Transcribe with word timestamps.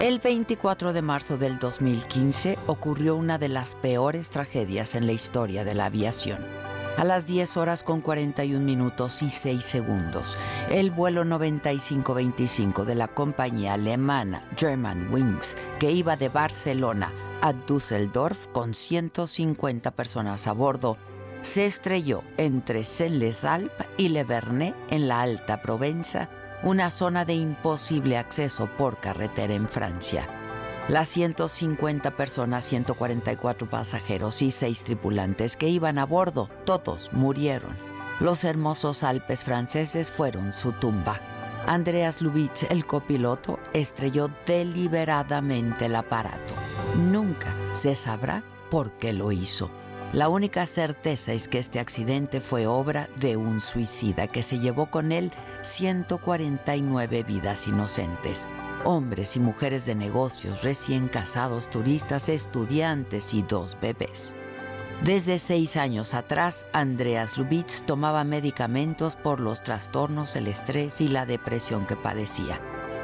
El 0.00 0.18
24 0.18 0.92
de 0.92 1.00
marzo 1.00 1.38
del 1.38 1.58
2015 1.58 2.58
ocurrió 2.66 3.16
una 3.16 3.38
de 3.38 3.48
las 3.48 3.74
peores 3.76 4.28
tragedias 4.28 4.94
en 4.94 5.06
la 5.06 5.12
historia 5.12 5.64
de 5.64 5.72
la 5.72 5.86
aviación. 5.86 6.38
A 6.98 7.04
las 7.04 7.24
10 7.24 7.56
horas 7.56 7.82
con 7.82 8.02
41 8.02 8.62
minutos 8.62 9.22
y 9.22 9.30
6 9.30 9.64
segundos, 9.64 10.36
el 10.70 10.90
vuelo 10.90 11.24
9525 11.24 12.84
de 12.84 12.94
la 12.94 13.08
compañía 13.08 13.72
alemana 13.72 14.46
German 14.58 15.10
Wings, 15.10 15.56
que 15.80 15.90
iba 15.90 16.14
de 16.16 16.28
Barcelona 16.28 17.10
a 17.40 17.54
Düsseldorf 17.54 18.48
con 18.48 18.74
150 18.74 19.92
personas 19.92 20.46
a 20.46 20.52
bordo, 20.52 20.98
se 21.40 21.64
estrelló 21.64 22.22
entre 22.36 22.84
Saint-Les-Alpes 22.84 23.86
y 23.96 24.10
Le 24.10 24.24
Vernet 24.24 24.74
en 24.90 25.08
la 25.08 25.22
Alta 25.22 25.62
Provenza 25.62 26.28
una 26.62 26.90
zona 26.90 27.24
de 27.24 27.34
imposible 27.34 28.16
acceso 28.16 28.68
por 28.76 28.98
carretera 28.98 29.54
en 29.54 29.68
Francia. 29.68 30.26
Las 30.88 31.08
150 31.08 32.12
personas, 32.12 32.64
144 32.64 33.68
pasajeros 33.68 34.40
y 34.42 34.50
6 34.50 34.84
tripulantes 34.84 35.56
que 35.56 35.68
iban 35.68 35.98
a 35.98 36.06
bordo, 36.06 36.48
todos 36.64 37.12
murieron. 37.12 37.76
Los 38.20 38.44
hermosos 38.44 39.02
Alpes 39.02 39.44
franceses 39.44 40.10
fueron 40.10 40.52
su 40.52 40.72
tumba. 40.72 41.20
Andreas 41.66 42.22
Lubitsch, 42.22 42.70
el 42.70 42.86
copiloto, 42.86 43.58
estrelló 43.72 44.30
deliberadamente 44.46 45.86
el 45.86 45.96
aparato. 45.96 46.54
Nunca 46.96 47.54
se 47.72 47.96
sabrá 47.96 48.44
por 48.70 48.92
qué 48.92 49.12
lo 49.12 49.32
hizo. 49.32 49.70
La 50.12 50.28
única 50.28 50.66
certeza 50.66 51.32
es 51.32 51.48
que 51.48 51.58
este 51.58 51.80
accidente 51.80 52.40
fue 52.40 52.66
obra 52.66 53.08
de 53.16 53.36
un 53.36 53.60
suicida 53.60 54.28
que 54.28 54.42
se 54.42 54.60
llevó 54.60 54.88
con 54.88 55.10
él 55.10 55.32
149 55.62 57.24
vidas 57.24 57.66
inocentes, 57.66 58.48
hombres 58.84 59.36
y 59.36 59.40
mujeres 59.40 59.84
de 59.84 59.96
negocios, 59.96 60.62
recién 60.62 61.08
casados, 61.08 61.68
turistas, 61.68 62.28
estudiantes 62.28 63.34
y 63.34 63.42
dos 63.42 63.76
bebés. 63.80 64.34
Desde 65.04 65.38
seis 65.38 65.76
años 65.76 66.14
atrás, 66.14 66.66
Andreas 66.72 67.36
Lubitsch 67.36 67.84
tomaba 67.84 68.24
medicamentos 68.24 69.16
por 69.16 69.40
los 69.40 69.62
trastornos, 69.62 70.36
el 70.36 70.46
estrés 70.46 71.00
y 71.00 71.08
la 71.08 71.26
depresión 71.26 71.84
que 71.84 71.96
padecía. 71.96 72.60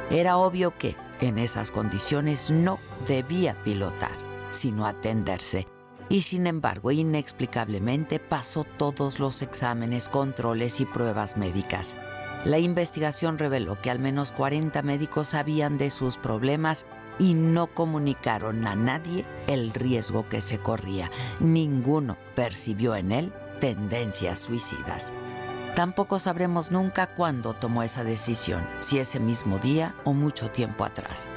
Era 0.09 0.37
obvio 0.37 0.75
que, 0.75 0.95
en 1.19 1.37
esas 1.37 1.69
condiciones, 1.69 2.49
no 2.49 2.79
debía 3.07 3.61
pilotar, 3.63 4.17
sino 4.49 4.87
atenderse 4.87 5.67
y 6.13 6.21
sin 6.21 6.45
embargo 6.45 6.91
inexplicablemente 6.91 8.19
pasó 8.19 8.65
todos 8.65 9.19
los 9.19 9.41
exámenes, 9.41 10.09
controles 10.09 10.79
y 10.79 10.85
pruebas 10.85 11.37
médicas. 11.37 11.95
La 12.45 12.59
investigación 12.59 13.39
reveló 13.39 13.81
que 13.81 13.89
al 13.89 13.97
menos 13.97 14.31
40 14.31 14.83
médicos 14.83 15.29
sabían 15.29 15.79
de 15.79 15.89
sus 15.89 16.17
problemas 16.17 16.85
y 17.17 17.33
no 17.33 17.65
comunicaron 17.65 18.67
a 18.67 18.75
nadie 18.75 19.25
el 19.47 19.73
riesgo 19.73 20.29
que 20.29 20.41
se 20.41 20.59
corría. 20.59 21.09
Ninguno 21.41 22.15
percibió 22.35 22.95
en 22.95 23.11
él 23.11 23.33
tendencias 23.59 24.37
suicidas. 24.37 25.11
Tampoco 25.75 26.19
sabremos 26.19 26.69
nunca 26.69 27.15
cuándo 27.15 27.55
tomó 27.55 27.81
esa 27.81 28.03
decisión, 28.03 28.63
si 28.81 28.99
ese 28.99 29.19
mismo 29.19 29.57
día 29.57 29.95
o 30.03 30.13
mucho 30.13 30.51
tiempo 30.51 30.85
atrás. 30.85 31.27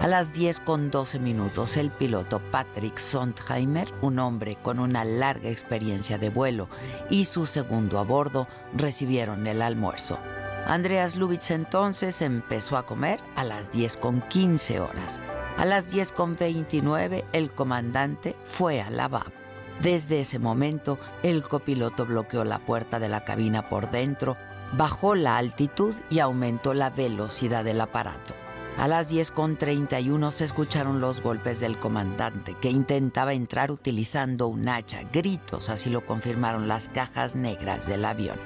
A 0.00 0.06
las 0.06 0.34
10 0.34 0.60
con 0.60 0.90
12 0.90 1.18
minutos, 1.18 1.76
el 1.76 1.90
piloto 1.90 2.40
Patrick 2.50 2.98
Sondheimer, 2.98 3.88
un 4.02 4.18
hombre 4.18 4.56
con 4.56 4.78
una 4.78 5.04
larga 5.04 5.48
experiencia 5.48 6.18
de 6.18 6.28
vuelo, 6.28 6.68
y 7.08 7.24
su 7.24 7.46
segundo 7.46 7.98
a 7.98 8.02
bordo 8.02 8.46
recibieron 8.74 9.46
el 9.46 9.62
almuerzo. 9.62 10.18
Andreas 10.66 11.16
Lubitz 11.16 11.50
entonces 11.50 12.20
empezó 12.20 12.76
a 12.76 12.84
comer 12.84 13.20
a 13.36 13.44
las 13.44 13.72
10 13.72 13.96
con 13.96 14.20
15 14.22 14.80
horas. 14.80 15.20
A 15.56 15.64
las 15.64 15.90
10 15.90 16.12
con 16.12 16.36
29 16.36 17.24
el 17.32 17.52
comandante 17.52 18.36
fue 18.44 18.82
al 18.82 18.96
lavabo. 18.96 19.30
Desde 19.80 20.20
ese 20.20 20.38
momento 20.38 20.98
el 21.22 21.42
copiloto 21.42 22.04
bloqueó 22.04 22.44
la 22.44 22.58
puerta 22.58 22.98
de 22.98 23.08
la 23.08 23.24
cabina 23.24 23.68
por 23.68 23.90
dentro, 23.90 24.36
bajó 24.72 25.14
la 25.14 25.36
altitud 25.36 25.94
y 26.10 26.18
aumentó 26.18 26.74
la 26.74 26.90
velocidad 26.90 27.64
del 27.64 27.80
aparato. 27.80 28.34
A 28.76 28.88
las 28.88 29.12
10.31 29.12 30.30
se 30.32 30.44
escucharon 30.44 31.00
los 31.00 31.22
golpes 31.22 31.60
del 31.60 31.78
comandante, 31.78 32.56
que 32.60 32.70
intentaba 32.70 33.32
entrar 33.32 33.70
utilizando 33.70 34.48
un 34.48 34.68
hacha. 34.68 35.02
Gritos, 35.12 35.70
así 35.70 35.90
lo 35.90 36.04
confirmaron 36.04 36.66
las 36.66 36.88
cajas 36.88 37.36
negras 37.36 37.86
del 37.86 38.04
avión. 38.04 38.38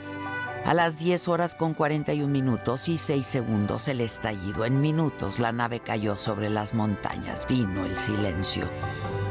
A 0.66 0.74
las 0.74 0.98
10 0.98 1.28
horas 1.28 1.54
con 1.54 1.72
41 1.72 2.28
minutos 2.30 2.90
y 2.90 2.98
6 2.98 3.26
segundos 3.26 3.88
el 3.88 4.02
estallido. 4.02 4.66
En 4.66 4.82
minutos 4.82 5.38
la 5.38 5.50
nave 5.50 5.80
cayó 5.80 6.18
sobre 6.18 6.50
las 6.50 6.74
montañas. 6.74 7.46
Vino 7.48 7.86
el 7.86 7.96
silencio. 7.96 8.68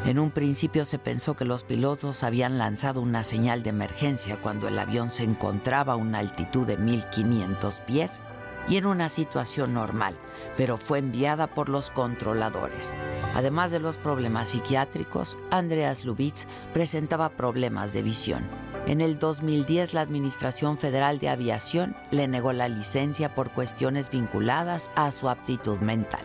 En 0.05 0.17
un 0.17 0.31
principio 0.31 0.83
se 0.83 0.97
pensó 0.97 1.35
que 1.35 1.45
los 1.45 1.63
pilotos 1.63 2.23
habían 2.23 2.57
lanzado 2.57 3.01
una 3.01 3.23
señal 3.23 3.61
de 3.61 3.69
emergencia 3.69 4.37
cuando 4.37 4.67
el 4.67 4.79
avión 4.79 5.11
se 5.11 5.25
encontraba 5.25 5.93
a 5.93 5.97
una 5.97 6.19
altitud 6.19 6.65
de 6.65 6.77
1500 6.77 7.81
pies 7.81 8.21
y 8.67 8.77
en 8.77 8.85
una 8.85 9.09
situación 9.09 9.73
normal, 9.73 10.15
pero 10.57 10.77
fue 10.77 10.99
enviada 10.99 11.47
por 11.47 11.69
los 11.69 11.89
controladores. 11.91 12.93
Además 13.35 13.71
de 13.71 13.79
los 13.79 13.97
problemas 13.97 14.49
psiquiátricos, 14.49 15.37
Andreas 15.51 16.05
Lubitz 16.05 16.47
presentaba 16.73 17.29
problemas 17.29 17.93
de 17.93 18.01
visión. 18.01 18.43
En 18.87 19.01
el 19.01 19.19
2010 19.19 19.93
la 19.93 20.01
Administración 20.01 20.77
Federal 20.77 21.19
de 21.19 21.29
Aviación 21.29 21.95
le 22.11 22.27
negó 22.27 22.53
la 22.53 22.69
licencia 22.69 23.35
por 23.35 23.51
cuestiones 23.51 24.09
vinculadas 24.09 24.91
a 24.95 25.11
su 25.11 25.29
aptitud 25.29 25.79
mental. 25.79 26.21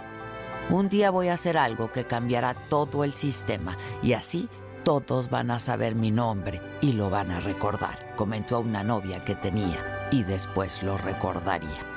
Un 0.70 0.88
día 0.88 1.10
voy 1.10 1.28
a 1.28 1.34
hacer 1.34 1.58
algo 1.58 1.90
que 1.90 2.04
cambiará 2.04 2.54
todo 2.54 3.02
el 3.02 3.14
sistema 3.14 3.76
y 4.00 4.12
así 4.12 4.48
todos 4.84 5.28
van 5.28 5.50
a 5.50 5.60
saber 5.60 5.94
mi 5.94 6.10
nombre 6.10 6.60
y 6.80 6.92
lo 6.92 7.10
van 7.10 7.30
a 7.30 7.40
recordar, 7.40 8.14
comentó 8.16 8.56
a 8.56 8.60
una 8.60 8.82
novia 8.82 9.24
que 9.24 9.34
tenía 9.34 10.08
y 10.10 10.22
después 10.22 10.82
lo 10.82 10.96
recordaría. 10.96 11.91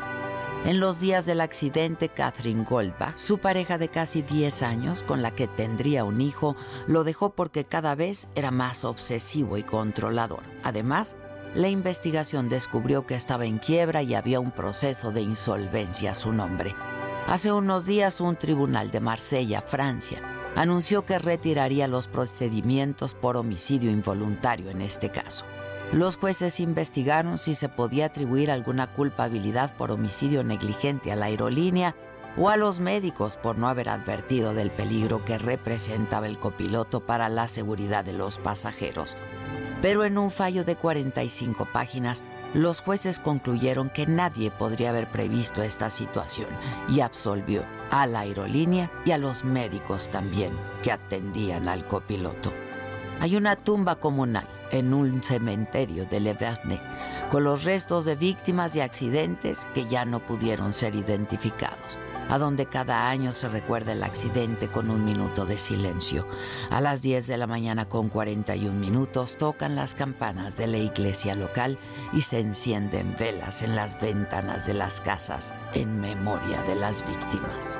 En 0.65 0.79
los 0.79 0.99
días 0.99 1.27
del 1.27 1.41
accidente, 1.41 2.09
Catherine 2.09 2.63
Goldbach, 2.63 3.15
su 3.17 3.37
pareja 3.37 3.77
de 3.77 3.87
casi 3.87 4.23
10 4.23 4.63
años, 4.63 5.03
con 5.03 5.21
la 5.21 5.29
que 5.29 5.47
tendría 5.47 6.03
un 6.03 6.19
hijo, 6.19 6.55
lo 6.87 7.03
dejó 7.03 7.29
porque 7.29 7.65
cada 7.65 7.93
vez 7.93 8.29
era 8.33 8.49
más 8.49 8.83
obsesivo 8.83 9.59
y 9.59 9.63
controlador. 9.63 10.41
Además, 10.63 11.17
la 11.53 11.69
investigación 11.69 12.49
descubrió 12.49 13.05
que 13.05 13.13
estaba 13.13 13.45
en 13.45 13.59
quiebra 13.59 14.01
y 14.01 14.15
había 14.15 14.39
un 14.39 14.49
proceso 14.49 15.11
de 15.11 15.21
insolvencia 15.21 16.11
a 16.11 16.15
su 16.15 16.33
nombre. 16.33 16.73
Hace 17.27 17.51
unos 17.51 17.85
días 17.85 18.19
un 18.19 18.35
tribunal 18.35 18.89
de 18.89 19.01
Marsella, 19.01 19.61
Francia, 19.61 20.19
anunció 20.55 21.05
que 21.05 21.19
retiraría 21.19 21.87
los 21.87 22.07
procedimientos 22.07 23.13
por 23.13 23.37
homicidio 23.37 23.91
involuntario 23.91 24.71
en 24.71 24.81
este 24.81 25.09
caso. 25.11 25.45
Los 25.95 26.17
jueces 26.17 26.59
investigaron 26.59 27.37
si 27.37 27.55
se 27.55 27.69
podía 27.69 28.07
atribuir 28.07 28.51
alguna 28.51 28.85
culpabilidad 28.85 29.73
por 29.77 29.91
homicidio 29.91 30.43
negligente 30.43 31.09
a 31.09 31.15
la 31.15 31.27
aerolínea 31.27 31.95
o 32.35 32.49
a 32.49 32.57
los 32.57 32.81
médicos 32.81 33.37
por 33.37 33.57
no 33.57 33.69
haber 33.69 33.87
advertido 33.87 34.53
del 34.53 34.71
peligro 34.71 35.23
que 35.23 35.37
representaba 35.37 36.27
el 36.27 36.37
copiloto 36.37 37.05
para 37.05 37.29
la 37.29 37.47
seguridad 37.47 38.03
de 38.03 38.11
los 38.11 38.39
pasajeros. 38.39 39.15
Pero 39.81 40.03
en 40.03 40.17
un 40.17 40.31
fallo 40.31 40.65
de 40.65 40.75
45 40.75 41.65
páginas, 41.71 42.25
los 42.53 42.81
jueces 42.81 43.21
concluyeron 43.21 43.89
que 43.89 44.05
nadie 44.05 44.51
podría 44.51 44.89
haber 44.89 45.09
previsto 45.09 45.63
esta 45.63 45.89
situación 45.89 46.49
y 46.89 46.99
absolvió 46.99 47.63
a 47.89 48.05
la 48.05 48.19
aerolínea 48.19 48.91
y 49.05 49.11
a 49.11 49.17
los 49.17 49.45
médicos 49.45 50.09
también 50.09 50.51
que 50.83 50.91
atendían 50.91 51.69
al 51.69 51.87
copiloto. 51.87 52.51
Hay 53.21 53.37
una 53.37 53.55
tumba 53.55 53.95
comunal 53.95 54.45
en 54.77 54.93
un 54.93 55.23
cementerio 55.23 56.05
de 56.05 56.19
Le 56.19 56.35
con 57.29 57.43
los 57.43 57.63
restos 57.63 58.05
de 58.05 58.15
víctimas 58.15 58.73
de 58.73 58.81
accidentes 58.81 59.67
que 59.73 59.85
ya 59.85 60.05
no 60.05 60.19
pudieron 60.19 60.73
ser 60.73 60.95
identificados, 60.95 61.97
a 62.29 62.37
donde 62.37 62.65
cada 62.65 63.09
año 63.09 63.33
se 63.33 63.47
recuerda 63.49 63.93
el 63.93 64.03
accidente 64.03 64.67
con 64.67 64.89
un 64.89 65.05
minuto 65.05 65.45
de 65.45 65.57
silencio. 65.57 66.27
A 66.69 66.81
las 66.81 67.01
10 67.01 67.27
de 67.27 67.37
la 67.37 67.47
mañana 67.47 67.85
con 67.85 68.09
41 68.09 68.77
minutos 68.77 69.37
tocan 69.37 69.75
las 69.75 69.93
campanas 69.93 70.57
de 70.57 70.67
la 70.67 70.77
iglesia 70.77 71.35
local 71.35 71.79
y 72.13 72.21
se 72.21 72.39
encienden 72.39 73.15
velas 73.17 73.61
en 73.61 73.75
las 73.75 73.99
ventanas 74.01 74.65
de 74.65 74.73
las 74.73 75.01
casas 75.01 75.53
en 75.73 75.99
memoria 75.99 76.61
de 76.63 76.75
las 76.75 77.05
víctimas. 77.07 77.79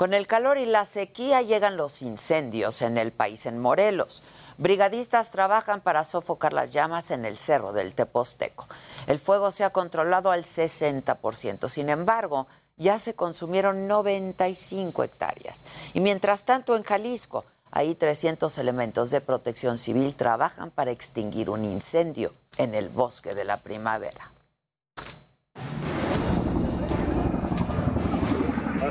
Con 0.00 0.14
el 0.14 0.26
calor 0.26 0.56
y 0.56 0.64
la 0.64 0.86
sequía 0.86 1.42
llegan 1.42 1.76
los 1.76 2.00
incendios 2.00 2.80
en 2.80 2.96
el 2.96 3.12
país, 3.12 3.44
en 3.44 3.58
Morelos. 3.58 4.22
Brigadistas 4.56 5.30
trabajan 5.30 5.82
para 5.82 6.04
sofocar 6.04 6.54
las 6.54 6.70
llamas 6.70 7.10
en 7.10 7.26
el 7.26 7.36
cerro 7.36 7.74
del 7.74 7.94
Teposteco. 7.94 8.66
El 9.06 9.18
fuego 9.18 9.50
se 9.50 9.62
ha 9.62 9.74
controlado 9.74 10.30
al 10.30 10.44
60%. 10.44 11.68
Sin 11.68 11.90
embargo, 11.90 12.46
ya 12.78 12.96
se 12.96 13.12
consumieron 13.12 13.86
95 13.88 15.04
hectáreas. 15.04 15.66
Y 15.92 16.00
mientras 16.00 16.46
tanto, 16.46 16.76
en 16.76 16.82
Jalisco, 16.82 17.44
ahí 17.70 17.94
300 17.94 18.56
elementos 18.56 19.10
de 19.10 19.20
protección 19.20 19.76
civil 19.76 20.14
trabajan 20.14 20.70
para 20.70 20.92
extinguir 20.92 21.50
un 21.50 21.66
incendio 21.66 22.32
en 22.56 22.74
el 22.74 22.88
bosque 22.88 23.34
de 23.34 23.44
la 23.44 23.58
primavera. 23.58 24.32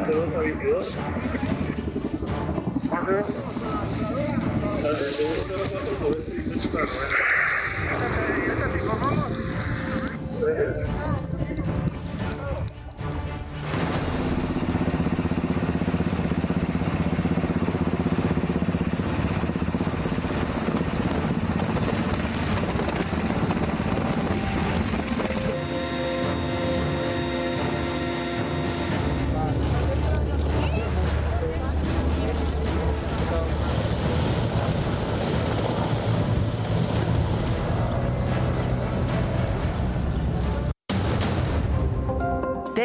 22 0.10 0.36
a 0.36 0.40
22. 0.40 0.98
Ajá. 2.92 3.50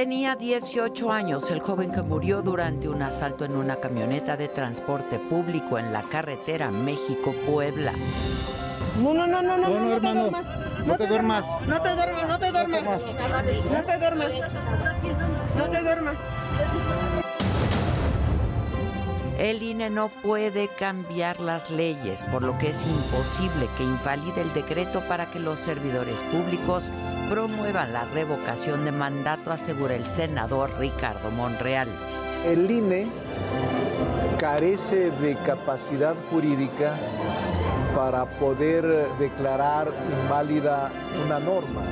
Tenía 0.04 0.36
18 0.36 1.10
años 1.10 1.50
el 1.50 1.60
joven 1.60 1.90
que 1.90 2.02
murió 2.02 2.42
durante 2.42 2.90
un 2.90 3.00
asalto 3.00 3.46
en 3.46 3.56
una 3.56 3.76
camioneta 3.76 4.36
de 4.36 4.48
transporte 4.48 5.18
público 5.18 5.78
en 5.78 5.94
la 5.94 6.02
carretera 6.02 6.70
México-Puebla. 6.70 7.94
No, 9.02 9.14
no, 9.14 9.26
no, 9.26 9.40
no, 9.40 9.56
no, 9.56 9.66
no, 9.66 9.80
no, 9.80 9.98
te 9.98 10.00
duermas. 10.00 10.46
No 10.84 10.96
te 10.98 11.06
duermas. 11.06 11.46
No 11.66 11.80
te 11.80 11.94
duermas, 11.94 12.28
no 12.28 12.38
te 12.38 12.50
duermas. 12.52 12.82
No 13.70 13.82
te 13.82 13.98
duermas. 13.98 14.54
No 15.56 15.70
te 15.70 15.80
duermas. 15.80 16.16
El 19.38 19.64
INE 19.64 19.90
no 19.90 20.10
puede 20.10 20.68
cambiar 20.68 21.40
las 21.40 21.68
leyes, 21.68 22.22
por 22.24 22.44
lo 22.44 22.56
que 22.56 22.68
es 22.68 22.86
imposible 22.86 23.68
que 23.76 23.82
invalide 23.82 24.42
el 24.42 24.52
decreto 24.52 25.02
para 25.08 25.28
que 25.28 25.40
los 25.40 25.58
servidores 25.58 26.22
públicos 26.22 26.92
promuevan 27.28 27.92
la 27.92 28.04
revocación 28.04 28.84
de 28.84 28.92
mandato, 28.92 29.50
asegura 29.50 29.96
el 29.96 30.06
senador 30.06 30.78
Ricardo 30.78 31.32
Monreal. 31.32 31.88
El 32.44 32.70
INE 32.70 33.08
carece 34.38 35.10
de 35.10 35.34
capacidad 35.44 36.14
jurídica 36.30 36.96
para 37.96 38.26
poder 38.38 39.08
declarar 39.18 39.92
inválida 40.22 40.92
una 41.24 41.40
norma. 41.40 41.82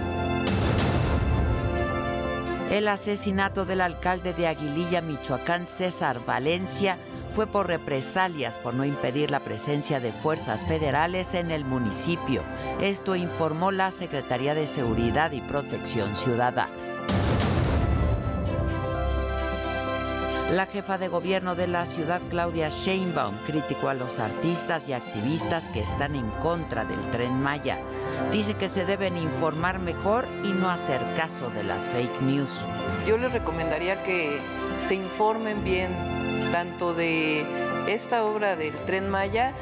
El 2.71 2.87
asesinato 2.87 3.65
del 3.65 3.81
alcalde 3.81 4.33
de 4.33 4.47
Aguililla, 4.47 5.03
Michoacán, 5.03 5.67
César 5.67 6.25
Valencia, 6.25 6.99
fue 7.33 7.47
por 7.47 7.67
represalias 7.67 8.59
por 8.59 8.75
no 8.75 8.85
impedir 8.85 9.31
la 9.31 9.41
presencia 9.41 10.01
de 10.01 10.13
fuerzas 10.13 10.67
federales 10.67 11.35
en 11.35 11.51
el 11.51 11.65
municipio. 11.65 12.43
Esto 12.81 13.17
informó 13.17 13.73
la 13.73 13.91
Secretaría 13.91 14.55
de 14.55 14.67
Seguridad 14.67 15.33
y 15.33 15.41
Protección 15.41 16.15
Ciudadana. 16.15 16.69
La 20.53 20.67
jefa 20.67 20.99
de 20.99 21.09
gobierno 21.09 21.55
de 21.55 21.67
la 21.67 21.87
ciudad, 21.87 22.21
Claudia 22.29 22.69
Sheinbaum, 22.69 23.35
criticó 23.47 23.89
a 23.89 23.95
los 23.95 24.19
artistas 24.19 24.87
y 24.87 24.93
activistas 24.93 25.71
que 25.71 25.81
están 25.81 26.15
en 26.15 26.29
contra 26.29 26.85
del 26.85 27.01
tren 27.11 27.41
Maya. 27.41 27.79
Dice 28.31 28.53
que 28.53 28.69
se 28.69 28.85
deben 28.85 29.17
informar 29.17 29.79
mejor 29.79 30.27
y 30.45 30.53
no 30.53 30.69
hacer 30.69 31.01
caso 31.17 31.49
de 31.49 31.63
las 31.63 31.87
fake 31.87 32.21
news. 32.21 32.69
Yo 33.07 33.17
les 33.17 33.33
recomendaría 33.33 34.05
que 34.05 34.39
se 34.87 34.95
informen 34.95 35.65
bien 35.65 35.89
tanto 36.53 36.95
de 36.95 37.45
esta 37.89 38.25
obra 38.25 38.55
del 38.55 38.75
tren 38.85 39.11
Maya 39.11 39.53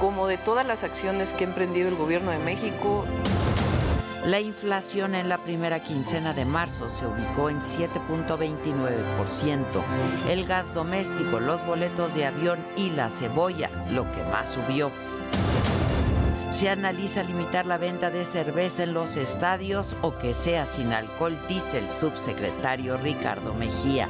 como 0.00 0.26
de 0.28 0.38
todas 0.38 0.66
las 0.66 0.82
acciones 0.84 1.34
que 1.34 1.44
ha 1.44 1.48
emprendido 1.48 1.88
el 1.88 1.96
gobierno 1.96 2.30
de 2.30 2.38
México. 2.38 3.04
La 4.24 4.40
inflación 4.40 5.14
en 5.14 5.28
la 5.28 5.36
primera 5.38 5.80
quincena 5.80 6.34
de 6.34 6.44
marzo 6.44 6.88
se 6.88 7.06
ubicó 7.06 7.50
en 7.50 7.60
7.29%. 7.60 9.64
El 10.28 10.46
gas 10.46 10.72
doméstico, 10.72 11.40
los 11.40 11.66
boletos 11.66 12.14
de 12.14 12.26
avión 12.26 12.64
y 12.76 12.90
la 12.90 13.10
cebolla, 13.10 13.68
lo 13.90 14.08
que 14.12 14.22
más 14.24 14.50
subió. 14.50 14.92
Se 16.50 16.68
analiza 16.68 17.22
limitar 17.22 17.64
la 17.66 17.76
venta 17.76 18.10
de 18.10 18.24
cerveza 18.24 18.82
en 18.84 18.94
los 18.94 19.16
estadios 19.16 19.96
o 20.00 20.14
que 20.14 20.32
sea 20.32 20.64
sin 20.66 20.92
alcohol, 20.92 21.36
dice 21.48 21.78
el 21.78 21.90
subsecretario 21.90 22.96
Ricardo 22.96 23.52
Mejía. 23.54 24.08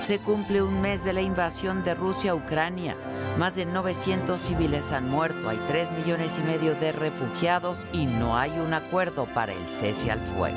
Se 0.00 0.18
cumple 0.18 0.62
un 0.62 0.80
mes 0.80 1.04
de 1.04 1.12
la 1.12 1.20
invasión 1.20 1.84
de 1.84 1.94
Rusia 1.94 2.30
a 2.30 2.34
Ucrania. 2.34 2.96
Más 3.36 3.54
de 3.54 3.66
900 3.66 4.40
civiles 4.40 4.92
han 4.92 5.10
muerto, 5.10 5.50
hay 5.50 5.60
3 5.68 5.92
millones 5.92 6.38
y 6.38 6.42
medio 6.42 6.74
de 6.74 6.90
refugiados 6.92 7.86
y 7.92 8.06
no 8.06 8.36
hay 8.36 8.50
un 8.58 8.72
acuerdo 8.72 9.26
para 9.34 9.52
el 9.52 9.68
cese 9.68 10.10
al 10.10 10.20
fuego. 10.20 10.56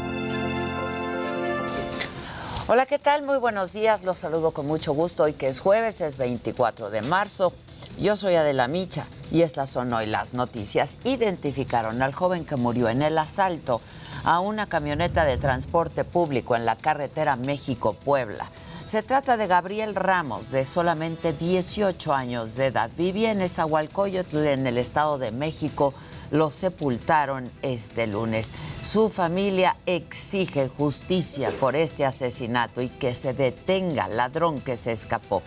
Hola, 2.68 2.86
¿qué 2.86 2.98
tal? 2.98 3.24
Muy 3.24 3.38
buenos 3.38 3.74
días. 3.74 4.06
Los 4.06 4.20
saludo 4.20 4.52
con 4.52 4.66
mucho 4.66 4.94
gusto 4.94 5.24
hoy 5.24 5.34
que 5.34 5.50
es 5.50 5.60
jueves, 5.60 6.00
es 6.00 6.16
24 6.16 6.90
de 6.90 7.02
marzo. 7.02 7.52
Yo 8.00 8.16
soy 8.16 8.36
Adela 8.36 8.70
Micha 8.70 9.06
y 9.30 9.42
estas 9.42 9.70
son 9.70 9.92
hoy 9.92 10.06
las 10.06 10.34
noticias. 10.34 11.00
Identificaron 11.04 12.02
al 12.02 12.14
joven 12.14 12.46
que 12.46 12.56
murió 12.56 12.88
en 12.88 13.02
el 13.02 13.18
asalto 13.18 13.82
a 14.24 14.40
una 14.40 14.68
camioneta 14.68 15.26
de 15.26 15.36
transporte 15.36 16.06
público 16.06 16.56
en 16.56 16.66
la 16.66 16.78
carretera 16.78 17.36
México-Puebla. 17.36 18.50
Se 18.86 19.02
trata 19.02 19.38
de 19.38 19.48
Gabriel 19.48 19.96
Ramos, 19.96 20.52
de 20.52 20.66
solamente 20.66 21.32
18 21.32 22.13
años 22.13 22.56
de 22.56 22.68
edad. 22.68 22.92
Vivía 22.98 23.32
en 23.32 23.42
Esahualcoyotl, 23.42 24.46
en 24.46 24.68
el 24.68 24.78
Estado 24.78 25.18
de 25.18 25.32
México. 25.32 25.94
Lo 26.32 26.52
sepultaron 26.52 27.50
este 27.62 28.08
lunes. 28.08 28.54
Su 28.82 29.10
familia 29.10 29.78
exige 29.86 30.68
justicia 30.68 31.52
por 31.62 31.78
este 31.78 32.06
asesinato 32.06 32.82
y 32.82 32.90
que 32.90 33.13
se 33.13 33.34
detenga 33.34 34.06
al 34.06 34.18
ladrón 34.18 34.60
que 34.60 34.75
se 34.75 34.92
escapó. 34.92 35.44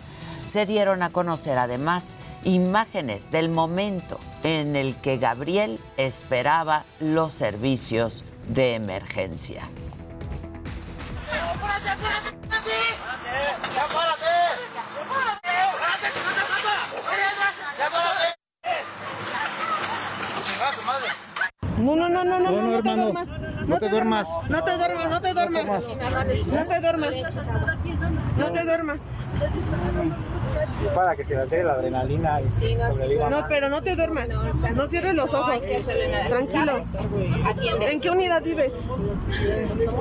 Se 0.46 0.64
dieron 0.64 1.02
a 1.02 1.10
conocer 1.10 1.58
además 1.58 2.16
imágenes 2.42 3.30
del 3.30 3.50
momento 3.50 4.18
en 4.44 4.76
el 4.76 4.96
que 4.96 5.18
Gabriel 5.18 5.78
esperaba 5.98 6.86
los 7.00 7.32
servicios 7.32 8.24
de 8.48 8.76
emergencia. 8.76 9.68
No, 21.78 21.94
no, 21.94 22.08
no, 22.08 22.24
no, 22.24 22.40
no, 22.40 22.50
no, 22.50 22.62
no 22.62 22.82
te 22.82 22.94
duermas. 22.96 23.28
No 23.66 23.78
te 23.78 23.88
duermas. 23.88 24.28
No 24.48 24.64
te 24.64 24.76
duermas, 24.76 25.08
no 25.08 25.20
te 25.20 25.34
duermas. 25.34 25.88
No 26.52 26.66
te 26.66 26.80
duermas. 26.80 27.14
No 28.36 28.52
te 28.52 28.64
duermas. 28.64 29.00
Para 30.94 31.16
que 31.16 31.24
se 31.24 31.36
altere 31.36 31.64
la 31.64 31.72
adrenalina 31.72 32.40
y 32.42 32.52
sobreviva. 32.52 33.30
No, 33.30 33.46
pero 33.48 33.68
no 33.70 33.82
te 33.82 33.96
duermas. 33.96 34.28
No 34.74 34.86
cierres 34.88 35.14
los 35.14 35.32
ojos. 35.32 35.62
Tranquilo. 36.28 36.84
¿En 37.80 38.00
qué 38.00 38.10
unidad 38.10 38.42
vives? 38.42 38.72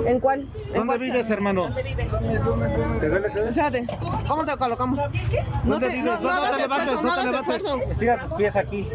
¿En 0.06 0.20
cuál? 0.20 0.48
¿En 0.74 0.74
¿Dónde 0.74 0.98
vives, 0.98 1.30
hermano? 1.30 1.74
¿Te? 1.74 3.50
Espérate, 3.50 3.88
¿cómo 4.28 4.46
te 4.46 4.58
colocamos? 4.58 5.00
No 5.64 5.72
¿Dónde 5.74 5.88
te, 5.90 5.96
vives? 5.96 6.06
no, 6.06 6.16
no 6.16 6.22
No, 6.22 6.30
no 6.30 6.30
hagas 6.32 6.52
te 6.52 6.62
levantes, 6.64 6.94
esfuerzo, 6.94 7.02
no 7.04 7.16
no 7.16 7.22
hagas 7.30 7.40
esfuerzo. 7.40 7.82
Estira 7.92 8.22
tus 8.24 8.34
pies 8.34 8.56
aquí. 8.56 8.90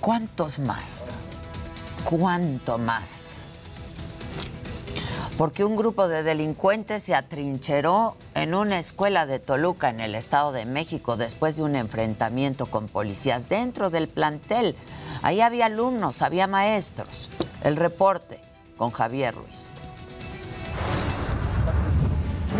¿Cuántos 0.00 0.58
más? 0.58 1.02
¿Cuánto 2.04 2.78
más? 2.78 3.27
Porque 5.38 5.64
un 5.64 5.76
grupo 5.76 6.08
de 6.08 6.24
delincuentes 6.24 7.04
se 7.04 7.14
atrincheró 7.14 8.16
en 8.34 8.56
una 8.56 8.80
escuela 8.80 9.24
de 9.24 9.38
Toluca, 9.38 9.88
en 9.88 10.00
el 10.00 10.16
Estado 10.16 10.50
de 10.50 10.66
México, 10.66 11.16
después 11.16 11.56
de 11.56 11.62
un 11.62 11.76
enfrentamiento 11.76 12.66
con 12.66 12.88
policías 12.88 13.48
dentro 13.48 13.88
del 13.88 14.08
plantel. 14.08 14.74
Ahí 15.22 15.40
había 15.40 15.66
alumnos, 15.66 16.22
había 16.22 16.48
maestros. 16.48 17.30
El 17.62 17.76
reporte 17.76 18.40
con 18.76 18.90
Javier 18.90 19.36
Ruiz. 19.36 19.68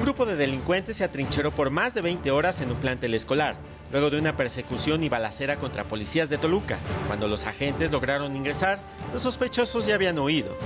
grupo 0.02 0.24
de 0.24 0.36
delincuentes 0.36 0.98
se 0.98 1.04
atrincheró 1.04 1.50
por 1.50 1.70
más 1.70 1.94
de 1.94 2.02
20 2.02 2.30
horas 2.30 2.60
en 2.60 2.70
un 2.70 2.76
plantel 2.76 3.14
escolar, 3.14 3.56
luego 3.90 4.08
de 4.08 4.20
una 4.20 4.36
persecución 4.36 5.02
y 5.02 5.08
balacera 5.08 5.56
contra 5.56 5.82
policías 5.82 6.30
de 6.30 6.38
Toluca. 6.38 6.78
Cuando 7.08 7.26
los 7.26 7.44
agentes 7.44 7.90
lograron 7.90 8.36
ingresar, 8.36 8.78
los 9.12 9.22
sospechosos 9.22 9.84
ya 9.84 9.96
habían 9.96 10.16
huido. 10.16 10.56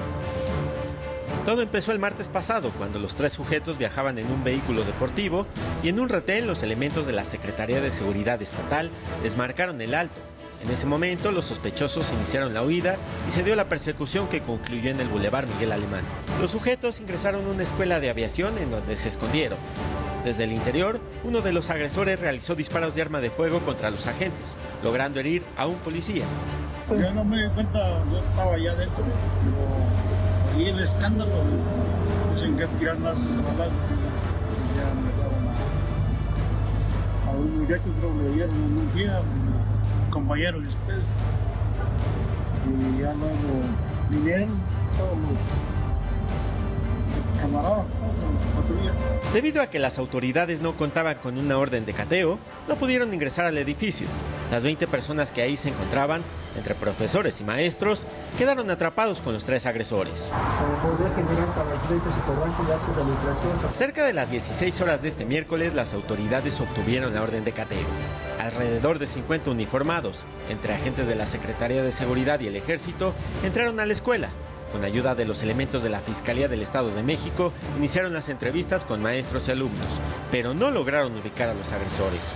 Todo 1.45 1.61
empezó 1.61 1.91
el 1.91 1.99
martes 1.99 2.29
pasado, 2.29 2.71
cuando 2.79 3.01
los 3.01 3.17
tres 3.17 3.33
sujetos 3.33 3.77
viajaban 3.77 4.17
en 4.19 4.31
un 4.31 4.45
vehículo 4.45 4.85
deportivo 4.85 5.45
y 5.83 5.89
en 5.89 5.99
un 5.99 6.09
retén 6.09 6.47
los 6.47 6.63
elementos 6.63 7.05
de 7.05 7.13
la 7.13 7.25
Secretaría 7.25 7.81
de 7.81 7.91
Seguridad 7.91 8.41
Estatal 8.41 8.91
les 9.25 9.37
marcaron 9.37 9.81
el 9.81 9.95
alto. 9.95 10.15
En 10.63 10.71
ese 10.71 10.87
momento 10.87 11.33
los 11.33 11.47
sospechosos 11.47 12.13
iniciaron 12.13 12.55
la 12.55 12.63
huida 12.63 12.95
y 13.27 13.33
se 13.33 13.43
dio 13.43 13.57
la 13.57 13.69
persecución 13.69 14.29
que 14.29 14.41
concluyó 14.41 14.91
en 14.91 15.01
el 15.01 15.09
Boulevard 15.09 15.49
Miguel 15.49 15.73
Alemán. 15.73 16.05
Los 16.41 16.53
sujetos 16.53 17.01
ingresaron 17.01 17.45
a 17.45 17.51
una 17.51 17.65
escuela 17.65 17.99
de 17.99 18.11
aviación 18.11 18.57
en 18.59 18.71
donde 18.71 18.97
se 18.97 19.09
escondieron. 19.09 19.59
Desde 20.25 20.45
el 20.45 20.53
interior, 20.53 21.01
uno 21.25 21.41
de 21.41 21.53
los 21.53 21.71
agresores 21.71 22.21
realizó 22.21 22.55
disparos 22.55 22.95
de 22.95 23.03
arma 23.03 23.21
de 23.21 23.31
fuego 23.31 23.59
contra 23.59 23.91
los 23.91 24.07
agentes, 24.07 24.57
logrando 24.85 25.19
herir 25.19 25.43
a 25.57 25.67
un 25.67 25.75
policía. 25.79 26.25
Yo 26.89 27.13
no 27.13 27.25
me 27.25 27.43
di 27.43 27.49
cuenta, 27.51 28.05
yo 28.13 28.21
estaba 28.21 28.55
allá 28.55 28.71
adentro, 28.73 29.05
y 30.63 30.69
el 30.69 30.79
escándalo, 30.79 31.33
pues 32.31 32.45
en 32.45 32.57
que 32.57 32.67
tirar 32.79 32.97
las 33.01 33.17
balas, 33.17 33.73
ya 34.77 34.87
me 34.95 35.11
daban 35.19 35.49
a, 37.27 37.31
a 37.31 37.33
un 37.33 37.59
muchacho, 37.59 37.91
creo 37.99 38.17
que 38.17 38.23
le 38.23 38.31
dieron 38.35 38.55
un 38.55 38.95
día, 38.95 39.21
un 39.21 40.11
compañero 40.11 40.61
después, 40.61 40.99
y 42.69 43.01
ya 43.01 43.13
luego 43.15 43.51
vinieron 44.11 44.51
todos 44.97 45.19
los 45.19 45.72
Debido 49.33 49.63
a 49.63 49.67
que 49.67 49.79
las 49.79 49.99
autoridades 49.99 50.61
no 50.61 50.77
contaban 50.77 51.17
con 51.17 51.39
una 51.39 51.57
orden 51.57 51.87
de 51.87 51.95
cateo, 51.95 52.39
no 52.69 52.75
pudieron 52.77 53.15
ingresar 53.15 53.47
al 53.47 53.57
edificio. 53.57 54.07
Las 54.51 54.63
20 54.63 54.87
personas 54.87 55.33
que 55.33 55.41
ahí 55.41 55.57
se 55.57 55.71
encontraban, 55.71 56.21
entre 56.57 56.75
profesores 56.75 57.41
y 57.41 57.45
maestros, 57.45 58.07
quedaron 58.37 58.71
atrapados 58.71 59.23
con 59.23 59.33
los 59.33 59.45
tres 59.45 59.65
agresores. 59.65 60.31
Cerca 63.75 64.05
de 64.05 64.13
las 64.13 64.31
16 64.31 64.81
horas 64.83 65.01
de 65.01 65.09
este 65.09 65.25
miércoles, 65.25 65.73
las 65.73 65.95
autoridades 65.95 66.61
obtuvieron 66.61 67.15
la 67.15 67.23
orden 67.23 67.45
de 67.45 67.53
cateo. 67.53 67.87
Alrededor 68.39 68.99
de 68.99 69.07
50 69.07 69.51
uniformados, 69.51 70.27
entre 70.51 70.75
agentes 70.75 71.09
de 71.09 71.15
la 71.15 71.25
Secretaría 71.25 71.83
de 71.83 71.93
Seguridad 71.93 72.41
y 72.41 72.49
el 72.49 72.57
Ejército, 72.57 73.15
entraron 73.43 73.81
a 73.81 73.87
la 73.87 73.95
escuela. 73.95 74.29
Con 74.73 74.85
ayuda 74.85 75.15
de 75.15 75.27
los 75.27 75.43
elementos 75.43 75.83
de 75.83 75.91
la 75.91 76.01
Fiscalía 76.01 76.49
del 76.49 76.63
Estado 76.63 76.95
de 76.95 77.03
México, 77.03 77.53
iniciaron 77.77 78.15
las 78.15 78.31
entrevistas 78.31 78.87
con 78.87 79.03
maestros 79.03 79.47
y 79.47 79.51
alumnos, 79.51 80.01
pero 80.31 80.55
no 80.55 80.71
lograron 80.71 81.15
ubicar 81.15 81.51
a 81.51 81.55
los 81.55 81.73
agresores. 81.73 82.35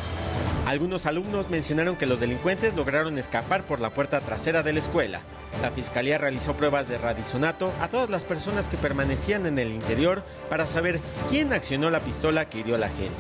Algunos 0.66 1.07
alumnos 1.07 1.49
mencionaron 1.49 1.97
que 1.97 2.07
los 2.07 2.21
delincuentes 2.21 2.75
lograron 2.75 3.19
escapar 3.19 3.62
por 3.62 3.81
la 3.81 3.90
puerta 3.90 4.21
trasera 4.21 4.62
de 4.62 4.73
la 4.73 4.81
escuela. 4.81 5.21
La 5.62 5.71
fiscalía 5.71 6.19
realizó 6.19 6.55
pruebas 6.55 6.88
de 6.88 6.99
radisonato 6.99 7.73
a 7.81 7.88
todas 7.88 8.11
las 8.11 8.25
personas 8.25 8.69
que 8.69 8.76
permanecían 8.76 9.47
en 9.47 9.59
el 9.59 9.71
interior 9.73 10.23
para 10.50 10.66
saber 10.66 11.00
quién 11.31 11.52
accionó 11.52 11.88
la 11.88 12.00
pistola 12.00 12.50
que 12.50 12.59
hirió 12.59 12.75
a 12.75 12.78
la 12.78 12.88
gente. 12.88 13.14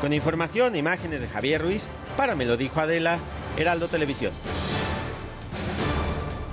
Con 0.00 0.12
información 0.12 0.74
e 0.74 0.78
imágenes 0.78 1.20
de 1.20 1.28
Javier 1.28 1.62
Ruiz, 1.62 1.88
para 2.16 2.34
me 2.34 2.46
lo 2.46 2.56
dijo 2.56 2.80
Adela, 2.80 3.18
Heraldo 3.56 3.86
Televisión. 3.86 4.32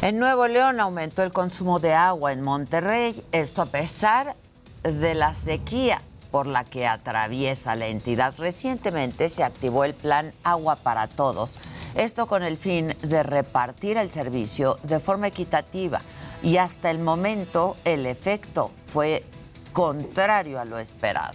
En 0.01 0.17
Nuevo 0.17 0.47
León 0.47 0.79
aumentó 0.79 1.23
el 1.23 1.33
consumo 1.33 1.81
de 1.81 1.93
agua 1.93 2.31
en 2.31 2.41
Monterrey, 2.41 3.21
esto 3.33 3.61
a 3.61 3.65
pesar 3.65 4.37
de 4.81 5.13
la 5.13 5.33
sequía 5.33 6.01
por 6.31 6.47
la 6.47 6.63
que 6.63 6.87
atraviesa 6.87 7.75
la 7.75 7.87
entidad. 7.87 8.33
Recientemente 8.37 9.27
se 9.27 9.43
activó 9.43 9.83
el 9.83 9.93
plan 9.93 10.31
Agua 10.45 10.77
para 10.77 11.09
Todos, 11.09 11.59
esto 11.95 12.27
con 12.27 12.43
el 12.43 12.55
fin 12.55 12.95
de 13.01 13.23
repartir 13.23 13.97
el 13.97 14.09
servicio 14.09 14.77
de 14.83 15.01
forma 15.01 15.27
equitativa 15.27 16.01
y 16.41 16.55
hasta 16.57 16.91
el 16.91 16.99
momento 16.99 17.75
el 17.83 18.05
efecto 18.05 18.71
fue 18.87 19.25
contrario 19.73 20.61
a 20.61 20.65
lo 20.65 20.79
esperado. 20.79 21.33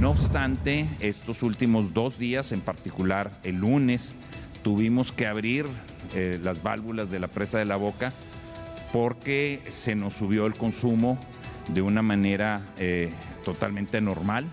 No 0.00 0.10
obstante, 0.10 0.88
estos 0.98 1.44
últimos 1.44 1.94
dos 1.94 2.18
días, 2.18 2.50
en 2.50 2.62
particular 2.62 3.30
el 3.44 3.56
lunes, 3.56 4.16
tuvimos 4.64 5.12
que 5.12 5.28
abrir 5.28 5.66
eh, 6.14 6.38
las 6.42 6.62
válvulas 6.62 7.10
de 7.10 7.18
la 7.18 7.28
presa 7.28 7.58
de 7.58 7.64
la 7.64 7.76
boca 7.76 8.12
porque 8.92 9.62
se 9.68 9.94
nos 9.94 10.14
subió 10.14 10.46
el 10.46 10.54
consumo 10.54 11.18
de 11.68 11.82
una 11.82 12.02
manera 12.02 12.62
eh, 12.78 13.12
totalmente 13.44 14.00
normal. 14.00 14.46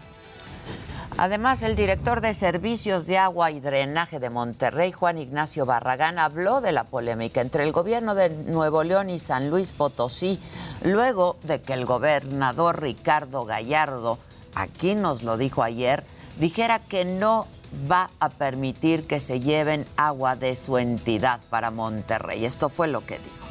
Además, 1.19 1.63
el 1.63 1.75
director 1.75 2.21
de 2.21 2.35
Servicios 2.35 3.07
de 3.07 3.17
Agua 3.17 3.49
y 3.49 3.59
Drenaje 3.59 4.19
de 4.19 4.29
Monterrey, 4.29 4.91
Juan 4.91 5.17
Ignacio 5.17 5.65
Barragán, 5.65 6.19
habló 6.19 6.61
de 6.61 6.71
la 6.71 6.83
polémica 6.83 7.41
entre 7.41 7.63
el 7.63 7.71
gobierno 7.71 8.13
de 8.13 8.29
Nuevo 8.29 8.83
León 8.83 9.09
y 9.09 9.17
San 9.17 9.49
Luis 9.49 9.71
Potosí, 9.71 10.39
luego 10.83 11.37
de 11.41 11.59
que 11.59 11.73
el 11.73 11.85
gobernador 11.85 12.83
Ricardo 12.83 13.45
Gallardo, 13.45 14.19
aquí 14.53 14.93
nos 14.93 15.23
lo 15.23 15.37
dijo 15.37 15.63
ayer, 15.63 16.03
dijera 16.39 16.77
que 16.77 17.03
no 17.03 17.47
va 17.89 18.09
a 18.19 18.29
permitir 18.29 19.03
que 19.03 19.19
se 19.19 19.39
lleven 19.39 19.85
agua 19.97 20.35
de 20.35 20.55
su 20.55 20.77
entidad 20.77 21.39
para 21.49 21.71
Monterrey. 21.71 22.45
Esto 22.45 22.69
fue 22.69 22.87
lo 22.87 23.05
que 23.05 23.15
dijo. 23.15 23.47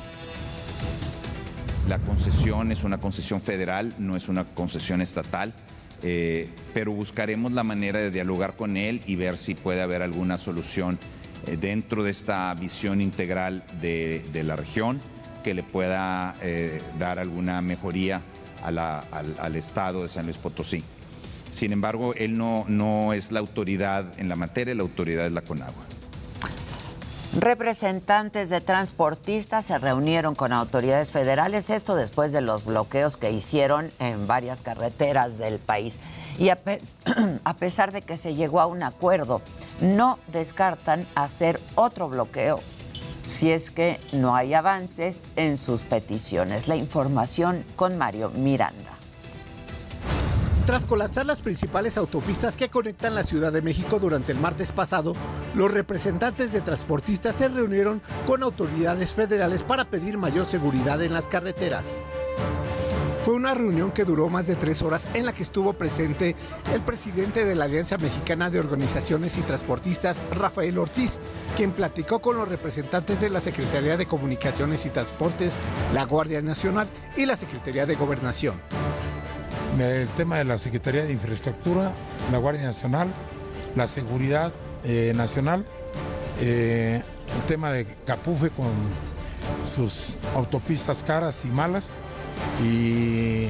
La 1.89 1.99
concesión 2.01 2.73
es 2.73 2.83
una 2.83 2.99
concesión 2.99 3.41
federal, 3.41 3.95
no 3.99 4.17
es 4.17 4.29
una 4.29 4.45
concesión 4.45 5.01
estatal, 5.01 5.55
eh, 6.03 6.51
pero 6.75 6.93
buscaremos 6.93 7.53
la 7.53 7.63
manera 7.63 8.01
de 8.01 8.11
dialogar 8.11 8.55
con 8.55 8.77
él 8.77 9.01
y 9.07 9.15
ver 9.15 9.39
si 9.39 9.55
puede 9.55 9.83
haber 9.83 10.03
alguna 10.03 10.37
solución 10.37 10.99
eh, 11.47 11.57
dentro 11.57 12.03
de 12.03 12.11
esta 12.11 12.53
visión 12.55 13.01
integral 13.01 13.65
de, 13.81 14.23
la 14.45 14.57
región 14.57 15.01
que 15.45 15.55
le 15.55 15.63
pueda 15.63 16.35
eh, 16.43 16.83
dar 16.99 17.21
alguna 17.21 17.63
mejoría 17.63 18.21
al 18.65 19.55
Estado 19.55 20.03
de 20.03 20.09
San 20.09 20.25
Luis 20.25 20.39
Potosí. 20.39 20.83
Sin 21.57 21.73
embargo, 21.73 22.13
él 22.13 22.37
no, 22.37 22.67
no 22.69 23.15
es 23.15 23.33
la 23.33 23.41
autoridad 23.41 24.21
en 24.21 24.29
la 24.29 24.37
materia, 24.37 24.75
la 24.75 24.83
autoridad 24.83 25.25
es 25.25 25.33
la 25.33 25.41
Conagua. 25.41 25.87
Representantes 27.33 28.51
de 28.51 28.61
transportistas 28.61 29.65
se 29.65 29.79
reunieron 29.79 30.35
con 30.35 30.53
autoridades 30.53 31.13
federales, 31.13 31.71
esto 31.71 31.97
después 31.97 32.33
de 32.33 32.43
los 32.43 32.67
bloqueos 32.67 33.17
que 33.17 33.31
hicieron 33.31 33.91
en 34.01 34.27
varias 34.27 34.63
carreteras 34.63 35.39
del 35.39 35.59
país. 35.59 36.01
Y 36.39 36.51
a, 36.51 36.59
a 37.45 37.57
pesar 37.57 37.91
de 37.91 38.03
que 38.03 38.19
se 38.19 38.35
llegó 38.35 38.61
a 38.61 38.67
un 38.67 38.83
acuerdo, 38.83 39.41
no 39.81 40.19
descartan 40.31 41.07
hacer 41.15 41.59
otro 41.75 42.11
bloqueo 42.11 42.61
si 43.27 43.51
es 43.51 43.71
que 43.71 43.99
no 44.13 44.37
hay 44.37 44.53
avances 44.53 45.27
en 45.37 45.57
sus 45.57 45.85
peticiones. 45.85 46.69
La 46.69 46.77
información 46.77 47.65
con 47.77 47.97
Mario 47.97 48.29
Miranda. 48.29 48.96
Tras 50.67 50.85
colapsar 50.85 51.27
las 51.27 51.43
principales 51.43 51.97
autopistas 51.97 52.57
que 52.57 52.69
conectan 52.69 53.15
la 53.15 53.23
Ciudad 53.23 53.53
de 53.53 53.63
México 53.63 54.01
durante 54.01 54.33
el 54.33 54.41
martes 54.41 54.73
pasado, 54.73 55.15
los 55.55 55.71
representantes 55.71 56.53
de 56.53 56.61
transportistas 56.61 57.37
se 57.37 57.47
reunieron 57.47 58.03
con 58.27 58.43
autoridades 58.43 59.15
federales 59.15 59.63
para 59.63 59.85
pedir 59.85 60.19
mayor 60.19 60.45
seguridad 60.45 61.01
en 61.03 61.13
las 61.13 61.29
carreteras. 61.29 62.03
Fue 63.23 63.35
una 63.35 63.55
reunión 63.55 63.93
que 63.93 64.05
duró 64.05 64.29
más 64.29 64.49
de 64.49 64.57
tres 64.57 64.83
horas 64.83 65.09
en 65.15 65.25
la 65.25 65.33
que 65.33 65.45
estuvo 65.45 65.73
presente 65.73 66.35
el 66.75 66.83
presidente 66.83 67.45
de 67.45 67.55
la 67.55 67.67
Alianza 67.67 67.97
Mexicana 67.99 68.51
de 68.51 68.59
Organizaciones 68.59 69.39
y 69.39 69.43
Transportistas, 69.43 70.21
Rafael 70.33 70.79
Ortiz, 70.79 71.21
quien 71.57 71.71
platicó 71.71 72.19
con 72.19 72.37
los 72.37 72.49
representantes 72.49 73.21
de 73.21 73.31
la 73.31 73.39
Secretaría 73.39 73.97
de 73.97 74.07
Comunicaciones 74.07 74.85
y 74.85 74.91
Transportes, 74.91 75.59
la 75.95 76.05
Guardia 76.07 76.43
Nacional 76.43 76.89
y 77.17 77.25
la 77.25 77.37
Secretaría 77.37 77.87
de 77.87 77.95
Gobernación. 77.95 78.57
El 79.81 80.09
tema 80.09 80.39
de 80.39 80.45
la 80.45 80.59
Secretaría 80.59 81.05
de 81.05 81.13
Infraestructura, 81.13 81.93
la 82.33 82.39
Guardia 82.39 82.65
Nacional, 82.65 83.09
la 83.75 83.89
Seguridad 83.89 84.53
eh, 84.85 85.13
Nacional, 85.15 85.65
eh, 86.41 87.03
el 87.37 87.43
tema 87.43 87.73
de 87.73 87.87
Capufe 88.07 88.51
con 88.51 88.71
sus 89.65 90.19
autopistas 90.35 91.03
caras 91.03 91.45
y 91.45 91.49
malas 91.49 91.99
y 92.63 93.49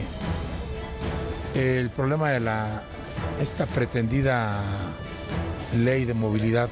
el 1.54 1.90
problema 1.90 2.30
de 2.30 2.40
la 2.40 2.82
esta 3.40 3.66
pretendida 3.66 4.60
ley 5.76 6.04
de 6.04 6.14
movilidad. 6.14 6.68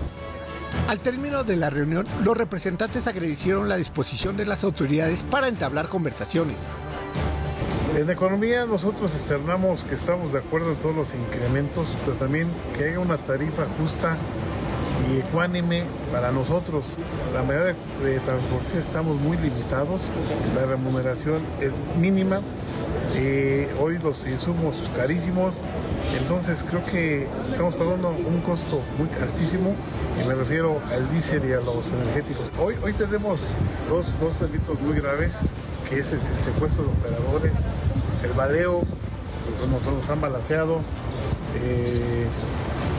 Al 0.89 0.99
término 0.99 1.45
de 1.45 1.57
la 1.57 1.71
reunión, 1.71 2.07
los 2.25 2.37
representantes 2.37 3.07
agradecieron 3.07 3.69
la 3.69 3.77
disposición 3.77 4.37
de 4.37 4.47
las 4.47 4.65
autoridades 4.65 5.23
para 5.23 5.49
entablar 5.49 5.89
conversaciones. 5.89 6.71
En 7.97 8.11
economía 8.11 8.67
nosotros 8.67 9.15
externamos 9.15 9.85
que 9.85 9.95
estamos 9.95 10.33
de 10.33 10.41
acuerdo 10.41 10.73
en 10.73 10.77
todos 10.77 10.97
los 10.97 11.15
incrementos, 11.15 11.95
pero 12.05 12.17
también 12.17 12.49
que 12.77 12.87
haya 12.87 12.99
una 12.99 13.19
tarifa 13.19 13.67
justa 13.81 14.17
y 15.09 15.19
ecuánime 15.21 15.85
para 16.11 16.33
nosotros. 16.33 16.85
La 17.33 17.43
mayoría 17.43 17.77
de, 18.03 18.11
de 18.11 18.21
transportistas 18.21 18.87
estamos 18.87 19.21
muy 19.21 19.37
limitados, 19.37 20.03
la 20.57 20.67
remuneración 20.67 21.41
es 21.61 21.81
mínima 21.99 22.41
Eh, 23.17 23.69
hoy 23.81 23.99
los 23.99 24.27
insumos 24.27 24.75
carísimos, 24.97 25.55
entonces 26.19 26.65
creo 26.69 26.85
que 26.85 27.29
estamos 27.49 27.75
pagando 27.77 28.09
un 28.09 28.41
costo 28.41 28.81
muy 28.99 29.09
altísimo 29.23 29.77
y 30.21 30.27
me 30.27 30.35
refiero 30.35 30.81
al 30.91 31.09
diésel 31.13 31.49
y 31.49 31.53
a 31.53 31.61
los 31.61 31.87
energéticos. 31.91 32.51
Hoy, 32.59 32.75
hoy 32.83 32.93
tenemos 32.93 33.55
dos, 33.89 34.19
dos 34.19 34.41
delitos 34.41 34.81
muy 34.81 34.97
graves, 35.01 35.55
que 35.95 36.01
es 36.01 36.13
el 36.13 36.21
secuestro 36.45 36.83
de 36.83 36.91
operadores, 36.91 37.53
el 38.25 38.33
baleo, 38.33 38.81
pues 38.81 39.71
nos, 39.71 39.87
nos 39.87 40.11
han 40.11 40.21
balanceado, 40.21 40.81
eh, 41.63 42.27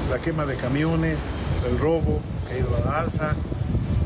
la 0.09 0.19
quema 0.19 0.45
de 0.45 0.55
camiones, 0.55 1.17
el 1.69 1.77
robo 1.77 2.21
que 2.47 2.55
ha 2.55 2.59
ido 2.59 2.69
a 2.77 2.79
la 2.79 2.99
alza, 2.99 3.33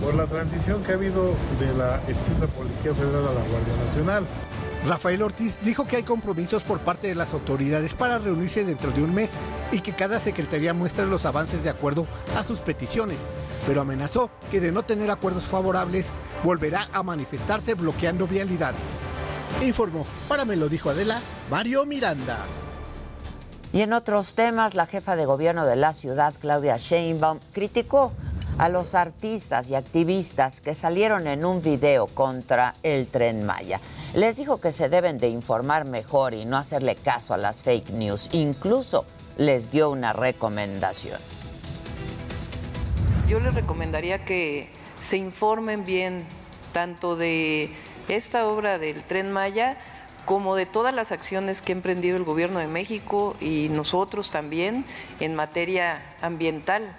por 0.02 0.16
la 0.16 0.26
transición 0.26 0.84
que 0.84 0.94
ha 0.94 0.96
habido 0.96 1.36
de 1.60 1.72
la 1.78 1.98
extinta 2.08 2.48
Policía 2.48 2.96
Federal 2.96 3.28
a 3.28 3.34
la 3.34 3.42
Guardia 3.42 3.76
Nacional. 3.86 4.26
Rafael 4.88 5.22
Ortiz 5.22 5.60
dijo 5.62 5.86
que 5.86 5.98
hay 5.98 6.04
compromisos 6.04 6.64
por 6.64 6.80
parte 6.80 7.08
de 7.08 7.16
las 7.16 7.34
autoridades 7.34 7.94
para 7.94 8.18
reunirse 8.18 8.64
dentro 8.64 8.92
de 8.92 9.04
un 9.04 9.14
mes 9.14 9.32
y 9.72 9.82
que 9.82 9.94
cada 9.94 10.20
secretaría 10.20 10.74
muestre 10.74 11.06
los 11.06 11.26
avances 11.26 11.64
de 11.64 11.70
acuerdo 11.70 12.08
a 12.36 12.44
sus 12.44 12.62
peticiones, 12.62 13.28
pero 13.68 13.82
amenazó 13.82 14.30
que 14.50 14.62
de 14.62 14.72
no 14.72 14.84
tener 14.84 15.12
acuerdos 15.12 15.44
favorables 15.44 16.14
volverá 16.44 16.90
a 16.94 17.04
manifestarse 17.04 17.74
bloqueando 17.74 18.26
vialidades. 18.26 19.04
Informó, 19.62 20.06
para 20.30 20.46
me 20.46 20.56
lo 20.56 20.70
dijo 20.70 20.90
Adela, 20.90 21.22
Mario 21.50 21.86
Miranda. 21.86 22.38
Y 23.72 23.82
en 23.82 23.94
otros 23.94 24.34
temas, 24.34 24.74
la 24.74 24.88
jefa 24.88 25.16
de 25.16 25.26
gobierno 25.26 25.66
de 25.66 25.76
la 25.76 25.94
ciudad, 25.94 26.34
Claudia 26.40 26.78
Sheinbaum, 26.78 27.40
criticó 27.52 28.14
a 28.60 28.68
los 28.68 28.94
artistas 28.94 29.70
y 29.70 29.76
activistas 29.76 30.60
que 30.60 30.74
salieron 30.74 31.28
en 31.28 31.46
un 31.46 31.62
video 31.62 32.08
contra 32.08 32.76
el 32.84 33.08
tren 33.08 33.46
Maya. 33.46 33.80
Les 34.14 34.36
dijo 34.36 34.60
que 34.60 34.72
se 34.72 34.90
deben 34.90 35.18
de 35.18 35.30
informar 35.30 35.86
mejor 35.86 36.34
y 36.34 36.44
no 36.44 36.58
hacerle 36.58 36.96
caso 36.96 37.34
a 37.34 37.38
las 37.38 37.64
fake 37.64 37.92
news. 37.92 38.30
Incluso 38.34 39.06
les 39.38 39.72
dio 39.72 39.90
una 39.90 40.12
recomendación. 40.12 41.20
Yo 43.30 43.40
les 43.40 43.56
recomendaría 43.56 44.26
que 44.26 44.70
se 45.00 45.16
informen 45.16 45.86
bien 45.86 46.26
tanto 46.74 47.16
de 47.16 47.72
esta 48.10 48.46
obra 48.48 48.78
del 48.78 49.04
tren 49.04 49.32
Maya 49.32 49.78
como 50.26 50.58
de 50.58 50.66
todas 50.66 50.94
las 50.94 51.14
acciones 51.14 51.62
que 51.62 51.72
ha 51.72 51.76
emprendido 51.76 52.18
el 52.18 52.26
gobierno 52.26 52.60
de 52.60 52.68
México 52.68 53.38
y 53.40 53.70
nosotros 53.70 54.32
también 54.32 54.84
en 55.22 55.34
materia 55.34 56.02
ambiental. 56.22 56.94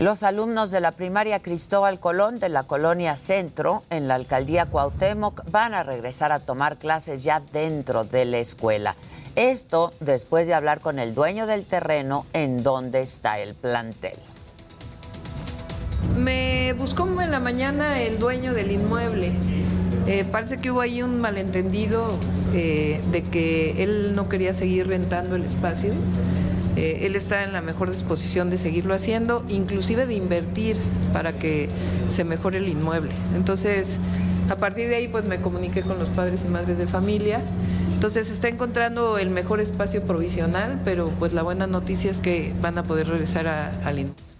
Los 0.00 0.22
alumnos 0.22 0.70
de 0.70 0.80
la 0.80 0.92
primaria 0.92 1.42
Cristóbal 1.42 2.00
Colón 2.00 2.38
de 2.38 2.48
la 2.48 2.62
colonia 2.62 3.16
Centro 3.16 3.82
en 3.90 4.08
la 4.08 4.14
alcaldía 4.14 4.64
Cuauhtémoc 4.64 5.42
van 5.50 5.74
a 5.74 5.82
regresar 5.82 6.32
a 6.32 6.40
tomar 6.40 6.78
clases 6.78 7.22
ya 7.22 7.42
dentro 7.52 8.04
de 8.04 8.24
la 8.24 8.38
escuela. 8.38 8.96
Esto 9.36 9.92
después 10.00 10.46
de 10.46 10.54
hablar 10.54 10.80
con 10.80 10.98
el 10.98 11.14
dueño 11.14 11.46
del 11.46 11.66
terreno 11.66 12.24
en 12.32 12.62
donde 12.62 13.02
está 13.02 13.40
el 13.40 13.54
plantel. 13.54 14.16
Me 16.16 16.72
buscó 16.78 17.06
en 17.20 17.30
la 17.30 17.40
mañana 17.40 18.00
el 18.00 18.18
dueño 18.18 18.54
del 18.54 18.70
inmueble. 18.70 19.32
Eh, 20.06 20.24
parece 20.24 20.56
que 20.56 20.70
hubo 20.70 20.80
ahí 20.80 21.02
un 21.02 21.20
malentendido 21.20 22.08
eh, 22.54 23.02
de 23.12 23.22
que 23.22 23.82
él 23.82 24.14
no 24.14 24.30
quería 24.30 24.54
seguir 24.54 24.88
rentando 24.88 25.36
el 25.36 25.44
espacio 25.44 25.92
eh, 26.76 27.00
él 27.02 27.16
está 27.16 27.42
en 27.42 27.52
la 27.52 27.60
mejor 27.60 27.90
disposición 27.90 28.50
de 28.50 28.58
seguirlo 28.58 28.94
haciendo, 28.94 29.44
inclusive 29.48 30.06
de 30.06 30.14
invertir 30.14 30.76
para 31.12 31.32
que 31.32 31.68
se 32.08 32.24
mejore 32.24 32.58
el 32.58 32.68
inmueble. 32.68 33.12
Entonces, 33.34 33.98
a 34.48 34.56
partir 34.56 34.88
de 34.88 34.96
ahí, 34.96 35.08
pues 35.08 35.24
me 35.24 35.40
comuniqué 35.40 35.82
con 35.82 35.98
los 35.98 36.08
padres 36.10 36.44
y 36.44 36.48
madres 36.48 36.78
de 36.78 36.86
familia. 36.86 37.40
Entonces, 37.92 38.30
está 38.30 38.48
encontrando 38.48 39.18
el 39.18 39.30
mejor 39.30 39.60
espacio 39.60 40.02
provisional, 40.02 40.80
pero 40.84 41.08
pues 41.18 41.32
la 41.32 41.42
buena 41.42 41.66
noticia 41.66 42.10
es 42.10 42.18
que 42.18 42.54
van 42.60 42.78
a 42.78 42.82
poder 42.82 43.08
regresar 43.08 43.46
al 43.46 43.98
inmueble. 43.98 44.30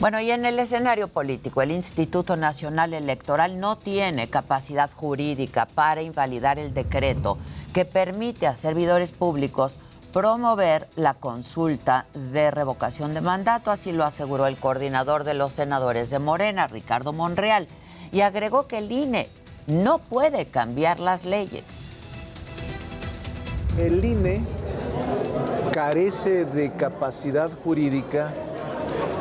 Bueno, 0.00 0.18
y 0.18 0.30
en 0.30 0.46
el 0.46 0.58
escenario 0.58 1.08
político, 1.08 1.60
el 1.60 1.70
Instituto 1.70 2.34
Nacional 2.34 2.94
Electoral 2.94 3.60
no 3.60 3.76
tiene 3.76 4.30
capacidad 4.30 4.90
jurídica 4.90 5.66
para 5.66 6.00
invalidar 6.00 6.58
el 6.58 6.72
decreto 6.72 7.36
que 7.74 7.84
permite 7.84 8.46
a 8.46 8.56
servidores 8.56 9.12
públicos 9.12 9.78
promover 10.12 10.88
la 10.96 11.14
consulta 11.14 12.06
de 12.32 12.50
revocación 12.50 13.14
de 13.14 13.20
mandato, 13.20 13.70
así 13.70 13.92
lo 13.92 14.04
aseguró 14.04 14.46
el 14.46 14.56
coordinador 14.56 15.24
de 15.24 15.34
los 15.34 15.52
senadores 15.52 16.10
de 16.10 16.18
Morena, 16.18 16.66
Ricardo 16.66 17.12
Monreal, 17.12 17.68
y 18.12 18.22
agregó 18.22 18.66
que 18.66 18.78
el 18.78 18.90
INE 18.90 19.28
no 19.66 19.98
puede 19.98 20.46
cambiar 20.46 20.98
las 21.00 21.24
leyes. 21.24 21.90
El 23.78 24.04
INE 24.04 24.42
carece 25.72 26.44
de 26.44 26.72
capacidad 26.72 27.50
jurídica 27.62 28.32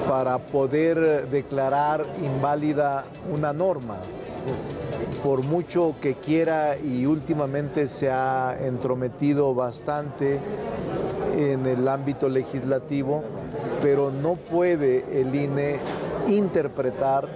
para 0.08 0.39
poder 0.39 1.30
declarar 1.30 2.06
inválida 2.23 3.06
una 3.32 3.54
norma 3.54 3.97
por 5.24 5.44
mucho 5.44 5.96
que 6.02 6.16
quiera 6.16 6.78
y 6.78 7.06
últimamente 7.06 7.88
se 7.88 8.10
ha 8.10 8.58
entrometido 8.60 9.54
bastante 9.54 10.40
en 11.38 11.66
el 11.66 11.88
ámbito 11.88 12.30
legislativo, 12.30 13.24
pero 13.82 14.12
no 14.12 14.36
puede 14.36 15.06
el 15.20 15.34
INE 15.36 15.78
interpretar 16.28 17.28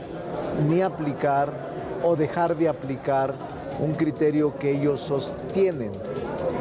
ni 0.69 0.81
aplicar 0.81 1.51
o 2.03 2.15
dejar 2.15 2.55
de 2.55 2.69
aplicar 2.69 3.33
un 3.79 3.93
criterio 3.93 4.57
que 4.57 4.71
ellos 4.71 5.01
sostienen 5.01 5.91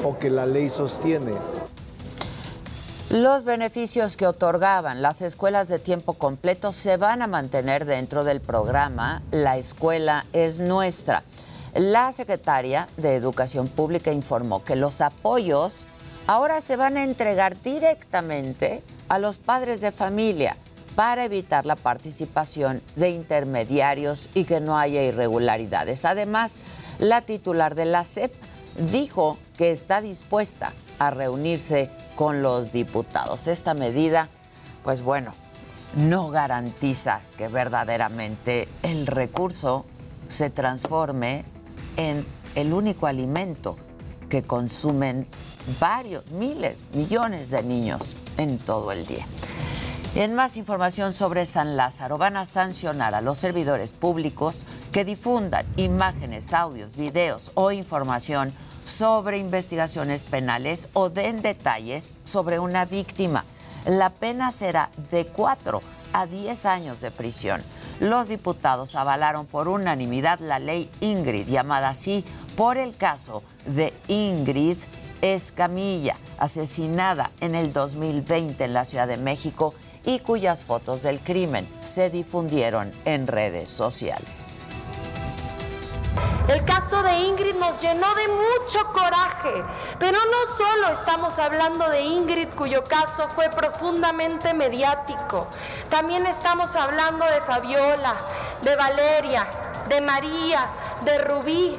o 0.04 0.18
que 0.18 0.30
la 0.30 0.46
ley 0.46 0.70
sostiene. 0.70 1.32
Los 3.12 3.44
beneficios 3.44 4.16
que 4.16 4.26
otorgaban 4.26 5.02
las 5.02 5.20
escuelas 5.20 5.68
de 5.68 5.78
tiempo 5.78 6.14
completo 6.14 6.72
se 6.72 6.96
van 6.96 7.20
a 7.20 7.26
mantener 7.26 7.84
dentro 7.84 8.24
del 8.24 8.40
programa 8.40 9.20
La 9.30 9.58
escuela 9.58 10.24
es 10.32 10.62
nuestra. 10.62 11.22
La 11.74 12.10
secretaria 12.10 12.88
de 12.96 13.14
Educación 13.14 13.68
Pública 13.68 14.12
informó 14.12 14.64
que 14.64 14.76
los 14.76 15.02
apoyos 15.02 15.84
ahora 16.26 16.62
se 16.62 16.76
van 16.76 16.96
a 16.96 17.04
entregar 17.04 17.60
directamente 17.60 18.82
a 19.10 19.18
los 19.18 19.36
padres 19.36 19.82
de 19.82 19.92
familia 19.92 20.56
para 20.96 21.26
evitar 21.26 21.66
la 21.66 21.76
participación 21.76 22.80
de 22.96 23.10
intermediarios 23.10 24.30
y 24.32 24.44
que 24.44 24.60
no 24.60 24.78
haya 24.78 25.02
irregularidades. 25.02 26.06
Además, 26.06 26.58
la 26.98 27.20
titular 27.20 27.74
de 27.74 27.84
la 27.84 28.06
SEP 28.06 28.32
dijo 28.76 29.38
que 29.56 29.70
está 29.70 30.00
dispuesta 30.00 30.72
a 30.98 31.10
reunirse 31.10 31.90
con 32.16 32.42
los 32.42 32.72
diputados. 32.72 33.46
Esta 33.46 33.74
medida, 33.74 34.28
pues 34.84 35.02
bueno, 35.02 35.32
no 35.96 36.30
garantiza 36.30 37.20
que 37.36 37.48
verdaderamente 37.48 38.68
el 38.82 39.06
recurso 39.06 39.84
se 40.28 40.50
transforme 40.50 41.44
en 41.96 42.26
el 42.54 42.72
único 42.72 43.06
alimento 43.06 43.76
que 44.28 44.42
consumen 44.42 45.26
varios, 45.78 46.30
miles, 46.30 46.80
millones 46.94 47.50
de 47.50 47.62
niños 47.62 48.16
en 48.38 48.58
todo 48.58 48.92
el 48.92 49.06
día. 49.06 49.26
En 50.14 50.34
más 50.34 50.58
información 50.58 51.14
sobre 51.14 51.46
San 51.46 51.74
Lázaro, 51.74 52.18
van 52.18 52.36
a 52.36 52.44
sancionar 52.44 53.14
a 53.14 53.22
los 53.22 53.38
servidores 53.38 53.94
públicos 53.94 54.66
que 54.92 55.06
difundan 55.06 55.64
imágenes, 55.78 56.52
audios, 56.52 56.96
videos 56.96 57.50
o 57.54 57.72
información 57.72 58.52
sobre 58.84 59.38
investigaciones 59.38 60.24
penales 60.24 60.90
o 60.92 61.08
den 61.08 61.40
detalles 61.40 62.14
sobre 62.24 62.58
una 62.58 62.84
víctima. 62.84 63.46
La 63.86 64.10
pena 64.10 64.50
será 64.50 64.90
de 65.10 65.24
4 65.24 65.80
a 66.12 66.26
10 66.26 66.66
años 66.66 67.00
de 67.00 67.10
prisión. 67.10 67.62
Los 67.98 68.28
diputados 68.28 68.96
avalaron 68.96 69.46
por 69.46 69.66
unanimidad 69.66 70.40
la 70.40 70.58
ley 70.58 70.90
Ingrid, 71.00 71.46
llamada 71.46 71.88
así 71.88 72.22
por 72.54 72.76
el 72.76 72.98
caso 72.98 73.42
de 73.64 73.94
Ingrid 74.08 74.76
Escamilla, 75.22 76.16
asesinada 76.36 77.30
en 77.40 77.54
el 77.54 77.72
2020 77.72 78.62
en 78.62 78.74
la 78.74 78.84
Ciudad 78.84 79.08
de 79.08 79.16
México 79.16 79.72
y 80.04 80.20
cuyas 80.20 80.64
fotos 80.64 81.02
del 81.02 81.20
crimen 81.20 81.68
se 81.80 82.10
difundieron 82.10 82.92
en 83.04 83.26
redes 83.26 83.70
sociales. 83.70 84.58
El 86.48 86.64
caso 86.64 87.02
de 87.02 87.20
Ingrid 87.20 87.54
nos 87.54 87.80
llenó 87.80 88.14
de 88.14 88.28
mucho 88.28 88.84
coraje, 88.92 89.64
pero 89.98 90.18
no 90.18 90.56
solo 90.56 90.88
estamos 90.88 91.38
hablando 91.38 91.88
de 91.88 92.02
Ingrid 92.02 92.48
cuyo 92.56 92.84
caso 92.84 93.28
fue 93.28 93.48
profundamente 93.48 94.52
mediático, 94.52 95.46
también 95.88 96.26
estamos 96.26 96.74
hablando 96.74 97.24
de 97.26 97.40
Fabiola, 97.42 98.14
de 98.62 98.76
Valeria, 98.76 99.46
de 99.88 100.00
María, 100.00 100.66
de 101.04 101.18
Rubí. 101.18 101.78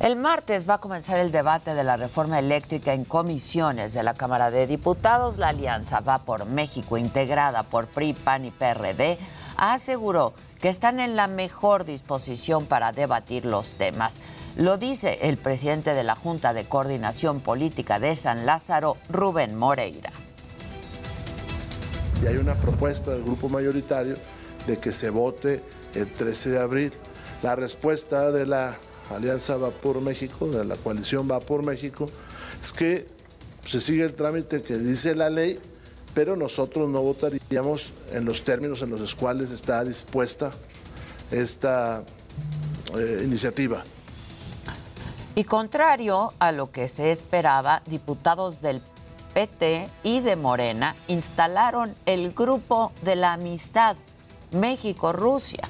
El 0.00 0.14
martes 0.14 0.68
va 0.68 0.74
a 0.74 0.78
comenzar 0.78 1.18
el 1.18 1.32
debate 1.32 1.74
de 1.74 1.82
la 1.82 1.96
reforma 1.96 2.38
eléctrica 2.38 2.92
en 2.92 3.04
comisiones 3.04 3.94
de 3.94 4.04
la 4.04 4.14
Cámara 4.14 4.52
de 4.52 4.68
Diputados. 4.68 5.38
La 5.38 5.48
alianza 5.48 5.98
va 5.98 6.20
por 6.20 6.46
México, 6.46 6.98
integrada 6.98 7.64
por 7.64 7.88
PRI, 7.88 8.12
PAN 8.12 8.44
y 8.44 8.52
PRD, 8.52 9.18
aseguró 9.56 10.34
que 10.60 10.68
están 10.68 11.00
en 11.00 11.16
la 11.16 11.26
mejor 11.26 11.84
disposición 11.84 12.66
para 12.66 12.92
debatir 12.92 13.44
los 13.44 13.74
temas. 13.74 14.22
Lo 14.56 14.78
dice 14.78 15.18
el 15.22 15.36
presidente 15.36 15.94
de 15.94 16.04
la 16.04 16.14
Junta 16.14 16.52
de 16.52 16.64
Coordinación 16.64 17.40
Política 17.40 17.98
de 17.98 18.14
San 18.14 18.46
Lázaro, 18.46 18.98
Rubén 19.08 19.56
Moreira. 19.56 20.12
Y 22.22 22.28
hay 22.28 22.36
una 22.36 22.54
propuesta 22.54 23.10
del 23.10 23.24
grupo 23.24 23.48
mayoritario 23.48 24.16
de 24.68 24.78
que 24.78 24.92
se 24.92 25.10
vote 25.10 25.60
el 25.96 26.12
13 26.12 26.50
de 26.50 26.60
abril. 26.60 26.92
La 27.42 27.56
respuesta 27.56 28.30
de 28.30 28.46
la 28.46 28.76
Alianza 29.10 29.56
Va 29.56 29.70
por 29.70 30.00
México, 30.00 30.48
de 30.48 30.64
la 30.64 30.76
coalición 30.76 31.28
Va 31.30 31.40
por 31.40 31.62
México, 31.62 32.10
es 32.62 32.72
que 32.72 33.06
se 33.66 33.80
sigue 33.80 34.04
el 34.04 34.14
trámite 34.14 34.62
que 34.62 34.78
dice 34.78 35.14
la 35.14 35.30
ley, 35.30 35.60
pero 36.14 36.36
nosotros 36.36 36.88
no 36.88 37.02
votaríamos 37.02 37.92
en 38.12 38.24
los 38.24 38.44
términos 38.44 38.82
en 38.82 38.90
los 38.90 39.14
cuales 39.14 39.50
está 39.50 39.84
dispuesta 39.84 40.52
esta 41.30 42.02
eh, 42.96 43.22
iniciativa. 43.24 43.84
Y 45.34 45.44
contrario 45.44 46.32
a 46.38 46.50
lo 46.50 46.72
que 46.72 46.88
se 46.88 47.10
esperaba, 47.10 47.82
diputados 47.86 48.60
del 48.60 48.82
PT 49.34 49.88
y 50.02 50.20
de 50.20 50.34
Morena 50.34 50.96
instalaron 51.06 51.94
el 52.06 52.32
grupo 52.32 52.92
de 53.02 53.14
la 53.14 53.34
amistad 53.34 53.96
México-Rusia. 54.50 55.62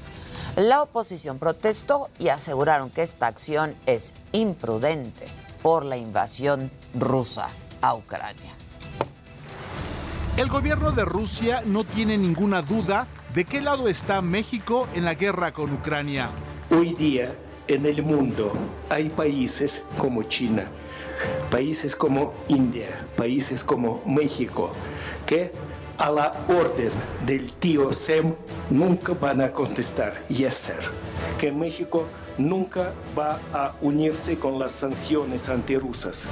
La 0.59 0.83
oposición 0.83 1.39
protestó 1.39 2.09
y 2.19 2.31
aseguraron 2.31 2.91
que 2.91 3.03
esta 3.03 3.29
acción 3.29 3.77
es 3.87 4.13
imprudente 4.33 5.27
por 5.63 5.85
la 5.85 5.97
invasión 5.97 6.73
rusa 6.99 7.49
a 7.81 7.95
Ucrania. 7.95 8.57
El 10.37 10.49
gobierno 10.49 10.91
de 10.91 11.05
Rusia 11.05 11.63
no 11.65 11.85
tiene 11.85 12.19
ninguna 12.19 12.61
duda 12.63 13.07
de 13.33 13.45
qué 13.45 13.61
lado 13.61 13.87
está 13.87 14.21
México 14.21 14.89
en 14.97 15.05
la 15.05 15.15
guerra 15.15 15.53
con 15.53 15.73
Ucrania. 15.73 16.29
Hoy 16.73 16.93
día 16.95 17.37
en 17.69 17.87
el 17.87 18.03
mundo 18.03 18.53
hay 18.91 19.11
países 19.11 19.85
como 19.97 20.25
China, 20.25 20.69
países 21.53 21.95
como 21.95 22.33
India, 22.49 23.07
países 23.17 23.63
como 23.63 24.03
México, 24.05 24.73
que 25.25 25.53
a 25.99 26.11
la 26.11 26.33
orden 26.49 26.91
del 27.27 27.53
tío 27.53 27.93
Sem 27.93 28.35
nunca 28.71 29.13
van 29.15 29.41
a 29.41 29.53
contestar 29.53 30.15
y 30.29 30.45
hacer. 30.45 30.79
Que 31.39 31.51
México 31.51 32.07
nunca 32.39 32.93
va 33.19 33.41
a 33.53 33.75
unirse 33.81 34.39
con 34.39 34.59
las 34.59 34.73
sanciones 34.73 35.49
antirrusas. 35.49 36.29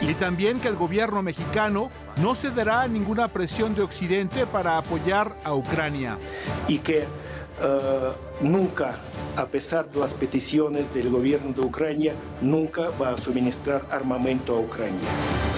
Y 0.00 0.14
también 0.14 0.58
que 0.60 0.68
el 0.68 0.76
gobierno 0.76 1.22
mexicano 1.22 1.90
no 2.16 2.34
cederá 2.34 2.82
a 2.82 2.88
ninguna 2.88 3.28
presión 3.28 3.74
de 3.74 3.82
Occidente 3.82 4.46
para 4.46 4.78
apoyar 4.78 5.36
a 5.44 5.52
Ucrania. 5.52 6.18
Y 6.66 6.78
que 6.78 7.00
eh, 7.00 8.12
nunca, 8.40 8.96
a 9.36 9.46
pesar 9.46 9.90
de 9.90 10.00
las 10.00 10.14
peticiones 10.14 10.92
del 10.94 11.10
gobierno 11.10 11.52
de 11.52 11.60
Ucrania, 11.60 12.14
nunca 12.40 12.88
va 13.00 13.10
a 13.10 13.18
suministrar 13.18 13.84
armamento 13.90 14.56
a 14.56 14.60
Ucrania. 14.60 15.08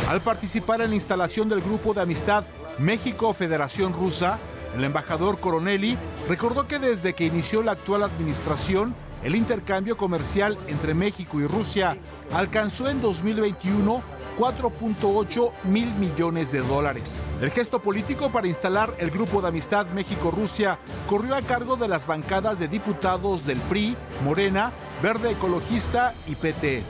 Al 0.08 0.20
participar 0.20 0.80
en 0.80 0.90
la 0.90 0.96
instalación 0.96 1.48
del 1.48 1.60
grupo 1.60 1.94
de 1.94 2.00
amistad 2.00 2.44
México-Federación 2.78 3.92
Rusa, 3.92 4.38
el 4.76 4.84
embajador 4.84 5.40
Coronelli 5.40 5.96
recordó 6.28 6.68
que 6.68 6.78
desde 6.78 7.14
que 7.14 7.24
inició 7.24 7.62
la 7.62 7.72
actual 7.72 8.02
administración, 8.02 8.94
el 9.22 9.34
intercambio 9.34 9.96
comercial 9.96 10.56
entre 10.68 10.94
México 10.94 11.40
y 11.40 11.46
Rusia 11.46 11.96
alcanzó 12.32 12.88
en 12.88 13.00
2021 13.00 14.18
4.8 14.38 15.52
mil 15.64 15.92
millones 15.94 16.52
de 16.52 16.60
dólares. 16.60 17.28
El 17.40 17.50
gesto 17.50 17.82
político 17.82 18.30
para 18.30 18.46
instalar 18.46 18.94
el 18.98 19.10
grupo 19.10 19.42
de 19.42 19.48
amistad 19.48 19.86
México-Rusia 19.88 20.78
corrió 21.08 21.34
a 21.34 21.42
cargo 21.42 21.76
de 21.76 21.88
las 21.88 22.06
bancadas 22.06 22.60
de 22.60 22.68
diputados 22.68 23.44
del 23.44 23.58
PRI, 23.62 23.96
Morena, 24.22 24.70
Verde 25.02 25.32
Ecologista 25.32 26.14
y 26.28 26.36
PT. 26.36 26.84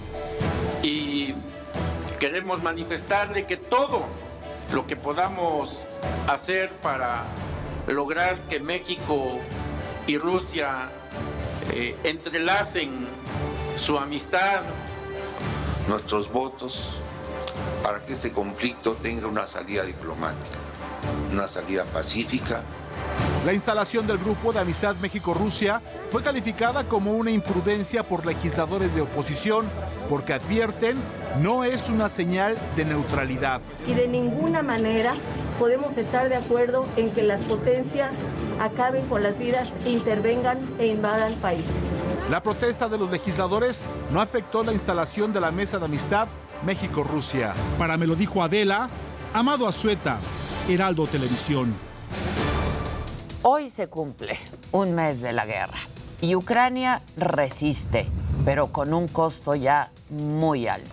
Y 0.83 1.35
queremos 2.20 2.62
manifestarle 2.62 3.46
que 3.46 3.57
todo 3.57 4.05
lo 4.72 4.87
que 4.87 4.96
podamos 4.96 5.85
hacer 6.28 6.70
para 6.83 7.24
lograr 7.87 8.38
que 8.48 8.61
México 8.61 9.38
y 10.07 10.18
Rusia 10.18 10.90
eh, 11.72 11.96
entrelacen 12.04 13.07
su 13.76 13.98
amistad. 13.98 14.62
Nuestros 15.88 16.31
votos 16.31 16.90
para 17.83 18.02
que 18.02 18.12
este 18.12 18.33
conflicto 18.33 18.94
tenga 18.94 19.26
una 19.26 19.46
salida 19.46 19.85
diplomática, 19.85 20.59
una 21.33 21.48
salida 21.48 21.85
pacífica. 21.85 22.62
La 23.46 23.53
instalación 23.53 24.07
del 24.07 24.18
grupo 24.18 24.53
de 24.53 24.59
amistad 24.59 24.96
México-Rusia 24.96 25.81
fue 26.11 26.22
calificada 26.22 26.85
como 26.85 27.12
una 27.12 27.31
imprudencia 27.31 28.03
por 28.03 28.27
legisladores 28.27 28.92
de 28.94 29.03
oposición 29.03 29.64
porque 30.11 30.33
advierten 30.33 30.96
no 31.40 31.62
es 31.62 31.88
una 31.88 32.09
señal 32.09 32.57
de 32.77 32.85
neutralidad. 32.85 33.61
Y 33.87 33.94
de 33.94 34.09
ninguna 34.09 34.62
manera 34.62 35.14
podemos 35.59 35.96
estar 35.96 36.29
de 36.29 36.35
acuerdo 36.35 36.85
en 36.96 37.11
que 37.11 37.22
las 37.22 37.40
potencias 37.42 38.11
acaben 38.61 39.07
con 39.07 39.22
las 39.22 39.38
vidas, 39.38 39.68
intervengan 39.87 40.59
e 40.81 40.88
invadan 40.88 41.35
países. 41.35 41.70
La 42.31 42.42
protesta 42.42 42.88
de 42.88 42.98
los 42.98 43.11
legisladores 43.11 43.85
no 44.12 44.20
afectó 44.20 44.64
la 44.64 44.72
instalación 44.72 45.33
de 45.33 45.40
la 45.40 45.53
mesa 45.53 45.79
de 45.79 45.85
amistad 45.85 46.27
México-Rusia. 46.66 47.55
Para 47.79 47.96
me 47.96 48.07
lo 48.07 48.16
dijo 48.16 48.42
Adela, 48.42 48.88
Amado 49.33 49.68
Azueta, 49.68 50.18
Heraldo 50.68 51.07
Televisión. 51.07 51.88
Hoy 53.42 53.68
se 53.68 53.87
cumple 53.87 54.37
un 54.72 54.94
mes 54.94 55.20
de 55.20 55.33
la 55.33 55.46
guerra 55.46 55.79
y 56.20 56.35
Ucrania 56.35 57.03
resiste, 57.16 58.09
pero 58.44 58.72
con 58.72 58.92
un 58.92 59.07
costo 59.07 59.55
ya 59.55 59.92
muy 60.11 60.66
alto. 60.66 60.90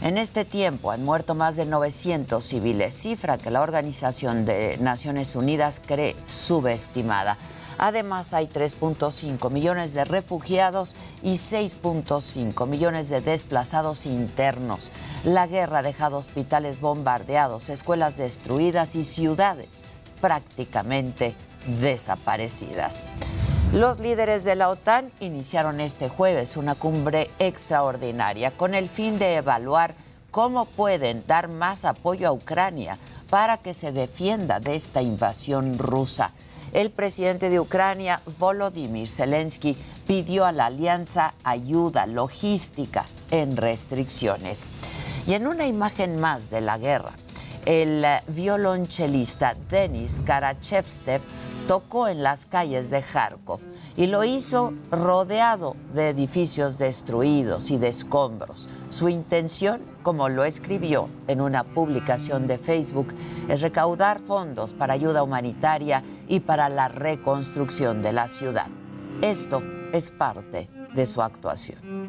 En 0.00 0.16
este 0.16 0.46
tiempo 0.46 0.90
han 0.90 1.04
muerto 1.04 1.34
más 1.34 1.56
de 1.56 1.66
900 1.66 2.42
civiles, 2.42 2.94
cifra 2.94 3.36
que 3.36 3.50
la 3.50 3.60
Organización 3.60 4.46
de 4.46 4.78
Naciones 4.78 5.36
Unidas 5.36 5.82
cree 5.84 6.16
subestimada. 6.24 7.36
Además, 7.76 8.32
hay 8.32 8.46
3.5 8.46 9.50
millones 9.50 9.92
de 9.92 10.06
refugiados 10.06 10.96
y 11.22 11.34
6.5 11.34 12.66
millones 12.66 13.10
de 13.10 13.20
desplazados 13.20 14.06
internos. 14.06 14.92
La 15.24 15.46
guerra 15.46 15.80
ha 15.80 15.82
dejado 15.82 16.16
hospitales 16.16 16.80
bombardeados, 16.80 17.68
escuelas 17.68 18.16
destruidas 18.16 18.96
y 18.96 19.04
ciudades 19.04 19.84
prácticamente 20.22 21.34
desaparecidas. 21.80 23.04
Los 23.72 24.00
líderes 24.00 24.44
de 24.44 24.54
la 24.54 24.68
OTAN 24.68 25.10
iniciaron 25.20 25.80
este 25.80 26.08
jueves 26.08 26.56
una 26.56 26.74
cumbre 26.74 27.30
extraordinaria 27.38 28.50
con 28.50 28.74
el 28.74 28.88
fin 28.88 29.18
de 29.18 29.36
evaluar 29.36 29.94
cómo 30.30 30.66
pueden 30.66 31.24
dar 31.26 31.48
más 31.48 31.84
apoyo 31.84 32.28
a 32.28 32.32
Ucrania 32.32 32.98
para 33.30 33.56
que 33.56 33.72
se 33.72 33.92
defienda 33.92 34.60
de 34.60 34.74
esta 34.74 35.00
invasión 35.00 35.78
rusa. 35.78 36.32
El 36.74 36.90
presidente 36.90 37.48
de 37.48 37.60
Ucrania, 37.60 38.20
Volodymyr 38.38 39.08
Zelensky, 39.08 39.76
pidió 40.06 40.44
a 40.44 40.52
la 40.52 40.66
alianza 40.66 41.34
ayuda 41.44 42.06
logística 42.06 43.06
en 43.30 43.56
restricciones. 43.56 44.66
Y 45.26 45.34
en 45.34 45.46
una 45.46 45.66
imagen 45.66 46.20
más 46.20 46.50
de 46.50 46.60
la 46.60 46.76
guerra, 46.76 47.12
el 47.64 48.04
violonchelista 48.28 49.54
Denis 49.70 50.20
Karachevstev 50.24 51.22
tocó 51.66 52.08
en 52.08 52.22
las 52.22 52.46
calles 52.46 52.90
de 52.90 53.02
Kharkov 53.02 53.60
y 53.96 54.06
lo 54.06 54.24
hizo 54.24 54.72
rodeado 54.90 55.76
de 55.94 56.10
edificios 56.10 56.78
destruidos 56.78 57.70
y 57.70 57.78
de 57.78 57.88
escombros. 57.88 58.68
Su 58.88 59.08
intención, 59.08 59.80
como 60.02 60.28
lo 60.28 60.44
escribió 60.44 61.08
en 61.28 61.40
una 61.40 61.64
publicación 61.64 62.46
de 62.46 62.58
Facebook, 62.58 63.14
es 63.48 63.60
recaudar 63.60 64.18
fondos 64.20 64.72
para 64.72 64.94
ayuda 64.94 65.22
humanitaria 65.22 66.02
y 66.28 66.40
para 66.40 66.68
la 66.68 66.88
reconstrucción 66.88 68.02
de 68.02 68.12
la 68.12 68.28
ciudad. 68.28 68.66
Esto 69.20 69.62
es 69.92 70.10
parte 70.10 70.68
de 70.94 71.06
su 71.06 71.22
actuación. 71.22 72.02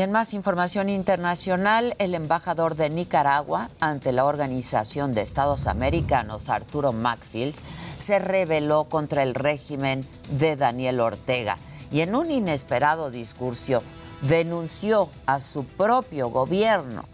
Y 0.00 0.02
en 0.02 0.12
más 0.12 0.32
información 0.32 0.88
internacional, 0.88 1.94
el 1.98 2.14
embajador 2.14 2.74
de 2.74 2.88
Nicaragua 2.88 3.68
ante 3.80 4.12
la 4.12 4.24
Organización 4.24 5.12
de 5.12 5.20
Estados 5.20 5.66
Americanos, 5.66 6.48
Arturo 6.48 6.94
Macfields, 6.94 7.62
se 7.98 8.18
rebeló 8.18 8.84
contra 8.84 9.22
el 9.22 9.34
régimen 9.34 10.06
de 10.30 10.56
Daniel 10.56 11.00
Ortega 11.00 11.58
y 11.92 12.00
en 12.00 12.14
un 12.14 12.30
inesperado 12.30 13.10
discurso 13.10 13.82
denunció 14.22 15.10
a 15.26 15.38
su 15.38 15.64
propio 15.64 16.28
gobierno, 16.28 17.04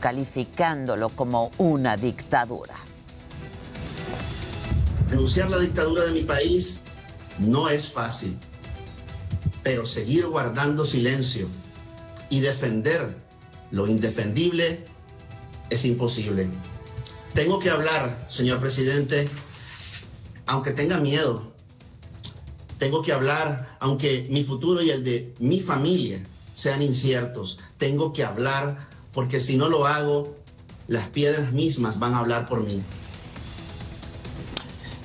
calificándolo 0.00 1.10
como 1.10 1.50
una 1.58 1.98
dictadura. 1.98 2.76
Denunciar 5.10 5.50
la 5.50 5.58
dictadura 5.58 6.04
de 6.04 6.12
mi 6.12 6.22
país 6.22 6.80
no 7.36 7.68
es 7.68 7.92
fácil 7.92 8.34
pero 9.62 9.84
seguir 9.84 10.26
guardando 10.26 10.84
silencio 10.84 11.46
y 12.30 12.40
defender 12.40 13.16
lo 13.70 13.86
indefendible 13.86 14.84
es 15.68 15.84
imposible. 15.84 16.48
Tengo 17.34 17.58
que 17.58 17.70
hablar, 17.70 18.26
señor 18.28 18.58
presidente, 18.60 19.28
aunque 20.46 20.72
tenga 20.72 20.96
miedo. 20.96 21.52
Tengo 22.78 23.02
que 23.02 23.12
hablar, 23.12 23.76
aunque 23.78 24.26
mi 24.30 24.42
futuro 24.42 24.82
y 24.82 24.90
el 24.90 25.04
de 25.04 25.34
mi 25.38 25.60
familia 25.60 26.22
sean 26.54 26.82
inciertos. 26.82 27.58
Tengo 27.78 28.12
que 28.12 28.24
hablar 28.24 28.88
porque 29.12 29.38
si 29.38 29.56
no 29.56 29.68
lo 29.68 29.86
hago, 29.86 30.34
las 30.88 31.08
piedras 31.08 31.52
mismas 31.52 31.98
van 31.98 32.14
a 32.14 32.18
hablar 32.18 32.46
por 32.46 32.64
mí. 32.64 32.82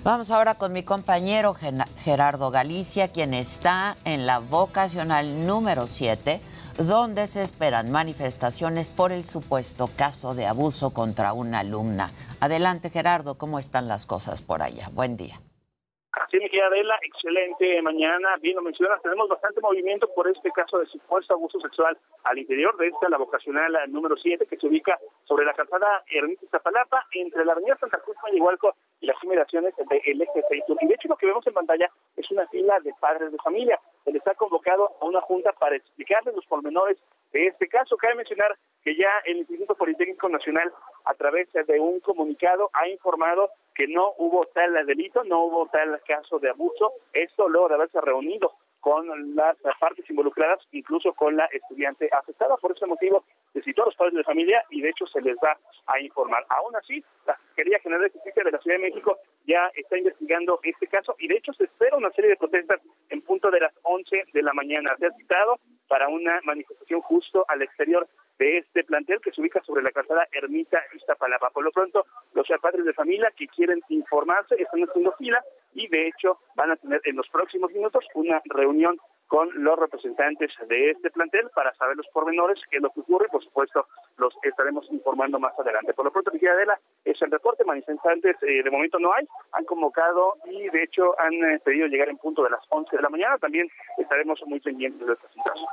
Vamos 0.03 0.29
ahora 0.31 0.55
con 0.55 0.71
mi 0.71 0.83
compañero 0.83 1.55
Gerardo 1.97 2.51
Galicia, 2.51 3.07
quien 3.07 3.33
está 3.33 3.97
en 4.05 4.27
la 4.27 4.39
vocacional 4.39 5.47
número 5.47 5.87
7, 5.87 6.41
donde 6.77 7.27
se 7.27 7.41
esperan 7.41 7.91
manifestaciones 7.91 8.89
por 8.89 9.11
el 9.11 9.25
supuesto 9.25 9.89
caso 9.97 10.35
de 10.35 10.45
abuso 10.45 10.93
contra 10.93 11.33
una 11.33 11.59
alumna. 11.59 12.09
Adelante, 12.41 12.89
Gerardo, 12.89 13.37
¿cómo 13.37 13.59
están 13.59 13.87
las 13.87 14.05
cosas 14.05 14.41
por 14.41 14.61
allá? 14.61 14.89
Buen 14.91 15.15
día. 15.15 15.39
Sí, 16.31 16.37
mi 16.39 16.49
querida 16.49 16.67
Adela, 16.67 16.97
excelente 17.01 17.81
mañana. 17.81 18.35
Bien 18.41 18.55
lo 18.55 18.61
mencionas, 18.61 19.01
tenemos 19.01 19.27
bastante 19.27 19.59
movimiento 19.61 20.07
por 20.13 20.27
este 20.29 20.49
caso 20.51 20.79
de 20.79 20.85
supuesto 20.85 21.33
abuso 21.33 21.59
sexual 21.59 21.97
al 22.23 22.37
interior 22.37 22.75
de 22.77 22.87
esta, 22.87 23.09
la 23.09 23.17
vocacional 23.17 23.73
número 23.89 24.15
7, 24.15 24.45
que 24.45 24.57
se 24.57 24.67
ubica 24.67 24.97
sobre 25.25 25.45
la 25.45 25.53
calzada 25.53 26.03
Ermita 26.09 26.47
Zapalapa, 26.49 27.05
entre 27.13 27.43
la 27.43 27.51
avenida 27.51 27.77
Santa 27.77 27.99
Cruz 27.99 28.15
Mayigualco 28.23 28.75
y 29.01 29.07
las 29.07 29.21
inmediaciones 29.23 29.73
del 29.75 30.21
eje 30.21 30.43
6 30.49 30.63
Y 30.81 30.87
de 30.87 30.93
hecho 30.93 31.09
lo 31.09 31.17
que 31.17 31.25
vemos 31.25 31.45
en 31.47 31.53
pantalla 31.53 31.89
es 32.15 32.31
una 32.31 32.47
fila 32.47 32.79
de 32.79 32.93
padres 32.99 33.31
de 33.31 33.37
familia. 33.37 33.79
Les 34.05 34.25
ha 34.27 34.35
convocado 34.35 34.95
a 35.01 35.05
una 35.05 35.21
junta 35.21 35.51
para 35.53 35.75
explicarles 35.75 36.35
los 36.35 36.45
pormenores 36.45 36.97
de 37.31 37.47
este 37.47 37.67
caso. 37.67 37.97
Cabe 37.97 38.15
mencionar 38.15 38.55
que 38.83 38.95
ya 38.95 39.09
el 39.25 39.37
Instituto 39.37 39.75
Politécnico 39.75 40.29
Nacional, 40.29 40.71
a 41.05 41.13
través 41.15 41.51
de 41.51 41.79
un 41.79 41.99
comunicado, 41.99 42.69
ha 42.73 42.87
informado 42.87 43.49
que 43.73 43.87
no 43.87 44.13
hubo 44.17 44.45
tal 44.47 44.73
delito, 44.85 45.23
no 45.23 45.45
hubo 45.45 45.67
tal 45.67 45.99
caso 46.07 46.39
de 46.39 46.49
abuso. 46.49 46.93
Esto 47.13 47.49
luego 47.49 47.69
de 47.69 47.75
haberse 47.75 47.99
reunido 48.01 48.53
con 48.85 49.35
las 49.35 49.57
partes 49.79 50.07
involucradas, 50.11 50.59
incluso 50.71 51.11
con 51.13 51.35
la 51.35 51.45
estudiante 51.45 52.07
afectada. 52.11 52.55
Por 52.57 52.71
ese 52.73 52.85
motivo, 52.85 53.25
se 53.51 53.63
citó 53.63 53.81
a 53.81 53.85
los 53.87 53.95
padres 53.95 54.13
de 54.13 54.23
familia 54.23 54.63
y 54.69 54.79
de 54.79 54.89
hecho 54.89 55.07
se 55.07 55.21
les 55.21 55.35
va 55.37 55.57
a 55.87 55.99
informar. 55.99 56.45
Aún 56.49 56.75
así, 56.75 57.03
la 57.25 57.35
Secretaría 57.35 57.79
General 57.79 58.03
de 58.03 58.11
Justicia 58.11 58.43
de 58.43 58.51
la 58.51 58.59
Ciudad 58.59 58.77
de 58.77 58.83
México 58.83 59.17
ya 59.47 59.71
está 59.73 59.97
investigando 59.97 60.59
este 60.61 60.85
caso 60.85 61.15
y 61.17 61.27
de 61.27 61.37
hecho 61.37 61.51
se 61.53 61.63
espera 61.63 61.97
una 61.97 62.11
serie 62.11 62.29
de 62.29 62.35
protestas 62.35 62.79
en 63.09 63.23
punto 63.23 63.49
de 63.49 63.61
las 63.61 63.73
11 63.81 64.25
de 64.31 64.43
la 64.43 64.53
mañana. 64.53 64.95
Se 64.99 65.07
ha 65.07 65.11
citado 65.13 65.57
para 65.87 66.07
una 66.07 66.39
manifestación 66.43 67.01
justo 67.01 67.43
al 67.47 67.63
exterior 67.63 68.07
de 68.37 68.59
este 68.59 68.83
plantel 68.83 69.19
que 69.21 69.31
se 69.31 69.41
ubica 69.41 69.63
sobre 69.63 69.81
la 69.81 69.91
calzada 69.91 70.27
Ermita 70.31 70.79
Iztapalapa. 70.93 71.49
Por 71.49 71.63
lo 71.63 71.71
pronto, 71.71 72.05
los 72.33 72.45
padres 72.61 72.85
de 72.85 72.93
familia 72.93 73.33
que 73.35 73.47
quieren 73.47 73.81
informarse 73.89 74.55
están 74.61 74.83
haciendo 74.83 75.11
fila 75.13 75.43
y 75.75 75.87
de 75.87 76.07
hecho 76.07 76.39
van 76.55 76.71
a 76.71 76.75
tener 76.77 77.01
en 77.05 77.15
los 77.15 77.29
próximos 77.29 77.71
minutos 77.71 78.03
una 78.15 78.41
reunión 78.45 78.97
con 79.27 79.49
los 79.63 79.77
representantes 79.77 80.51
de 80.67 80.91
este 80.91 81.09
plantel 81.09 81.49
para 81.53 81.73
saber 81.75 81.97
los 81.97 82.07
pormenores, 82.13 82.59
qué 82.69 82.77
es 82.77 82.83
lo 82.83 82.91
que 82.91 83.01
ocurre 83.01 83.25
y 83.27 83.31
por 83.31 83.43
supuesto 83.43 83.87
los 84.17 84.33
estaremos 84.43 84.85
informando 84.91 85.39
más 85.39 85.57
adelante. 85.59 85.93
Por 85.93 86.05
lo 86.05 86.11
pronto, 86.11 86.31
Miguel 86.31 86.51
Adela, 86.51 86.79
es 87.03 87.19
el 87.21 87.31
reporte, 87.31 87.65
manifestantes 87.65 88.35
eh, 88.43 88.63
de 88.63 88.71
momento 88.71 88.99
no 88.99 89.13
hay, 89.13 89.27
han 89.53 89.65
convocado 89.65 90.35
y 90.45 90.69
de 90.69 90.83
hecho 90.83 91.19
han 91.19 91.33
eh, 91.33 91.59
pedido 91.63 91.87
llegar 91.87 92.09
en 92.09 92.17
punto 92.17 92.43
de 92.43 92.51
las 92.51 92.61
11 92.69 92.95
de 92.95 93.01
la 93.01 93.09
mañana, 93.09 93.37
también 93.37 93.67
estaremos 93.97 94.39
muy 94.45 94.59
pendientes 94.59 95.05
de 95.05 95.13
esta 95.13 95.27
situación. 95.29 95.67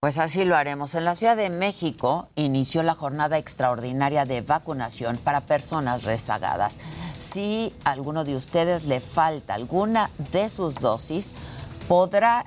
Pues 0.00 0.18
así 0.18 0.44
lo 0.44 0.56
haremos. 0.56 0.94
En 0.94 1.04
la 1.04 1.14
Ciudad 1.14 1.36
de 1.36 1.48
México 1.48 2.28
inició 2.34 2.82
la 2.82 2.94
jornada 2.94 3.38
extraordinaria 3.38 4.26
de 4.26 4.42
vacunación 4.42 5.16
para 5.16 5.40
personas 5.40 6.04
rezagadas. 6.04 6.80
Si 7.18 7.74
a 7.84 7.92
alguno 7.92 8.24
de 8.24 8.36
ustedes 8.36 8.84
le 8.84 9.00
falta 9.00 9.54
alguna 9.54 10.10
de 10.32 10.48
sus 10.50 10.76
dosis, 10.76 11.34
podrá, 11.88 12.44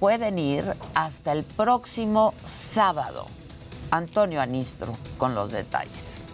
pueden 0.00 0.38
ir 0.38 0.64
hasta 0.94 1.32
el 1.32 1.44
próximo 1.44 2.34
sábado. 2.44 3.26
Antonio 3.90 4.40
Anistro 4.40 4.92
con 5.18 5.34
los 5.34 5.52
detalles. 5.52 6.27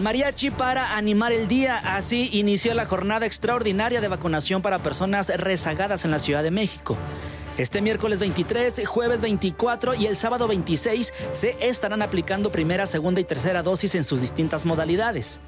Mariachi 0.00 0.50
para 0.50 0.96
animar 0.96 1.32
el 1.32 1.46
día, 1.46 1.76
así 1.76 2.30
inició 2.32 2.74
la 2.74 2.86
jornada 2.86 3.26
extraordinaria 3.26 4.00
de 4.00 4.08
vacunación 4.08 4.62
para 4.62 4.78
personas 4.78 5.28
rezagadas 5.28 6.06
en 6.06 6.10
la 6.10 6.18
Ciudad 6.18 6.42
de 6.42 6.50
México. 6.50 6.96
Este 7.58 7.82
miércoles 7.82 8.18
23, 8.18 8.86
jueves 8.86 9.20
24 9.20 9.94
y 9.94 10.06
el 10.06 10.16
sábado 10.16 10.48
26 10.48 11.12
se 11.32 11.56
estarán 11.60 12.00
aplicando 12.00 12.50
primera, 12.50 12.86
segunda 12.86 13.20
y 13.20 13.24
tercera 13.24 13.62
dosis 13.62 13.94
en 13.94 14.04
sus 14.04 14.22
distintas 14.22 14.64
modalidades. 14.64 15.40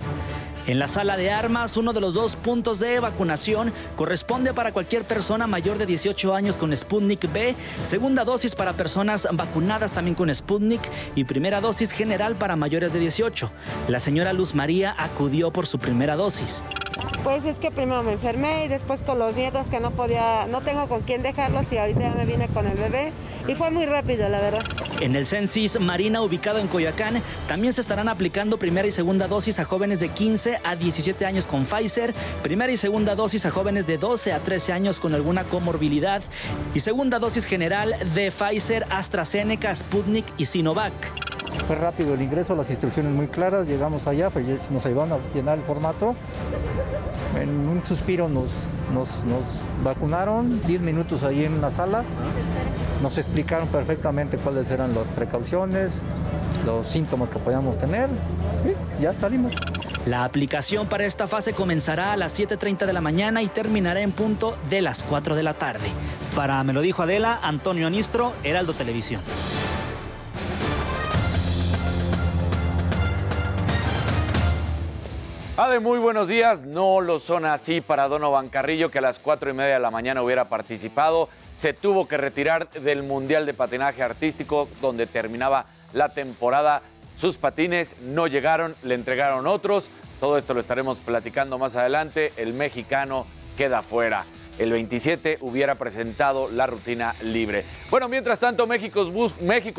En 0.67 0.79
la 0.79 0.87
sala 0.87 1.17
de 1.17 1.29
armas, 1.31 1.77
uno 1.77 1.93
de 1.93 2.01
los 2.01 2.15
dos 2.15 2.37
puntos 2.37 2.79
de 2.79 3.01
vacunación 3.01 3.73
corresponde 3.97 4.55
para 4.55 4.73
cualquier 4.73 5.03
persona 5.03 5.49
mayor 5.49 5.77
de 5.77 5.87
18 5.87 6.35
años 6.35 6.57
con 6.57 6.75
Sputnik 6.77 7.33
B, 7.33 7.57
segunda 7.83 8.25
dosis 8.25 8.55
para 8.55 8.73
personas 8.73 9.27
vacunadas 9.33 9.91
también 9.91 10.15
con 10.15 10.33
Sputnik 10.33 10.81
y 11.17 11.25
primera 11.25 11.61
dosis 11.61 11.91
general 11.91 12.37
para 12.37 12.55
mayores 12.55 12.93
de 12.93 13.01
18. 13.01 13.51
La 13.89 13.99
señora 13.99 14.33
Luz 14.33 14.55
María 14.55 14.95
acudió 14.97 15.53
por 15.53 15.67
su 15.67 15.81
primera 15.81 16.15
dosis. 16.15 16.63
Pues 17.25 17.45
es 17.45 17.59
que 17.59 17.71
primero 17.71 18.03
me 18.03 18.13
enfermé 18.13 18.65
y 18.65 18.69
después 18.69 19.03
con 19.03 19.19
los 19.19 19.35
nietos 19.37 19.69
que 19.69 19.81
no 19.81 19.93
podía, 19.93 20.47
no 20.47 20.61
tengo 20.61 20.89
con 20.89 21.03
quién 21.03 21.23
dejarlos 21.23 21.73
y 21.73 21.79
ahorita 21.79 22.01
ya 22.01 22.15
me 22.15 22.27
vine 22.27 22.49
con 22.49 22.67
el 22.67 22.77
bebé 22.77 23.13
y 23.47 23.55
fue 23.55 23.71
muy 23.71 23.87
rápido, 23.87 24.29
la 24.29 24.41
verdad. 24.41 24.63
En 25.01 25.17
el 25.17 25.27
Censis 25.27 25.81
Marina 25.81 26.21
ubicado 26.23 26.59
en 26.59 26.69
Coyoacán 26.69 27.23
también 27.49 27.73
se 27.73 27.81
estarán 27.81 28.09
aplicando 28.09 28.57
primera 28.57 28.87
y 28.87 28.91
segunda 28.91 29.29
dosis 29.29 29.59
a 29.61 29.65
jóvenes 29.65 30.01
de 30.01 30.09
15 30.09 30.52
a 30.65 30.77
17 30.77 31.25
años 31.27 31.47
con 31.47 31.65
Pfizer, 31.65 32.15
primera 32.43 32.73
y 32.73 32.77
segunda 32.77 33.15
dosis 33.15 33.47
a 33.47 33.51
jóvenes 33.51 33.87
de 33.87 33.99
12 33.99 34.33
a 34.33 34.39
13 34.39 34.73
años 34.73 35.01
con 35.01 35.15
alguna 35.15 35.45
comorbilidad. 35.45 36.23
Y 36.75 36.81
segunda 36.81 37.19
dosis 37.19 37.45
general 37.45 37.95
de 38.15 38.31
Pfizer, 38.31 38.87
AstraZeneca, 38.91 39.75
Sputnik 39.75 40.27
y 40.37 40.47
Sinovac. 40.47 40.93
Fue 41.67 41.77
rápido 41.77 42.15
el 42.15 42.23
ingreso, 42.23 42.57
las 42.57 42.71
instrucciones 42.71 43.13
muy 43.13 43.29
claras, 43.29 43.69
llegamos 43.69 44.07
allá, 44.07 44.31
nos 44.71 44.87
ayudaron 44.87 45.13
a 45.13 45.19
llenar 45.35 45.59
el 45.59 45.65
formato. 45.65 46.15
En 47.41 47.69
un 47.69 47.85
suspiro 47.85 48.29
nos, 48.29 48.51
nos, 48.93 49.25
nos 49.25 49.45
vacunaron, 49.83 50.61
10 50.67 50.81
minutos 50.83 51.23
ahí 51.23 51.45
en 51.45 51.61
la 51.61 51.71
sala, 51.71 52.05
nos 53.03 53.19
explicaron 53.19 53.69
perfectamente 53.69 54.37
cuáles 54.37 54.71
eran 54.71 54.95
las 54.95 55.11
precauciones, 55.11 56.03
los 56.65 56.87
síntomas 56.87 57.29
que 57.29 57.39
podíamos 57.39 57.79
tener 57.79 58.09
y 58.65 59.03
ya 59.03 59.15
salimos. 59.15 59.55
La 60.07 60.25
aplicación 60.25 60.89
para 60.89 61.05
esta 61.05 61.29
fase 61.29 61.53
comenzará 61.53 62.13
a 62.13 62.17
las 62.17 62.39
7.30 62.39 62.87
de 62.87 62.93
la 62.93 63.01
mañana 63.01 63.43
y 63.43 63.49
terminará 63.49 64.01
en 64.01 64.11
punto 64.11 64.57
de 64.69 64.83
las 64.83 65.05
4 65.05 65.37
de 65.37 65.43
la 65.43 65.55
tarde. 65.55 65.87
Para 66.35 66.63
Me 66.65 66.73
lo 66.73 66.81
dijo 66.81 67.03
Adela, 67.03 67.39
Antonio 67.43 67.87
Anistro, 67.87 68.33
Heraldo 68.43 68.75
Televisión. 68.75 69.21
Ade, 75.55 75.81
muy 75.81 75.99
buenos 75.99 76.29
días. 76.29 76.65
No 76.65 77.01
lo 77.01 77.19
son 77.19 77.45
así 77.45 77.81
para 77.81 78.09
Donovan 78.09 78.49
Carrillo, 78.49 78.91
que 78.91 78.99
a 78.99 79.03
las 79.03 79.19
4 79.19 79.51
y 79.51 79.53
media 79.53 79.75
de 79.75 79.81
la 79.81 79.91
mañana 79.91 80.23
hubiera 80.23 80.49
participado. 80.49 81.29
Se 81.55 81.75
tuvo 81.75 82.09
que 82.09 82.17
retirar 82.17 82.71
del 82.71 83.03
Mundial 83.03 83.45
de 83.45 83.53
Patinaje 83.53 84.03
Artístico, 84.03 84.67
donde 84.81 85.07
terminaba 85.07 85.67
la 85.93 86.11
temporada 86.11 86.83
sus 87.17 87.37
patines 87.37 87.97
no 88.01 88.27
llegaron, 88.27 88.75
le 88.83 88.95
entregaron 88.95 89.47
otros. 89.47 89.91
Todo 90.19 90.39
esto 90.39 90.55
lo 90.55 90.61
estaremos 90.61 90.99
platicando 90.99 91.59
más 91.59 91.77
adelante. 91.77 92.33
El 92.37 92.55
mexicano 92.55 93.27
queda 93.57 93.83
fuera. 93.83 94.25
El 94.59 94.71
27 94.71 95.39
hubiera 95.41 95.77
presentado 95.77 96.51
la 96.51 96.67
rutina 96.67 97.15
libre. 97.23 97.65
Bueno, 97.91 98.09
mientras 98.09 98.39
tanto, 98.39 98.67
México, 98.67 99.05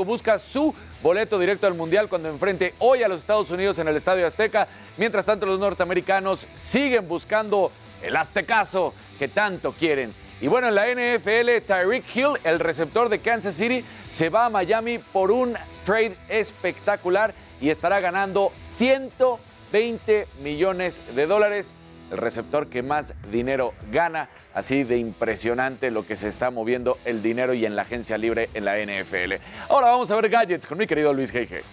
busca 0.04 0.40
su 0.40 0.74
boleto 1.02 1.38
directo 1.38 1.68
al 1.68 1.76
Mundial 1.76 2.10
cuando 2.10 2.30
enfrente 2.30 2.74
hoy 2.80 3.04
a 3.04 3.08
los 3.08 3.20
Estados 3.20 3.52
Unidos 3.52 3.78
en 3.80 3.88
el 3.88 3.96
Estadio 3.96 4.26
Azteca. 4.26 4.68
Mientras 4.98 5.26
tanto, 5.26 5.46
los 5.46 5.60
norteamericanos 5.60 6.48
siguen 6.56 7.08
buscando 7.08 7.72
el 8.02 8.16
aztecaso 8.16 8.94
que 9.20 9.28
tanto 9.28 9.74
quieren. 9.74 10.12
Y 10.42 10.48
bueno, 10.48 10.68
en 10.68 10.76
la 10.76 10.88
NFL, 10.88 11.66
Tyreek 11.66 12.04
Hill, 12.16 12.40
el 12.44 12.60
receptor 12.60 13.10
de 13.10 13.20
Kansas 13.20 13.56
City, 13.56 13.84
se 14.10 14.30
va 14.30 14.46
a 14.46 14.50
Miami 14.50 14.98
por 14.98 15.32
un 15.32 15.56
trade 15.86 16.16
espectacular 16.30 17.34
y 17.62 17.70
estará 17.70 18.00
ganando 18.00 18.52
120 18.68 20.28
millones 20.42 21.02
de 21.16 21.28
dólares. 21.28 21.74
el 22.12 22.18
receptor 22.20 22.68
que 22.68 22.84
más 22.84 23.14
dinero 23.32 23.74
gana. 23.92 24.30
Así 24.54 24.84
de 24.84 24.98
impresionante 24.98 25.90
lo 25.90 26.06
que 26.06 26.16
se 26.16 26.28
está 26.28 26.52
moviendo 26.52 27.00
el 27.06 27.24
dinero 27.24 27.54
y 27.54 27.66
en 27.66 27.76
la 27.76 27.84
agencia 27.84 28.18
libre 28.18 28.50
en 28.54 28.66
la 28.66 28.78
NFL. 28.78 29.42
Ahora 29.70 29.88
vamos 29.92 30.12
a 30.12 30.16
ver 30.16 30.30
gadgets 30.30 30.68
con 30.68 30.78
mi 30.78 30.86
querido 30.86 31.12
Luis 31.12 31.34
G.G. 31.34 31.64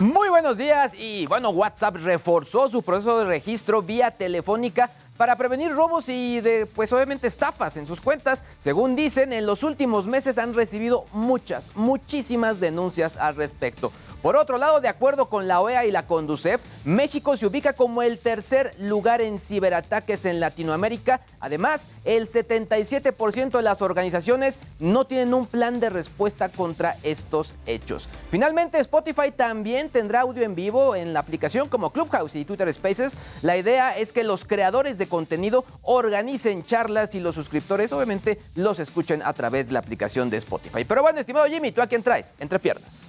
Muy 0.00 0.28
buenos 0.28 0.58
días 0.58 0.94
y 0.94 1.26
bueno, 1.26 1.50
WhatsApp 1.50 1.96
reforzó 1.96 2.68
su 2.68 2.82
proceso 2.82 3.18
de 3.18 3.24
registro 3.24 3.82
vía 3.82 4.12
telefónica 4.12 4.90
para 5.18 5.36
prevenir 5.36 5.72
robos 5.72 6.08
y 6.08 6.40
pues 6.74 6.92
obviamente 6.92 7.26
estafas 7.26 7.76
en 7.76 7.86
sus 7.86 8.00
cuentas. 8.00 8.44
Según 8.56 8.96
dicen, 8.96 9.32
en 9.34 9.44
los 9.44 9.64
últimos 9.64 10.06
meses 10.06 10.38
han 10.38 10.54
recibido 10.54 11.04
muchas, 11.12 11.72
muchísimas 11.74 12.60
denuncias 12.60 13.16
al 13.18 13.34
respecto. 13.36 13.92
Por 14.22 14.36
otro 14.36 14.58
lado, 14.58 14.80
de 14.80 14.88
acuerdo 14.88 15.26
con 15.26 15.46
la 15.46 15.60
OEA 15.60 15.86
y 15.86 15.92
la 15.92 16.06
Conducef, 16.06 16.60
México 16.84 17.36
se 17.36 17.46
ubica 17.46 17.72
como 17.72 18.02
el 18.02 18.18
tercer 18.18 18.74
lugar 18.78 19.20
en 19.20 19.38
ciberataques 19.38 20.24
en 20.24 20.40
Latinoamérica. 20.40 21.20
Además, 21.38 21.90
el 22.04 22.26
77% 22.26 23.50
de 23.50 23.62
las 23.62 23.80
organizaciones 23.80 24.58
no 24.80 25.06
tienen 25.06 25.34
un 25.34 25.46
plan 25.46 25.78
de 25.78 25.88
respuesta 25.88 26.48
contra 26.48 26.96
estos 27.04 27.54
hechos. 27.66 28.08
Finalmente, 28.30 28.80
Spotify 28.80 29.30
también 29.30 29.88
tendrá 29.88 30.22
audio 30.22 30.42
en 30.42 30.56
vivo 30.56 30.96
en 30.96 31.12
la 31.12 31.20
aplicación 31.20 31.68
como 31.68 31.92
Clubhouse 31.92 32.34
y 32.34 32.44
Twitter 32.44 32.72
Spaces. 32.74 33.16
La 33.42 33.56
idea 33.56 33.96
es 33.96 34.12
que 34.12 34.24
los 34.24 34.44
creadores 34.44 34.98
de 34.98 35.06
contenido 35.06 35.64
organicen 35.82 36.64
charlas 36.64 37.14
y 37.14 37.20
los 37.20 37.36
suscriptores 37.36 37.92
obviamente 37.92 38.40
los 38.56 38.80
escuchen 38.80 39.22
a 39.24 39.32
través 39.32 39.68
de 39.68 39.74
la 39.74 39.78
aplicación 39.78 40.28
de 40.28 40.38
Spotify. 40.38 40.84
Pero 40.84 41.02
bueno, 41.02 41.20
estimado 41.20 41.46
Jimmy, 41.46 41.70
¿tú 41.70 41.80
a 41.80 41.86
quién 41.86 42.02
traes? 42.02 42.34
Entre 42.40 42.58
piernas. 42.58 43.08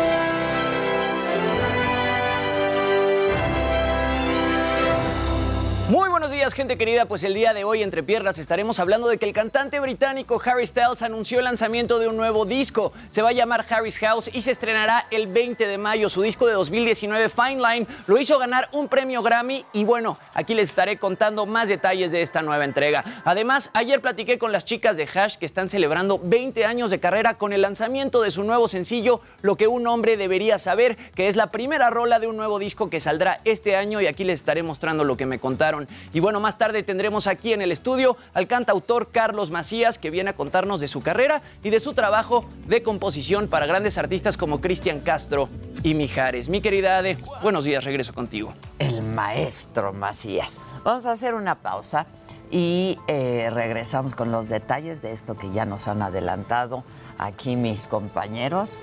Muy 5.91 6.07
buenos 6.07 6.31
días, 6.31 6.53
gente 6.53 6.77
querida. 6.77 7.03
Pues 7.03 7.21
el 7.25 7.33
día 7.33 7.53
de 7.53 7.65
hoy, 7.65 7.83
entre 7.83 8.01
piernas, 8.01 8.37
estaremos 8.37 8.79
hablando 8.79 9.09
de 9.09 9.17
que 9.17 9.25
el 9.25 9.33
cantante 9.33 9.77
británico 9.81 10.41
Harry 10.45 10.65
Styles 10.65 11.01
anunció 11.01 11.39
el 11.39 11.43
lanzamiento 11.43 11.99
de 11.99 12.07
un 12.07 12.15
nuevo 12.15 12.45
disco. 12.45 12.93
Se 13.09 13.21
va 13.21 13.27
a 13.27 13.33
llamar 13.33 13.65
Harry's 13.69 13.97
House 13.99 14.29
y 14.31 14.41
se 14.41 14.51
estrenará 14.51 15.05
el 15.11 15.27
20 15.27 15.67
de 15.67 15.77
mayo. 15.77 16.09
Su 16.09 16.21
disco 16.21 16.47
de 16.47 16.53
2019, 16.53 17.27
Fine 17.27 17.57
Line, 17.57 17.87
lo 18.07 18.17
hizo 18.17 18.39
ganar 18.39 18.69
un 18.71 18.87
premio 18.87 19.21
Grammy. 19.21 19.65
Y 19.73 19.83
bueno, 19.83 20.17
aquí 20.33 20.53
les 20.53 20.69
estaré 20.69 20.97
contando 20.97 21.45
más 21.45 21.67
detalles 21.67 22.13
de 22.13 22.21
esta 22.21 22.41
nueva 22.41 22.63
entrega. 22.63 23.03
Además, 23.25 23.69
ayer 23.73 23.99
platiqué 23.99 24.39
con 24.39 24.53
las 24.53 24.63
chicas 24.63 24.95
de 24.95 25.09
Hash 25.13 25.35
que 25.35 25.45
están 25.45 25.67
celebrando 25.67 26.21
20 26.23 26.63
años 26.63 26.89
de 26.89 27.01
carrera 27.01 27.37
con 27.37 27.51
el 27.51 27.63
lanzamiento 27.63 28.21
de 28.21 28.31
su 28.31 28.45
nuevo 28.45 28.69
sencillo, 28.69 29.19
Lo 29.41 29.57
que 29.57 29.67
un 29.67 29.85
hombre 29.87 30.15
debería 30.15 30.57
saber, 30.57 30.95
que 31.15 31.27
es 31.27 31.35
la 31.35 31.47
primera 31.47 31.89
rola 31.89 32.19
de 32.19 32.27
un 32.27 32.37
nuevo 32.37 32.59
disco 32.59 32.89
que 32.89 33.01
saldrá 33.01 33.41
este 33.43 33.75
año. 33.75 33.99
Y 33.99 34.07
aquí 34.07 34.23
les 34.23 34.39
estaré 34.39 34.63
mostrando 34.63 35.03
lo 35.03 35.17
que 35.17 35.25
me 35.25 35.39
contaron. 35.39 35.80
Y 36.13 36.19
bueno, 36.19 36.39
más 36.39 36.57
tarde 36.57 36.83
tendremos 36.83 37.27
aquí 37.27 37.53
en 37.53 37.61
el 37.61 37.71
estudio 37.71 38.17
al 38.33 38.47
cantautor 38.47 39.09
Carlos 39.11 39.51
Macías, 39.51 39.97
que 39.97 40.09
viene 40.09 40.31
a 40.31 40.35
contarnos 40.35 40.79
de 40.79 40.87
su 40.87 41.01
carrera 41.01 41.41
y 41.63 41.69
de 41.69 41.79
su 41.79 41.93
trabajo 41.93 42.45
de 42.67 42.83
composición 42.83 43.47
para 43.47 43.65
grandes 43.65 43.97
artistas 43.97 44.37
como 44.37 44.61
Cristian 44.61 44.99
Castro 44.99 45.49
y 45.83 45.93
Mijares. 45.93 46.49
Mi 46.49 46.61
querida 46.61 46.97
Ade, 46.97 47.17
buenos 47.41 47.63
días, 47.63 47.83
regreso 47.83 48.13
contigo. 48.13 48.53
El 48.79 49.01
maestro 49.01 49.93
Macías. 49.93 50.61
Vamos 50.83 51.05
a 51.05 51.11
hacer 51.11 51.33
una 51.33 51.55
pausa 51.55 52.05
y 52.51 52.97
eh, 53.07 53.49
regresamos 53.51 54.13
con 54.15 54.31
los 54.31 54.49
detalles 54.49 55.01
de 55.01 55.13
esto 55.13 55.35
que 55.35 55.51
ya 55.51 55.65
nos 55.65 55.87
han 55.87 56.01
adelantado 56.01 56.83
aquí 57.21 57.55
mis 57.55 57.87
compañeros, 57.87 58.79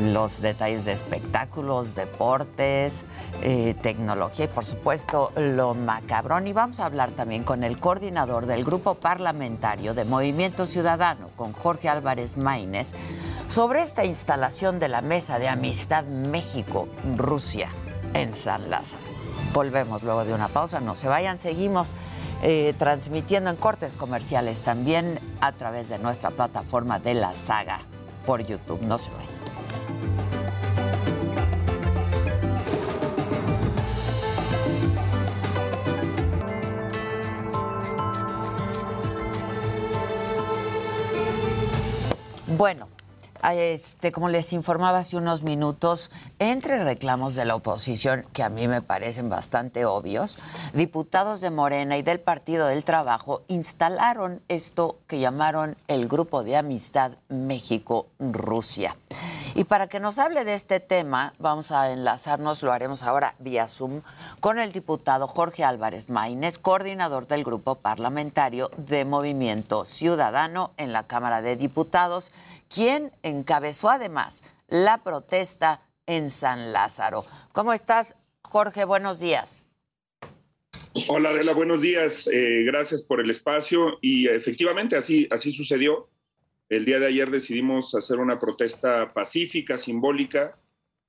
los 0.00 0.40
detalles 0.40 0.84
de 0.84 0.92
espectáculos, 0.92 1.94
deportes, 1.94 3.04
eh, 3.42 3.74
tecnología 3.82 4.46
y 4.46 4.48
por 4.48 4.64
supuesto 4.64 5.32
lo 5.36 5.74
macabrón. 5.74 6.46
Y 6.46 6.52
vamos 6.52 6.80
a 6.80 6.86
hablar 6.86 7.10
también 7.10 7.42
con 7.42 7.64
el 7.64 7.78
coordinador 7.78 8.46
del 8.46 8.64
grupo 8.64 8.94
parlamentario 8.94 9.94
de 9.94 10.04
Movimiento 10.04 10.64
Ciudadano, 10.64 11.30
con 11.36 11.52
Jorge 11.52 11.88
Álvarez 11.88 12.38
Maínez, 12.38 12.94
sobre 13.48 13.82
esta 13.82 14.04
instalación 14.04 14.78
de 14.78 14.88
la 14.88 15.02
Mesa 15.02 15.40
de 15.40 15.48
Amistad 15.48 16.04
México-Rusia 16.04 17.68
en 18.14 18.34
San 18.34 18.70
Lázaro. 18.70 19.02
Volvemos 19.52 20.02
luego 20.04 20.24
de 20.24 20.32
una 20.32 20.48
pausa, 20.48 20.80
no 20.80 20.96
se 20.96 21.08
vayan, 21.08 21.38
seguimos 21.38 21.94
eh, 22.42 22.74
transmitiendo 22.76 23.50
en 23.50 23.56
cortes 23.56 23.96
comerciales 23.96 24.62
también 24.62 25.20
a 25.40 25.52
través 25.52 25.88
de 25.88 25.98
nuestra 25.98 26.30
plataforma 26.30 26.98
de 26.98 27.14
la 27.14 27.34
saga 27.36 27.80
por 28.26 28.44
YouTube. 28.44 28.82
No 28.82 28.98
se 28.98 29.10
vayan. 29.10 29.42
Bueno, 42.58 42.91
este, 43.50 44.12
como 44.12 44.28
les 44.28 44.52
informaba 44.52 44.98
hace 44.98 45.16
unos 45.16 45.42
minutos, 45.42 46.10
entre 46.38 46.82
reclamos 46.82 47.34
de 47.34 47.44
la 47.44 47.56
oposición, 47.56 48.24
que 48.32 48.42
a 48.42 48.48
mí 48.48 48.68
me 48.68 48.82
parecen 48.82 49.28
bastante 49.28 49.84
obvios, 49.84 50.38
diputados 50.72 51.40
de 51.40 51.50
Morena 51.50 51.96
y 51.96 52.02
del 52.02 52.20
Partido 52.20 52.66
del 52.66 52.84
Trabajo 52.84 53.42
instalaron 53.48 54.40
esto 54.48 54.98
que 55.08 55.18
llamaron 55.18 55.76
el 55.88 56.08
Grupo 56.08 56.44
de 56.44 56.56
Amistad 56.56 57.12
México-Rusia. 57.28 58.96
Y 59.54 59.64
para 59.64 59.86
que 59.86 60.00
nos 60.00 60.18
hable 60.18 60.44
de 60.44 60.54
este 60.54 60.80
tema, 60.80 61.34
vamos 61.38 61.72
a 61.72 61.92
enlazarnos, 61.92 62.62
lo 62.62 62.72
haremos 62.72 63.02
ahora 63.02 63.34
vía 63.38 63.68
Zoom, 63.68 64.00
con 64.40 64.58
el 64.58 64.72
diputado 64.72 65.28
Jorge 65.28 65.62
Álvarez 65.62 66.08
Maínez, 66.08 66.58
coordinador 66.58 67.26
del 67.26 67.44
grupo 67.44 67.74
parlamentario 67.74 68.70
de 68.78 69.04
Movimiento 69.04 69.84
Ciudadano 69.84 70.70
en 70.78 70.94
la 70.94 71.02
Cámara 71.02 71.42
de 71.42 71.56
Diputados 71.56 72.32
quien 72.72 73.12
encabezó 73.22 73.90
además 73.90 74.44
la 74.68 74.98
protesta 74.98 75.82
en 76.06 76.30
San 76.30 76.72
Lázaro. 76.72 77.24
¿Cómo 77.52 77.72
estás, 77.72 78.16
Jorge? 78.42 78.84
Buenos 78.84 79.20
días. 79.20 79.64
Hola 81.08 81.30
Adela, 81.30 81.52
buenos 81.52 81.80
días. 81.80 82.28
Eh, 82.32 82.64
gracias 82.64 83.02
por 83.02 83.20
el 83.20 83.30
espacio 83.30 83.98
y 84.00 84.28
efectivamente 84.28 84.96
así, 84.96 85.28
así 85.30 85.52
sucedió. 85.52 86.08
El 86.68 86.84
día 86.84 86.98
de 86.98 87.06
ayer 87.06 87.30
decidimos 87.30 87.94
hacer 87.94 88.18
una 88.18 88.38
protesta 88.38 89.12
pacífica, 89.12 89.76
simbólica, 89.76 90.56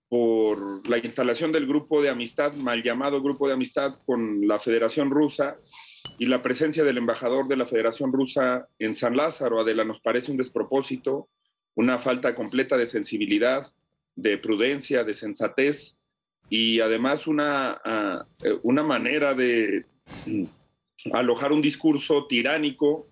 por 0.10 0.88
la 0.88 0.98
instalación 0.98 1.52
del 1.52 1.66
grupo 1.66 2.02
de 2.02 2.10
amistad, 2.10 2.54
mal 2.54 2.84
llamado 2.84 3.22
grupo 3.22 3.48
de 3.48 3.54
amistad 3.54 3.96
con 4.06 4.48
la 4.48 4.60
Federación 4.60 5.10
Rusa 5.10 5.58
y 6.20 6.28
la 6.28 6.44
presencia 6.44 6.84
del 6.84 6.98
embajador 6.98 7.48
de 7.48 7.58
la 7.58 7.66
Federación 7.66 8.12
Rusa 8.12 8.68
en 8.78 8.94
San 8.94 9.18
Lázaro. 9.18 9.62
Adela, 9.62 9.84
nos 9.86 10.02
parece 10.02 10.32
un 10.32 10.38
despropósito 10.38 11.30
una 11.76 12.00
falta 12.00 12.36
completa 12.36 12.78
de 12.78 12.86
sensibilidad, 12.86 13.66
de 14.16 14.38
prudencia, 14.38 15.04
de 15.04 15.14
sensatez 15.14 15.98
y 16.50 16.80
además 16.80 17.28
una, 17.28 17.82
ah, 17.84 18.26
eh, 18.44 18.60
una 18.64 18.84
manera 18.84 19.34
de 19.34 19.86
mm, 20.26 20.44
alojar 21.14 21.52
un 21.52 21.62
discurso 21.62 22.28
tiránico, 22.28 23.08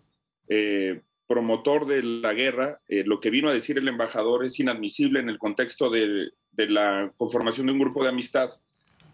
eh, 0.47 1.01
promotor 1.27 1.87
de 1.87 2.03
la 2.03 2.33
guerra. 2.33 2.81
Eh, 2.87 3.03
lo 3.05 3.19
que 3.19 3.29
vino 3.29 3.49
a 3.49 3.53
decir 3.53 3.77
el 3.77 3.87
embajador 3.87 4.45
es 4.45 4.59
inadmisible 4.59 5.19
en 5.19 5.29
el 5.29 5.37
contexto 5.39 5.89
de, 5.89 6.29
de 6.51 6.69
la 6.69 7.11
conformación 7.17 7.67
de 7.67 7.73
un 7.73 7.79
grupo 7.79 8.03
de 8.03 8.09
amistad, 8.09 8.51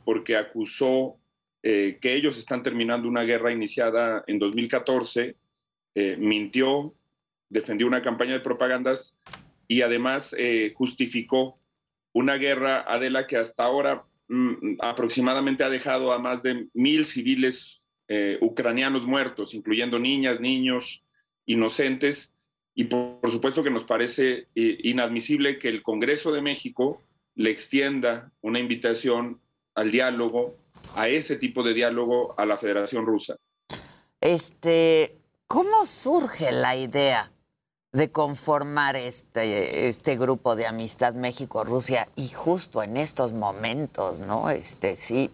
porque 0.04 0.36
acusó 0.36 1.18
que 1.64 2.00
ellos 2.02 2.38
están 2.38 2.64
terminando 2.64 3.10
una 3.10 3.24
guerra 3.24 3.52
iniciada 3.52 4.24
en 4.28 4.40
2014, 4.40 5.36
mintió, 6.18 6.94
defendió 7.50 7.88
una 7.88 8.02
campaña 8.02 8.34
de 8.34 8.40
propagandas 8.40 9.18
y 9.68 9.82
además 9.82 10.36
eh, 10.38 10.74
justificó 10.76 11.60
una 12.14 12.36
guerra, 12.36 12.84
Adela, 12.88 13.28
que 13.28 13.38
hasta 13.38 13.64
ahora 13.64 14.06
mm, 14.28 14.78
aproximadamente 14.80 15.64
ha 15.64 15.70
dejado 15.70 16.12
a 16.12 16.20
más 16.20 16.42
de 16.42 16.68
mil 16.74 17.06
civiles 17.06 17.88
eh, 18.08 18.38
ucranianos 18.42 19.06
muertos, 19.06 19.54
incluyendo 19.54 20.00
niñas, 20.00 20.40
niños, 20.40 21.04
inocentes. 21.46 22.34
Y 22.74 22.86
por, 22.86 23.32
supuesto 23.32 23.64
que 23.64 23.70
nos 23.70 23.84
parece 23.84 24.48
eh, 24.56 24.78
inadmisible 24.84 25.60
que 25.60 25.70
el 25.70 25.84
Congreso 25.84 26.32
de 26.32 26.42
México 26.42 27.04
le 27.36 27.52
extienda 27.52 28.32
una 28.42 28.60
invitación 28.60 29.42
al 29.76 29.92
diálogo, 29.92 30.58
a 30.96 31.10
ese 31.10 31.36
tipo 31.36 31.62
de 31.62 31.74
diálogo 31.74 32.40
a 32.40 32.46
la 32.46 32.58
Federación 32.58 33.06
Rusa. 33.06 33.36
Este, 34.22 35.18
¿cómo 35.48 35.86
surge 35.86 36.52
la 36.52 36.76
idea 36.76 37.32
de 37.92 38.12
conformar 38.12 38.96
este, 38.96 39.88
este 39.88 40.18
grupo 40.18 40.56
de 40.56 40.68
amistad 40.68 41.14
México-Rusia 41.14 42.10
y 42.16 42.30
justo 42.30 42.84
en 42.84 42.98
estos 42.98 43.32
momentos, 43.32 44.20
¿no? 44.20 44.50
Este 44.50 44.96
sí 44.96 45.32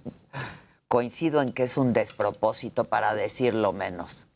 coincido 0.87 1.41
en 1.41 1.49
que 1.49 1.63
es 1.63 1.77
un 1.77 1.91
despropósito 1.91 2.83
para 2.83 3.15
decirlo 3.15 3.73
menos. 3.73 4.27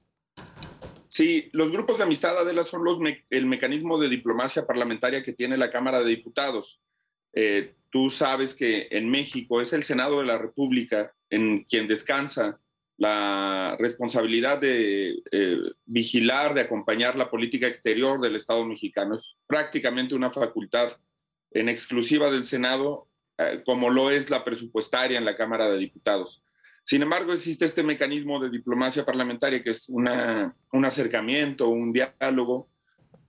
Sí, 1.08 1.50
los 1.54 1.72
grupos 1.72 1.98
de 1.98 2.04
amistad, 2.04 2.38
Adela, 2.38 2.64
son 2.64 2.84
los 2.84 3.00
el 3.30 3.46
mecanismo 3.46 4.00
de 4.00 4.10
diplomacia 4.10 4.66
parlamentaria 4.66 5.22
que 5.22 5.34
tiene 5.34 5.56
la 5.56 5.70
Cámara 5.70 6.00
de 6.00 6.10
Diputados. 6.10 6.82
Eh, 7.34 7.76
tú 7.92 8.10
sabes 8.10 8.56
que 8.56 8.88
en 8.92 9.10
México 9.10 9.62
es 9.62 9.72
el 9.74 9.84
Senado 9.84 10.20
de 10.20 10.26
la 10.26 10.38
República 10.38 11.14
en 11.30 11.64
quien 11.64 11.88
descansa 11.88 12.60
la 12.98 13.76
responsabilidad 13.80 14.60
de 14.60 15.22
eh, 15.32 15.62
vigilar, 15.86 16.54
de 16.54 16.62
acompañar 16.62 17.16
la 17.16 17.30
política 17.30 17.68
exterior 17.68 18.20
del 18.20 18.36
Estado 18.36 18.66
mexicano. 18.66 19.16
Es 19.16 19.38
prácticamente 19.46 20.16
una 20.16 20.32
facultad 20.32 20.92
en 21.52 21.70
exclusiva 21.70 22.32
del 22.32 22.44
Senado, 22.44 23.08
eh, 23.38 23.62
como 23.66 23.92
lo 23.92 24.10
es 24.10 24.30
la 24.30 24.44
presupuestaria 24.44 25.18
en 25.18 25.26
la 25.26 25.36
Cámara 25.36 25.70
de 25.70 25.78
Diputados. 25.78 26.42
Sin 26.84 27.04
embargo, 27.04 27.34
existe 27.34 27.66
este 27.66 27.84
mecanismo 27.84 28.40
de 28.40 28.50
diplomacia 28.50 29.06
parlamentaria 29.06 29.62
que 29.62 29.72
es 29.72 29.90
un 29.90 30.86
acercamiento, 30.86 31.68
un 31.68 31.92
diálogo, 31.92 32.70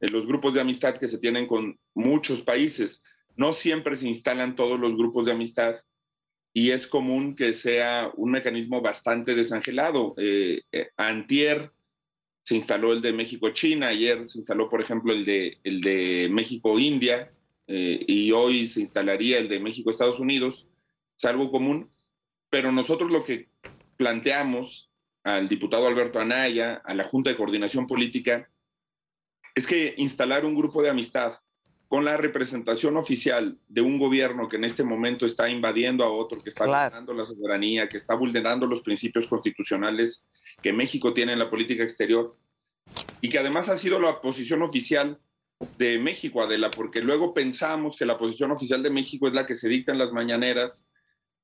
los 0.01 0.27
grupos 0.27 0.55
de 0.55 0.61
amistad 0.61 0.97
que 0.97 1.09
se 1.09 1.19
tienen 1.19 1.47
con 1.47 1.79
muchos 1.93 2.41
países. 2.41 3.03
No 3.37 3.53
siempre 3.53 3.97
se 3.97 4.07
instalan 4.07 4.55
todos 4.55 4.79
los 4.79 4.97
grupos 4.97 5.27
de 5.27 5.33
amistad 5.33 5.77
y 6.59 6.73
es 6.73 6.89
común 6.89 7.37
que 7.37 7.53
sea 7.53 8.11
un 8.17 8.33
mecanismo 8.33 8.81
bastante 8.81 9.37
desangelado. 9.37 10.15
Eh, 10.17 10.63
eh, 10.73 10.89
antier 10.97 11.71
se 12.43 12.57
instaló 12.57 12.93
el 12.93 13.01
de 13.01 13.13
México-China, 13.13 13.87
ayer 13.89 14.27
se 14.27 14.39
instaló, 14.39 14.69
por 14.69 14.81
ejemplo, 14.81 15.13
el 15.13 15.25
de, 15.25 15.59
el 15.63 15.81
de 15.81 16.29
México-India 16.33 17.31
eh, 17.69 18.05
y 18.09 18.33
hoy 18.33 18.67
se 18.67 18.81
instalaría 18.81 19.39
el 19.39 19.49
de 19.49 19.61
México-Estados 19.61 20.19
Unidos. 20.19 20.69
Es 21.17 21.25
algo 21.27 21.49
común 21.53 21.91
pero 22.51 22.73
nosotros 22.73 23.11
lo 23.11 23.25
que 23.25 23.51
planteamos 23.97 24.91
al 25.23 25.49
diputado 25.49 25.87
Alberto 25.87 26.19
Anaya, 26.19 26.81
a 26.85 26.95
la 26.95 27.05
Junta 27.05 27.31
de 27.31 27.37
Coordinación 27.37 27.87
Política, 27.87 28.51
es 29.55 29.67
que 29.67 29.95
instalar 29.99 30.45
un 30.45 30.57
grupo 30.57 30.83
de 30.83 30.91
amistad 30.91 31.35
con 31.89 32.05
la 32.05 32.19
representación 32.19 32.99
oficial 32.99 33.59
de 33.67 33.81
un 33.81 33.99
gobierno 33.99 34.47
que 34.47 34.57
en 34.57 34.65
este 34.65 34.85
momento 34.85 35.25
está 35.25 35.49
invadiendo 35.49 36.05
a 36.05 36.11
otro, 36.11 36.39
que 36.39 36.51
está 36.51 36.67
vulnerando 36.67 37.15
la 37.15 37.25
soberanía, 37.25 37.89
que 37.89 37.97
está 37.97 38.15
vulnerando 38.15 38.67
los 38.67 38.83
principios 38.83 39.27
constitucionales 39.27 40.25
que 40.63 40.73
México 40.73 41.15
tiene 41.15 41.33
en 41.33 41.39
la 41.39 41.49
política 41.49 41.83
exterior 41.83 42.37
y 43.23 43.31
que 43.31 43.39
además 43.39 43.69
ha 43.71 43.79
sido 43.79 43.99
la 43.99 44.21
posición 44.21 44.63
oficial 44.63 45.19
de 45.79 45.99
México, 45.99 46.43
Adela, 46.43 46.71
porque 46.71 47.01
luego 47.01 47.33
pensamos 47.33 47.97
que 47.97 48.05
la 48.05 48.19
posición 48.19 48.51
oficial 48.51 48.83
de 48.83 48.91
México 48.91 49.27
es 49.27 49.35
la 49.35 49.47
que 49.47 49.55
se 49.55 49.69
dicta 49.69 49.91
en 49.91 49.99
las 49.99 50.13
mañaneras 50.13 50.89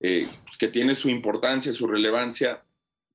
eh, 0.01 0.27
que 0.59 0.69
tiene 0.69 0.95
su 0.95 1.09
importancia, 1.09 1.73
su 1.73 1.87
relevancia, 1.87 2.63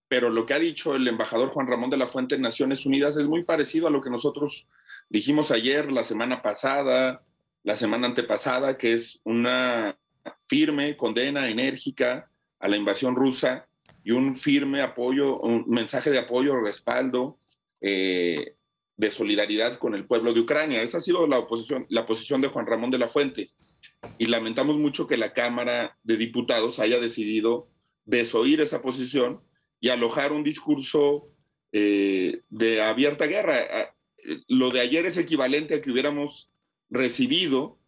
pero 0.08 0.32
lo 0.32 0.48
que 0.48 0.56
ha 0.56 0.60
dicho 0.60 0.96
el 0.96 1.08
embajador 1.08 1.50
Juan 1.50 1.68
Ramón 1.68 1.92
de 1.92 1.98
la 1.98 2.08
Fuente 2.08 2.36
en 2.36 2.42
Naciones 2.42 2.88
Unidas 2.88 3.18
es 3.18 3.28
muy 3.28 3.44
parecido 3.44 3.88
a 3.88 3.92
lo 3.92 4.02
que 4.02 4.10
nosotros 4.10 4.66
dijimos 5.10 5.52
ayer, 5.52 5.92
la 5.92 6.04
semana 6.04 6.42
pasada, 6.42 7.24
la 7.64 7.76
semana 7.76 8.08
antepasada, 8.08 8.78
que 8.78 8.94
es 8.94 9.20
una 9.24 9.98
firme 10.48 10.96
condena 10.96 11.50
enérgica 11.50 12.30
a 12.60 12.68
la 12.68 12.78
invasión 12.78 13.16
rusa 13.16 13.68
y 14.04 14.12
un 14.12 14.36
firme 14.36 14.82
apoyo, 14.82 15.40
un 15.40 15.66
mensaje 15.68 16.12
de 16.12 16.20
apoyo, 16.20 16.60
respaldo, 16.60 17.40
eh, 17.82 18.56
de 18.98 19.12
solidaridad 19.12 19.76
con 19.76 19.96
el 19.96 20.06
pueblo 20.06 20.34
de 20.34 20.42
Ucrania. 20.42 20.82
Esa 20.82 20.98
ha 20.98 21.02
sido 21.02 21.26
la, 21.26 21.40
oposición, 21.40 21.86
la 21.90 22.06
posición 22.06 22.42
de 22.42 22.50
Juan 22.50 22.68
Ramón 22.68 22.92
de 22.92 22.98
la 22.98 23.08
Fuente 23.08 23.50
y 24.18 24.26
lamentamos 24.26 24.78
mucho 24.78 25.08
que 25.08 25.18
la 25.18 25.34
Cámara 25.34 25.98
de 26.04 26.18
Diputados 26.18 26.80
haya 26.80 27.00
decidido 27.00 27.70
desoír 28.06 28.62
esa 28.62 28.82
posición 28.82 29.42
y 29.80 29.90
alojar 29.90 30.34
un 30.34 30.44
discurso 30.44 31.30
eh, 31.72 32.42
de 32.50 32.82
abierta 32.82 33.26
guerra. 33.26 33.96
Lo 34.48 34.72
de 34.72 34.82
ayer 34.82 35.06
es 35.06 35.18
equivalente 35.18 35.76
a 35.76 35.82
que 35.82 35.92
hubiéramos 35.92 36.50
recibido 36.90 37.80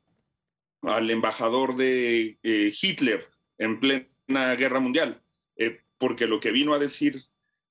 al 0.82 1.10
embajador 1.10 1.76
de 1.76 2.38
eh, 2.44 2.72
Hitler 2.82 3.28
en 3.58 3.80
plena 3.80 4.56
guerra 4.56 4.80
mundial, 4.80 5.22
eh, 5.58 5.82
porque 5.98 6.28
lo 6.28 6.40
que 6.40 6.52
vino 6.52 6.74
a 6.74 6.80
decir 6.80 7.22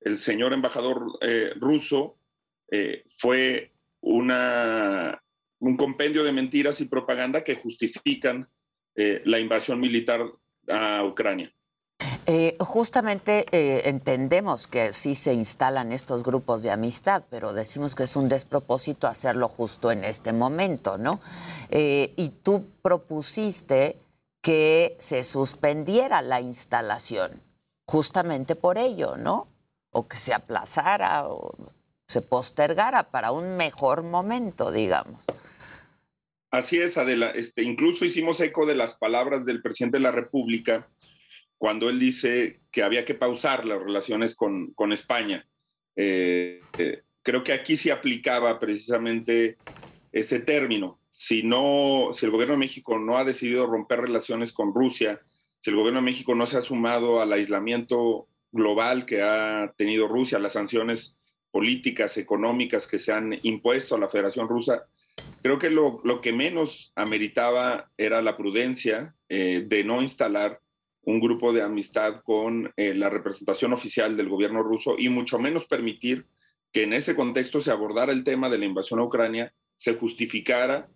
el 0.00 0.16
señor 0.16 0.52
embajador 0.52 1.18
ruso 1.60 2.16
fue 3.16 3.72
una 4.00 5.20
un 5.60 5.76
compendio 5.76 6.24
de 6.24 6.32
mentiras 6.32 6.80
y 6.80 6.86
propaganda 6.86 7.44
que 7.44 7.54
justifican 7.54 8.48
eh, 8.96 9.22
la 9.24 9.38
invasión 9.38 9.78
militar 9.78 10.22
a 10.68 11.04
Ucrania. 11.04 11.52
Eh, 12.26 12.54
justamente 12.60 13.46
eh, 13.50 13.82
entendemos 13.86 14.66
que 14.66 14.92
sí 14.92 15.14
se 15.14 15.32
instalan 15.32 15.92
estos 15.92 16.22
grupos 16.22 16.62
de 16.62 16.70
amistad, 16.70 17.24
pero 17.30 17.52
decimos 17.52 17.94
que 17.94 18.04
es 18.04 18.14
un 18.16 18.28
despropósito 18.28 19.06
hacerlo 19.06 19.48
justo 19.48 19.90
en 19.90 20.04
este 20.04 20.32
momento, 20.32 20.98
¿no? 20.98 21.20
y 21.72 22.32
tú 22.42 22.64
propusiste 22.82 23.96
que 24.42 24.96
se 24.98 25.22
suspendiera 25.22 26.22
la 26.22 26.40
instalación, 26.40 27.40
justamente 27.86 28.56
por 28.56 28.78
ello, 28.78 29.16
¿no? 29.16 29.48
O 29.90 30.08
que 30.08 30.16
se 30.16 30.32
aplazara 30.32 31.28
o 31.28 31.54
se 32.06 32.22
postergara 32.22 33.04
para 33.04 33.32
un 33.32 33.56
mejor 33.56 34.02
momento, 34.02 34.72
digamos. 34.72 35.24
Así 36.50 36.78
es, 36.78 36.96
Adela. 36.96 37.30
Este, 37.30 37.62
incluso 37.62 38.04
hicimos 38.04 38.40
eco 38.40 38.66
de 38.66 38.74
las 38.74 38.94
palabras 38.94 39.44
del 39.44 39.62
presidente 39.62 39.98
de 39.98 40.02
la 40.02 40.10
República 40.10 40.88
cuando 41.60 41.90
él 41.90 41.98
dice 41.98 42.62
que 42.72 42.82
había 42.82 43.04
que 43.04 43.14
pausar 43.14 43.66
las 43.66 43.82
relaciones 43.82 44.34
con, 44.34 44.72
España. 44.92 45.46
Eh, 45.94 46.62
eh, 46.78 47.02
creo 47.22 47.44
que 47.44 47.52
aquí 47.52 47.76
se 47.76 47.92
aplicaba 47.92 48.58
precisamente 48.58 49.58
ese 50.10 50.40
término. 50.40 51.00
Si, 51.12 51.42
no, 51.42 52.12
si 52.14 52.24
el 52.24 52.32
gobierno 52.32 52.54
de 52.54 52.60
México 52.60 52.98
no 52.98 53.18
ha 53.18 53.26
decidido 53.26 53.66
romper 53.66 54.00
relaciones 54.00 54.54
con 54.54 54.72
Rusia, 54.72 55.20
si 55.58 55.68
el 55.68 55.76
gobierno 55.76 56.00
de 56.00 56.06
México 56.06 56.34
no 56.34 56.46
se 56.46 56.56
ha 56.56 56.62
sumado 56.62 57.20
al 57.20 57.30
aislamiento 57.30 58.26
global 58.50 59.04
que 59.04 59.20
ha 59.20 59.74
tenido 59.76 60.08
Rusia, 60.08 60.38
las 60.38 60.54
sanciones 60.54 61.18
políticas, 61.50 62.16
económicas 62.16 62.86
que 62.86 62.98
se 62.98 63.12
han 63.12 63.36
impuesto 63.42 63.96
a 63.96 63.98
la 63.98 64.08
Federación 64.08 64.48
Rusa, 64.48 64.86
Creo 65.42 65.58
que 65.58 65.68
lo, 65.68 66.20
que 66.22 66.32
menos 66.32 66.92
ameritaba 66.94 67.90
era 67.98 68.22
la 68.22 68.36
prudencia 68.36 69.14
eh, 69.28 69.64
de 69.66 69.84
no 69.84 70.00
instalar 70.00 70.60
un 71.02 71.20
grupo 71.20 71.52
de 71.52 71.62
amistad 71.62 72.22
con 72.22 72.72
eh, 72.76 72.94
la 72.94 73.08
representación 73.08 73.72
oficial 73.72 74.16
del 74.16 74.28
gobierno 74.28 74.62
ruso 74.62 74.96
y 74.98 75.08
mucho 75.08 75.38
menos 75.38 75.66
permitir 75.66 76.26
que 76.72 76.82
en 76.82 76.92
ese 76.92 77.16
contexto 77.16 77.60
se 77.60 77.72
abordara 77.72 78.12
el 78.12 78.24
tema 78.24 78.48
de 78.48 78.58
la 78.58 78.66
invasión 78.66 79.00
a 79.00 79.04
Ucrania, 79.04 79.52
se 79.76 79.94
justificara 79.94 80.88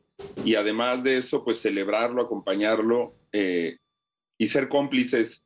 y 0.44 0.54
además 0.54 1.02
de 1.02 1.16
eso, 1.16 1.42
pues 1.44 1.60
celebrarlo, 1.60 2.22
acompañarlo 2.22 3.16
eh, 3.32 3.78
y 4.38 4.46
ser 4.46 4.68
cómplices 4.68 5.44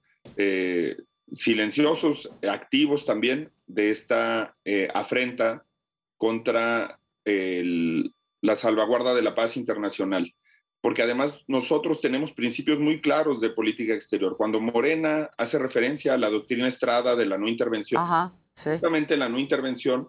silenciosos, 1.32 2.30
activos 2.46 3.06
también 3.06 3.50
de 3.66 3.90
esta 3.90 4.54
afrenta 4.92 5.64
contra 6.18 7.00
la 7.24 8.56
salvaguarda 8.56 9.14
de 9.14 9.22
la 9.22 9.34
paz 9.34 9.56
internacional, 9.56 10.34
porque 10.81 11.03
además 11.03 11.35
nosotros 11.47 12.01
tenemos 12.01 12.33
principios 12.33 12.79
muy 12.79 13.01
claros 13.01 13.41
de 13.41 13.51
política 13.51 13.95
exterior. 13.95 14.37
Cuando 14.37 14.61
Morena 14.61 15.31
hace 15.37 15.59
referencia 15.59 16.14
a 16.14 16.18
la 16.18 16.31
doctrina 16.31 16.68
Estrada 16.68 17.16
de 17.16 17.26
la 17.26 17.39
no 17.39 17.49
intervención, 17.49 18.01
justamente 18.55 19.16
la 19.16 19.29
no 19.29 19.39
intervención 19.39 20.09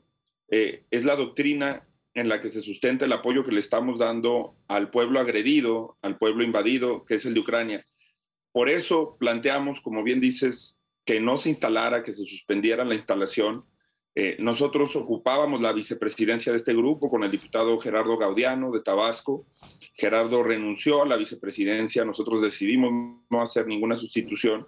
eh, 0.49 0.85
es 0.91 1.05
la 1.05 1.15
doctrina 1.15 1.85
en 2.13 2.29
la 2.29 2.39
que 2.41 2.49
se 2.49 2.61
sustenta 2.61 3.05
el 3.05 3.13
apoyo 3.13 3.43
que 3.43 3.51
le 3.51 3.59
estamos 3.59 3.97
dando 3.97 4.55
al 4.67 4.89
pueblo 4.89 5.19
agredido, 5.19 5.97
al 6.01 6.17
pueblo 6.17 6.43
invadido, 6.43 7.05
que 7.05 7.15
es 7.15 7.25
el 7.25 7.33
de 7.33 7.39
Ucrania. 7.39 7.85
Por 8.51 8.69
eso 8.69 9.15
planteamos, 9.19 9.79
como 9.81 10.03
bien 10.03 10.19
dices, 10.19 10.79
que 11.05 11.19
no 11.19 11.37
se 11.37 11.49
instalara, 11.49 12.03
que 12.03 12.13
se 12.13 12.25
suspendiera 12.25 12.83
la 12.83 12.95
instalación 12.95 13.65
eh, 14.21 14.35
nosotros 14.43 14.97
ocupábamos 14.97 15.61
la 15.61 15.71
vicepresidencia 15.71 16.51
de 16.51 16.57
este 16.57 16.73
grupo 16.73 17.09
con 17.09 17.23
el 17.23 17.31
diputado 17.31 17.79
Gerardo 17.79 18.17
Gaudiano 18.17 18.69
de 18.69 18.81
Tabasco. 18.81 19.45
Gerardo 19.93 20.43
renunció 20.43 21.03
a 21.03 21.07
la 21.07 21.15
vicepresidencia, 21.15 22.03
nosotros 22.03 22.41
decidimos 22.41 22.91
no 23.29 23.41
hacer 23.41 23.65
ninguna 23.65 23.95
sustitución 23.95 24.67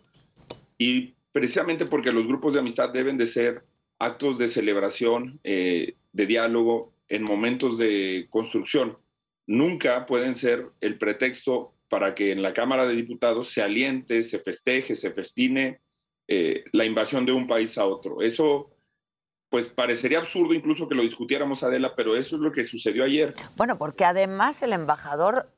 y 0.78 1.16
precisamente 1.34 1.84
porque 1.84 2.14
los 2.14 2.26
grupos 2.28 2.54
de 2.54 2.60
amistad 2.60 2.92
deben 2.94 3.18
de 3.18 3.28
ser 3.28 3.66
actos 4.00 4.38
de 4.38 4.48
celebración, 4.48 5.42
eh, 5.44 5.96
de 6.14 6.26
diálogo 6.26 6.94
en 7.10 7.24
momentos 7.24 7.78
de 7.78 8.28
construcción. 8.30 9.00
Nunca 9.48 10.06
pueden 10.06 10.36
ser 10.36 10.66
el 10.80 10.98
pretexto 10.98 11.74
para 11.90 12.16
que 12.16 12.32
en 12.32 12.42
la 12.42 12.54
Cámara 12.54 12.88
de 12.88 12.96
Diputados 12.96 13.50
se 13.50 13.62
aliente, 13.62 14.24
se 14.24 14.40
festeje, 14.40 14.96
se 14.96 15.12
festine 15.12 15.82
eh, 16.30 16.64
la 16.72 16.86
invasión 16.86 17.26
de 17.26 17.34
un 17.34 17.48
país 17.48 17.78
a 17.78 17.86
otro. 17.86 18.22
Eso 18.22 18.70
pues 19.52 19.68
parecería 19.68 20.20
absurdo 20.20 20.54
incluso 20.54 20.88
que 20.88 20.96
lo 20.96 21.02
discutiéramos, 21.04 21.62
Adela, 21.62 21.94
pero 21.94 22.16
eso 22.16 22.36
es 22.36 22.42
lo 22.42 22.54
que 22.54 22.64
sucedió 22.64 23.04
ayer. 23.04 23.34
Bueno, 23.58 23.78
porque 23.78 24.06
además 24.06 24.64
el 24.64 24.72
embajador 24.72 25.50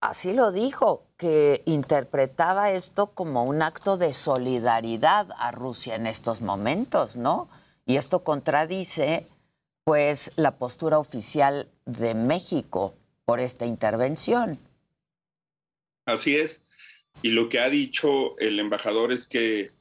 así 0.00 0.32
lo 0.32 0.52
dijo, 0.52 1.04
que 1.16 1.62
interpretaba 1.66 2.70
esto 2.70 3.08
como 3.08 3.42
un 3.42 3.60
acto 3.60 3.96
de 3.96 4.14
solidaridad 4.14 5.26
a 5.36 5.50
Rusia 5.50 5.96
en 5.96 6.06
estos 6.06 6.42
momentos, 6.42 7.16
¿no? 7.16 7.48
Y 7.86 7.96
esto 7.96 8.22
contradice 8.22 9.26
pues 9.82 10.32
la 10.36 10.56
postura 10.56 11.00
oficial 11.00 11.66
de 11.86 12.14
México 12.14 12.94
por 13.24 13.40
esta 13.40 13.66
intervención. 13.66 14.60
Así 16.06 16.36
es. 16.36 16.62
Y 17.20 17.30
lo 17.30 17.48
que 17.48 17.58
ha 17.58 17.68
dicho 17.68 18.38
el 18.38 18.60
embajador 18.60 19.12
es 19.12 19.26
que 19.26 19.72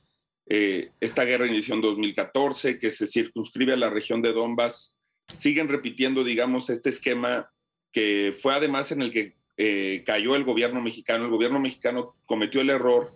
eh, 0.50 0.92
esta 1.00 1.24
guerra 1.26 1.46
inició 1.46 1.76
en 1.76 1.82
2014, 1.82 2.80
que 2.80 2.90
se 2.90 3.06
circunscribe 3.06 3.74
a 3.74 3.78
la 3.78 3.92
región 3.92 4.22
de 4.24 4.34
Donbass. 4.34 4.98
Siguen 5.38 5.68
repitiendo, 5.68 6.24
digamos, 6.24 6.72
este 6.72 6.90
esquema 6.90 7.52
que 7.92 8.36
fue 8.40 8.56
además 8.56 8.92
en 8.92 9.04
el 9.04 9.12
que 9.12 9.36
eh, 9.58 10.04
cayó 10.06 10.36
el 10.36 10.44
gobierno 10.44 10.82
mexicano. 10.82 11.26
El 11.26 11.32
gobierno 11.32 11.60
mexicano 11.60 12.16
cometió 12.26 12.62
el 12.62 12.72
error 12.72 13.16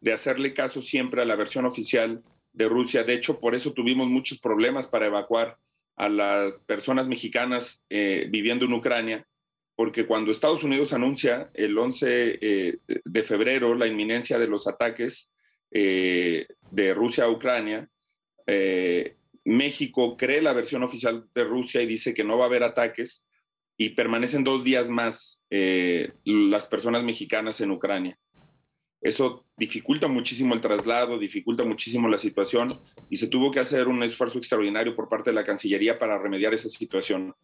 de 0.00 0.14
hacerle 0.14 0.54
caso 0.54 0.80
siempre 0.80 1.20
a 1.20 1.26
la 1.26 1.36
versión 1.36 1.66
oficial 1.66 2.22
de 2.52 2.68
Rusia. 2.68 3.04
De 3.04 3.12
hecho, 3.12 3.40
por 3.40 3.54
eso 3.54 3.72
tuvimos 3.72 4.08
muchos 4.08 4.38
problemas 4.38 4.86
para 4.86 5.06
evacuar 5.06 5.58
a 5.96 6.08
las 6.08 6.60
personas 6.60 7.08
mexicanas 7.08 7.84
eh, 7.90 8.26
viviendo 8.30 8.64
en 8.64 8.72
Ucrania, 8.72 9.26
porque 9.76 10.06
cuando 10.06 10.30
Estados 10.30 10.64
Unidos 10.64 10.94
anuncia 10.94 11.50
el 11.52 11.76
11 11.76 12.38
eh, 12.40 12.78
de 12.86 13.22
febrero 13.22 13.74
la 13.74 13.86
inminencia 13.86 14.38
de 14.38 14.46
los 14.46 14.66
ataques 14.66 15.30
de 15.70 16.94
Rusia 16.94 17.24
a 17.24 17.30
Ucrania, 17.30 17.88
México 19.44 20.16
cree 20.16 20.40
la 20.40 20.52
versión 20.52 20.82
oficial 20.82 21.26
de 21.34 21.44
Rusia 21.44 21.82
y 21.82 21.86
dice 21.86 22.14
que 22.14 22.24
no 22.24 22.38
va 22.38 22.44
a 22.44 22.48
haber 22.48 22.62
ataques 22.62 23.26
y 23.76 23.90
permanecen 23.90 24.44
dos 24.44 24.62
días 24.62 24.90
más 24.90 25.42
eh, 25.48 26.12
las 26.24 26.66
personas 26.66 27.02
mexicanas 27.02 27.60
en 27.60 27.70
Ucrania. 27.70 28.18
Eso 29.00 29.46
dificulta 29.56 30.06
muchísimo 30.06 30.54
el 30.54 30.60
traslado, 30.60 31.18
dificulta 31.18 31.64
muchísimo 31.64 32.06
la 32.06 32.18
situación 32.18 32.68
y 33.08 33.16
se 33.16 33.28
tuvo 33.28 33.50
que 33.50 33.60
hacer 33.60 33.88
un 33.88 34.02
esfuerzo 34.02 34.36
extraordinario 34.36 34.94
por 34.94 35.08
parte 35.08 35.30
de 35.30 35.34
la 35.34 35.44
Cancillería 35.44 35.98
para 35.98 36.18
remediar 36.18 36.52
esa 36.52 36.68
situación. 36.68 37.34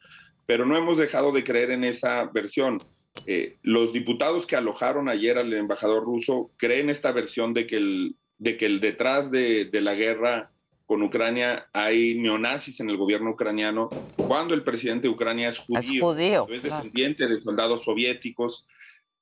Pero 0.44 0.66
no 0.66 0.76
hemos 0.76 0.98
dejado 0.98 1.32
de 1.32 1.42
creer 1.42 1.70
en 1.70 1.84
esa 1.84 2.24
versión. 2.24 2.78
Eh, 3.26 3.56
los 3.62 3.92
diputados 3.92 4.46
que 4.46 4.56
alojaron 4.56 5.08
ayer 5.08 5.38
al 5.38 5.52
embajador 5.52 6.04
ruso 6.04 6.50
creen 6.56 6.90
esta 6.90 7.12
versión 7.12 7.54
de 7.54 7.66
que 7.66 7.76
el, 7.76 8.16
de 8.38 8.56
que 8.56 8.66
el 8.66 8.80
detrás 8.80 9.30
de, 9.30 9.64
de 9.64 9.80
la 9.80 9.94
guerra 9.94 10.52
con 10.86 11.02
Ucrania 11.02 11.66
hay 11.72 12.14
neonazis 12.14 12.80
en 12.80 12.88
el 12.88 12.96
gobierno 12.96 13.30
ucraniano, 13.30 13.90
cuando 14.16 14.54
el 14.54 14.62
presidente 14.62 15.08
de 15.08 15.14
Ucrania 15.14 15.48
es 15.48 15.58
judío, 15.58 16.46
es, 16.48 16.62
descendiente 16.62 17.26
de 17.26 17.40
soldados 17.40 17.84
soviéticos, 17.84 18.64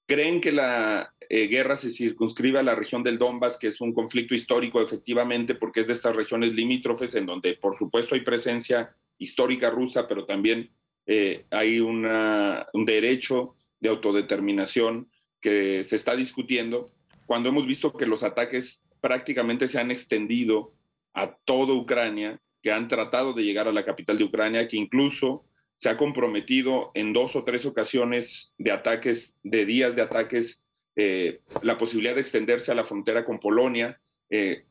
creen 0.06 0.42
que 0.42 0.52
la 0.52 1.14
eh, 1.30 1.46
guerra 1.46 1.74
se 1.76 1.90
circunscribe 1.90 2.58
a 2.58 2.62
la 2.62 2.74
región 2.74 3.02
del 3.02 3.18
Donbass, 3.18 3.56
que 3.56 3.68
es 3.68 3.80
un 3.80 3.94
conflicto 3.94 4.34
histórico 4.34 4.82
efectivamente, 4.82 5.54
porque 5.54 5.80
es 5.80 5.86
de 5.86 5.94
estas 5.94 6.14
regiones 6.14 6.54
limítrofes 6.54 7.14
en 7.14 7.24
donde 7.24 7.54
por 7.54 7.78
supuesto 7.78 8.14
hay 8.14 8.20
presencia 8.20 8.94
histórica 9.16 9.70
rusa, 9.70 10.06
pero 10.06 10.26
también 10.26 10.70
eh, 11.06 11.46
hay 11.50 11.80
una, 11.80 12.66
un 12.74 12.84
derecho 12.84 13.54
de 13.84 13.90
autodeterminación 13.90 15.10
que 15.42 15.84
se 15.84 15.96
está 15.96 16.16
discutiendo, 16.16 16.90
cuando 17.26 17.50
hemos 17.50 17.66
visto 17.66 17.92
que 17.92 18.06
los 18.06 18.22
ataques 18.22 18.82
prácticamente 19.02 19.68
se 19.68 19.78
han 19.78 19.90
extendido 19.90 20.72
a 21.12 21.36
toda 21.44 21.74
Ucrania, 21.74 22.40
que 22.62 22.72
han 22.72 22.88
tratado 22.88 23.34
de 23.34 23.42
llegar 23.44 23.68
a 23.68 23.72
la 23.72 23.84
capital 23.84 24.16
de 24.16 24.24
Ucrania, 24.24 24.66
que 24.66 24.78
incluso 24.78 25.44
se 25.76 25.90
ha 25.90 25.98
comprometido 25.98 26.92
en 26.94 27.12
dos 27.12 27.36
o 27.36 27.44
tres 27.44 27.66
ocasiones 27.66 28.54
de 28.56 28.72
ataques, 28.72 29.34
de 29.42 29.66
días 29.66 29.94
de 29.94 30.00
ataques, 30.00 30.62
eh, 30.96 31.42
la 31.60 31.76
posibilidad 31.76 32.14
de 32.14 32.22
extenderse 32.22 32.72
a 32.72 32.74
la 32.74 32.84
frontera 32.84 33.22
con 33.22 33.38
Polonia. 33.38 34.00
Eh, 34.30 34.64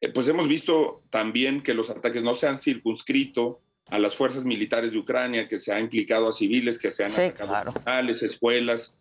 eh, 0.00 0.08
pues 0.14 0.28
hemos 0.28 0.46
visto 0.46 1.02
también 1.10 1.64
que 1.64 1.74
los 1.74 1.90
ataques 1.90 2.22
no 2.22 2.36
se 2.36 2.46
han 2.46 2.60
circunscrito 2.60 3.60
a 3.90 3.98
las 3.98 4.16
fuerzas 4.16 4.44
militares 4.44 4.92
de 4.92 4.98
Ucrania, 4.98 5.48
que 5.48 5.58
se 5.58 5.72
ha 5.72 5.80
implicado 5.80 6.28
a 6.28 6.32
civiles, 6.32 6.78
que 6.78 6.90
se 6.90 7.04
han 7.04 7.10
atacado 7.10 7.70
hospitales, 7.70 8.22
escuelas. 8.22 8.94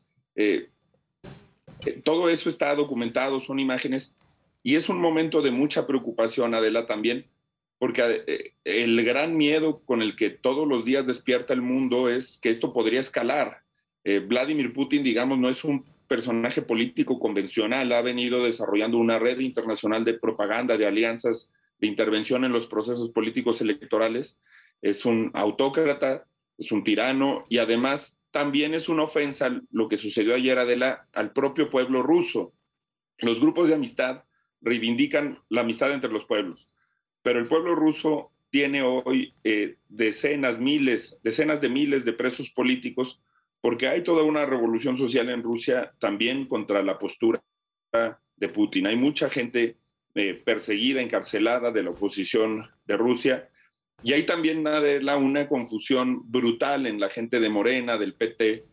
todo 2.04 2.30
eso 2.30 2.50
está 2.50 2.74
documentado, 2.76 3.40
son 3.40 3.60
imágenes 3.60 4.20
y 4.64 4.76
es 4.76 4.90
un 4.90 5.00
momento 5.00 5.42
de 5.42 5.52
mucha 5.52 5.88
preocupación, 5.88 6.54
Adela, 6.54 6.86
también, 6.86 7.26
porque 7.78 8.24
eh, 8.28 8.54
el 8.66 9.04
gran 9.06 9.38
miedo 9.38 9.80
con 9.86 10.02
el 10.02 10.16
que 10.16 10.30
todos 10.30 10.68
los 10.68 10.84
días 10.84 11.08
despierta 11.08 11.54
el 11.54 11.62
mundo 11.62 12.10
es 12.10 12.40
que 12.42 12.50
esto 12.50 12.74
podría 12.74 13.00
escalar. 13.00 13.62
Eh, 14.04 14.20
Vladimir 14.20 14.74
Putin, 14.74 15.04
digamos, 15.04 15.40
no 15.40 15.50
es 15.50 15.64
un 15.64 15.86
personaje 16.08 16.62
político 16.62 17.20
convencional, 17.20 17.92
ha 17.94 18.02
venido 18.02 18.44
desarrollando 18.44 18.98
una 18.98 19.20
red 19.20 19.40
internacional 19.40 20.04
de 20.04 20.16
propaganda, 20.16 20.78
de 20.78 20.88
alianzas, 20.88 21.54
de 21.80 21.88
intervención 21.88 22.44
en 22.44 22.52
los 22.52 22.68
procesos 22.68 23.10
políticos 23.10 23.62
electorales. 23.62 24.40
Es 24.82 25.06
un 25.06 25.32
autócrata, 25.34 26.26
es 26.58 26.72
un 26.72 26.84
tirano 26.84 27.44
y 27.50 27.58
además 27.58 28.18
también 28.32 28.74
es 28.74 28.90
una 28.90 29.04
ofensa 29.04 29.50
lo 29.72 29.88
que 29.88 29.98
sucedió 29.98 30.36
ayer, 30.36 30.58
Adela, 30.60 31.08
al 31.14 31.34
propio 31.34 31.70
pueblo 31.70 32.04
ruso. 32.04 32.54
Los 33.18 33.40
grupos 33.40 33.68
de 33.68 33.76
amistad 33.76 34.24
reivindican 34.62 35.40
la 35.50 35.62
amistad 35.62 35.94
entre 35.94 36.12
los 36.12 36.26
pueblos. 36.26 36.68
Pero 37.22 37.40
el 37.40 37.48
pueblo 37.48 37.76
ruso 37.76 38.32
tiene 38.50 38.82
hoy 38.82 39.34
eh, 39.44 39.78
decenas, 39.88 40.60
miles, 40.60 41.20
decenas 41.24 41.62
de 41.62 41.70
miles 41.70 42.06
de 42.06 42.14
presos 42.14 42.50
políticos 42.50 43.22
porque 43.62 43.88
hay 43.88 44.04
toda 44.04 44.24
una 44.24 44.46
revolución 44.46 44.98
social 44.98 45.30
en 45.30 45.44
Rusia 45.44 45.94
también 46.00 46.48
contra 46.48 46.82
la 46.82 46.98
postura 46.98 47.44
de 48.38 48.50
Putin. 48.50 48.88
Hay 48.88 48.96
mucha 48.96 49.30
gente 49.30 49.76
eh, 50.16 50.34
perseguida, 50.34 51.02
encarcelada 51.02 51.72
de 51.72 51.84
la 51.84 51.90
oposición 51.90 52.66
de 52.86 52.98
Rusia. 52.98 53.50
Y 54.04 54.14
hay 54.14 54.26
también 54.26 54.60
una, 54.60 55.18
una 55.18 55.47
confusión 55.47 56.22
brutal 56.24 56.88
en 56.88 57.00
la 57.00 57.10
gente 57.10 57.39
de 57.39 57.50
Morena, 57.50 57.97
del 57.97 58.14
PT, 58.14 58.66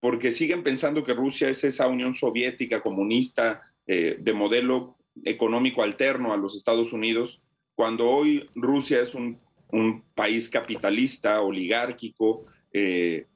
porque 0.00 0.30
siguen 0.30 0.62
pensando 0.62 1.02
que 1.02 1.14
Rusia 1.14 1.48
es 1.48 1.64
esa 1.64 1.88
Unión 1.88 2.14
Soviética 2.14 2.80
comunista 2.80 3.62
eh, 3.86 4.16
de 4.20 4.32
modelo 4.32 4.96
económico 5.24 5.82
alterno 5.82 6.32
a 6.32 6.36
los 6.36 6.54
Estados 6.54 6.92
Unidos, 6.92 7.42
cuando 7.74 8.08
hoy 8.08 8.48
Rusia 8.54 9.00
es 9.00 9.14
un, 9.14 9.40
país 10.14 10.48
capitalista, 10.48 11.42
oligárquico, 11.42 12.46
eh, 12.72 13.26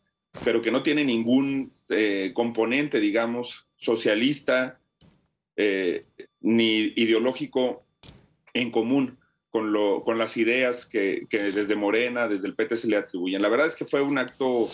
pero 0.42 0.62
que 0.62 0.70
no 0.70 0.82
tiene 0.82 1.04
ningún 1.04 1.70
eh, 1.90 2.32
componente, 2.34 2.98
digamos, 3.00 3.66
socialista 3.76 4.78
ni 6.40 6.94
ideológico 6.96 7.84
en 8.54 8.70
común 8.70 9.18
con, 9.52 9.72
lo, 9.72 10.02
con 10.02 10.18
las 10.18 10.36
ideas 10.36 10.86
que, 10.86 11.26
que, 11.30 11.52
desde 11.52 11.76
Morena, 11.76 12.26
desde 12.26 12.48
el 12.48 12.56
PT 12.56 12.76
se 12.76 12.88
le 12.88 12.96
atribuyen. 12.96 13.42
La 13.42 13.48
verdad 13.48 13.68
es 13.68 13.76
que 13.76 13.84
fue 13.84 14.02
un 14.02 14.18
acto 14.18 14.68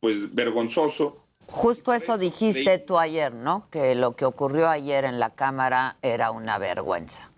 pues 0.00 0.34
vergonzoso 0.34 1.22
Justo 1.46 1.92
eso 1.92 2.18
dijiste 2.18 2.78
tú 2.78 2.98
ayer, 2.98 3.32
¿no? 3.32 3.68
Que 3.70 3.94
lo 3.94 4.16
que 4.16 4.24
ocurrió 4.24 4.68
ayer 4.68 5.04
en 5.04 5.18
la 5.18 5.34
Cámara 5.34 5.98
era 6.02 6.30
una 6.30 6.58
vergüenza. 6.58 7.30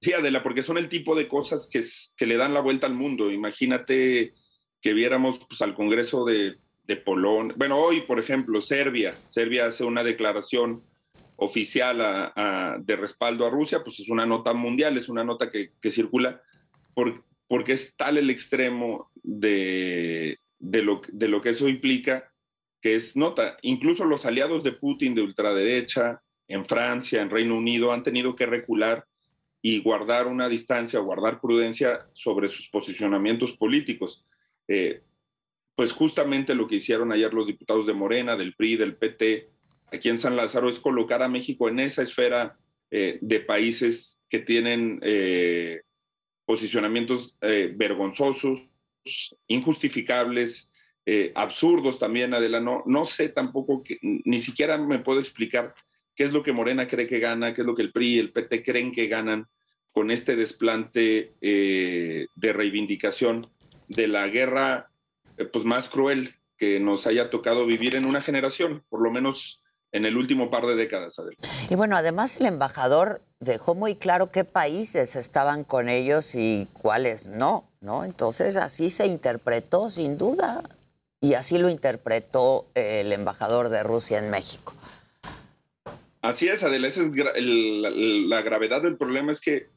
Sí, 0.00 0.12
Adela, 0.12 0.42
porque 0.42 0.62
son 0.62 0.78
el 0.78 0.88
tipo 0.88 1.14
de 1.14 1.28
cosas 1.28 1.68
que, 1.70 1.84
que 2.16 2.26
le 2.26 2.36
dan 2.36 2.54
la 2.54 2.60
vuelta 2.60 2.86
al 2.86 2.94
mundo. 2.94 3.30
Imagínate 3.30 4.32
que 4.80 4.92
viéramos 4.92 5.38
pues, 5.48 5.60
al 5.60 5.74
Congreso 5.74 6.24
de, 6.24 6.56
de 6.84 6.96
Polonia. 6.96 7.54
Bueno, 7.56 7.78
hoy, 7.78 8.00
por 8.02 8.18
ejemplo, 8.18 8.60
Serbia. 8.60 9.10
Serbia 9.28 9.66
hace 9.66 9.84
una 9.84 10.02
declaración 10.02 10.82
oficial 11.40 12.32
de 12.84 12.96
respaldo 12.96 13.46
a 13.46 13.50
Rusia, 13.50 13.82
pues 13.84 14.00
es 14.00 14.08
una 14.08 14.26
nota 14.26 14.52
mundial, 14.52 14.98
es 14.98 15.08
una 15.08 15.22
nota 15.22 15.50
que, 15.50 15.72
circula, 15.90 16.42
porque 17.46 17.72
es 17.72 17.96
tal 17.96 18.18
el 18.18 18.28
extremo 18.28 19.10
de, 19.14 20.38
lo 20.58 21.00
que 21.40 21.48
eso 21.48 21.68
implica 21.68 22.32
que 22.80 22.96
es 22.96 23.16
nota. 23.16 23.56
Incluso 23.62 24.04
los 24.04 24.26
aliados 24.26 24.64
de 24.64 24.72
Putin 24.72 25.14
de 25.14 25.22
ultraderecha 25.22 26.20
en 26.48 26.66
Francia, 26.66 27.22
en 27.22 27.30
Reino 27.30 27.56
Unido, 27.56 27.92
han 27.92 28.02
tenido 28.02 28.34
que 28.34 28.46
recular 28.46 29.06
y 29.62 29.80
guardar 29.80 30.26
una 30.26 30.48
distancia, 30.48 30.98
guardar 30.98 31.40
prudencia 31.40 32.08
sobre 32.14 32.48
sus 32.48 32.68
posicionamientos 32.68 33.56
políticos. 33.56 34.24
Eh, 34.66 35.02
pues 35.76 35.92
justamente 35.92 36.56
lo 36.56 36.66
que 36.66 36.76
hicieron 36.76 37.12
ayer 37.12 37.32
los 37.32 37.46
diputados 37.46 37.86
de 37.86 37.92
Morena, 37.92 38.36
del 38.36 38.54
PRI, 38.54 38.76
del 38.76 38.96
PT, 38.96 39.48
aquí 39.92 40.08
en 40.08 40.18
San 40.18 40.36
Lázaro, 40.36 40.68
es 40.68 40.80
colocar 40.80 41.22
a 41.22 41.28
México 41.28 41.68
en 41.68 41.80
esa 41.80 42.02
esfera 42.02 42.56
eh, 42.90 43.18
de 43.20 43.40
países 43.40 44.20
que 44.28 44.38
tienen 44.38 45.00
eh, 45.02 45.82
posicionamientos 46.44 47.36
vergonzosos, 47.40 48.68
injustificables, 49.46 50.68
eh, 51.10 51.32
absurdos 51.34 51.98
también, 51.98 52.34
Adela. 52.34 52.60
No, 52.60 53.04
sé 53.06 53.30
tampoco, 53.30 53.82
ni 54.02 54.40
siquiera 54.40 54.76
me 54.76 54.98
puedo 54.98 55.20
explicar 55.20 55.74
qué 56.14 56.24
es 56.24 56.32
lo 56.32 56.42
que 56.42 56.52
Morena 56.52 56.86
cree 56.86 57.06
que 57.06 57.18
gana, 57.18 57.54
qué 57.54 57.62
es 57.62 57.66
lo 57.66 57.74
que 57.74 57.80
el 57.80 57.92
PRI 57.92 58.16
y 58.16 58.18
el 58.18 58.30
PT 58.30 58.62
creen 58.62 58.92
que 58.92 59.06
ganan 59.06 59.46
con 59.90 60.10
este 60.10 60.36
desplante 60.36 61.32
eh, 61.40 62.26
de 62.34 62.52
reivindicación 62.52 63.46
de 63.88 64.06
la 64.06 64.28
guerra 64.28 64.90
eh, 65.38 65.46
pues 65.46 65.64
más 65.64 65.88
cruel 65.88 66.34
que 66.58 66.78
nos 66.78 67.06
haya 67.06 67.30
tocado 67.30 67.64
vivir 67.64 67.94
en 67.94 68.04
una 68.04 68.20
generación, 68.20 68.84
por 68.90 69.00
lo 69.00 69.10
menos 69.10 69.62
en 69.92 70.04
el 70.04 70.16
último 70.16 70.50
par 70.50 70.66
de 70.66 70.76
décadas, 70.76 71.18
Adel. 71.18 71.36
Y 71.70 71.74
bueno, 71.74 71.96
además 71.96 72.36
el 72.38 72.46
embajador 72.46 73.22
dejó 73.40 73.74
muy 73.74 73.94
claro 73.94 74.30
qué 74.30 74.44
países 74.44 75.16
estaban 75.16 75.64
con 75.64 75.88
ellos 75.88 76.34
y 76.34 76.68
cuáles 76.72 77.28
no, 77.28 77.68
¿no? 77.80 78.04
Entonces 78.04 78.56
así 78.56 78.90
se 78.90 79.06
interpretó 79.06 79.90
sin 79.90 80.18
duda 80.18 80.62
y 81.20 81.34
así 81.34 81.58
lo 81.58 81.68
interpretó 81.68 82.66
el 82.74 83.12
embajador 83.12 83.68
de 83.68 83.82
Rusia 83.82 84.18
en 84.18 84.30
México. 84.30 84.74
Así 86.20 86.48
es, 86.48 86.62
Adela, 86.64 86.88
esa 86.88 87.02
es 87.02 87.12
el, 87.36 88.28
la, 88.28 88.42
gravedad 88.42 88.82
del 88.82 88.96
problema 88.96 89.32
es 89.32 89.40
que 89.40 89.68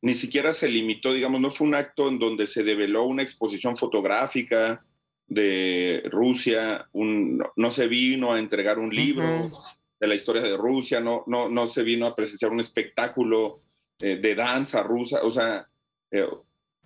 ni 0.00 0.14
siquiera 0.14 0.52
se 0.52 0.68
limitó, 0.68 1.12
digamos, 1.12 1.40
no 1.40 1.50
fue 1.50 1.66
un 1.66 1.74
acto 1.74 2.08
en 2.08 2.18
donde 2.18 2.46
se 2.46 2.62
develó 2.62 3.04
una 3.04 3.22
exposición 3.22 3.76
fotográfica 3.76 4.82
de 5.26 6.02
Rusia, 6.10 6.88
un, 6.92 7.42
no, 7.56 7.70
se 7.70 7.86
vino 7.88 8.32
a 8.32 8.38
entregar 8.38 8.78
un 8.78 8.94
libro 8.94 9.50
de 9.98 10.06
la 10.06 10.14
historia 10.14 10.42
de 10.42 10.56
Rusia, 10.56 11.00
no, 11.00 11.24
no, 11.26 11.48
no 11.48 11.66
se 11.66 11.82
vino 11.82 12.06
a 12.06 12.14
presenciar 12.14 12.52
un 12.52 12.60
espectáculo 12.60 13.60
eh, 13.98 14.16
de 14.16 14.34
danza 14.34 14.82
rusa, 14.82 15.20
o 15.22 15.30
sea, 15.30 15.66
eh, 16.10 16.26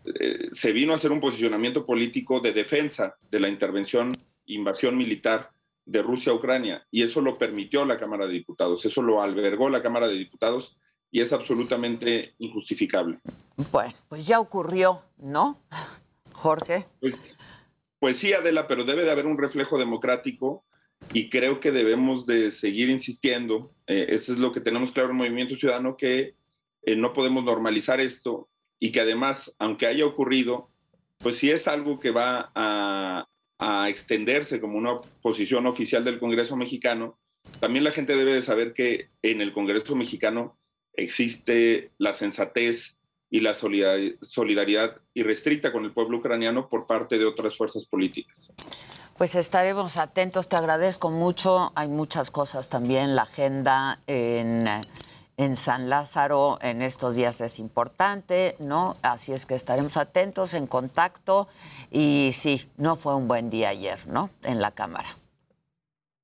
eh, 0.05 0.49
se 0.53 0.73
vino 0.73 0.93
a 0.93 0.95
hacer 0.95 1.13
un 1.13 1.21
posicionamiento 1.21 1.85
político 1.85 2.41
de 2.41 2.53
defensa 2.53 3.17
de 3.31 3.41
la 3.41 3.49
intervención, 3.49 4.09
invasión 4.47 4.97
militar 4.97 5.51
de 5.85 6.03
Rusia 6.03 6.33
a 6.33 6.37
Ucrania, 6.37 6.87
y 6.91 7.03
eso 7.03 7.21
lo 7.21 7.37
permitió 7.37 7.85
la 7.85 7.99
Cámara 7.99 8.27
de 8.27 8.33
Diputados, 8.33 8.85
eso 8.87 9.03
lo 9.03 9.23
albergó 9.23 9.69
la 9.69 9.83
Cámara 9.83 10.07
de 10.07 10.15
Diputados 10.15 10.77
y 11.11 11.21
es 11.21 11.33
absolutamente 11.33 12.35
injustificable. 12.39 13.19
Bueno, 13.73 13.93
pues 14.09 14.27
ya 14.27 14.39
ocurrió, 14.41 15.03
¿no? 15.19 15.59
Jorge. 16.33 16.87
Pues, 17.01 17.21
pues, 18.01 18.17
sí, 18.17 18.33
Adela, 18.33 18.67
pero 18.67 18.85
debe 18.85 19.05
de 19.05 19.11
haber 19.11 19.27
un 19.27 19.39
reflejo 19.39 19.79
democrático 19.79 20.65
y 21.13 21.31
creo 21.31 21.61
que 21.61 21.71
debemos 21.71 22.27
de 22.27 22.51
seguir 22.51 22.91
insistiendo. 22.91 23.73
Eh, 23.87 24.07
eso 24.09 24.33
es 24.33 24.39
lo 24.39 24.53
que 24.53 24.61
tenemos 24.61 24.93
claro 24.93 25.11
en 25.11 25.17
Movimiento 25.17 25.55
Ciudadano, 25.55 25.97
que 25.97 26.35
eh, 26.83 26.97
no 26.97 27.13
podemos 27.13 27.45
normalizar 27.45 28.01
esto 28.01 28.49
y 28.79 28.93
que 28.93 29.01
además, 29.01 29.55
aunque 29.59 29.87
haya 29.87 30.07
ocurrido, 30.07 30.71
pues 31.19 31.37
si 31.37 31.51
es 31.51 31.69
algo 31.69 32.01
que 32.01 32.11
va 32.11 32.51
a, 32.55 33.29
a 33.59 33.89
extenderse 33.89 34.61
como 34.61 34.79
una 34.79 34.97
posición 35.23 35.67
oficial 35.67 36.03
del 36.05 36.19
Congreso 36.19 36.57
mexicano, 36.57 37.19
también 37.61 37.85
la 37.85 37.93
gente 37.93 38.17
debe 38.17 38.35
de 38.35 38.43
saber 38.43 38.73
que 38.73 39.09
en 39.23 39.41
el 39.41 39.53
Congreso 39.53 39.95
mexicano 39.95 40.57
existe 40.95 41.91
la 41.99 42.13
sensatez 42.13 43.00
y 43.31 43.41
la 43.41 43.55
solidaridad 43.55 44.97
irrestricta 45.15 45.73
con 45.73 45.85
el 45.85 45.93
pueblo 45.93 46.19
ucraniano 46.19 46.69
por 46.69 46.87
parte 46.87 47.17
de 47.17 47.25
otras 47.25 47.57
fuerzas 47.57 47.87
políticas. 47.87 48.51
Pues 49.17 49.35
estaremos 49.35 49.99
atentos, 49.99 50.49
te 50.49 50.57
agradezco 50.57 51.11
mucho. 51.11 51.73
Hay 51.77 51.89
muchas 51.89 52.31
cosas 52.31 52.69
también, 52.69 53.15
la 53.15 53.23
agenda 53.23 54.01
en 54.07 54.67
en 55.41 55.57
San 55.57 55.89
Lázaro 55.89 56.59
en 56.61 56.83
estos 56.83 57.15
días 57.15 57.41
es 57.41 57.61
importante, 57.61 58.57
¿no? 58.59 58.93
Así 59.01 59.33
es 59.33 59.47
que 59.47 59.55
estaremos 59.55 59.97
atentos, 59.97 60.53
en 60.53 60.67
contacto. 60.67 61.49
Y 61.91 62.33
sí, 62.35 62.69
no 62.77 62.95
fue 62.97 63.15
un 63.15 63.27
buen 63.27 63.49
día 63.49 63.71
ayer, 63.71 64.07
¿no? 64.07 64.29
En 64.43 64.61
la 64.61 64.71
Cámara. 64.71 65.09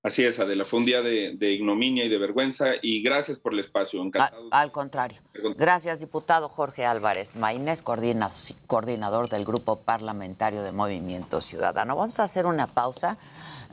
Así 0.06 0.24
es, 0.24 0.38
Adela, 0.38 0.64
fue 0.64 0.78
un 0.78 0.86
día 0.86 1.02
de, 1.02 1.52
ignominia 1.52 2.04
y 2.04 2.08
de 2.08 2.16
vergüenza 2.16 2.74
y 2.80 3.02
gracias 3.02 3.38
por 3.38 3.54
el 3.54 3.58
espacio. 3.58 4.00
Encantado. 4.00 4.46
al 4.52 4.70
contrario. 4.70 5.18
Gracias, 5.56 5.98
diputado 5.98 6.48
Jorge 6.48 6.86
Álvarez 6.86 7.34
Maínez, 7.34 7.82
coordinador 7.82 9.28
del 9.28 9.44
Grupo 9.44 9.80
Parlamentario 9.80 10.62
de 10.62 10.70
Movimiento 10.70 11.40
Ciudadano. 11.40 11.96
Vamos 11.96 12.20
a 12.20 12.22
hacer 12.22 12.46
una 12.46 12.68
pausa 12.68 13.18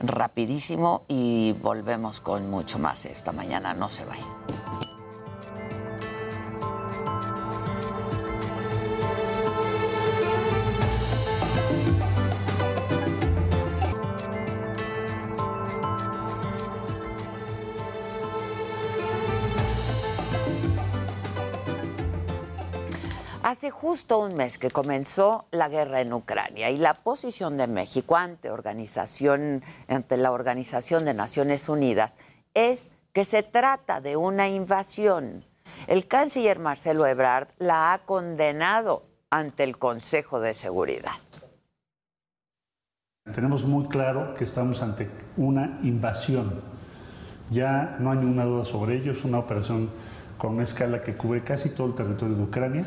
rapidísimo 0.00 1.04
y 1.06 1.54
volvemos 1.62 2.20
con 2.20 2.50
mucho 2.50 2.80
más 2.80 3.06
esta 3.06 3.30
mañana. 3.30 3.72
No 3.72 3.88
se 3.88 4.04
vayan. 4.04 4.93
Hace 23.54 23.70
justo 23.70 24.18
un 24.18 24.34
mes 24.34 24.58
que 24.58 24.72
comenzó 24.72 25.46
la 25.52 25.68
guerra 25.68 26.00
en 26.00 26.12
Ucrania 26.12 26.72
y 26.72 26.76
la 26.76 26.94
posición 26.94 27.56
de 27.56 27.68
México 27.68 28.16
ante, 28.16 28.48
la 30.16 30.32
Organización 30.32 31.04
de 31.04 31.14
Naciones 31.14 31.68
Unidas 31.68 32.18
es 32.52 32.90
que 33.12 33.22
se 33.24 33.44
trata 33.44 34.00
de 34.00 34.16
una 34.16 34.48
invasión. 34.48 35.44
El 35.86 36.08
canciller 36.08 36.58
Marcelo 36.58 37.06
Ebrard 37.06 37.46
la 37.58 37.92
ha 37.92 37.98
condenado 38.00 39.04
ante 39.30 39.62
el 39.62 39.78
Consejo 39.78 40.40
de 40.40 40.52
Seguridad. 40.52 41.12
Tenemos 43.32 43.62
muy 43.62 43.86
claro 43.86 44.34
que 44.34 44.42
estamos 44.42 44.82
ante 44.82 45.08
una 45.36 45.78
invasión. 45.84 46.60
Ya 47.52 47.98
no 48.00 48.10
hay 48.10 48.18
ninguna 48.18 48.46
duda 48.46 48.64
sobre 48.64 48.96
ello, 48.96 49.12
es 49.12 49.24
una 49.24 49.38
operación 49.38 49.90
con 50.38 50.54
una 50.54 50.64
escala 50.64 51.04
que 51.04 51.16
cubre 51.16 51.44
casi 51.44 51.70
todo 51.70 51.86
el 51.86 51.94
territorio 51.94 52.34
de 52.34 52.42
Ucrania. 52.42 52.84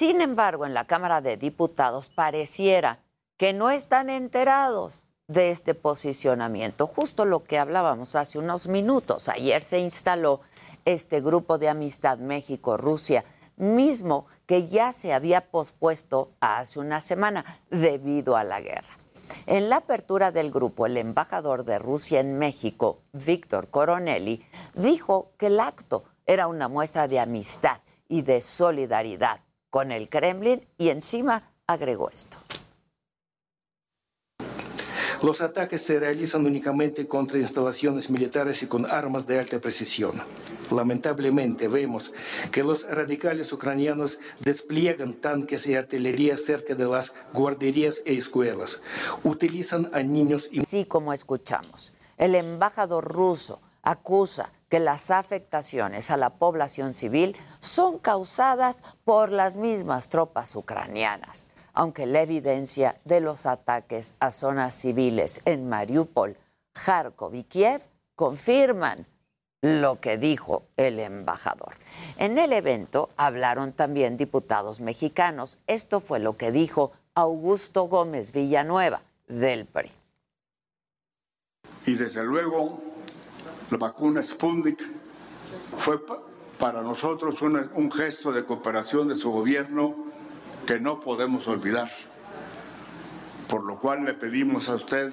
Sin 0.00 0.22
embargo, 0.22 0.64
en 0.64 0.72
la 0.72 0.86
Cámara 0.86 1.20
de 1.20 1.36
Diputados 1.36 2.08
pareciera 2.08 3.04
que 3.36 3.52
no 3.52 3.68
están 3.68 4.08
enterados 4.08 4.94
de 5.28 5.50
este 5.50 5.74
posicionamiento, 5.74 6.86
justo 6.86 7.26
lo 7.26 7.44
que 7.44 7.58
hablábamos 7.58 8.16
hace 8.16 8.38
unos 8.38 8.66
minutos. 8.66 9.28
Ayer 9.28 9.62
se 9.62 9.78
instaló 9.78 10.40
este 10.86 11.20
grupo 11.20 11.58
de 11.58 11.68
amistad 11.68 12.16
México-Rusia, 12.16 13.26
mismo 13.56 14.24
que 14.46 14.66
ya 14.66 14.92
se 14.92 15.12
había 15.12 15.50
pospuesto 15.50 16.30
hace 16.40 16.78
una 16.78 17.02
semana 17.02 17.44
debido 17.68 18.36
a 18.36 18.44
la 18.44 18.62
guerra. 18.62 18.96
En 19.44 19.68
la 19.68 19.76
apertura 19.76 20.30
del 20.30 20.50
grupo, 20.50 20.86
el 20.86 20.96
embajador 20.96 21.66
de 21.66 21.78
Rusia 21.78 22.20
en 22.20 22.38
México, 22.38 23.02
Víctor 23.12 23.68
Coronelli, 23.68 24.46
dijo 24.72 25.32
que 25.36 25.48
el 25.48 25.60
acto 25.60 26.04
era 26.24 26.46
una 26.46 26.68
muestra 26.68 27.06
de 27.06 27.20
amistad 27.20 27.82
y 28.08 28.22
de 28.22 28.40
solidaridad 28.40 29.40
con 29.70 29.92
el 29.92 30.08
Kremlin 30.08 30.66
y 30.76 30.90
encima 30.90 31.52
agregó 31.66 32.10
esto. 32.10 32.38
Los 35.22 35.42
ataques 35.42 35.82
se 35.82 36.00
realizan 36.00 36.46
únicamente 36.46 37.06
contra 37.06 37.38
instalaciones 37.38 38.08
militares 38.08 38.62
y 38.62 38.66
con 38.66 38.86
armas 38.86 39.26
de 39.26 39.38
alta 39.38 39.60
precisión. 39.60 40.22
Lamentablemente 40.70 41.68
vemos 41.68 42.12
que 42.50 42.64
los 42.64 42.88
radicales 42.88 43.52
ucranianos 43.52 44.18
despliegan 44.40 45.12
tanques 45.12 45.66
y 45.66 45.74
artillería 45.74 46.38
cerca 46.38 46.74
de 46.74 46.86
las 46.86 47.14
guarderías 47.34 48.02
e 48.06 48.14
escuelas. 48.14 48.82
Utilizan 49.22 49.90
a 49.92 50.02
niños 50.02 50.48
y... 50.50 50.60
Así 50.60 50.86
como 50.86 51.12
escuchamos, 51.12 51.92
el 52.16 52.34
embajador 52.34 53.04
ruso 53.04 53.60
acusa 53.82 54.52
que 54.68 54.80
las 54.80 55.10
afectaciones 55.10 56.10
a 56.10 56.16
la 56.16 56.30
población 56.30 56.92
civil 56.92 57.36
son 57.58 57.98
causadas 57.98 58.82
por 59.04 59.32
las 59.32 59.56
mismas 59.56 60.08
tropas 60.08 60.54
ucranianas, 60.54 61.48
aunque 61.74 62.06
la 62.06 62.22
evidencia 62.22 63.00
de 63.04 63.20
los 63.20 63.46
ataques 63.46 64.14
a 64.20 64.30
zonas 64.30 64.74
civiles 64.74 65.42
en 65.44 65.68
Mariupol, 65.68 66.36
Kharkov 66.72 67.34
y 67.34 67.44
Kiev 67.44 67.82
confirman 68.14 69.06
lo 69.62 70.00
que 70.00 70.16
dijo 70.16 70.64
el 70.76 71.00
embajador. 71.00 71.74
En 72.16 72.38
el 72.38 72.52
evento 72.52 73.10
hablaron 73.16 73.72
también 73.72 74.16
diputados 74.16 74.80
mexicanos. 74.80 75.58
Esto 75.66 76.00
fue 76.00 76.18
lo 76.18 76.36
que 76.36 76.52
dijo 76.52 76.92
Augusto 77.14 77.84
Gómez 77.84 78.32
Villanueva 78.32 79.02
del 79.28 79.66
PRI. 79.66 79.90
Y 81.86 81.94
desde 81.94 82.22
luego 82.24 82.89
la 83.70 83.78
vacuna 83.78 84.22
Sputnik 84.22 84.82
fue 85.78 86.00
para 86.58 86.82
nosotros 86.82 87.40
un 87.42 87.92
gesto 87.92 88.32
de 88.32 88.44
cooperación 88.44 89.08
de 89.08 89.14
su 89.14 89.30
gobierno 89.30 89.94
que 90.66 90.80
no 90.80 91.00
podemos 91.00 91.46
olvidar. 91.48 91.90
Por 93.48 93.64
lo 93.64 93.78
cual 93.78 94.04
le 94.04 94.14
pedimos 94.14 94.68
a 94.68 94.74
usted 94.74 95.12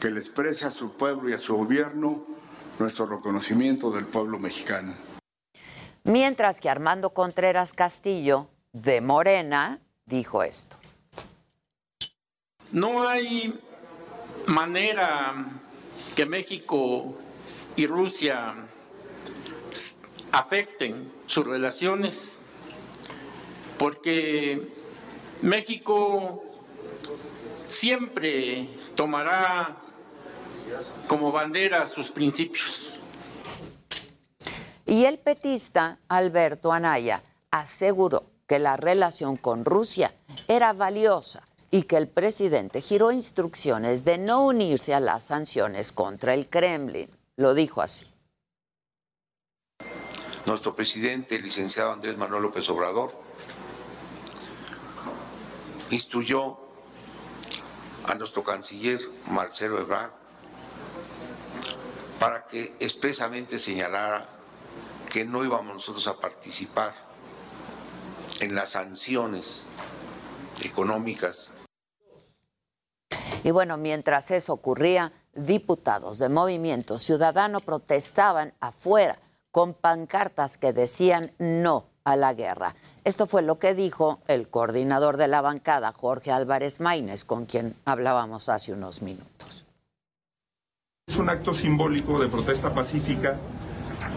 que 0.00 0.10
le 0.10 0.20
exprese 0.20 0.66
a 0.66 0.70
su 0.70 0.92
pueblo 0.92 1.28
y 1.30 1.32
a 1.32 1.38
su 1.38 1.56
gobierno 1.56 2.24
nuestro 2.78 3.06
reconocimiento 3.06 3.90
del 3.90 4.04
pueblo 4.04 4.38
mexicano. 4.38 4.94
Mientras 6.04 6.60
que 6.60 6.68
Armando 6.68 7.10
Contreras 7.10 7.72
Castillo, 7.72 8.48
de 8.72 9.00
Morena, 9.00 9.80
dijo 10.04 10.42
esto. 10.42 10.76
No 12.72 13.08
hay 13.08 13.58
manera 14.46 15.46
que 16.14 16.26
México 16.26 17.16
y 17.76 17.86
Rusia 17.86 18.54
afecten 20.32 21.12
sus 21.26 21.46
relaciones, 21.46 22.40
porque 23.78 24.72
México 25.42 26.42
siempre 27.64 28.68
tomará 28.94 29.76
como 31.06 31.30
bandera 31.30 31.86
sus 31.86 32.10
principios. 32.10 32.94
Y 34.86 35.04
el 35.04 35.18
petista 35.18 35.98
Alberto 36.08 36.72
Anaya 36.72 37.22
aseguró 37.50 38.24
que 38.46 38.58
la 38.58 38.76
relación 38.76 39.36
con 39.36 39.64
Rusia 39.64 40.14
era 40.48 40.72
valiosa 40.72 41.42
y 41.70 41.82
que 41.82 41.96
el 41.96 42.08
presidente 42.08 42.80
giró 42.80 43.10
instrucciones 43.10 44.04
de 44.04 44.18
no 44.18 44.46
unirse 44.46 44.94
a 44.94 45.00
las 45.00 45.24
sanciones 45.24 45.90
contra 45.90 46.34
el 46.34 46.48
Kremlin. 46.48 47.10
Lo 47.36 47.54
dijo 47.54 47.82
así. 47.82 48.06
Nuestro 50.46 50.74
presidente, 50.74 51.36
el 51.36 51.42
licenciado 51.42 51.92
Andrés 51.92 52.16
Manuel 52.16 52.42
López 52.42 52.68
Obrador, 52.70 53.12
instruyó 55.90 56.58
a 58.04 58.14
nuestro 58.14 58.44
canciller 58.44 59.00
Marcelo 59.28 59.80
Ebrard 59.80 60.12
para 62.20 62.46
que 62.46 62.76
expresamente 62.80 63.58
señalara 63.58 64.28
que 65.10 65.24
no 65.24 65.44
íbamos 65.44 65.74
nosotros 65.74 66.06
a 66.06 66.18
participar 66.18 66.94
en 68.40 68.54
las 68.54 68.70
sanciones 68.70 69.68
económicas. 70.62 71.50
Y 73.44 73.50
bueno, 73.50 73.76
mientras 73.76 74.30
eso 74.30 74.52
ocurría, 74.52 75.12
diputados 75.36 76.18
de 76.18 76.28
Movimiento 76.28 76.98
Ciudadano 76.98 77.60
protestaban 77.60 78.52
afuera 78.60 79.18
con 79.50 79.74
pancartas 79.74 80.58
que 80.58 80.72
decían 80.72 81.32
no 81.38 81.86
a 82.04 82.16
la 82.16 82.34
guerra. 82.34 82.74
Esto 83.04 83.26
fue 83.26 83.42
lo 83.42 83.58
que 83.58 83.74
dijo 83.74 84.20
el 84.28 84.48
coordinador 84.48 85.16
de 85.16 85.28
la 85.28 85.40
bancada, 85.40 85.92
Jorge 85.92 86.30
Álvarez 86.30 86.80
Maínez, 86.80 87.24
con 87.24 87.46
quien 87.46 87.74
hablábamos 87.84 88.48
hace 88.48 88.72
unos 88.72 89.02
minutos. 89.02 89.64
Es 91.08 91.16
un 91.16 91.30
acto 91.30 91.54
simbólico 91.54 92.18
de 92.20 92.28
protesta 92.28 92.74
pacífica 92.74 93.38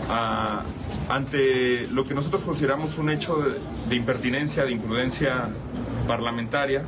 ah, 0.09 0.63
ante 1.07 1.87
lo 1.87 2.03
que 2.03 2.13
nosotros 2.13 2.43
consideramos 2.43 2.97
un 2.97 3.09
hecho 3.09 3.37
de, 3.37 3.59
de 3.87 3.95
impertinencia, 3.95 4.65
de 4.65 4.71
imprudencia 4.71 5.49
parlamentaria, 6.07 6.83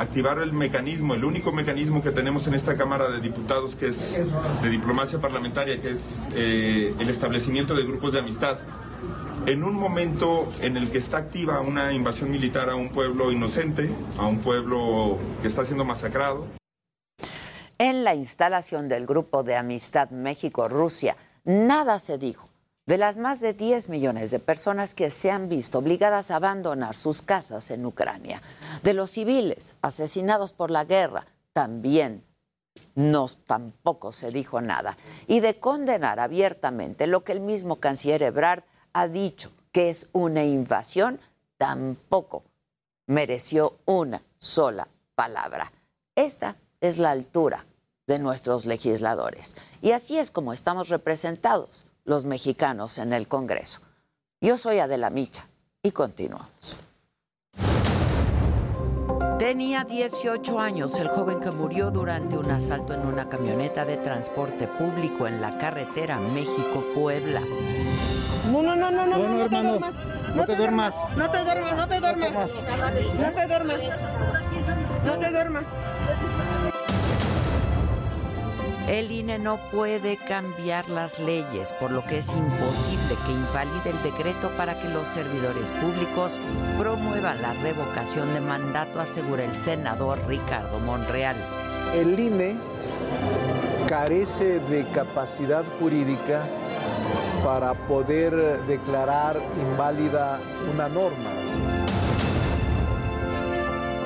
activar 0.00 0.38
el 0.38 0.52
mecanismo, 0.52 1.14
el 1.14 1.24
único 1.24 1.52
mecanismo 1.52 2.02
que 2.02 2.10
tenemos 2.10 2.46
en 2.46 2.54
esta 2.54 2.74
Cámara 2.74 3.10
de 3.10 3.20
Diputados, 3.20 3.76
que 3.76 3.88
es 3.88 4.18
de 4.62 4.68
diplomacia 4.68 5.20
parlamentaria, 5.20 5.80
que 5.80 5.90
es 5.90 6.00
eh, 6.34 6.94
el 6.98 7.10
establecimiento 7.10 7.74
de 7.74 7.84
grupos 7.84 8.12
de 8.12 8.20
amistad. 8.20 8.58
En 9.46 9.64
un 9.64 9.74
momento 9.74 10.48
en 10.60 10.76
el 10.76 10.90
que 10.90 10.98
está 10.98 11.18
activa 11.18 11.60
una 11.60 11.92
invasión 11.92 12.30
militar 12.30 12.68
a 12.70 12.76
un 12.76 12.90
pueblo 12.90 13.32
inocente, 13.32 13.90
a 14.18 14.26
un 14.26 14.38
pueblo 14.38 15.18
que 15.42 15.48
está 15.48 15.64
siendo 15.64 15.84
masacrado. 15.84 16.46
En 17.78 18.04
la 18.04 18.14
instalación 18.14 18.88
del 18.88 19.06
Grupo 19.06 19.42
de 19.42 19.56
Amistad 19.56 20.10
México-Rusia, 20.10 21.16
nada 21.44 21.98
se 21.98 22.18
dijo 22.18 22.49
de 22.90 22.98
las 22.98 23.18
más 23.18 23.38
de 23.38 23.54
10 23.54 23.88
millones 23.88 24.32
de 24.32 24.40
personas 24.40 24.96
que 24.96 25.12
se 25.12 25.30
han 25.30 25.48
visto 25.48 25.78
obligadas 25.78 26.32
a 26.32 26.36
abandonar 26.36 26.96
sus 26.96 27.22
casas 27.22 27.70
en 27.70 27.86
Ucrania, 27.86 28.42
de 28.82 28.94
los 28.94 29.10
civiles 29.10 29.76
asesinados 29.80 30.52
por 30.52 30.72
la 30.72 30.84
guerra, 30.84 31.24
también 31.52 32.24
no 32.96 33.28
tampoco 33.46 34.10
se 34.10 34.32
dijo 34.32 34.60
nada, 34.60 34.96
y 35.28 35.38
de 35.38 35.60
condenar 35.60 36.18
abiertamente 36.18 37.06
lo 37.06 37.22
que 37.22 37.30
el 37.30 37.38
mismo 37.38 37.76
canciller 37.76 38.24
Ebrard 38.24 38.64
ha 38.92 39.06
dicho 39.06 39.52
que 39.70 39.88
es 39.88 40.08
una 40.10 40.42
invasión, 40.42 41.20
tampoco 41.58 42.42
mereció 43.06 43.78
una 43.84 44.20
sola 44.40 44.88
palabra. 45.14 45.70
Esta 46.16 46.56
es 46.80 46.98
la 46.98 47.12
altura 47.12 47.66
de 48.08 48.18
nuestros 48.18 48.66
legisladores. 48.66 49.54
Y 49.80 49.92
así 49.92 50.18
es 50.18 50.32
como 50.32 50.52
estamos 50.52 50.88
representados 50.88 51.86
los 52.10 52.24
mexicanos 52.24 52.98
en 52.98 53.12
el 53.12 53.28
Congreso. 53.28 53.82
Yo 54.40 54.56
soy 54.58 54.80
Adela 54.80 55.10
Micha 55.10 55.46
y 55.80 55.92
continuamos. 55.92 56.76
Tenía 59.38 59.84
18 59.84 60.58
años 60.58 60.98
el 60.98 61.06
joven 61.06 61.38
que 61.38 61.52
murió 61.52 61.92
durante 61.92 62.36
un 62.36 62.50
asalto 62.50 62.94
en 62.94 63.06
una 63.06 63.28
camioneta 63.28 63.84
de 63.84 63.96
transporte 63.96 64.66
público 64.66 65.28
en 65.28 65.40
la 65.40 65.56
carretera 65.56 66.18
México-Puebla. 66.18 67.42
No, 68.50 68.60
no, 68.60 68.74
no, 68.74 68.90
no, 68.90 69.06
no, 69.06 69.16
Bueno, 69.16 69.34
no, 69.34 69.44
hermano, 69.44 69.72
te 69.74 69.78
duermas. 69.78 69.94
no 70.34 70.46
te 70.46 70.56
duermas. 70.56 70.94
No 71.16 71.30
te 71.30 71.44
duermas, 71.44 71.76
no 71.76 71.88
te 71.88 72.00
duermas. 72.00 72.54
No 73.20 73.32
te 73.32 73.46
duermas. 73.46 73.80
No 75.04 75.18
te 75.20 75.30
duermas. 75.30 75.64
El 78.90 79.12
INE 79.12 79.38
no 79.38 79.56
puede 79.70 80.16
cambiar 80.16 80.90
las 80.90 81.20
leyes, 81.20 81.72
por 81.74 81.92
lo 81.92 82.04
que 82.04 82.18
es 82.18 82.34
imposible 82.34 83.14
que 83.24 83.30
invalide 83.30 83.90
el 83.90 84.02
decreto 84.02 84.50
para 84.56 84.80
que 84.80 84.88
los 84.88 85.06
servidores 85.06 85.70
públicos 85.70 86.40
promuevan 86.76 87.40
la 87.40 87.52
revocación 87.52 88.34
de 88.34 88.40
mandato, 88.40 88.98
asegura 88.98 89.44
el 89.44 89.54
senador 89.54 90.18
Ricardo 90.26 90.80
Monreal. 90.80 91.36
El 91.94 92.18
INE 92.18 92.56
carece 93.86 94.58
de 94.58 94.84
capacidad 94.88 95.64
jurídica 95.78 96.48
para 97.44 97.74
poder 97.86 98.60
declarar 98.66 99.40
inválida 99.56 100.40
una 100.74 100.88
norma. 100.88 101.30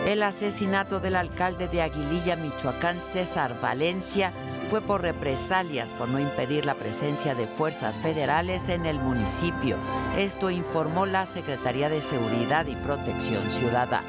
El 0.06 0.22
asesinato 0.22 1.00
del 1.00 1.16
alcalde 1.16 1.68
de 1.68 1.80
Aguililla, 1.80 2.36
Michoacán, 2.36 3.00
César 3.00 3.58
Valencia, 3.62 4.34
fue 4.66 4.80
por 4.80 5.02
represalias 5.02 5.92
por 5.92 6.08
no 6.08 6.18
impedir 6.18 6.66
la 6.66 6.74
presencia 6.74 7.34
de 7.34 7.46
fuerzas 7.46 7.98
federales 7.98 8.68
en 8.68 8.86
el 8.86 9.00
municipio. 9.00 9.76
Esto 10.16 10.50
informó 10.50 11.06
la 11.06 11.26
Secretaría 11.26 11.88
de 11.88 12.00
Seguridad 12.00 12.66
y 12.66 12.76
Protección 12.76 13.50
Ciudadana. 13.50 14.02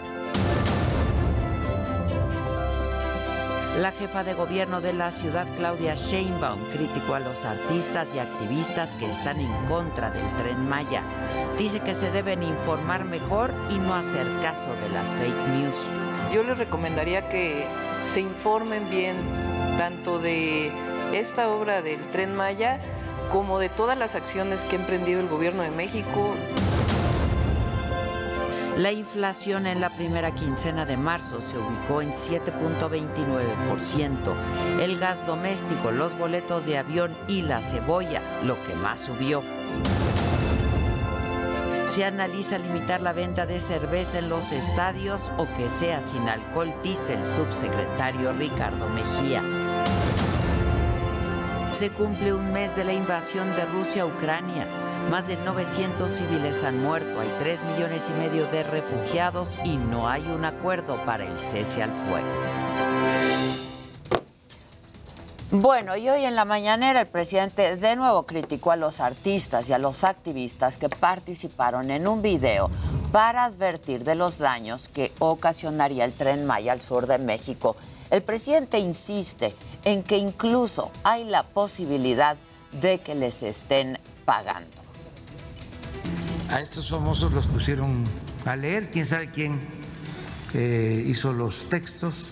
La 3.78 3.92
jefa 3.92 4.24
de 4.24 4.34
gobierno 4.34 4.80
de 4.80 4.94
la 4.94 5.12
ciudad, 5.12 5.46
Claudia 5.58 5.96
Sheinbaum, 5.96 6.64
criticó 6.72 7.16
a 7.16 7.20
los 7.20 7.44
artistas 7.44 8.10
y 8.16 8.20
activistas 8.20 8.96
que 8.96 9.06
están 9.06 9.38
en 9.42 9.52
contra 9.66 10.12
del 10.12 10.26
tren 10.38 10.70
Maya. 10.70 11.04
Dice 11.58 11.82
que 11.82 11.94
se 11.94 12.10
deben 12.10 12.42
informar 12.42 13.04
mejor 13.04 13.54
y 13.70 13.78
no 13.78 13.94
hacer 13.94 14.28
caso 14.42 14.74
de 14.76 14.90
las 14.90 15.12
fake 15.16 15.48
news. 15.50 15.92
Yo 16.34 16.44
les 16.44 16.58
recomendaría 16.58 17.28
que 17.28 17.68
se 18.14 18.22
informen 18.22 18.90
bien 18.90 19.18
tanto 19.78 20.20
de 20.20 20.72
esta 21.14 21.50
obra 21.50 21.82
del 21.82 22.00
tren 22.12 22.36
Maya 22.36 22.80
como 23.32 23.60
de 23.60 23.70
todas 23.70 23.98
las 23.98 24.16
acciones 24.16 24.64
que 24.66 24.76
ha 24.76 24.80
emprendido 24.80 25.20
el 25.20 25.28
gobierno 25.28 25.64
de 25.64 25.72
México. 25.72 26.36
La 28.78 28.92
inflación 28.92 29.68
en 29.68 29.80
la 29.80 29.90
primera 29.90 30.36
quincena 30.36 30.86
de 30.86 30.98
marzo 30.98 31.40
se 31.40 31.58
ubicó 31.58 32.02
en 32.02 32.12
7.29%. 32.12 34.36
El 34.82 35.00
gas 35.00 35.26
doméstico, 35.26 35.92
los 35.92 36.18
boletos 36.18 36.66
de 36.66 36.78
avión 36.78 37.16
y 37.30 37.42
la 37.42 37.62
cebolla, 37.62 38.22
lo 38.44 38.62
que 38.66 38.76
más 38.76 39.00
subió. 39.00 39.42
Se 41.86 42.04
analiza 42.04 42.58
limitar 42.58 43.00
la 43.00 43.14
venta 43.14 43.46
de 43.46 43.62
cerveza 43.62 44.20
en 44.20 44.28
los 44.28 44.52
estadios 44.52 45.32
o 45.38 45.48
que 45.56 45.70
sea 45.70 46.02
sin 46.02 46.28
alcohol, 46.28 46.76
dice 46.84 47.14
el 47.14 47.24
subsecretario 47.24 48.34
Ricardo 48.34 48.90
Mejía. 48.90 49.42
Se 51.72 51.90
cumple 51.90 52.34
un 52.34 52.54
mes 52.54 52.76
de 52.78 52.86
la 52.86 52.94
invasión 52.94 53.54
de 53.56 53.66
Rusia 53.66 54.04
a 54.04 54.06
Ucrania. 54.06 54.66
Más 55.10 55.28
de 55.28 55.36
900 55.36 56.10
civiles 56.10 56.64
han 56.64 56.82
muerto, 56.82 57.20
hay 57.20 57.30
3 57.40 57.64
millones 57.64 58.10
y 58.10 58.14
medio 58.14 58.48
de 58.48 58.64
refugiados 58.64 59.60
y 59.66 59.76
no 59.76 60.08
hay 60.08 60.24
un 60.24 60.46
acuerdo 60.46 61.04
para 61.06 61.26
el 61.26 61.40
cese 61.42 61.84
al 61.84 61.92
fuego. 61.92 62.28
Bueno, 65.52 65.96
y 65.96 66.10
hoy 66.10 66.26
en 66.26 66.36
la 66.36 66.44
mañanera 66.44 67.02
el 67.02 67.08
presidente 67.08 67.78
de 67.78 67.96
nuevo 67.96 68.24
criticó 68.24 68.72
a 68.72 68.76
los 68.76 69.00
artistas 69.00 69.70
y 69.70 69.74
a 69.74 69.78
los 69.78 70.04
activistas 70.04 70.78
que 70.78 70.90
participaron 70.90 71.92
en 71.92 72.08
un 72.08 72.22
video 72.22 72.72
para 73.12 73.46
advertir 73.46 74.04
de 74.04 74.16
los 74.16 74.38
daños 74.40 74.90
que 74.90 75.14
ocasionaría 75.20 76.04
el 76.04 76.14
tren 76.14 76.46
Maya 76.46 76.72
al 76.72 76.82
sur 76.82 77.06
de 77.06 77.20
México. 77.20 77.76
El 78.12 78.22
presidente 78.22 78.80
insiste 78.80 79.56
en 79.84 80.04
que 80.04 80.18
incluso 80.18 80.92
hay 81.04 81.24
la 81.24 81.44
posibilidad 81.44 82.38
de 82.82 83.00
que 83.00 83.16
les 83.16 83.44
estén 83.44 83.98
pagando. 84.26 84.78
A 86.50 86.60
estos 86.60 86.90
famosos 86.90 87.32
los 87.32 87.48
pusieron 87.48 88.04
a 88.46 88.56
leer, 88.56 88.92
quién 88.92 89.06
sabe 89.06 89.32
quién 89.32 89.60
eh, 90.54 91.04
hizo 91.06 91.34
los 91.34 91.68
textos, 91.68 92.30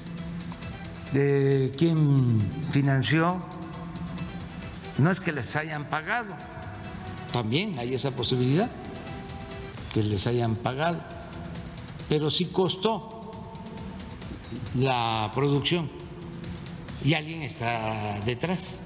quién 1.11 2.41
financió. 2.69 3.43
No 4.97 5.09
es 5.09 5.19
que 5.19 5.31
les 5.31 5.55
hayan 5.55 5.89
pagado, 5.89 6.35
también 7.31 7.79
hay 7.79 7.95
esa 7.95 8.11
posibilidad, 8.11 8.69
que 9.93 10.03
les 10.03 10.27
hayan 10.27 10.55
pagado, 10.55 10.99
pero 12.09 12.29
sí 12.29 12.45
costó 12.45 13.22
la 14.75 15.31
producción 15.33 15.89
y 17.03 17.13
alguien 17.13 17.43
está 17.43 18.19
detrás. 18.25 18.79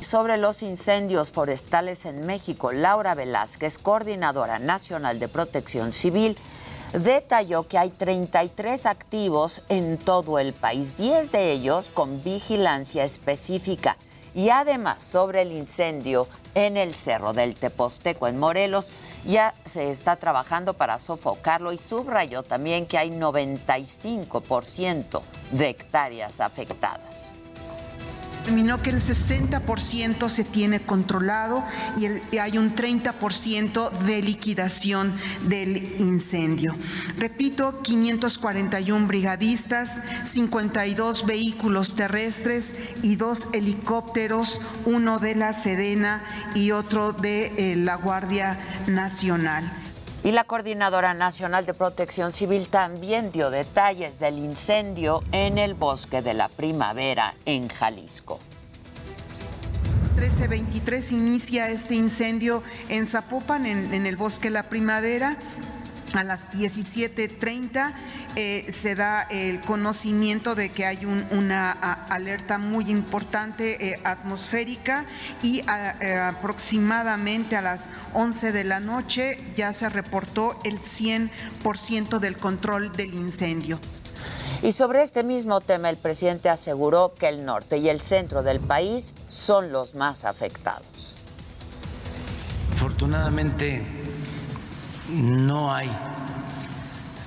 Sobre 0.00 0.36
los 0.36 0.62
incendios 0.62 1.32
forestales 1.32 2.04
en 2.04 2.26
México, 2.26 2.72
Laura 2.72 3.14
Velázquez, 3.14 3.78
coordinadora 3.78 4.58
nacional 4.58 5.18
de 5.18 5.28
protección 5.28 5.92
civil, 5.92 6.36
detalló 6.92 7.68
que 7.68 7.78
hay 7.78 7.90
33 7.90 8.86
activos 8.86 9.62
en 9.68 9.96
todo 9.96 10.38
el 10.38 10.52
país, 10.52 10.96
10 10.96 11.32
de 11.32 11.52
ellos 11.52 11.90
con 11.94 12.22
vigilancia 12.22 13.04
específica. 13.04 13.96
Y 14.34 14.50
además, 14.50 15.02
sobre 15.02 15.42
el 15.42 15.52
incendio 15.52 16.28
en 16.54 16.76
el 16.76 16.94
Cerro 16.94 17.32
del 17.32 17.54
Teposteco, 17.54 18.28
en 18.28 18.38
Morelos, 18.38 18.90
ya 19.24 19.54
se 19.64 19.90
está 19.90 20.16
trabajando 20.16 20.74
para 20.74 20.98
sofocarlo 20.98 21.72
y 21.72 21.78
subrayó 21.78 22.42
también 22.42 22.86
que 22.86 22.98
hay 22.98 23.10
95% 23.10 25.22
de 25.52 25.68
hectáreas 25.68 26.40
afectadas 26.40 27.34
determinó 28.40 28.82
que 28.82 28.88
el 28.88 29.00
60% 29.00 30.28
se 30.30 30.44
tiene 30.44 30.80
controlado 30.80 31.62
y, 31.96 32.38
hay 32.38 32.56
un 32.56 32.74
30% 32.74 33.90
de 33.90 34.22
liquidación 34.22 35.12
del 35.46 36.00
incendio. 36.00 36.74
Repito, 37.18 37.82
541 37.82 39.06
brigadistas, 39.06 40.00
52 40.24 41.26
vehículos 41.26 41.94
terrestres 41.94 42.76
y 43.02 43.16
dos 43.16 43.48
helicópteros, 43.52 44.60
uno 44.86 45.18
de 45.18 45.34
la 45.34 45.52
Sedena 45.52 46.24
y 46.54 46.70
otro 46.70 47.12
de 47.12 47.52
eh, 47.72 47.76
la 47.76 47.96
Guardia 47.96 48.58
Nacional. 48.86 49.70
Y 50.22 50.32
la 50.32 50.44
Coordinadora 50.44 51.14
Nacional 51.14 51.64
de 51.64 51.72
Protección 51.72 52.30
Civil 52.30 52.68
también 52.68 53.32
dio 53.32 53.48
detalles 53.48 54.18
del 54.18 54.36
incendio 54.36 55.20
en 55.32 55.56
el 55.56 55.72
bosque 55.72 56.20
de 56.20 56.34
la 56.34 56.50
primavera 56.50 57.34
en 57.46 57.68
Jalisco. 57.68 58.38
1323 60.16 61.12
inicia 61.12 61.70
este 61.70 61.94
incendio 61.94 62.62
en 62.90 63.06
Zapopan, 63.06 63.64
en, 63.64 64.04
el 64.04 64.18
bosque 64.18 64.50
La 64.50 64.64
Primavera. 64.64 65.38
A 66.12 66.24
las 66.24 66.50
17.30 66.50 67.92
eh, 68.34 68.66
se 68.72 68.94
da 68.96 69.22
el 69.22 69.60
conocimiento 69.60 70.54
de 70.54 70.70
que 70.70 70.84
hay 70.84 71.04
un, 71.04 71.24
una 71.30 71.70
alerta 71.70 72.58
muy 72.58 72.90
importante 72.90 73.90
eh, 73.90 74.00
atmosférica 74.02 75.04
y 75.42 75.62
a, 75.68 75.96
eh, 76.00 76.18
aproximadamente 76.18 77.56
a 77.56 77.62
las 77.62 77.88
11 78.14 78.50
de 78.50 78.64
la 78.64 78.80
noche 78.80 79.38
ya 79.56 79.72
se 79.72 79.88
reportó 79.88 80.58
el 80.64 80.78
100% 80.78 82.18
del 82.18 82.36
control 82.36 82.90
del 82.92 83.14
incendio. 83.14 83.78
Y 84.62 84.72
sobre 84.72 85.02
este 85.02 85.22
mismo 85.22 85.60
tema, 85.60 85.90
el 85.90 85.96
presidente 85.96 86.48
aseguró 86.48 87.14
que 87.14 87.28
el 87.28 87.44
norte 87.44 87.78
y 87.78 87.88
el 87.88 88.00
centro 88.00 88.42
del 88.42 88.60
país 88.60 89.14
son 89.28 89.72
los 89.72 89.94
más 89.94 90.24
afectados. 90.24 91.16
Afortunadamente 92.74 93.99
no 95.12 95.74
hay 95.74 95.90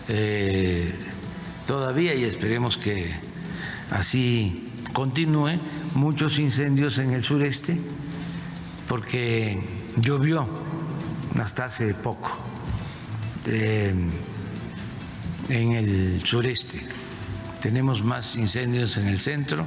eh, 0.09 0.93
todavía, 1.65 2.13
y 2.13 2.23
esperemos 2.23 2.77
que 2.77 3.13
así 3.91 4.65
continúe, 4.91 5.59
muchos 5.95 6.39
incendios 6.39 6.97
en 6.97 7.11
el 7.11 7.23
sureste, 7.23 7.79
porque 8.87 9.59
llovió 9.97 10.47
hasta 11.39 11.65
hace 11.65 11.93
poco 11.93 12.31
eh, 13.45 13.93
en 15.49 15.71
el 15.71 16.21
sureste. 16.25 16.81
Tenemos 17.61 18.03
más 18.03 18.35
incendios 18.35 18.97
en 18.97 19.07
el 19.07 19.19
centro 19.19 19.65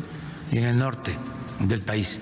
y 0.53 0.59
en 0.59 0.65
el 0.65 0.79
norte 0.79 1.17
del 1.61 1.81
país. 1.81 2.21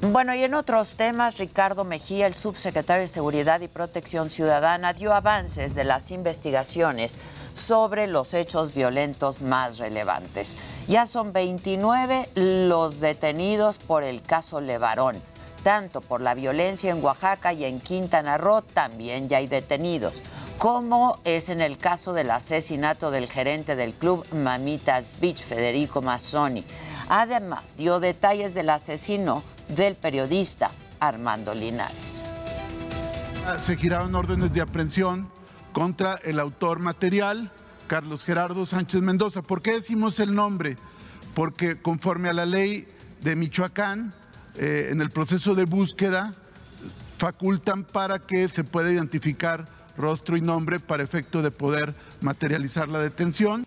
Bueno, 0.00 0.32
y 0.32 0.44
en 0.44 0.54
otros 0.54 0.94
temas, 0.94 1.38
Ricardo 1.38 1.82
Mejía, 1.82 2.28
el 2.28 2.34
subsecretario 2.34 3.00
de 3.00 3.08
Seguridad 3.08 3.60
y 3.62 3.66
Protección 3.66 4.28
Ciudadana, 4.28 4.92
dio 4.92 5.12
avances 5.12 5.74
de 5.74 5.82
las 5.82 6.12
investigaciones 6.12 7.18
sobre 7.52 8.06
los 8.06 8.32
hechos 8.32 8.72
violentos 8.72 9.42
más 9.42 9.78
relevantes. 9.78 10.56
Ya 10.86 11.04
son 11.04 11.32
29 11.32 12.28
los 12.36 13.00
detenidos 13.00 13.78
por 13.78 14.04
el 14.04 14.22
caso 14.22 14.60
Levarón. 14.60 15.20
Tanto 15.64 16.00
por 16.00 16.20
la 16.20 16.34
violencia 16.34 16.92
en 16.92 17.02
Oaxaca 17.04 17.52
y 17.52 17.64
en 17.64 17.80
Quintana 17.80 18.38
Roo 18.38 18.62
también 18.62 19.28
ya 19.28 19.38
hay 19.38 19.48
detenidos, 19.48 20.22
como 20.58 21.18
es 21.24 21.48
en 21.48 21.60
el 21.60 21.76
caso 21.76 22.12
del 22.12 22.30
asesinato 22.30 23.10
del 23.10 23.28
gerente 23.28 23.74
del 23.74 23.94
club 23.94 24.24
Mamitas 24.32 25.16
Beach, 25.20 25.42
Federico 25.42 26.02
Mazzoni. 26.02 26.64
Además, 27.08 27.76
dio 27.76 27.98
detalles 27.98 28.54
del 28.54 28.70
asesino 28.70 29.42
del 29.68 29.96
periodista 29.96 30.70
Armando 31.00 31.54
Linares. 31.54 32.26
Se 33.58 33.76
giraron 33.76 34.14
órdenes 34.14 34.52
de 34.52 34.60
aprehensión 34.60 35.28
contra 35.72 36.14
el 36.24 36.38
autor 36.40 36.80
material, 36.80 37.50
Carlos 37.86 38.24
Gerardo 38.24 38.66
Sánchez 38.66 39.00
Mendoza. 39.00 39.42
¿Por 39.42 39.62
qué 39.62 39.72
decimos 39.72 40.20
el 40.20 40.34
nombre? 40.34 40.76
Porque 41.34 41.80
conforme 41.80 42.28
a 42.28 42.32
la 42.32 42.46
ley 42.46 42.86
de 43.22 43.36
Michoacán, 43.36 44.12
eh, 44.56 44.88
en 44.90 45.00
el 45.00 45.10
proceso 45.10 45.54
de 45.54 45.64
búsqueda, 45.64 46.34
facultan 47.16 47.84
para 47.84 48.18
que 48.18 48.48
se 48.48 48.64
pueda 48.64 48.92
identificar 48.92 49.66
rostro 49.96 50.36
y 50.36 50.40
nombre 50.40 50.78
para 50.78 51.02
efecto 51.02 51.42
de 51.42 51.50
poder 51.50 51.94
materializar 52.20 52.88
la 52.88 53.00
detención. 53.00 53.66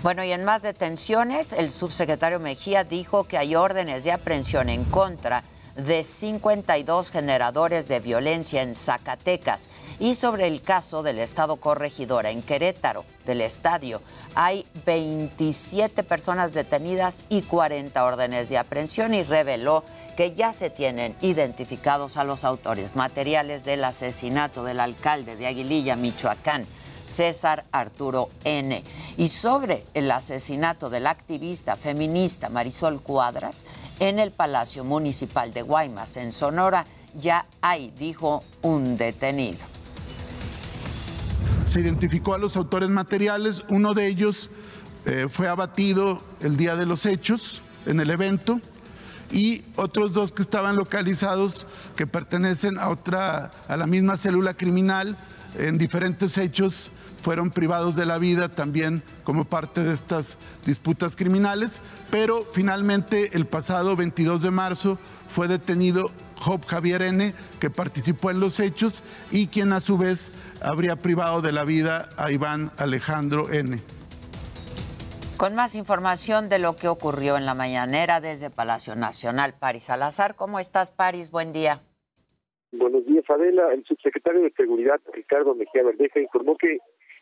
Bueno, 0.00 0.22
y 0.22 0.30
en 0.30 0.44
más 0.44 0.62
detenciones, 0.62 1.52
el 1.52 1.70
subsecretario 1.70 2.38
Mejía 2.38 2.84
dijo 2.84 3.24
que 3.24 3.36
hay 3.36 3.56
órdenes 3.56 4.04
de 4.04 4.12
aprehensión 4.12 4.68
en 4.68 4.84
contra 4.84 5.42
de 5.74 6.04
52 6.04 7.10
generadores 7.10 7.88
de 7.88 7.98
violencia 7.98 8.62
en 8.62 8.76
Zacatecas. 8.76 9.70
Y 9.98 10.14
sobre 10.14 10.46
el 10.46 10.62
caso 10.62 11.02
del 11.02 11.18
Estado 11.18 11.56
Corregidora 11.56 12.30
en 12.30 12.42
Querétaro, 12.42 13.04
del 13.26 13.40
estadio, 13.40 14.00
hay 14.36 14.64
27 14.86 16.04
personas 16.04 16.54
detenidas 16.54 17.24
y 17.28 17.42
40 17.42 18.04
órdenes 18.04 18.50
de 18.50 18.58
aprehensión 18.58 19.14
y 19.14 19.24
reveló 19.24 19.82
que 20.16 20.32
ya 20.32 20.52
se 20.52 20.70
tienen 20.70 21.16
identificados 21.22 22.16
a 22.16 22.22
los 22.22 22.44
autores 22.44 22.94
materiales 22.94 23.64
del 23.64 23.82
asesinato 23.82 24.62
del 24.62 24.78
alcalde 24.78 25.34
de 25.34 25.48
Aguililla, 25.48 25.96
Michoacán. 25.96 26.66
César 27.08 27.64
Arturo 27.72 28.28
N. 28.44 28.84
Y 29.16 29.28
sobre 29.28 29.84
el 29.94 30.10
asesinato 30.10 30.90
del 30.90 31.08
activista 31.08 31.74
feminista 31.74 32.48
Marisol 32.48 33.00
Cuadras 33.00 33.66
en 33.98 34.20
el 34.20 34.30
Palacio 34.30 34.84
Municipal 34.84 35.52
de 35.52 35.62
Guaymas, 35.62 36.16
en 36.16 36.30
Sonora, 36.30 36.86
ya 37.18 37.46
hay, 37.60 37.90
dijo, 37.98 38.44
un 38.62 38.96
detenido. 38.96 39.58
Se 41.66 41.80
identificó 41.80 42.34
a 42.34 42.38
los 42.38 42.56
autores 42.56 42.88
materiales, 42.88 43.62
uno 43.68 43.92
de 43.92 44.06
ellos 44.06 44.50
eh, 45.04 45.26
fue 45.28 45.48
abatido 45.48 46.22
el 46.40 46.56
día 46.56 46.76
de 46.76 46.86
los 46.86 47.06
hechos 47.06 47.62
en 47.86 48.00
el 48.00 48.10
evento 48.10 48.60
y 49.30 49.62
otros 49.76 50.12
dos 50.12 50.32
que 50.32 50.42
estaban 50.42 50.76
localizados 50.76 51.66
que 51.96 52.06
pertenecen 52.06 52.78
a 52.78 52.88
otra 52.88 53.50
a 53.68 53.76
la 53.76 53.86
misma 53.86 54.16
célula 54.16 54.54
criminal 54.54 55.16
en 55.58 55.78
diferentes 55.78 56.38
hechos 56.38 56.90
fueron 57.20 57.50
privados 57.50 57.96
de 57.96 58.06
la 58.06 58.18
vida 58.18 58.48
también 58.48 59.02
como 59.24 59.44
parte 59.44 59.82
de 59.82 59.94
estas 59.94 60.38
disputas 60.64 61.16
criminales, 61.16 61.80
pero 62.10 62.44
finalmente 62.52 63.36
el 63.36 63.46
pasado 63.46 63.96
22 63.96 64.42
de 64.42 64.50
marzo 64.50 64.98
fue 65.28 65.48
detenido 65.48 66.10
Job 66.40 66.64
Javier 66.66 67.02
N., 67.02 67.34
que 67.60 67.70
participó 67.70 68.30
en 68.30 68.40
los 68.40 68.60
hechos 68.60 69.02
y 69.30 69.48
quien 69.48 69.72
a 69.72 69.80
su 69.80 69.98
vez 69.98 70.30
habría 70.62 70.96
privado 70.96 71.42
de 71.42 71.52
la 71.52 71.64
vida 71.64 72.08
a 72.16 72.30
Iván 72.30 72.70
Alejandro 72.78 73.52
N. 73.52 73.78
Con 75.36 75.54
más 75.54 75.74
información 75.76 76.48
de 76.48 76.58
lo 76.58 76.74
que 76.74 76.88
ocurrió 76.88 77.36
en 77.36 77.46
la 77.46 77.54
mañanera 77.54 78.20
desde 78.20 78.50
Palacio 78.50 78.96
Nacional, 78.96 79.54
Paris 79.58 79.84
Salazar. 79.84 80.34
¿Cómo 80.34 80.58
estás, 80.58 80.90
Paris? 80.90 81.30
Buen 81.30 81.52
día. 81.52 81.80
Buenos 82.72 83.06
días, 83.06 83.24
Adela. 83.30 83.72
El 83.72 83.84
subsecretario 83.84 84.42
de 84.42 84.52
Seguridad, 84.56 85.00
Ricardo 85.12 85.54
Mejía 85.54 85.84
Verdeja, 85.84 86.20
informó 86.20 86.56
que 86.56 86.78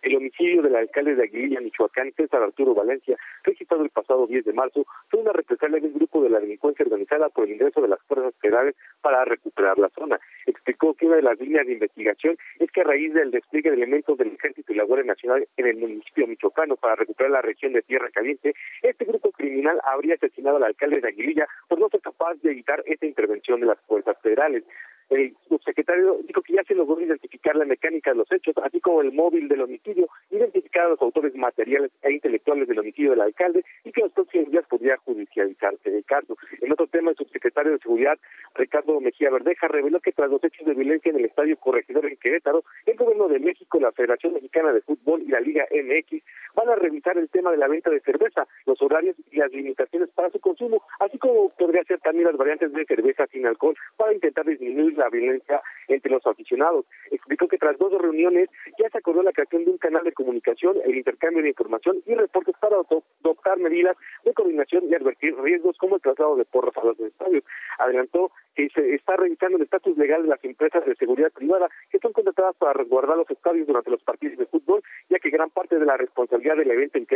el 0.06 0.16
homicidio 0.16 0.62
del 0.62 0.76
alcalde 0.76 1.16
de 1.16 1.24
Aguililla, 1.24 1.60
Michoacán, 1.60 2.12
César 2.12 2.40
Arturo 2.40 2.74
Valencia, 2.74 3.18
registrado 3.42 3.82
el 3.82 3.90
pasado 3.90 4.28
10 4.28 4.44
de 4.44 4.52
marzo, 4.52 4.86
fue 5.10 5.20
una 5.20 5.32
represalia 5.32 5.80
de 5.80 5.88
un 5.88 5.94
grupo 5.94 6.22
de 6.22 6.30
la 6.30 6.38
delincuencia 6.38 6.84
organizada 6.84 7.28
por 7.28 7.44
el 7.44 7.54
ingreso 7.54 7.80
de 7.80 7.88
las 7.88 8.00
fuerzas 8.04 8.32
federales 8.40 8.76
para 9.00 9.24
recuperar 9.24 9.78
la 9.78 9.88
zona. 9.88 10.20
Explicó 10.46 10.94
que 10.94 11.06
una 11.06 11.16
de 11.16 11.22
las 11.22 11.40
líneas 11.40 11.66
de 11.66 11.72
investigación 11.72 12.38
es 12.60 12.70
que 12.70 12.82
a 12.82 12.84
raíz 12.84 13.12
del 13.14 13.32
despliegue 13.32 13.70
de 13.70 13.76
elementos 13.76 14.16
del 14.16 14.28
Ejército 14.28 14.72
y 14.72 14.76
la 14.76 14.84
Guardia 14.84 15.06
Nacional 15.06 15.48
en 15.56 15.66
el 15.66 15.76
municipio 15.76 16.28
michoacano 16.28 16.76
para 16.76 16.94
recuperar 16.94 17.32
la 17.32 17.42
región 17.42 17.72
de 17.72 17.82
Tierra 17.82 18.08
Caliente, 18.10 18.54
este 18.82 19.06
grupo 19.06 19.32
criminal 19.32 19.80
habría 19.82 20.14
asesinado 20.14 20.58
al 20.58 20.64
alcalde 20.64 21.00
de 21.00 21.08
Aguililla 21.08 21.48
por 21.68 21.80
no 21.80 21.88
ser 21.88 22.00
capaz 22.00 22.34
de 22.42 22.52
evitar 22.52 22.80
esta 22.86 23.06
intervención 23.06 23.58
de 23.58 23.66
las 23.66 23.80
fuerzas 23.88 24.16
federales. 24.22 24.62
El 25.08 25.36
subsecretario 25.48 26.18
dijo 26.26 26.42
que 26.42 26.54
ya 26.54 26.64
se 26.64 26.74
logró 26.74 27.00
identificar 27.00 27.54
la 27.54 27.64
mecánica 27.64 28.10
de 28.10 28.16
los 28.16 28.32
hechos, 28.32 28.54
así 28.62 28.80
como 28.80 29.02
el 29.02 29.12
móvil 29.12 29.48
del 29.48 29.62
homicidio, 29.62 30.08
identificar 30.30 30.86
a 30.86 30.88
los 30.90 31.02
autores 31.02 31.34
materiales 31.36 31.92
e 32.02 32.12
intelectuales 32.12 32.66
del 32.66 32.80
homicidio 32.80 33.10
del 33.10 33.20
alcalde 33.20 33.64
y 33.84 33.92
que 33.92 34.00
los 34.02 34.12
próximos 34.12 34.50
días 34.50 34.66
podría 34.68 34.96
judicializarse 34.98 35.96
el 35.96 36.04
caso. 36.04 36.36
En 36.60 36.72
otro 36.72 36.88
tema, 36.88 37.10
el 37.10 37.16
subsecretario 37.16 37.72
de 37.72 37.78
Seguridad, 37.78 38.18
Ricardo 38.54 39.00
Mejía 39.00 39.30
Verdeja, 39.30 39.68
reveló 39.68 40.00
que 40.00 40.12
tras 40.12 40.30
los 40.30 40.42
hechos 40.42 40.66
de 40.66 40.74
violencia 40.74 41.10
en 41.10 41.18
el 41.18 41.26
Estadio 41.26 41.56
Corregidor 41.56 42.06
en 42.06 42.16
Querétaro, 42.16 42.64
el 42.86 42.96
Gobierno 42.96 43.28
de 43.28 43.38
México, 43.38 43.78
la 43.78 43.92
Federación 43.92 44.34
Mexicana 44.34 44.72
de 44.72 44.80
Fútbol 44.80 45.22
y 45.22 45.28
la 45.28 45.40
Liga 45.40 45.66
MX 45.70 46.22
van 46.54 46.68
a 46.70 46.74
revisar 46.74 47.16
el 47.18 47.28
tema 47.28 47.50
de 47.52 47.58
la 47.58 47.68
venta 47.68 47.90
de 47.90 48.00
cerveza, 48.00 48.46
los 48.64 48.80
horarios 48.82 49.14
y 49.30 49.36
las 49.36 49.52
limitaciones 49.52 50.08
para 50.10 50.30
su 50.30 50.40
consumo, 50.40 50.82
así 50.98 51.18
como 51.18 51.50
podría 51.50 51.84
ser 51.84 52.00
también 52.00 52.26
las 52.26 52.36
variantes 52.36 52.72
de 52.72 52.84
cerveza 52.86 53.26
sin 53.28 53.46
alcohol 53.46 53.76
para 53.96 54.14
intentar 54.14 54.46
disminuir 54.46 54.95
la 54.96 55.08
violencia 55.08 55.62
entre 55.88 56.12
los 56.12 56.26
aficionados. 56.26 56.84
Explicó 57.10 57.48
que 57.48 57.58
tras 57.58 57.76
dos 57.78 57.92
reuniones 57.92 58.48
ya 58.78 58.88
se 58.90 58.98
acordó 58.98 59.22
la 59.22 59.32
creación 59.32 59.64
de 59.64 59.72
un 59.72 59.78
canal 59.78 60.04
de 60.04 60.12
comunicación, 60.12 60.76
el 60.84 60.96
intercambio 60.96 61.42
de 61.42 61.50
información 61.50 62.02
y 62.06 62.14
reportes 62.14 62.54
para 62.60 62.76
adop- 62.76 63.04
adoptar 63.20 63.58
medidas 63.58 63.96
de 64.24 64.32
coordinación 64.32 64.84
y 64.88 64.94
advertir 64.94 65.36
riesgos 65.40 65.76
como 65.78 65.96
el 65.96 66.02
traslado 66.02 66.36
de 66.36 66.44
porros 66.44 66.76
a 66.76 66.84
los 66.84 66.98
estadios. 67.00 67.44
Adelantó 67.78 68.30
que 68.54 68.68
se 68.70 68.94
está 68.94 69.16
revisando 69.16 69.56
el 69.56 69.64
estatus 69.64 69.96
legal 69.98 70.22
de 70.22 70.28
las 70.28 70.44
empresas 70.44 70.84
de 70.86 70.94
seguridad 70.94 71.32
privada 71.32 71.68
que 71.90 71.98
son 71.98 72.12
contratadas 72.12 72.56
para 72.56 72.72
resguardar 72.72 73.16
los 73.16 73.30
estadios 73.30 73.66
durante 73.66 73.90
los 73.90 74.02
partidos 74.02 74.38
de 74.38 74.46
fútbol, 74.46 74.82
ya 75.08 75.18
que 75.18 75.30
gran 75.30 75.50
parte 75.50 75.78
de 75.78 75.84
la 75.84 75.96
responsabilidad 75.96 76.56
del 76.56 76.70
evento 76.70 76.98
en 76.98 77.06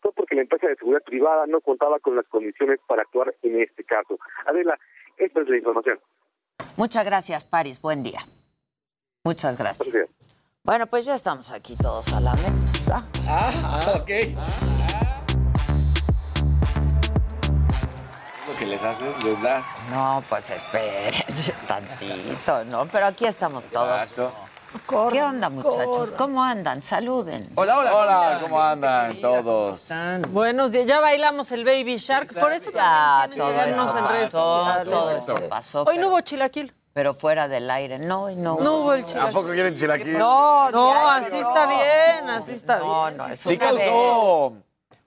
fue 0.00 0.12
porque 0.12 0.34
la 0.34 0.42
empresa 0.42 0.66
de 0.66 0.76
seguridad 0.76 1.02
privada 1.04 1.46
no 1.46 1.60
contaba 1.60 1.98
con 2.00 2.16
las 2.16 2.26
condiciones 2.26 2.80
para 2.86 3.02
actuar 3.02 3.34
en 3.42 3.60
este 3.60 3.84
caso. 3.84 4.18
Adela, 4.46 4.78
esta 5.18 5.40
es 5.40 5.48
la 5.48 5.56
información. 5.56 5.98
Muchas 6.76 7.04
gracias, 7.04 7.44
Paris. 7.44 7.80
Buen 7.80 8.02
día. 8.02 8.20
Muchas 9.24 9.56
gracias. 9.56 9.88
Bueno, 10.62 10.86
pues 10.86 11.04
ya 11.04 11.14
estamos 11.14 11.50
aquí 11.50 11.76
todos 11.76 12.12
a 12.12 12.20
la 12.20 12.34
mesa. 12.34 13.06
Ah, 13.26 13.94
ok. 13.96 14.10
Lo 18.48 18.56
que 18.58 18.66
les 18.66 18.82
haces, 18.82 19.22
les 19.24 19.40
das. 19.42 19.64
No, 19.90 20.22
pues 20.28 20.50
espérense 20.50 21.52
tantito, 21.68 22.64
¿no? 22.66 22.86
Pero 22.88 23.06
aquí 23.06 23.26
estamos 23.26 23.66
todos. 23.68 24.02
Exacto. 24.02 24.32
¿Qué 25.10 25.22
onda, 25.22 25.48
muchachos? 25.50 26.12
¿Cómo 26.16 26.42
andan? 26.42 26.82
Saluden. 26.82 27.48
Hola, 27.54 27.78
hola. 27.78 27.94
Hola, 27.96 28.38
¿cómo 28.42 28.62
andan 28.62 29.20
todos? 29.20 29.88
Buenos 30.30 30.70
días, 30.72 30.86
ya 30.86 31.00
bailamos 31.00 31.50
el 31.52 31.64
Baby 31.64 31.96
Shark, 31.96 32.38
por 32.38 32.52
eso 32.52 32.70
Ya, 32.72 33.28
todo 33.36 33.50
eso 33.50 33.56
vernos 33.58 33.96
en 33.96 34.08
redes 34.08 34.30
pasó, 34.30 34.58
sociales. 34.64 34.88
todo 34.88 35.10
eso 35.16 35.48
pasó. 35.48 35.84
Hoy 35.84 35.98
no 35.98 36.08
hubo 36.08 36.20
chilaquil. 36.20 36.74
Pero 36.92 37.12
fuera 37.12 37.46
del 37.46 37.70
aire, 37.70 37.98
no, 37.98 38.30
y 38.30 38.36
no. 38.36 38.58
No 38.58 38.76
hubo 38.80 38.94
el 38.94 39.04
chilaquil. 39.04 39.28
¿A 39.30 39.32
poco 39.40 39.52
quieren 39.52 39.76
chilaquil? 39.76 40.16
No, 40.16 40.70
No, 40.70 41.08
así 41.10 41.36
está 41.36 41.66
bien, 41.66 42.30
así 42.30 42.52
está 42.52 42.76
bien. 42.78 42.88
No, 42.88 43.10
no, 43.10 43.26
es 43.26 43.38
Sí 43.38 43.58
causó. 43.58 44.54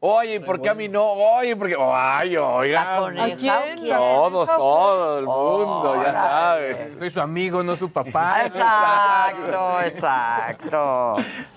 Oye, 0.01 0.39
¿por 0.39 0.61
qué 0.61 0.69
a 0.69 0.73
mí 0.73 0.87
no? 0.87 1.03
Oye, 1.03 1.55
porque. 1.57 1.75
Ay, 1.77 2.37
oiga. 2.37 2.85
¿La 2.85 2.97
coneja 2.99 3.35
o 3.35 3.37
quién? 3.37 3.89
Todos, 3.89 4.49
todo 4.49 5.19
el 5.19 5.25
mundo, 5.25 6.01
ya 6.01 6.13
sabes. 6.13 6.95
Soy 6.97 7.09
su 7.09 7.19
amigo, 7.19 7.61
no 7.63 7.75
su 7.75 7.91
papá. 7.91 8.45
Exacto, 8.45 9.81
exacto. 9.85 11.15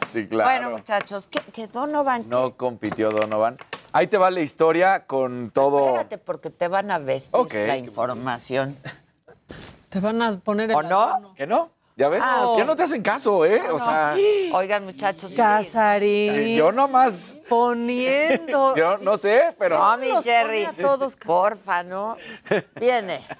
Sí, 0.08 0.26
claro. 0.26 0.50
Bueno, 0.50 0.70
muchachos, 0.76 1.28
¿qué, 1.28 1.40
qué 1.52 1.68
Donovan? 1.68 2.28
No 2.28 2.56
compitió 2.56 3.10
Donovan. 3.12 3.58
Ahí 3.92 4.08
te 4.08 4.18
va 4.18 4.30
la 4.30 4.40
historia 4.40 5.06
con 5.06 5.50
todo. 5.50 5.86
Espérate, 5.86 6.18
porque 6.18 6.50
te 6.50 6.66
van 6.66 6.90
a 6.90 6.98
vestir 6.98 7.46
la 7.52 7.76
información. 7.76 8.76
Te 9.88 10.00
van 10.00 10.20
a 10.20 10.38
poner 10.40 10.70
en 10.70 10.76
¿O 10.76 10.82
no? 10.82 11.34
¿Que 11.36 11.46
no? 11.46 11.70
¿Ya 12.02 12.08
ves? 12.08 12.20
Ah, 12.20 12.54
Ya 12.58 12.64
no 12.64 12.74
te 12.74 12.82
hacen 12.82 13.00
caso, 13.00 13.46
¿eh? 13.46 13.62
O 13.70 13.78
sea, 13.78 14.16
Oigan, 14.54 14.84
muchachos. 14.84 15.30
Casarín. 15.36 16.56
yo 16.56 16.72
nomás. 16.72 17.38
Poniendo. 17.48 18.74
Yo 18.76 18.98
no 18.98 19.16
sé, 19.16 19.54
pero. 19.56 19.78
No, 19.78 19.96
mi 19.98 20.08
Jerry. 20.20 20.64
a 20.64 20.72
todos. 20.72 21.14
Porfa, 21.14 21.84
¿no? 21.84 22.16
Viene. 22.74 23.20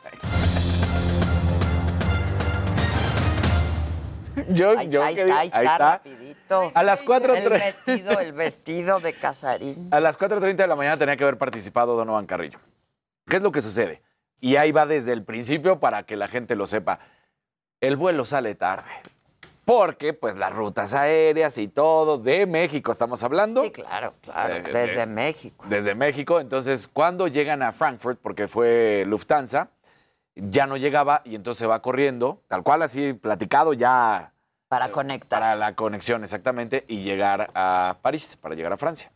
Yo, 4.51 4.79
Ahí 4.79 4.89
yo 4.89 5.03
está, 5.03 5.07
ahí 5.09 5.15
está, 5.15 5.39
ahí 5.41 5.47
está, 5.49 5.59
ahí 5.59 5.67
está. 5.67 5.79
rapidito. 5.79 6.71
A 6.73 6.83
las 6.85 7.03
4 7.03 7.35
El 7.35 7.49
vestido, 7.51 8.21
el 8.21 8.33
vestido 8.33 9.01
de 9.01 9.13
Casarín. 9.13 9.89
A 9.93 9.99
las 10.01 10.17
4.30 10.19 10.55
de 10.55 10.67
la 10.69 10.77
mañana 10.77 10.97
tenía 10.97 11.17
que 11.17 11.25
haber 11.25 11.37
participado 11.37 11.97
Donovan 11.97 12.27
Carrillo. 12.27 12.61
¿Qué 13.27 13.37
es 13.37 13.43
lo 13.43 13.51
que 13.51 13.61
sucede? 13.61 14.03
Y 14.41 14.55
ahí 14.57 14.71
va 14.73 14.87
desde 14.87 15.13
el 15.13 15.25
principio 15.25 15.81
para 15.81 16.05
que 16.05 16.17
la 16.17 16.29
gente 16.29 16.55
lo 16.57 16.67
sepa. 16.69 17.01
El 17.83 17.97
vuelo 17.97 18.25
sale 18.25 18.55
tarde. 18.55 18.91
Porque, 19.65 20.13
pues, 20.13 20.37
las 20.37 20.53
rutas 20.53 20.95
aéreas 20.95 21.59
y 21.59 21.69
todo 21.69 22.19
de 22.19 22.47
México 22.47 22.91
estamos 22.91 23.23
hablando. 23.23 23.63
Sí, 23.63 23.71
claro, 23.71 24.15
claro. 24.21 24.55
Eh, 24.57 24.63
Desde 24.63 25.03
eh, 25.03 25.07
México. 25.07 25.65
Desde 25.69 25.95
México. 25.95 26.41
Entonces, 26.41 26.89
cuando 26.89 27.29
llegan 27.29 27.63
a 27.63 27.73
Frankfurt, 27.73 28.19
porque 28.21 28.49
fue 28.49 29.05
Lufthansa, 29.07 29.69
ya 30.35 30.67
no 30.67 30.77
llegaba 30.77 31.23
y 31.25 31.35
entonces 31.35 31.59
se 31.59 31.67
va 31.67 31.83
corriendo, 31.83 32.41
tal 32.49 32.63
cual 32.63 32.83
así 32.83 33.13
platicado 33.13 33.73
ya 33.73 34.33
Para 34.69 34.89
conectar. 34.91 35.41
para 35.41 35.57
la 35.57 35.75
conexión 35.75 36.25
exactamente 36.25 36.85
y 36.89 37.03
llegar 37.03 37.51
a 37.55 37.99
París, 38.01 38.37
para 38.41 38.55
llegar 38.55 38.73
a 38.73 38.77
Francia. 38.77 39.13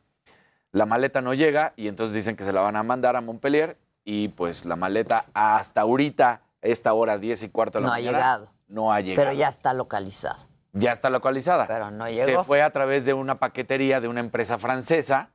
La 0.73 0.85
maleta 0.87 1.23
no 1.23 1.33
llega 1.35 1.73
y 1.77 1.89
entonces 1.89 2.15
dicen 2.15 2.37
que 2.37 2.45
se 2.45 2.53
la 2.53 2.61
van 2.61 2.77
a 2.77 2.83
mandar 2.83 3.17
a 3.17 3.21
Montpellier 3.23 3.79
y 4.05 4.29
pues 4.29 4.65
la 4.67 4.77
maleta 4.77 5.25
hasta 5.33 5.81
ahorita, 5.81 6.43
esta 6.61 6.93
hora 6.93 7.17
10 7.19 7.45
y 7.45 7.49
cuarto 7.49 7.79
de 7.79 7.83
la 7.83 7.89
No 7.89 7.95
ha 7.95 7.97
mañana, 7.97 8.19
llegado. 8.19 8.51
No 8.69 8.93
ha 8.93 9.01
llegado. 9.01 9.29
Pero 9.29 9.39
ya 9.39 9.49
está 9.49 9.73
localizado. 9.73 10.47
Ya 10.73 10.93
está 10.93 11.09
localizada. 11.11 11.67
Pero 11.67 11.91
no 11.91 12.07
Se 12.07 12.27
llegó. 12.27 12.45
fue 12.45 12.63
a 12.63 12.71
través 12.71 13.05
de 13.05 13.15
una 13.15 13.39
paquetería 13.39 14.01
de 14.01 14.09
una 14.09 14.21
empresa 14.21 14.59
francesa, 14.59 15.31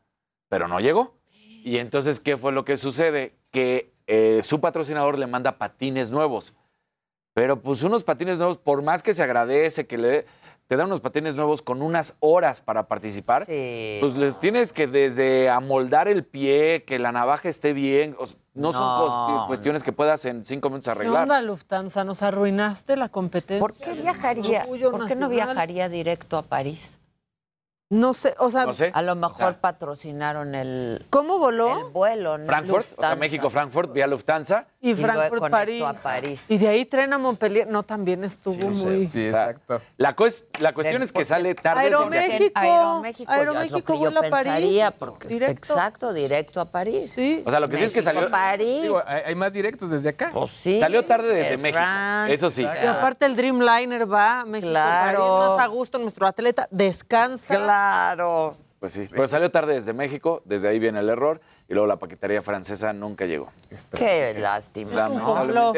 pero 0.49 0.67
no 0.67 0.79
llegó. 0.79 1.15
Y 1.63 1.77
entonces, 1.77 2.19
¿qué 2.19 2.37
fue 2.37 2.51
lo 2.51 2.65
que 2.65 2.77
sucede? 2.77 3.35
Que 3.51 3.91
eh, 4.07 4.41
su 4.43 4.61
patrocinador 4.61 5.17
le 5.17 5.27
manda 5.27 5.57
patines 5.57 6.11
nuevos. 6.11 6.53
Pero 7.33 7.61
pues 7.61 7.81
unos 7.81 8.03
patines 8.03 8.37
nuevos, 8.37 8.57
por 8.57 8.81
más 8.81 9.01
que 9.03 9.13
se 9.13 9.23
agradece 9.23 9.87
que 9.87 9.97
le 9.97 10.25
te 10.71 10.77
dan 10.77 10.87
unos 10.87 11.01
patines 11.01 11.35
nuevos 11.35 11.61
con 11.61 11.81
unas 11.81 12.15
horas 12.21 12.61
para 12.61 12.87
participar, 12.87 13.43
Sí. 13.43 13.97
pues 13.99 14.15
les 14.15 14.39
tienes 14.39 14.71
que 14.71 14.87
desde 14.87 15.49
amoldar 15.49 16.07
el 16.07 16.23
pie, 16.23 16.85
que 16.85 16.97
la 16.97 17.11
navaja 17.11 17.49
esté 17.49 17.73
bien, 17.73 18.15
o 18.17 18.25
sea, 18.25 18.39
no, 18.53 18.71
son 18.71 18.81
No. 19.35 19.47
cuestiones 19.47 19.83
que 19.83 19.91
puedas 19.91 20.23
en 20.23 20.45
cinco 20.45 20.69
minutos 20.69 20.85
¿Qué 20.85 20.91
arreglar. 20.91 21.23
onda, 21.23 21.41
Lufthansa? 21.41 22.05
Nos 22.05 22.21
arruinaste 22.23 22.95
la 22.95 23.09
competencia. 23.09 23.59
¿Por 23.59 23.73
qué 23.77 23.95
viajaría? 23.95 24.63
¿Por 24.63 25.07
qué 25.07 25.15
no 25.17 25.27
viajaría 25.27 25.89
directo 25.89 26.37
a 26.37 26.43
París? 26.43 26.97
No 27.91 28.13
sé, 28.13 28.33
o 28.39 28.49
sea, 28.49 28.65
No 28.65 28.73
sé. 28.73 28.89
A 28.93 29.01
lo 29.01 29.15
mejor 29.15 29.33
O 29.33 29.37
sea, 29.49 29.59
patrocinaron 29.59 30.55
el, 30.55 31.05
¿cómo 31.09 31.37
voló? 31.39 31.77
el 31.87 31.91
vuelo, 31.91 32.37
¿no? 32.37 32.45
Frankfurt, 32.45 32.85
o 32.85 32.87
sea, 32.87 32.95
Lufthansa. 32.95 33.15
México-Frankfurt, 33.17 33.91
vía 33.91 34.07
Lufthansa. 34.07 34.65
Y 34.79 34.95
Frankfurt, 34.95 35.49
París. 35.51 35.83
a 35.83 35.93
París. 35.93 36.45
Y 36.47 36.57
de 36.57 36.69
ahí 36.69 36.85
tren 36.85 37.11
a 37.11 37.17
Montpellier. 37.17 37.67
No, 37.67 37.83
también 37.83 38.23
estuvo 38.23 38.55
muy... 38.69 39.07
Sí, 39.07 39.27
O 39.27 39.31
sea, 39.31 39.49
exacto. 39.49 39.81
La, 39.97 40.15
cues- 40.15 40.45
la 40.59 40.73
cuestión 40.73 41.03
es 41.03 41.11
que 41.11 41.25
sale 41.25 41.53
tarde. 41.53 41.81
Aeroméxico. 41.81 42.57
Aeroméxico, 42.59 43.31
Aeroméxico 43.31 43.95
vuela 43.97 44.21
yo 44.21 44.27
a 44.27 44.29
París. 44.31 44.53
pensaría, 44.53 44.91
porque- 44.91 45.27
Directo. 45.27 45.73
Exacto, 45.73 46.13
directo 46.13 46.61
a 46.61 46.65
París. 46.65 47.11
Sí. 47.13 47.43
O 47.45 47.51
sea, 47.51 47.59
lo 47.59 47.67
que 47.67 47.75
sí 47.77 47.83
es 47.83 47.91
que 47.91 47.97
México, 48.01 48.13
salió, 48.21 48.31
París. 48.31 48.81
Digo, 48.83 49.01
hay, 49.05 49.21
hay 49.25 49.35
más 49.35 49.51
directos 49.51 49.89
desde 49.91 50.09
acá. 50.09 50.31
Pues 50.33 50.49
sí. 50.51 50.79
salió 50.79 51.05
tarde 51.05 51.27
desde 51.33 51.57
México. 51.57 51.77
France, 51.77 52.33
Eso 52.33 52.49
sí. 52.49 52.63
o 52.63 52.71
sea, 52.71 52.83
Y 52.83 52.87
aparte 52.87 53.25
el 53.25 53.35
Dreamliner 53.35 54.11
va 54.11 54.39
a 54.39 54.45
México, 54.45 54.71
Claro. 54.71 55.19
París, 55.19 55.49
más 55.57 55.59
a 55.59 55.67
gusto, 55.67 55.97
nuestro 55.99 56.25
atleta 56.25 56.67
descansa. 56.71 57.55
Claro. 57.57 57.80
Pues 58.79 58.93
sí. 58.93 59.07
Pero 59.11 59.27
salió 59.27 59.51
tarde 59.51 59.75
desde 59.75 59.93
México, 59.93 60.41
desde 60.45 60.67
ahí 60.67 60.79
viene 60.79 60.99
el 60.99 61.09
error. 61.09 61.39
Y 61.67 61.73
luego 61.73 61.87
la 61.87 61.97
paquetería 61.97 62.41
francesa 62.41 62.93
nunca 62.93 63.25
llegó. 63.25 63.51
Qué 63.95 64.33
lástima, 64.37 65.07
¿no? 65.07 65.73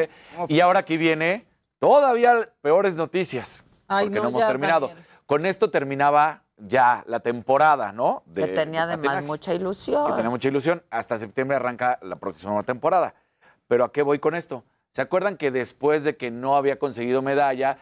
Y 0.48 0.60
ahora 0.60 0.80
aquí 0.80 0.96
viene 0.96 1.46
todavía 1.78 2.48
peores 2.62 2.96
noticias. 2.96 3.64
Ay, 3.86 4.06
porque 4.06 4.18
no, 4.18 4.22
no, 4.24 4.28
hemos 4.30 4.46
terminado. 4.46 4.90
Con 5.26 5.44
esto 5.46 5.70
terminaba 5.70 6.44
ya 6.56 7.04
la 7.06 7.20
temporada, 7.20 7.92
¿no? 7.92 8.22
Que 8.34 8.46
tenía 8.46 8.86
de 8.86 8.94
además 8.94 9.06
patinaje. 9.06 9.26
mucha 9.26 9.54
ilusión. 9.54 10.06
que 10.06 10.12
tenía 10.12 10.30
mucha 10.30 10.48
ilusión. 10.48 10.82
Hasta 10.90 11.18
septiembre 11.18 11.56
arranca 11.56 11.98
la 12.02 12.16
próxima 12.16 12.62
temporada. 12.62 13.14
Pero 13.68 13.84
¿a 13.84 13.92
qué 13.92 14.02
voy 14.02 14.18
con 14.18 14.34
esto? 14.34 14.64
¿Se 14.92 15.02
acuerdan 15.02 15.36
que 15.36 15.50
después 15.50 16.04
de 16.04 16.16
que 16.16 16.30
no 16.30 16.56
había 16.56 16.78
conseguido 16.78 17.20
medalla, 17.22 17.78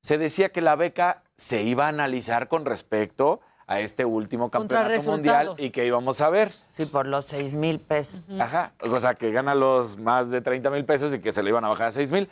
se 0.00 0.18
decía 0.18 0.50
que 0.50 0.60
la 0.60 0.76
beca 0.76 1.22
se 1.36 1.62
iba 1.62 1.86
a 1.86 1.88
analizar 1.88 2.48
con 2.48 2.64
respecto 2.64 3.40
a 3.66 3.80
este 3.80 4.04
último 4.04 4.50
campeonato 4.50 5.02
mundial 5.10 5.54
y 5.58 5.70
que 5.70 5.86
íbamos 5.86 6.20
a 6.20 6.30
ver? 6.30 6.52
Sí, 6.52 6.86
por 6.86 7.06
los 7.06 7.26
seis 7.26 7.52
mil 7.52 7.80
pesos. 7.80 8.22
Ajá. 8.38 8.72
O 8.80 9.00
sea, 9.00 9.14
que 9.14 9.32
gana 9.32 9.54
los 9.54 9.98
más 9.98 10.30
de 10.30 10.40
30 10.40 10.70
mil 10.70 10.84
pesos 10.84 11.12
y 11.12 11.20
que 11.20 11.32
se 11.32 11.42
le 11.42 11.50
iban 11.50 11.64
a 11.64 11.68
bajar 11.68 11.88
a 11.88 11.92
6 11.92 12.10
mil. 12.10 12.30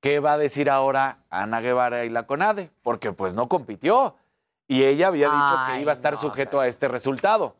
¿Qué 0.00 0.20
va 0.20 0.34
a 0.34 0.38
decir 0.38 0.68
ahora 0.68 1.18
Ana 1.30 1.60
Guevara 1.60 2.04
y 2.04 2.10
la 2.10 2.26
CONADE? 2.26 2.70
Porque 2.82 3.12
pues 3.12 3.34
no 3.34 3.48
compitió. 3.48 4.16
Y 4.68 4.84
ella 4.84 5.08
había 5.08 5.28
dicho 5.28 5.56
que 5.66 5.80
iba 5.80 5.92
a 5.92 5.94
estar 5.94 6.14
no, 6.14 6.18
sujeto 6.18 6.60
a 6.60 6.66
este 6.66 6.88
resultado. 6.88 7.56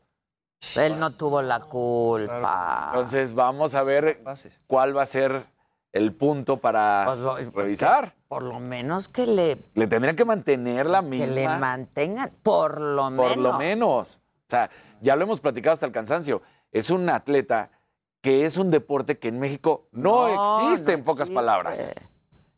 Él 0.77 0.99
no 0.99 1.11
tuvo 1.11 1.41
la 1.43 1.61
culpa. 1.61 2.89
Entonces 2.89 3.35
vamos 3.35 3.75
a 3.75 3.83
ver 3.83 4.23
cuál 4.67 4.97
va 4.97 5.03
a 5.03 5.07
ser 5.07 5.47
el 5.95 6.13
punto 6.13 6.59
para 6.59 7.05
Pues 7.07 7.53
revisar. 7.55 8.15
Por 8.29 8.43
lo 8.43 8.59
menos 8.59 9.09
que 9.09 9.27
le, 9.27 9.59
Le 9.75 9.87
tendrían 9.87 10.17
que 10.17 10.25
mantener 10.25 10.87
la 10.87 11.01
que 11.03 11.09
misma. 11.09 11.27
le 11.35 11.49
mantengan, 11.49 12.33
por 12.43 12.81
lo 12.81 13.11
menos. 13.11 13.29
Por 13.29 13.39
lo 13.39 13.53
menos. 13.55 14.21
O 14.47 14.51
sea, 14.51 14.71
ya 15.01 15.15
lo 15.17 15.23
hemos 15.23 15.41
platicado 15.41 15.73
hasta 15.73 15.87
el 15.87 15.93
cansancio. 15.93 16.43
Es 16.73 16.91
un 16.91 17.09
atleta 17.09 17.71
que 18.21 18.45
es 18.45 18.57
un 18.59 18.71
deporte 18.73 19.19
que 19.19 19.29
en 19.29 19.39
México 19.39 19.87
no, 19.93 20.27
No, 20.35 20.63
existe, 20.65 20.93
no 20.93 20.99
en 20.99 21.05
pocas 21.05 21.21
existe. 21.29 21.35
palabras. 21.35 21.93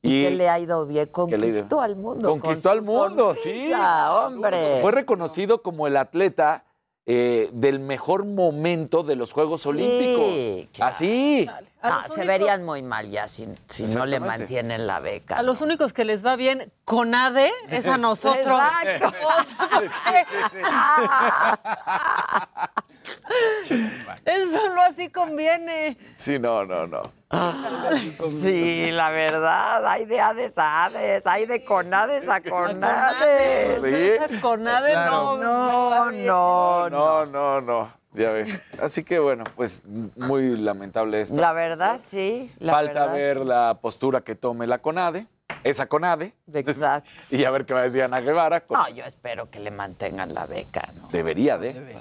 Y, 0.01 0.24
que 0.24 0.30
le 0.30 0.49
ha 0.49 0.59
ido 0.59 0.87
bien, 0.87 1.07
que 1.07 1.12
conquistó 1.12 1.80
al 1.82 1.97
mundo. 1.97 2.30
Conquistó 2.30 2.70
con 2.70 2.78
al 2.78 2.84
mundo, 2.84 3.34
sonrisa, 3.34 4.14
hombre. 4.26 4.78
Fue 4.80 4.93
reconocido 4.93 5.62
como 5.62 5.87
el 5.87 5.97
atleta 5.97 6.64
eh, 7.07 7.48
del 7.52 7.78
mejor 7.78 8.24
momento 8.24 9.02
de 9.04 9.14
los 9.16 9.32
Juegos 9.32 9.62
Sí, 9.62 9.68
Olímpicos. 9.68 10.68
claro. 10.72 10.88
Así. 10.90 11.48
Ah, 11.82 12.04
se 12.09 12.24
verían 12.26 12.64
muy 12.64 12.82
mal 12.82 13.09
ya 13.11 13.28
si, 13.28 13.46
si 13.68 13.84
no 13.84 14.07
le 14.07 14.18
mantienen 14.18 14.88
la 14.88 14.98
beca. 14.98 15.36
A 15.36 15.42
los 15.42 15.61
únicos 15.61 15.92
que 15.92 16.04
les 16.04 16.24
va 16.26 16.34
bien 16.34 16.72
con 16.84 17.14
ADE 17.14 17.52
es 17.70 17.86
a 17.86 17.96
nosotros. 17.98 18.61
Exacto. 18.82 19.16
Eso 24.24 24.61
solo 24.61 24.81
así 24.83 25.09
conviene. 25.09 25.97
Sí, 26.14 26.39
no, 26.39 26.64
no, 26.64 26.87
no. 26.87 27.03
Sí, 28.41 28.91
la 28.93 29.11
verdad, 29.11 29.87
hay 29.87 30.05
de 30.05 30.20
Hades 30.20 30.57
a 30.59 30.85
Hades, 30.85 31.27
hay 31.27 31.47
de 31.47 31.64
Conades 31.64 32.29
a 32.29 32.41
Conades. 32.41 33.83
Sí. 33.83 34.41
Con 34.41 34.66
ADE 34.66 34.95
no. 34.95 35.37
No, 35.37 36.11
no, 36.11 36.91
No, 36.91 37.27
no, 37.27 37.61
no. 37.61 38.07
Ya 38.14 38.31
ves. 38.31 38.62
Así 38.81 39.05
que 39.05 39.18
bueno, 39.18 39.45
pues 39.57 39.83
muy 39.85 40.57
lamentable 40.57 41.20
esto. 41.20 41.37
La 41.37 41.53
verdad, 41.53 41.99
sí. 41.99 42.51
La 42.59 42.72
Falta 42.72 43.01
verdad, 43.07 43.14
ver 43.14 43.37
la 43.45 43.79
postura 43.81 44.22
que 44.22 44.35
tome 44.35 44.66
la 44.66 44.79
CONADE, 44.79 45.27
esa 45.70 45.86
CONADE. 45.86 46.32
Exacto. 46.52 47.10
Y 47.30 47.44
a 47.44 47.50
ver 47.50 47.66
qué 47.66 47.74
va 47.74 47.80
a 47.80 47.82
decir 47.84 48.02
Ana 48.02 48.20
Guevara. 48.20 48.60
con- 48.62 48.78
No, 48.78 48.88
yo 48.90 49.04
espero 49.04 49.50
que 49.50 49.58
le 49.60 49.70
mantengan 49.70 50.32
la 50.32 50.46
beca, 50.46 50.88
¿no? 51.00 51.08
Debería 51.08 51.58
de. 51.58 51.96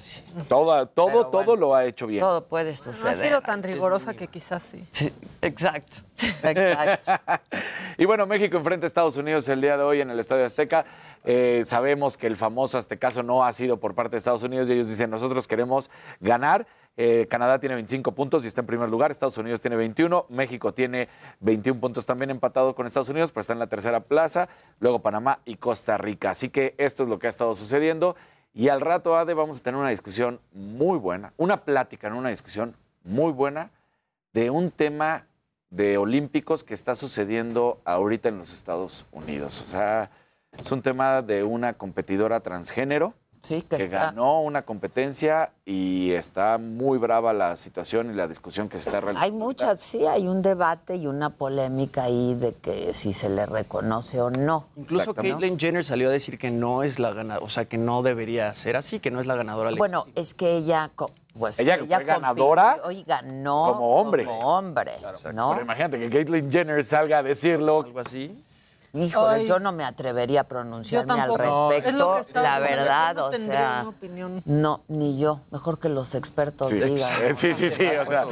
Toda- 0.48 0.86
todo, 0.86 1.28
todo 1.28 1.56
lo 1.56 1.74
ha 1.76 1.86
hecho 1.86 2.08
bien. 2.08 2.22
Todo 2.22 2.46
puede 2.46 2.72
No 2.74 2.92
ha 2.92 2.94
suceder. 2.94 3.16
sido 3.16 3.42
tan 3.42 3.64
rigurosa 3.64 4.14
que 4.14 4.28
quizás 4.28 4.64
sí. 4.64 5.12
Exacto, 5.42 5.98
exacto. 6.44 7.12
y 7.98 8.06
bueno, 8.06 8.26
México 8.26 8.58
enfrenta 8.58 8.86
a 8.86 8.88
Estados 8.88 9.18
Unidos 9.18 9.48
el 9.50 9.62
día 9.62 9.78
de 9.78 9.84
hoy 9.84 10.02
en 10.02 10.10
el 10.10 10.20
Estadio 10.20 10.46
Azteca. 10.46 10.86
Eh, 11.24 11.64
sabemos 11.66 12.18
que 12.18 12.28
el 12.28 12.36
famoso 12.36 12.78
Aztecaso 12.78 13.24
no 13.24 13.44
ha 13.44 13.52
sido 13.52 13.80
por 13.80 13.96
parte 13.96 14.12
de 14.12 14.18
Estados 14.20 14.44
Unidos 14.44 14.70
y 14.70 14.74
ellos 14.74 14.88
dicen, 14.88 15.10
nosotros 15.10 15.48
queremos 15.48 15.90
ganar. 16.20 16.68
Eh, 16.98 17.28
Canadá 17.30 17.60
tiene 17.60 17.76
25 17.76 18.14
puntos 18.14 18.46
y 18.46 18.48
está 18.48 18.62
en 18.62 18.68
primer 18.68 18.90
lugar. 18.90 19.12
Estados 19.12 19.38
Unidos 19.38 19.62
tiene 19.62 19.76
21. 19.76 20.26
México 20.30 20.74
tiene 20.74 21.10
21 21.42 21.80
puntos 21.80 22.06
también 22.06 22.30
empatado 22.30 22.74
con 22.74 22.88
Estados 22.88 23.10
Unidos, 23.10 23.32
pero 23.32 23.42
está 23.42 23.54
en 23.54 23.60
la 23.60 23.68
tercera 23.68 24.02
plaza. 24.02 24.48
Luego 24.80 25.02
Panamá 25.02 25.40
y 25.46 25.56
Costa 25.56 25.98
Rica. 25.98 26.30
Así 26.30 26.50
que 26.50 26.76
esto 26.78 27.04
es 27.04 27.10
lo 27.10 27.20
que 27.20 27.28
ha 27.28 27.30
estado 27.30 27.54
sucediendo. 27.56 28.16
Y 28.54 28.70
al 28.70 28.80
rato, 28.80 29.18
Ade, 29.18 29.34
vamos 29.34 29.60
a 29.60 29.64
tener 29.64 29.80
una 29.80 29.90
discusión 29.90 30.40
muy 30.54 30.98
buena, 30.98 31.34
una 31.36 31.66
plática 31.66 32.08
en 32.08 32.14
una 32.14 32.30
discusión 32.30 32.76
muy 33.04 33.34
buena 33.34 33.72
de 34.32 34.50
un 34.50 34.72
tema 34.72 35.28
de 35.70 35.98
olímpicos 35.98 36.64
que 36.64 36.74
está 36.74 36.96
sucediendo 36.96 37.82
ahorita 37.84 38.30
en 38.30 38.38
los 38.38 38.54
Estados 38.54 39.06
Unidos. 39.12 39.62
O 39.62 39.66
sea, 39.66 40.10
es 40.58 40.72
un 40.72 40.82
tema 40.82 41.22
de 41.22 41.44
una 41.44 41.74
competidora 41.74 42.40
transgénero 42.40 43.14
Sí, 43.46 43.62
que, 43.62 43.78
que 43.78 43.84
está. 43.84 44.06
ganó 44.06 44.42
una 44.42 44.64
competencia 44.64 45.52
y 45.66 46.12
está 46.14 46.58
muy 46.58 46.98
brava 46.98 47.32
la 47.32 47.56
situación 47.58 48.10
y 48.10 48.16
la 48.16 48.28
discusión 48.28 48.68
que 48.70 48.78
se 48.78 48.90
está 48.90 49.02
realizando. 49.02 49.24
Hay 49.24 49.32
muchas, 49.32 49.84
sí, 49.84 50.06
hay 50.08 50.28
un 50.28 50.42
debate 50.42 50.96
y 50.96 51.06
una 51.06 51.30
polémica 51.30 52.04
ahí 52.06 52.34
de 52.34 52.54
que 52.54 52.94
si 52.94 53.14
se 53.14 53.30
le 53.30 53.46
reconoce 53.46 54.20
o 54.20 54.32
no. 54.32 54.68
Incluso 54.76 55.14
¿no? 55.14 55.14
Caitlyn 55.14 55.60
Jenner 55.60 55.86
salió 55.86 56.10
a 56.10 56.12
decir 56.12 56.40
que 56.40 56.50
no 56.50 56.82
es 56.82 56.98
la 56.98 57.14
ganadora, 57.14 57.46
o 57.46 57.50
sea, 57.50 57.66
que 57.66 57.78
no 57.78 58.02
debería 58.02 58.52
ser 58.56 58.78
así, 58.78 59.00
que 59.00 59.12
no 59.12 59.20
es 59.20 59.28
la 59.28 59.36
ganadora. 59.36 59.70
Bueno, 59.78 60.08
es 60.16 60.34
que 60.34 60.58
ella, 60.58 60.90
pues, 61.38 61.60
Ella 61.60 61.78
fue 61.78 62.04
ganadora 62.04 62.78
y 62.92 63.04
ganó 63.04 63.74
como 63.74 63.96
hombre. 63.98 64.26
Como 64.26 64.58
hombre, 64.58 64.92
¿no? 65.34 65.50
Pero 65.52 65.62
imagínate 65.62 66.00
que 66.00 66.10
Caitlyn 66.10 66.52
Jenner 66.52 66.84
salga 66.84 67.20
a 67.20 67.24
decirlo. 67.24 67.84
Algo 67.84 68.00
así. 68.00 68.44
Híjole, 68.96 69.36
Ay. 69.36 69.46
yo 69.48 69.60
no 69.60 69.72
me 69.74 69.84
atrevería 69.84 70.42
a 70.42 70.44
pronunciarme 70.46 71.20
al 71.20 71.36
respecto. 71.38 72.22
La 72.34 72.60
verdad, 72.60 73.20
o 73.20 73.32
sea, 73.34 73.86
opinión. 73.88 74.42
no, 74.46 74.82
ni 74.88 75.20
yo. 75.20 75.42
Mejor 75.52 75.80
que 75.80 75.90
los 75.90 76.16
expertos 76.16 76.70
Sí, 76.70 76.76
digan. 76.80 77.36
sí, 77.36 77.54
sí, 77.54 77.70
sí, 77.70 77.86
o 77.88 78.06
sea, 78.06 78.26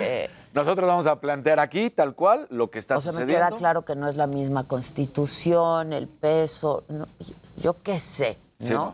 nosotros 0.53 0.87
vamos 0.87 1.07
a 1.07 1.19
plantear 1.19 1.59
aquí 1.59 1.89
tal 1.89 2.15
cual 2.15 2.47
lo 2.49 2.69
que 2.71 2.79
está 2.79 2.95
O 2.97 3.01
sea, 3.01 3.11
me 3.11 3.19
sucediendo. 3.19 3.47
queda 3.49 3.57
claro 3.57 3.83
que 3.85 3.95
no 3.95 4.07
es 4.07 4.15
la 4.15 4.27
misma 4.27 4.65
constitución, 4.67 5.93
el 5.93 6.07
peso, 6.07 6.83
no, 6.89 7.07
yo, 7.19 7.33
yo 7.57 7.75
qué 7.83 7.97
sé, 7.99 8.37
¿no? 8.59 8.65
Sí, 8.67 8.73
no. 8.73 8.93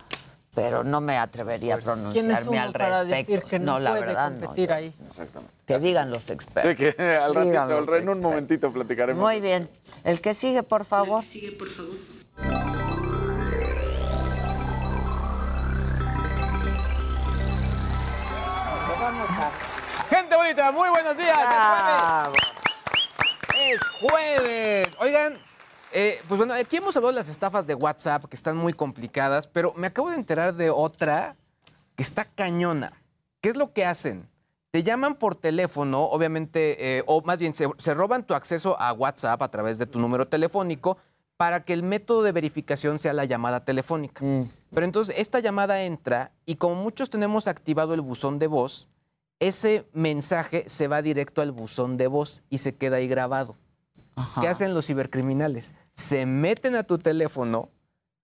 Pero 0.56 0.84
no 0.84 1.00
me 1.00 1.18
atrevería 1.18 1.76
a 1.76 1.78
¿Quién 1.78 2.32
es 2.32 2.41
pronunciarme 2.43 2.60
al 2.60 2.74
respecto. 2.74 3.06
decir 3.06 3.43
que 3.43 3.60
no, 3.60 3.80
la 3.80 3.91
puede 3.91 4.06
verdad, 4.08 4.32
no. 4.32 4.52
ahí? 4.74 4.93
Exactamente. 5.08 5.54
Que 5.66 5.80
digan 5.80 6.10
los 6.10 6.30
expertos. 6.30 6.76
Sí, 6.76 6.76
que 6.76 7.04
al 7.22 7.36
ratito, 7.36 7.62
al 7.62 8.02
en 8.02 8.10
un 8.10 8.22
momentito 8.22 8.72
platicaremos. 8.74 9.22
Muy 9.22 9.41
bien. 9.41 9.70
El 10.04 10.22
que 10.22 10.34
sigue, 10.34 10.64
por 10.64 10.86
favor. 10.86 11.24
Sigue, 11.24 11.52
por 11.52 11.70
favor. 11.70 11.95
Vamos 19.00 19.30
a... 19.30 19.52
Gente 20.10 20.36
bonita, 20.36 20.72
muy 20.72 20.89
buenos 20.89 21.16
días. 21.18 21.38
Bravo. 21.38 22.34
Es 23.56 23.82
jueves. 23.82 23.82
Es 23.82 23.82
jueves. 24.02 24.88
Oigan, 25.00 25.38
eh, 25.91 26.19
pues 26.27 26.37
bueno, 26.37 26.53
aquí 26.53 26.77
hemos 26.77 26.95
hablado 26.95 27.13
de 27.13 27.19
las 27.19 27.29
estafas 27.29 27.67
de 27.67 27.75
WhatsApp 27.75 28.25
que 28.25 28.35
están 28.35 28.57
muy 28.57 28.73
complicadas, 28.73 29.47
pero 29.47 29.73
me 29.75 29.87
acabo 29.87 30.09
de 30.09 30.15
enterar 30.15 30.53
de 30.55 30.69
otra 30.69 31.35
que 31.95 32.03
está 32.03 32.25
cañona. 32.25 32.93
¿Qué 33.41 33.49
es 33.49 33.55
lo 33.55 33.73
que 33.73 33.85
hacen? 33.85 34.27
Te 34.71 34.83
llaman 34.83 35.15
por 35.15 35.35
teléfono, 35.35 36.03
obviamente, 36.03 36.97
eh, 36.97 37.03
o 37.07 37.21
más 37.21 37.39
bien 37.39 37.53
se, 37.53 37.67
se 37.78 37.93
roban 37.93 38.24
tu 38.24 38.36
acceso 38.36 38.79
a 38.79 38.93
WhatsApp 38.93 39.41
a 39.41 39.49
través 39.49 39.78
de 39.79 39.87
tu 39.87 39.99
número 39.99 40.28
telefónico 40.28 40.97
para 41.37 41.63
que 41.63 41.71
el 41.71 41.83
método 41.83 42.21
de 42.21 42.33
verificación 42.33 42.99
sea 42.99 43.13
la 43.13 43.24
llamada 43.24 43.63
telefónica. 43.63 44.24
Mm. 44.25 44.49
Pero 44.74 44.86
entonces 44.86 45.16
esta 45.17 45.39
llamada 45.39 45.83
entra 45.83 46.33
y 46.45 46.55
como 46.55 46.75
muchos 46.75 47.09
tenemos 47.09 47.47
activado 47.47 47.93
el 47.93 48.01
buzón 48.01 48.39
de 48.39 48.47
voz, 48.47 48.89
ese 49.39 49.87
mensaje 49.93 50.66
se 50.67 50.89
va 50.89 51.01
directo 51.01 51.41
al 51.41 51.53
buzón 51.53 51.95
de 51.95 52.07
voz 52.07 52.43
y 52.49 52.57
se 52.57 52.75
queda 52.75 52.97
ahí 52.97 53.07
grabado. 53.07 53.55
Ajá. 54.16 54.41
¿Qué 54.41 54.49
hacen 54.49 54.74
los 54.74 54.86
cibercriminales? 54.86 55.74
Se 56.00 56.26
meten 56.26 56.78
a 56.78 56.84
tu 56.84 56.97
teléfono, 56.97 57.71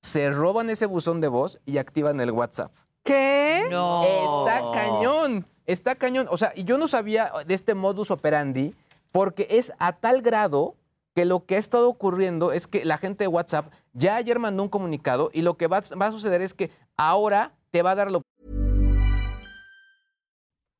se 0.01 0.29
roban 0.29 0.69
ese 0.69 0.85
buzón 0.85 1.19
de 1.19 1.27
voz 1.27 1.59
y 1.65 1.77
activan 1.77 2.21
el 2.21 2.31
WhatsApp. 2.31 2.71
¿Qué? 3.03 3.67
No. 3.69 4.01
Está 4.05 4.61
cañón, 4.73 5.45
está 5.65 5.95
cañón. 5.95 6.27
O 6.31 6.37
sea, 6.37 6.53
y 6.55 6.63
yo 6.63 6.77
no 6.77 6.87
sabía 6.87 7.33
de 7.45 7.53
este 7.53 7.75
modus 7.75 8.11
operandi 8.11 8.73
porque 9.11 9.47
es 9.49 9.73
a 9.77 9.91
tal 9.91 10.21
grado 10.21 10.77
que 11.15 11.25
lo 11.25 11.45
que 11.45 11.57
ha 11.57 11.59
estado 11.59 11.89
ocurriendo 11.89 12.53
es 12.53 12.65
que 12.65 12.85
la 12.85 12.97
gente 12.97 13.25
de 13.25 13.27
WhatsApp 13.27 13.67
ya 13.91 14.15
ayer 14.15 14.39
mandó 14.39 14.63
un 14.63 14.69
comunicado 14.69 15.29
y 15.33 15.41
lo 15.41 15.57
que 15.57 15.67
va, 15.67 15.83
va 16.01 16.07
a 16.07 16.11
suceder 16.13 16.41
es 16.41 16.53
que 16.53 16.71
ahora 16.95 17.51
te 17.71 17.81
va 17.81 17.91
a 17.91 17.95
dar 17.95 18.09
la 18.09 18.21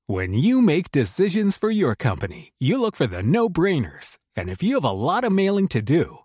When 0.07 0.33
you 0.33 0.61
make 0.61 0.91
decisions 0.91 1.57
for 1.57 1.71
your 1.71 1.93
company, 1.93 2.53
you 2.57 2.79
look 2.79 2.95
for 2.95 3.05
the 3.05 3.21
no 3.21 3.49
brainers. 3.49 4.17
And 4.37 4.49
if 4.49 4.63
you 4.63 4.75
have 4.75 4.85
a 4.85 4.93
lot 4.93 5.25
of 5.25 5.33
mailing 5.33 5.67
to 5.69 5.81
do, 5.81 6.24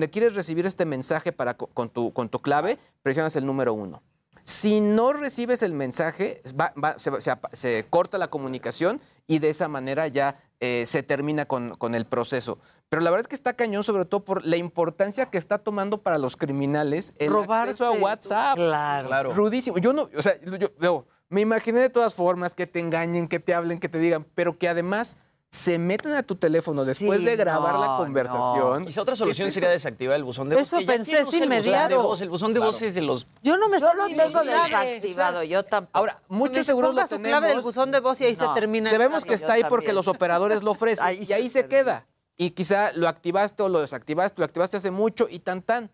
De 0.00 0.10
quieres 0.10 0.34
recibir 0.34 0.66
este 0.66 0.84
mensaje 0.84 1.32
para, 1.32 1.54
co- 1.54 1.68
con, 1.68 1.88
tu, 1.88 2.12
con 2.12 2.28
tu 2.28 2.38
clave, 2.40 2.78
presionas 3.02 3.34
el 3.36 3.46
número 3.46 3.72
uno. 3.74 4.02
Si 4.44 4.80
no 4.80 5.12
recibes 5.12 5.62
el 5.62 5.74
mensaje, 5.74 6.42
va- 6.58 6.72
va- 6.82 6.98
se, 6.98 7.20
se 7.20 7.30
apa- 7.30 7.50
se 7.52 7.84
corta 7.90 8.16
la 8.18 8.28
comunicación 8.28 9.00
y 9.26 9.40
de 9.40 9.50
esa 9.50 9.68
manera 9.68 10.08
ya 10.08 10.36
eh, 10.60 10.84
se 10.86 11.02
termina 11.02 11.44
con, 11.46 11.74
con 11.76 11.94
el 11.94 12.06
proceso. 12.06 12.58
Pero 12.88 13.02
la 13.02 13.10
verdad 13.10 13.20
es 13.22 13.28
que 13.28 13.34
está 13.34 13.52
cañón, 13.54 13.82
sobre 13.84 14.06
todo 14.06 14.24
por 14.24 14.44
la 14.46 14.56
importancia 14.56 15.26
que 15.26 15.36
está 15.36 15.58
tomando 15.58 16.02
para 16.02 16.16
los 16.18 16.36
criminales 16.36 17.12
el 17.18 17.30
Robarse 17.30 17.70
acceso 17.72 17.90
a 17.92 17.96
tu- 17.96 18.02
WhatsApp. 18.04 18.54
Claro. 18.54 19.30
Rudísimo. 19.34 19.76
Yo 19.78 19.92
no, 19.92 20.08
o 20.16 20.22
sea, 20.22 20.40
yo, 20.40 20.70
yo 20.80 21.06
me 21.28 21.42
imaginé 21.42 21.80
de 21.80 21.90
todas 21.90 22.14
formas 22.14 22.54
que 22.54 22.66
te 22.66 22.80
engañen, 22.80 23.28
que 23.28 23.40
te 23.40 23.52
hablen, 23.52 23.78
que 23.78 23.90
te 23.90 23.98
digan, 23.98 24.24
pero 24.34 24.56
que 24.56 24.66
además 24.66 25.18
se 25.50 25.78
meten 25.78 26.12
a 26.12 26.22
tu 26.22 26.34
teléfono 26.36 26.84
después 26.84 27.20
Sí, 27.20 27.24
de 27.24 27.34
grabar 27.36 27.78
la 27.78 27.86
no, 27.86 27.96
conversación. 27.96 28.84
Quizá 28.84 29.00
otra 29.00 29.14
¿Qué 29.14 29.18
solución 29.18 29.48
es 29.48 29.54
sería 29.54 29.70
desactivar 29.70 30.16
el 30.16 30.24
buzón 30.24 30.48
de 30.50 30.56
voz. 30.56 30.66
Eso 30.66 30.78
pensé, 30.86 31.20
es 31.20 31.26
usa 31.28 31.38
el 31.38 31.40
buzón 31.40 31.40
de 31.40 31.56
inmediato. 31.56 32.02
voz? 32.02 32.20
El 32.20 32.28
buzón 32.28 32.52
de 32.52 32.60
voz 32.60 32.82
es 32.82 32.94
de 32.94 33.00
los... 33.00 33.26
Yo 33.42 33.56
no 33.56 33.68
me 33.70 33.80
Yo 33.80 33.94
lo 33.94 34.06
tengo 34.08 34.42
desactivado, 34.44 35.42
yo 35.44 35.62
tampoco. 35.64 35.98
Ahora, 35.98 36.20
muchos 36.28 36.66
seguros 36.66 36.90
lo 36.90 36.96
ponga 37.00 37.06
su 37.06 37.22
clave 37.22 37.46
del 37.46 37.56
tenemos. 37.56 37.64
buzón 37.64 37.90
de 37.90 38.00
voz 38.00 38.20
y 38.20 38.24
ahí 38.26 38.34
se 38.34 38.44
No. 38.44 38.52
termina. 38.52 38.90
Sabemos 38.90 39.24
que 39.24 39.32
está 39.34 39.54
ahí 39.54 39.62
porque 39.68 39.94
los 39.94 40.06
operadores 40.06 40.62
lo 40.62 40.72
ofrecen 40.72 41.04
Ahí 41.06 41.18
y 41.20 41.24
se 41.24 41.34
ahí 41.34 41.48
se 41.48 41.66
queda. 41.66 42.06
Y 42.36 42.50
quizá 42.50 42.92
lo 42.92 43.08
activaste 43.08 43.62
o 43.62 43.68
lo 43.70 43.80
desactivaste, 43.80 44.40
lo 44.40 44.44
activaste 44.44 44.76
hace 44.76 44.90
mucho 44.90 45.26
y 45.30 45.38
tan 45.40 45.62
tan. 45.62 45.90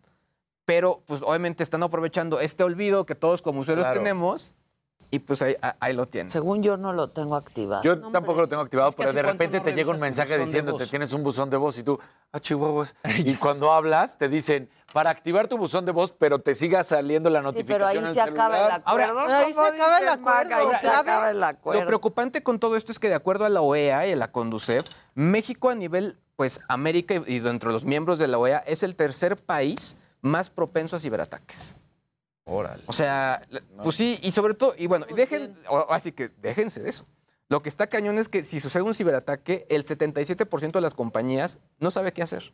Pero 0.67 1.03
pues 1.07 1.23
obviamente 1.23 1.63
están 1.63 1.83
aprovechando 1.85 2.41
este 2.41 2.65
olvido 2.65 3.07
que 3.07 3.15
todos 3.15 3.41
como 3.41 3.61
usuarios 3.61 3.87
Claro. 3.87 4.01
tenemos 4.01 4.55
y 5.15 5.21
pues 5.21 5.43
ahí, 5.43 5.95
lo 5.95 6.07
tienen. 6.07 6.29
Según 6.29 6.61
yo 6.61 6.77
no 6.77 6.93
lo 6.93 7.11
tengo 7.11 7.37
activado. 7.37 7.85
Yo 7.85 8.01
tampoco 8.11 8.41
lo 8.41 8.49
tengo 8.49 8.63
activado, 8.63 8.89
es 8.89 8.97
que 8.97 9.05
pero 9.05 9.13
de 9.13 9.23
repente 9.23 9.59
no 9.59 9.63
te 9.63 9.73
llega 9.73 9.93
un 9.93 10.01
mensaje 10.01 10.37
diciéndote 10.37 10.89
tienes 10.89 11.13
un 11.13 11.23
buzón 11.23 11.49
de 11.51 11.57
voz 11.57 11.79
y 11.79 11.85
tú, 11.85 12.01
ah, 12.33 12.41
chihuahuas. 12.41 12.97
Y 13.25 13.37
cuando 13.37 13.73
hablas, 13.73 14.19
te 14.19 14.29
dicen, 14.29 14.69
para 14.93 15.11
activar 15.11 15.47
tu 15.47 15.57
buzón 15.57 15.85
de 15.85 15.93
voz, 15.93 16.11
pero 16.11 16.41
te 16.41 16.57
siga 16.57 16.83
saliendo 16.83 17.31
la 17.31 17.39
Sí, 17.39 17.45
notificación 17.45 17.91
pero 17.93 18.07
ahí 18.09 18.13
se 18.15 18.21
acaba 18.21 18.67
el 18.67 18.73
acuerdo. 18.73 19.21
Ahora, 19.21 19.39
ahí 19.39 19.53
se 19.53 19.61
acaba 19.61 19.99
el 19.99 20.09
acuerdo, 20.09 20.55
Ahí 20.57 20.67
se 20.81 20.87
¿sabe? 20.89 21.11
acaba 21.11 21.31
el 21.31 21.45
acuerdo. 21.45 21.81
Lo 21.83 21.87
preocupante 21.87 22.43
con 22.43 22.59
todo 22.59 22.75
esto 22.75 22.91
es 22.91 22.99
que 22.99 23.09
de 23.09 23.15
acuerdo 23.15 23.45
a 23.45 23.49
la 23.49 23.61
OEA 23.61 24.09
y 24.09 24.13
a 24.13 24.17
la 24.17 24.33
Conducef, 24.33 24.85
México 25.15 25.71
a 25.71 25.77
nivel, 25.77 26.19
pues 26.35 26.61
América 26.67 27.15
y 27.25 27.39
dentro 27.39 27.71
de 27.71 27.75
los 27.75 27.85
miembros 27.85 28.19
de 28.19 28.27
la 28.27 28.39
OEA 28.39 28.65
es 28.67 28.83
el 28.83 28.97
tercer 28.97 29.37
país 29.37 29.97
más 30.23 30.51
propenso 30.51 30.97
a 30.97 30.99
ciberataques. 30.99 31.77
Órale. 32.47 32.83
O 32.87 32.93
sea, 32.93 33.43
pues 33.83 33.97
sí, 33.97 34.19
y 34.23 34.31
sobre 34.33 34.55
todo, 34.55 34.75
y 34.77 34.87
bueno, 34.87 35.07
dejen, 35.15 35.57
o- 35.69 35.87
así 35.91 36.13
que 36.13 36.29
déjense 36.43 36.81
de 36.83 36.91
eso. 36.91 37.05
Lo 37.49 37.63
que 37.63 37.69
está 37.69 37.87
cañón 37.87 38.19
es 38.19 38.29
que 38.29 38.43
si 38.43 38.61
sucede 38.61 38.83
un 38.83 38.95
ciberataque, 38.95 39.67
el 39.69 39.85
77% 39.85 40.73
de 40.73 40.81
las 40.81 40.95
compañías 40.95 41.59
no 41.79 41.91
sabe 41.91 42.13
qué 42.13 42.23
hacer. 42.23 42.53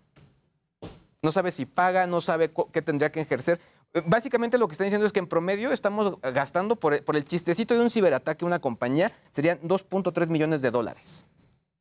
No 1.23 1.33
sabe 1.33 1.51
si 1.51 1.67
paga, 1.67 2.07
no 2.07 2.21
sabe 2.21 2.51
qué 2.73 2.83
tendría 2.83 3.11
que 3.13 3.21
ejercer. 3.21 3.61
Básicamente 4.07 4.57
lo 4.59 4.69
que 4.69 4.73
están 4.73 4.87
diciendo 4.87 5.07
es 5.07 5.13
que 5.13 5.19
en 5.19 5.27
promedio 5.27 5.73
estamos 5.73 6.21
gastando 6.23 6.77
por 6.77 6.95
el, 6.95 7.03
por 7.03 7.17
el 7.17 7.25
chistecito 7.25 7.75
de 7.75 7.81
un 7.81 7.91
ciberataque 7.91 8.45
una 8.45 8.61
compañía, 8.61 9.13
serían 9.31 9.61
2.3 9.63 10.29
millones 10.29 10.63
de 10.63 10.71
dólares. 10.71 11.25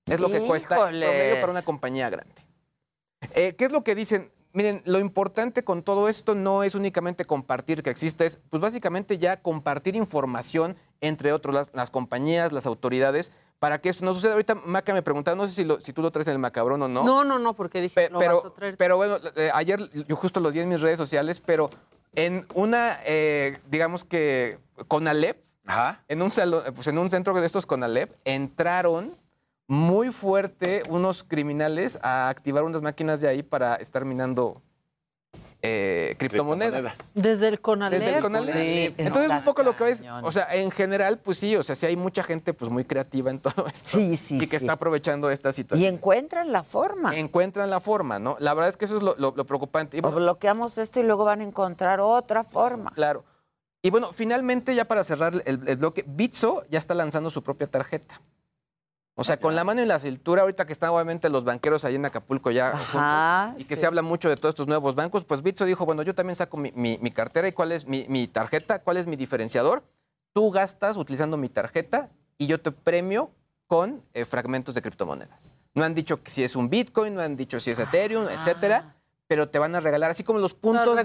Es 0.07 0.19
lo 0.19 0.30
que 0.30 0.40
cuesta 0.40 0.76
en 0.76 0.99
promedio 1.02 1.40
para 1.41 1.52
una 1.52 1.61
compañía 1.61 2.10
grande. 2.10 2.34
Eh, 3.36 3.53
¿Qué 3.56 3.65
es 3.65 3.72
lo 3.72 3.84
que 3.84 3.94
dicen? 3.95 4.31
Miren, 4.51 4.81
lo 4.85 4.97
importante 4.99 5.63
con 5.63 5.84
todo 5.84 6.09
esto 6.09 6.34
no 6.34 6.63
es 6.63 6.73
únicamente 6.73 7.23
compartir 7.26 7.84
que 7.84 7.91
existe, 7.91 8.26
es 8.26 8.39
pues 8.49 8.59
básicamente 8.61 9.19
ya 9.19 9.41
compartir 9.41 9.95
información 9.95 10.76
entre 11.01 11.34
otros, 11.34 11.53
las, 11.53 11.69
las 11.73 11.91
compañías, 11.91 12.51
las 12.51 12.65
autoridades, 12.65 13.31
para 13.59 13.80
que 13.80 13.89
esto 13.89 14.03
no 14.05 14.13
suceda. 14.13 14.31
Ahorita 14.34 14.55
Maca 14.55 14.93
me 14.93 15.03
preguntaba, 15.03 15.35
no 15.35 15.45
sé 15.45 15.53
si, 15.53 15.63
lo- 15.65 15.80
si 15.80 15.93
tú 15.93 16.01
lo 16.01 16.11
traes 16.11 16.27
en 16.27 16.34
el 16.34 16.39
macabrón 16.39 16.81
o 16.81 16.88
no. 16.88 17.03
No, 17.03 17.23
no, 17.23 17.38
no, 17.38 17.53
porque 17.55 17.80
dije, 17.80 17.93
Pe- 17.95 18.09
lo 18.09 18.17
pero, 18.19 18.35
vas 18.41 18.45
a 18.45 18.53
traer. 18.55 18.77
pero 18.77 18.97
bueno, 18.97 19.17
eh, 19.35 19.51
ayer 19.53 19.88
yo 20.07 20.15
justo 20.15 20.39
lo 20.39 20.49
di 20.51 20.59
en 20.61 20.69
mis 20.69 20.81
redes 20.81 20.97
sociales, 20.97 21.41
pero 21.45 21.69
en 22.15 22.47
una, 22.55 22.99
eh, 23.05 23.59
digamos 23.69 24.03
que 24.03 24.57
Conalep, 24.88 25.43
en 26.07 26.21
un 26.23 26.31
salón, 26.31 26.63
pues 26.73 26.88
en 26.88 26.97
un 26.97 27.09
centro 27.11 27.39
de 27.39 27.45
estos 27.45 27.67
Conalep, 27.67 28.11
entraron 28.26 29.15
muy 29.70 30.12
fuerte 30.12 30.82
unos 30.90 31.24
criminales 31.24 32.00
a 32.02 32.28
activar 32.28 32.64
unas 32.64 32.82
máquinas 32.82 33.22
de 33.22 33.28
ahí 33.28 33.44
para 33.44 33.76
estar 33.76 34.04
minando 34.04 34.60
eh, 35.62 36.16
criptomonedas. 36.18 37.12
Desde 37.14 37.48
el 37.50 37.62
Conalep. 37.62 38.00
Desde 38.00 38.16
el 38.16 38.22
Conalep. 38.24 38.56
Sí, 38.56 38.96
Entonces, 38.98 39.32
un 39.32 39.44
poco 39.44 39.62
lo 39.62 39.76
que 39.76 39.84
ves, 39.84 40.04
o 40.24 40.32
sea, 40.32 40.48
en 40.56 40.72
general, 40.72 41.20
pues 41.20 41.38
sí, 41.38 41.56
o 41.56 41.62
sea, 41.62 41.76
sí 41.76 41.86
hay 41.86 41.96
mucha 41.96 42.24
gente 42.24 42.54
pues 42.54 42.72
muy 42.72 42.84
creativa 42.84 43.30
en 43.30 43.38
todo 43.40 43.68
esto. 43.68 43.90
Sí, 44.00 44.18
sí, 44.18 44.38
Y 44.38 44.40
que 44.40 44.48
sí. 44.48 44.56
está 44.56 44.74
aprovechando 44.74 45.30
esta 45.30 45.50
Y 45.50 45.54
situación. 45.54 45.94
encuentran 45.96 46.52
la 46.52 46.64
forma. 46.64 47.16
Encuentran 47.16 47.70
la 47.70 47.80
forma, 47.80 48.18
¿no? 48.18 48.38
La 48.40 48.56
verdad 48.56 48.70
es 48.70 48.78
que 48.78 48.86
eso 48.86 48.98
es 48.98 49.04
lo, 49.04 49.16
lo- 49.18 49.34
lo 49.36 49.46
preocupante. 49.46 49.98
Y 49.98 50.00
O 50.00 50.02
bueno, 50.04 50.18
bloqueamos 50.18 50.80
esto 50.80 51.00
y 51.00 51.04
luego 51.04 51.26
van 51.26 51.41
a 51.41 51.44
encontrar 51.44 52.00
otra 52.00 52.44
forma. 52.44 52.90
Claro. 52.96 53.24
Y 53.84 53.91
bueno, 53.91 54.12
finalmente, 54.14 54.74
ya 54.74 54.86
para 54.86 55.04
cerrar 55.04 55.44
el, 55.46 55.68
el 55.68 55.78
bloque, 55.78 56.04
Bitso 56.08 56.64
ya 56.70 56.80
está 56.80 56.94
lanzando 56.96 57.30
su 57.30 57.44
propia 57.44 57.68
tarjeta. 57.68 58.20
O 59.20 59.24
sea, 59.24 59.38
con 59.38 59.54
la 59.56 59.64
mano 59.64 59.82
en 59.82 59.88
la 59.90 60.00
cintura, 60.00 60.44
ahorita 60.44 60.66
que 60.66 60.72
están 60.74 60.91
obviamente 60.91 61.28
los 61.30 61.44
banqueros 61.44 61.84
ahí 61.84 61.96
en 61.96 62.06
Acapulco 62.06 62.52
ya 62.52 62.70
Ajá, 62.70 63.48
juntos, 63.50 63.62
y 63.62 63.68
que 63.68 63.76
sí. 63.76 63.82
se 63.82 63.88
habla 63.88 64.02
mucho 64.02 64.30
de 64.30 64.36
todos 64.36 64.54
estos 64.54 64.68
nuevos 64.68 64.96
bancos, 64.96 65.26
pues 65.26 65.41
Bitso 65.41 65.66
dijo, 65.66 65.86
bueno, 65.86 66.04
yo 66.04 66.16
también 66.16 66.36
saco 66.38 66.56
mi, 66.56 66.72
mi- 66.74 66.98
mi 67.00 67.12
cartera 67.12 67.48
y 67.48 67.52
cuál 67.52 67.72
es 67.74 67.86
mi, 67.86 68.06
mi 68.08 68.28
tarjeta, 68.30 68.80
cuál 68.80 68.96
es 68.98 69.08
mi 69.08 69.16
diferenciador. 69.18 69.84
Tú 70.34 70.52
gastas 70.52 70.96
utilizando 70.96 71.36
mi 71.38 71.50
tarjeta 71.50 72.10
y 72.38 72.48
yo 72.48 72.62
te 72.62 72.72
premio 72.72 73.32
con 73.68 74.02
eh, 74.14 74.24
fragmentos 74.26 74.74
de 74.74 74.82
criptomonedas. 74.82 75.52
No 75.74 75.84
han 75.84 75.94
dicho 75.94 76.20
si 76.26 76.44
es 76.44 76.56
un 76.56 76.70
Bitcoin, 76.70 77.14
no 77.16 77.22
han 77.22 77.36
dicho 77.36 77.60
si 77.60 77.72
es 77.72 77.80
Ethereum, 77.80 78.28
etcétera, 78.30 78.96
pero 79.28 79.50
te 79.50 79.60
van 79.60 79.76
a 79.76 79.80
regalar, 79.82 80.12
así 80.12 80.24
como 80.24 80.40
los 80.40 80.54
puntos 80.56 80.96
de. 80.96 81.02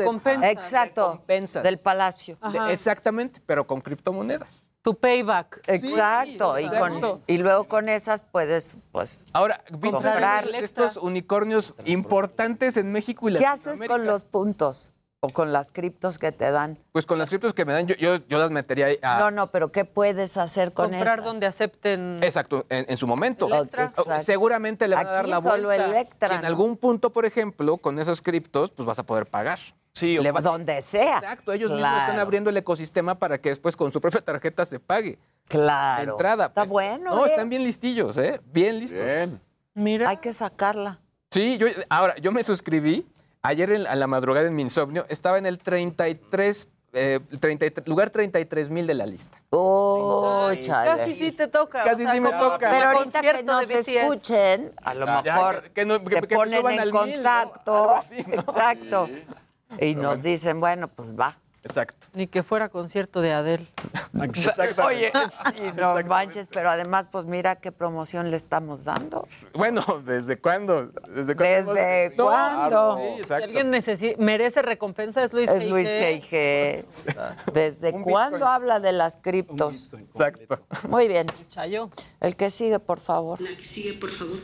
Exacto. 0.52 1.10
recompensas. 1.12 1.62
Del 1.64 1.78
palacio. 1.78 2.38
Ajá. 2.40 2.70
exactamente, 2.72 3.42
pero 3.44 3.66
con 3.66 3.80
criptomonedas. 3.80 4.72
Tu 4.84 4.94
payback. 4.94 5.62
Exacto. 5.66 6.58
y, 6.58 6.68
con- 6.68 7.22
y 7.26 7.38
luego 7.38 7.64
con 7.64 7.88
esas 7.88 8.22
puedes, 8.22 8.76
pues. 8.92 9.20
Ahora, 9.32 9.64
Comprar. 9.80 10.46
estos 10.54 10.98
unicornios 10.98 11.72
importantes 11.86 12.76
en 12.76 12.92
México 12.92 13.30
y 13.30 13.34
¿Qué 13.36 13.46
haces 13.46 13.78
con 13.78 14.04
Latinoamérica. 14.04 14.12
los 14.12 14.24
puntos? 14.24 14.92
O 15.24 15.28
con 15.30 15.52
las 15.52 15.70
criptos 15.70 16.18
que 16.18 16.32
te 16.32 16.50
dan. 16.50 16.76
Pues 16.92 17.06
con 17.06 17.18
las 17.18 17.30
criptos 17.30 17.54
que 17.54 17.64
me 17.64 17.72
dan, 17.72 17.86
yo, 17.86 17.94
yo, 17.96 18.16
yo 18.28 18.36
las 18.38 18.50
metería 18.50 18.86
ahí 18.86 18.98
a... 19.00 19.18
No, 19.18 19.30
no, 19.30 19.50
pero 19.50 19.72
¿qué 19.72 19.86
puedes 19.86 20.36
hacer 20.36 20.74
con 20.74 20.90
Comprar 20.90 21.14
esas? 21.20 21.24
donde 21.24 21.46
acepten. 21.46 22.20
Exacto, 22.22 22.66
en, 22.68 22.84
en 22.88 22.96
su 22.98 23.06
momento. 23.06 23.46
Electra. 23.46 23.84
O- 23.96 24.00
Exacto. 24.02 24.22
Seguramente 24.24 24.86
le 24.86 24.96
van 24.96 25.06
a 25.06 25.10
dar 25.12 25.26
la 25.28 25.40
solo 25.40 25.68
vuelta. 25.68 25.86
Electra, 25.86 26.34
en 26.34 26.42
¿no? 26.42 26.46
algún 26.48 26.76
punto, 26.76 27.10
por 27.10 27.24
ejemplo, 27.24 27.78
con 27.78 27.98
esos 27.98 28.20
criptos, 28.20 28.70
pues 28.70 28.84
vas 28.86 28.98
a 28.98 29.02
poder 29.04 29.24
pagar. 29.24 29.58
Sí, 29.94 30.18
va- 30.18 30.40
Donde 30.42 30.82
sea. 30.82 31.16
Exacto, 31.18 31.52
ellos 31.54 31.70
mismos 31.70 31.98
están 32.00 32.18
abriendo 32.18 32.50
el 32.50 32.56
ecosistema 32.58 33.18
para 33.18 33.38
que 33.38 33.48
después 33.48 33.76
con 33.76 33.90
su 33.92 34.00
propia 34.02 34.20
tarjeta 34.20 34.66
se 34.66 34.78
pague. 34.78 35.18
Claro. 35.48 36.04
De 36.04 36.10
entrada. 36.10 36.46
Está 36.46 36.62
pues. 36.62 36.70
bueno. 36.70 37.14
No, 37.14 37.24
¿eh? 37.24 37.30
están 37.30 37.48
bien 37.48 37.64
listillos, 37.64 38.18
¿eh? 38.18 38.40
Bien 38.52 38.78
listos. 38.78 39.02
Mira. 39.72 40.10
Hay 40.10 40.18
que 40.18 40.34
sacarla. 40.34 41.00
Sí, 41.30 41.56
yo, 41.58 41.66
ahora, 41.88 42.14
yo 42.18 42.30
me 42.30 42.42
suscribí. 42.44 43.06
Ayer 43.44 43.70
en- 43.72 43.86
a 43.86 43.94
la 43.94 44.06
madrugada 44.06 44.46
en 44.48 44.54
mi 44.56 44.62
insomnio 44.62 45.04
estaba 45.10 45.36
en 45.36 45.44
el 45.44 45.58
33, 45.58 46.68
eh, 46.94 47.20
33 47.40 47.86
lugar 47.86 48.08
33 48.08 48.70
mil 48.70 48.86
de 48.86 48.94
la 48.94 49.04
lista. 49.04 49.38
Oh, 49.50 50.50
chale. 50.60 50.90
Casi 50.96 51.14
sí 51.14 51.30
te 51.32 51.46
toca. 51.48 51.84
Casi 51.84 52.06
sí 52.06 52.20
me 52.20 52.30
toca. 52.30 52.70
Pero 52.70 52.88
ahorita 52.88 53.20
que 53.20 53.42
nos 53.42 53.68
escuchen, 53.70 54.72
a 54.82 54.94
lo 54.94 55.04
Ya, 55.04 55.20
mejor 55.22 55.62
que- 55.64 55.70
que 55.72 55.84
no- 55.84 56.02
que- 56.02 56.16
se 56.16 56.22
que 56.26 56.34
ponen 56.34 56.66
en 56.70 56.80
al 56.80 56.86
mil, 56.92 56.94
¿no? 56.94 56.98
contacto. 56.98 57.74
Algo 57.80 57.90
así, 57.96 58.16
¿no? 58.26 58.34
Exacto. 58.40 59.08
Y 59.78 59.94
nos 59.94 60.22
dicen, 60.22 60.58
bueno, 60.60 60.88
pues 60.88 61.12
va. 61.12 61.36
Exacto. 61.64 62.06
Ni 62.12 62.26
que 62.26 62.42
fuera 62.42 62.68
concierto 62.68 63.20
de 63.20 63.32
Adele. 63.32 63.66
Oye, 64.86 65.10
sí, 65.56 65.62
no 65.76 65.94
manches, 66.04 66.48
pero 66.48 66.70
además, 66.70 67.08
pues 67.10 67.24
mira 67.24 67.56
qué 67.56 67.72
promoción 67.72 68.30
le 68.30 68.36
estamos 68.36 68.84
dando. 68.84 69.26
Bueno, 69.54 69.82
¿desde 70.04 70.38
cuándo? 70.38 70.86
¿Desde 71.08 71.34
cuándo? 71.34 71.72
¿Desde 71.74 72.14
cuándo? 72.16 72.96
Sí, 72.98 73.02
Si 73.14 73.20
exacto. 73.20 73.44
alguien 73.44 73.72
necesi- 73.72 74.16
merece 74.18 74.62
recompensa 74.62 75.24
es 75.24 75.32
Luis 75.32 75.48
Es 75.50 75.66
Luis 75.68 75.88
G.I.G. 75.88 76.84
¿Desde 77.52 77.92
cuándo 78.02 78.36
Bitcoin. 78.36 78.52
habla 78.54 78.80
de 78.80 78.92
las 78.92 79.16
criptos? 79.16 79.92
Exacto. 79.94 80.60
Muy 80.88 81.08
bien. 81.08 81.26
Chayo. 81.48 81.90
El 82.20 82.36
que 82.36 82.50
sigue, 82.50 82.78
por 82.78 83.00
favor. 83.00 83.40
La 83.40 83.56
que 83.56 83.64
sigue, 83.64 83.94
por 83.94 84.10
favor. 84.10 84.38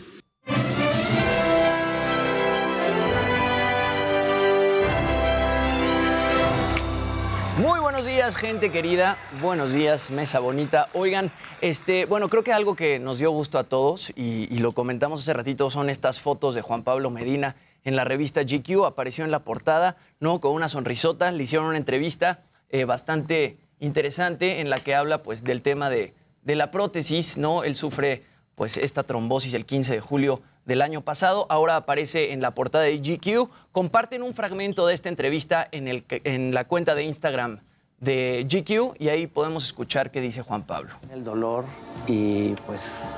Muy 7.61 7.79
buenos 7.79 8.07
días, 8.07 8.37
gente 8.37 8.73
querida. 8.73 9.19
Buenos 9.43 9.71
días, 9.71 10.11
mesa 10.11 10.39
bonita. 10.41 10.89
Oigan, 10.95 11.31
este, 11.61 12.07
bueno, 12.07 12.31
creo 12.31 12.43
que 12.43 12.55
algo 12.55 12.75
que 12.75 12.99
nos 12.99 13.19
dio 13.19 13.31
gusto 13.33 13.59
a 13.59 13.65
todos 13.65 14.15
y, 14.17 14.47
lo 14.61 14.73
comentamos 14.73 15.21
hace 15.21 15.35
ratito 15.35 15.69
son 15.69 15.91
estas 15.91 16.23
fotos 16.23 16.55
de 16.55 16.63
Juan 16.63 16.85
Pablo 16.85 17.11
Medina 17.11 17.57
en 17.85 17.97
la 17.97 18.05
revista 18.05 18.45
GQ. 18.45 18.87
Apareció 18.87 19.27
en 19.27 19.31
la 19.31 19.41
portada, 19.41 19.99
¿no? 20.21 20.41
Con 20.41 20.53
una 20.53 20.71
sonrisota. 20.71 21.31
Le 21.33 21.43
hicieron 21.43 21.67
una 21.67 21.77
entrevista 21.77 22.45
eh, 22.71 22.87
bastante 22.87 23.59
interesante 23.79 24.61
en 24.61 24.71
la 24.71 24.79
que 24.79 24.95
habla, 24.95 25.23
pues, 25.23 25.45
del 25.45 25.61
tema 25.61 25.91
de, 25.91 26.15
de 26.43 26.57
la 26.57 26.71
prótesis, 26.71 27.37
¿no? 27.37 27.63
Él 27.63 27.77
sufre, 27.77 28.23
pues, 28.55 28.77
esta 28.77 29.03
trombosis 29.03 29.55
el 29.55 29.67
15 29.67 29.95
de 29.95 30.01
julio 30.01 30.41
del 30.65 30.83
año 30.83 31.01
pasado. 31.03 31.47
Ahora 31.49 31.77
aparece 31.77 32.33
en 32.33 32.41
la 32.41 32.55
portada 32.55 32.85
de 32.85 32.99
GQ. 32.99 33.51
Comparten 33.73 34.23
un 34.23 34.35
fragmento 34.35 34.87
de 34.87 34.95
esta 34.95 35.09
entrevista 35.09 35.67
en, 35.73 35.89
el, 35.89 36.05
en 36.09 36.55
la 36.55 36.65
cuenta 36.65 36.95
de 36.95 37.05
Instagram 37.05 37.61
de 38.01 38.47
GQ 38.49 39.01
y 39.01 39.09
ahí 39.09 39.27
podemos 39.27 39.65
escuchar 39.65 40.11
qué 40.11 40.21
dice 40.21 40.43
Juan 40.43 40.63
Pablo. 40.63 40.91
El 41.13 41.23
dolor 41.23 41.65
y 42.07 42.55
pues 42.67 43.17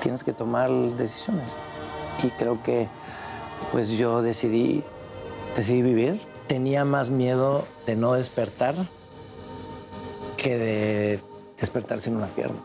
tienes 0.00 0.24
que 0.24 0.32
tomar 0.32 0.70
decisiones. 0.96 1.52
Y 2.22 2.30
creo 2.30 2.62
que 2.62 2.88
pues 3.72 3.90
yo 3.90 4.22
decidí, 4.22 4.82
decidí 5.56 5.82
vivir. 5.82 6.20
Tenía 6.46 6.84
más 6.84 7.10
miedo 7.10 7.66
de 7.86 7.96
no 7.96 8.14
despertar 8.14 8.74
que 10.36 10.56
de 10.56 11.20
despertar 11.58 12.00
sin 12.00 12.16
una 12.16 12.26
pierna. 12.26 12.60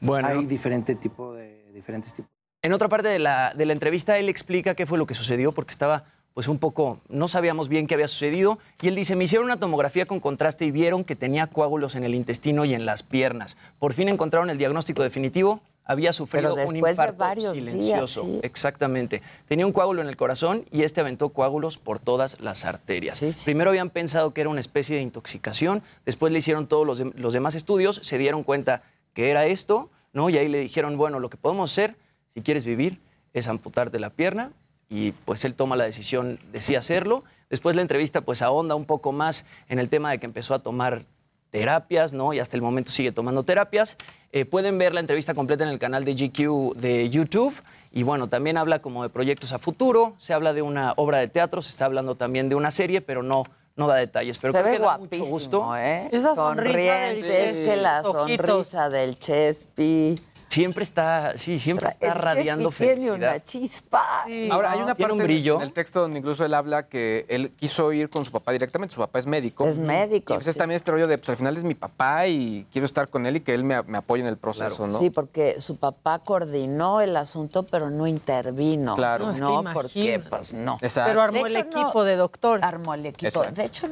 Bueno. 0.00 0.28
Hay 0.28 0.46
diferente 0.46 0.94
tipo 0.94 1.34
de, 1.34 1.70
diferentes 1.72 2.14
tipos. 2.14 2.30
En 2.62 2.72
otra 2.72 2.88
parte 2.88 3.08
de 3.08 3.18
la, 3.18 3.54
de 3.54 3.66
la 3.66 3.72
entrevista, 3.72 4.18
él 4.18 4.28
explica 4.28 4.74
qué 4.74 4.86
fue 4.86 4.98
lo 4.98 5.06
que 5.06 5.14
sucedió 5.14 5.52
porque 5.52 5.70
estaba 5.70 6.04
pues 6.34 6.46
un 6.46 6.58
poco, 6.58 7.00
no 7.08 7.26
sabíamos 7.26 7.68
bien 7.68 7.86
qué 7.86 7.94
había 7.94 8.08
sucedido 8.08 8.58
y 8.80 8.88
él 8.88 8.94
dice, 8.94 9.16
me 9.16 9.24
hicieron 9.24 9.46
una 9.46 9.58
tomografía 9.58 10.06
con 10.06 10.20
contraste 10.20 10.64
y 10.64 10.70
vieron 10.70 11.04
que 11.04 11.16
tenía 11.16 11.48
coágulos 11.48 11.96
en 11.96 12.04
el 12.04 12.14
intestino 12.14 12.64
y 12.64 12.74
en 12.74 12.86
las 12.86 13.02
piernas. 13.02 13.56
Por 13.78 13.94
fin 13.94 14.08
encontraron 14.08 14.48
el 14.48 14.58
diagnóstico 14.58 15.02
definitivo, 15.02 15.60
había 15.84 16.12
sufrido 16.12 16.54
Pero 16.54 16.68
un 16.68 16.76
infarto 16.76 17.34
días, 17.34 17.52
silencioso. 17.52 18.22
sí. 18.22 18.40
Exactamente. 18.42 19.22
Tenía 19.48 19.66
un 19.66 19.72
coágulo 19.72 20.02
en 20.02 20.08
el 20.08 20.16
corazón 20.16 20.64
y 20.70 20.82
este 20.82 21.00
aventó 21.00 21.30
coágulos 21.30 21.78
por 21.78 21.98
todas 21.98 22.40
las 22.40 22.64
arterias. 22.64 23.20
Primero 23.44 23.70
habían 23.70 23.90
pensado 23.90 24.32
que 24.32 24.42
era 24.42 24.50
una 24.50 24.60
especie 24.60 24.94
de 24.94 25.02
intoxicación, 25.02 25.82
después 26.06 26.32
le 26.32 26.38
hicieron 26.38 26.68
todos 26.68 26.86
los, 26.86 27.16
los 27.16 27.32
demás 27.32 27.56
estudios, 27.56 28.00
se 28.04 28.18
dieron 28.18 28.44
cuenta 28.44 28.82
que 29.14 29.30
era 29.30 29.46
esto, 29.46 29.90
¿no? 30.12 30.30
Y 30.30 30.38
ahí 30.38 30.48
le 30.48 30.58
dijeron, 30.58 30.96
bueno, 30.96 31.20
lo 31.20 31.30
que 31.30 31.36
podemos 31.36 31.70
hacer, 31.70 31.96
si 32.34 32.42
quieres 32.42 32.64
vivir, 32.64 33.00
es 33.32 33.48
amputarte 33.48 33.98
la 34.00 34.10
pierna 34.10 34.52
y 34.88 35.12
pues 35.12 35.44
él 35.44 35.54
toma 35.54 35.76
la 35.76 35.84
decisión 35.84 36.38
de 36.52 36.60
sí 36.60 36.74
hacerlo. 36.74 37.24
Después 37.48 37.76
la 37.76 37.82
entrevista 37.82 38.20
pues 38.20 38.42
ahonda 38.42 38.74
un 38.74 38.84
poco 38.84 39.12
más 39.12 39.46
en 39.68 39.78
el 39.78 39.88
tema 39.88 40.10
de 40.10 40.18
que 40.18 40.26
empezó 40.26 40.54
a 40.54 40.58
tomar 40.60 41.04
terapias, 41.50 42.12
¿no? 42.12 42.32
Y 42.32 42.38
hasta 42.38 42.56
el 42.56 42.62
momento 42.62 42.90
sigue 42.90 43.12
tomando 43.12 43.42
terapias. 43.42 43.96
Eh, 44.32 44.44
pueden 44.44 44.78
ver 44.78 44.94
la 44.94 45.00
entrevista 45.00 45.34
completa 45.34 45.64
en 45.64 45.70
el 45.70 45.78
canal 45.78 46.04
de 46.04 46.14
GQ 46.14 46.76
de 46.76 47.08
YouTube. 47.10 47.54
Y 47.92 48.04
bueno, 48.04 48.28
también 48.28 48.56
habla 48.56 48.80
como 48.80 49.02
de 49.02 49.08
proyectos 49.08 49.52
a 49.52 49.58
futuro, 49.58 50.14
se 50.18 50.32
habla 50.32 50.52
de 50.52 50.62
una 50.62 50.92
obra 50.96 51.18
de 51.18 51.26
teatro, 51.26 51.60
se 51.60 51.70
está 51.70 51.86
hablando 51.86 52.14
también 52.14 52.48
de 52.48 52.54
una 52.54 52.70
serie, 52.70 53.00
pero 53.00 53.24
no, 53.24 53.42
no 53.76 53.86
da 53.86 53.94
detalles. 53.96 54.38
Pero 54.38 54.52
Se 54.52 54.58
creo 54.60 54.70
ve 54.72 54.76
que 54.78 54.82
da 54.82 54.92
mucho 54.98 55.00
guapísimo, 55.00 55.28
gusto. 55.30 55.76
¿eh? 55.76 56.08
Esa 56.12 56.34
sonrisa 56.34 56.76
del 56.78 57.16
Sonriente, 57.18 57.48
es 57.50 57.56
que 57.58 57.76
la 57.76 58.00
Ojitos. 58.02 58.46
sonrisa 58.46 58.88
del 58.90 59.18
Chespi. 59.18 60.20
Siempre 60.50 60.82
está, 60.82 61.38
sí, 61.38 61.60
siempre 61.60 61.88
está 61.88 62.12
radiando 62.12 62.70
Chespi 62.70 62.84
tiene 62.84 62.94
felicidad. 62.96 63.14
una 63.34 63.44
chispa. 63.44 64.02
Ahora, 64.50 64.72
hay 64.72 64.80
una 64.80 64.96
parte 64.96 65.12
un 65.12 65.18
brillo. 65.20 65.54
en 65.56 65.62
el 65.62 65.72
texto 65.72 66.00
donde 66.00 66.18
incluso 66.18 66.44
él 66.44 66.54
habla 66.54 66.88
que 66.88 67.24
él 67.28 67.52
quiso 67.52 67.92
ir 67.92 68.10
con 68.10 68.24
su 68.24 68.32
papá 68.32 68.50
directamente. 68.50 68.92
Su 68.92 69.00
papá 69.00 69.20
es 69.20 69.26
médico. 69.26 69.64
Es 69.64 69.78
médico, 69.78 70.32
Y 70.32 70.34
entonces 70.34 70.54
sí. 70.54 70.58
también 70.58 70.74
este 70.76 70.90
rollo 70.90 71.06
de, 71.06 71.18
pues 71.18 71.28
al 71.28 71.36
final 71.36 71.56
es 71.56 71.62
mi 71.62 71.76
papá 71.76 72.26
y 72.26 72.66
quiero 72.72 72.84
estar 72.84 73.08
con 73.08 73.26
él 73.26 73.36
y 73.36 73.40
que 73.42 73.54
él 73.54 73.62
me, 73.62 73.80
me 73.84 73.98
apoye 73.98 74.22
en 74.22 74.26
el 74.28 74.38
proceso, 74.38 74.88
¿no? 74.88 74.98
Sí, 74.98 75.10
porque 75.10 75.60
su 75.60 75.76
papá 75.76 76.18
coordinó 76.18 77.00
el 77.00 77.16
asunto, 77.16 77.64
pero 77.64 77.88
no 77.88 78.08
intervino. 78.08 78.96
Claro. 78.96 79.30
No, 79.32 79.62
No, 79.62 79.68
que 79.68 79.72
porque 79.72 80.18
pues 80.28 80.52
no. 80.52 80.78
Exacto. 80.82 81.10
Pero 81.10 81.22
armó 81.22 81.46
el 81.46 81.52
no. 81.54 81.60
equipo 81.60 82.02
de 82.02 82.16
doctores. 82.16 82.64
Armó 82.64 82.94
el 82.94 83.06
equipo. 83.06 83.28
Exacto. 83.28 83.52
De 83.52 83.64
hecho, 83.66 83.86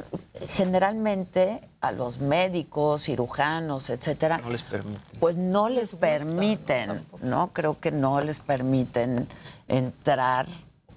generalmente 0.57 1.61
a 1.81 1.91
los 1.91 2.19
médicos, 2.19 3.03
cirujanos, 3.03 3.89
etcétera, 3.89 4.39
No 4.39 4.49
les 4.49 4.63
permite. 4.63 4.99
pues 5.19 5.35
no 5.37 5.69
les 5.69 5.95
permiten, 5.95 7.05
¿no? 7.21 7.51
Creo 7.53 7.79
que 7.79 7.91
no 7.91 8.19
les 8.21 8.39
permiten 8.41 9.27
entrar 9.67 10.47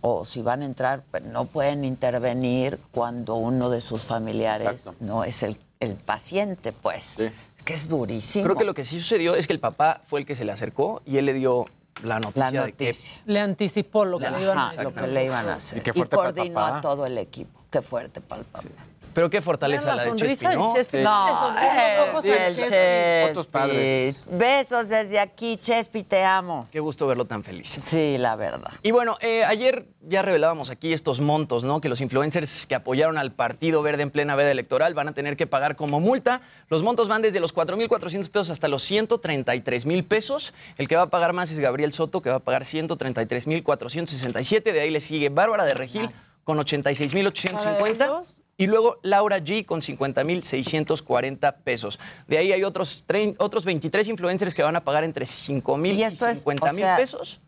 o 0.01 0.25
si 0.25 0.43
van 0.43 0.63
a 0.63 0.65
entrar, 0.65 1.05
pues, 1.11 1.23
no 1.23 1.45
pueden 1.45 1.85
intervenir 1.85 2.81
cuando 2.91 3.37
uno 3.37 3.71
de 3.71 3.81
sus 3.81 4.05
familiares 4.05 4.67
Exacto. 4.67 4.95
no 4.99 5.23
es 5.23 5.45
el, 5.45 5.57
el 5.79 5.95
paciente, 5.95 6.73
pues. 6.73 7.17
Que 7.65 7.75
es 7.75 7.89
durísimo. 7.89 8.45
Creo 8.45 8.57
que 8.57 8.65
lo 8.65 8.75
que 8.75 8.85
sí 8.85 8.99
sucedió 8.99 9.37
es 9.37 9.47
que 9.47 9.53
el 9.53 9.61
papá 9.61 10.01
fue 10.09 10.19
el 10.21 10.27
que 10.27 10.35
se 10.35 10.45
le 10.45 10.51
acercó 10.51 11.01
y 11.07 11.19
él 11.19 11.27
le 11.27 11.35
dio 11.35 11.67
la 12.03 12.19
noticia, 12.19 12.51
La 12.51 12.65
de 12.67 12.73
que 12.73 12.87
noticia. 12.87 13.23
Le 13.27 13.39
anticipó 13.39 14.05
lo 14.05 14.19
que 14.19 14.29
le 14.29 14.43
iban 14.43 14.59
a 14.59 14.67
hacer. 14.67 14.83
lo 14.83 14.93
que 14.93 15.07
le 15.07 15.25
iban 15.27 15.49
a 15.49 15.55
hacer. 15.55 15.79
Y 15.79 15.81
qué 15.83 15.91
Y, 15.91 15.93
fuerte 15.93 16.17
para 16.17 16.29
el 16.31 16.35
coordinó 16.35 16.55
papá. 16.57 16.79
a 16.79 16.81
todo 16.81 17.07
el 17.07 17.19
equipo. 17.19 17.61
Qué 17.71 17.81
fuerte 17.83 18.21
para 18.21 18.41
el 18.41 18.47
papá. 18.49 18.65
Pero 19.15 19.31
qué 19.31 19.41
fortaleza 19.41 19.95
la 19.95 19.97
la, 19.97 20.05
de 20.05 20.17
Chespi, 20.17 20.47
¿no? 20.47 20.75
Chespi. 20.75 20.99
No, 20.99 21.29
los 21.29 22.09
ojos 22.09 22.25
eh, 22.25 22.49
Chespi. 22.53 23.51
Padres. 23.51 24.17
Besos 24.31 24.89
desde 24.89 25.19
aquí, 25.19 25.57
Chespi, 25.57 26.03
te 26.03 26.25
amo. 26.25 26.67
Qué 26.71 26.81
gusto 26.81 27.07
verlo 27.07 27.25
tan 27.25 27.45
feliz. 27.45 27.81
Sí, 27.85 28.17
la 28.19 28.37
verdad. 28.37 28.73
Y 28.83 28.91
bueno, 28.91 29.17
eh, 29.21 29.45
ayer 29.45 29.87
ya 30.01 30.23
revelábamos 30.23 30.71
aquí 30.71 30.93
estos 30.93 31.21
montos, 31.21 31.65
¿no? 31.65 31.81
Que 31.81 31.89
los 31.89 32.01
influencers 32.01 32.67
que 32.67 32.75
apoyaron 32.75 33.19
al 33.19 33.33
Partido 33.33 33.83
Verde 33.83 34.03
en 34.03 34.11
plena 34.11 34.35
veda 34.35 34.51
electoral 34.51 34.95
van 34.95 35.09
a 35.09 35.13
tener 35.13 35.37
que 35.37 35.47
pagar 35.47 35.77
como 35.77 36.01
multa. 36.01 36.41
Los 36.69 36.83
montos 36.83 37.09
van 37.09 37.23
desde 37.23 37.41
los 37.41 37.55
4.400 37.55 38.31
pesos 38.31 38.51
hasta 38.51 38.69
los 38.69 38.91
133.000 38.91 40.07
pesos. 40.07 40.55
El 40.79 40.89
que 40.89 40.97
va 40.97 41.03
a 41.03 41.11
pagar 41.11 41.33
más 41.33 41.51
es 41.51 41.59
Gabriel 41.59 41.93
Soto, 41.93 42.23
que 42.23 42.31
va 42.31 42.37
a 42.37 42.41
pagar 42.41 42.65
133.467. 42.65 44.73
De 44.73 44.81
ahí 44.81 44.91
le 44.91 45.01
sigue 45.01 45.29
Bárbara 45.29 45.65
de 45.65 45.75
Regil 45.75 46.11
con 46.45 46.59
86.850. 46.59 48.25
Y 48.57 48.67
luego 48.67 48.99
Laura 49.03 49.39
G 49.39 49.65
con 49.65 49.81
50.640 49.81 51.55
pesos. 51.65 51.99
De 52.29 52.39
ahí 52.39 52.53
hay 52.53 52.65
otros, 52.65 53.05
otros 53.39 53.65
23 53.65 54.09
influencers 54.09 54.55
que 54.55 54.63
van 54.63 54.77
a 54.77 54.85
pagar 54.85 55.05
entre 55.05 55.25
5.000 55.27 55.87
Y 55.93 55.95
y 55.95 56.03
esto 56.03 56.27
es, 56.27 56.45
50.000 56.45 56.71
o 56.71 56.75
sea, 56.75 56.97
pesos. 56.97 57.41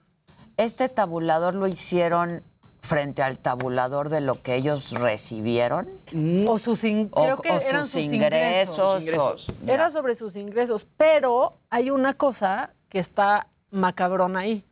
Este 0.56 0.89
tabulador 0.89 1.55
lo 1.55 1.66
hicieron 1.66 2.43
frente 2.81 3.22
al 3.22 3.39
tabulador 3.39 4.09
de 4.10 4.20
lo 4.20 4.43
que 4.43 4.55
ellos 4.56 4.93
recibieron. 4.93 5.89
O 6.47 6.59
sus 6.59 6.85
in- 6.85 7.09
O- 7.12 7.22
creo 7.24 7.36
que 7.39 7.51
o 7.51 7.60
eran 7.60 7.82
sus 7.82 7.93
sus 7.93 8.02
ingresos, 8.02 9.02
ingresos. 9.02 9.48
Era 9.66 9.90
sobre 9.90 10.14
sus 10.14 10.36
ingresos, 10.36 10.86
pero 10.97 11.55
hay 11.70 11.90
una 11.90 12.14
cosa 12.14 12.70
que 12.89 12.98
está 12.98 13.47
macabrón 13.70 14.36
ahí, 14.36 14.64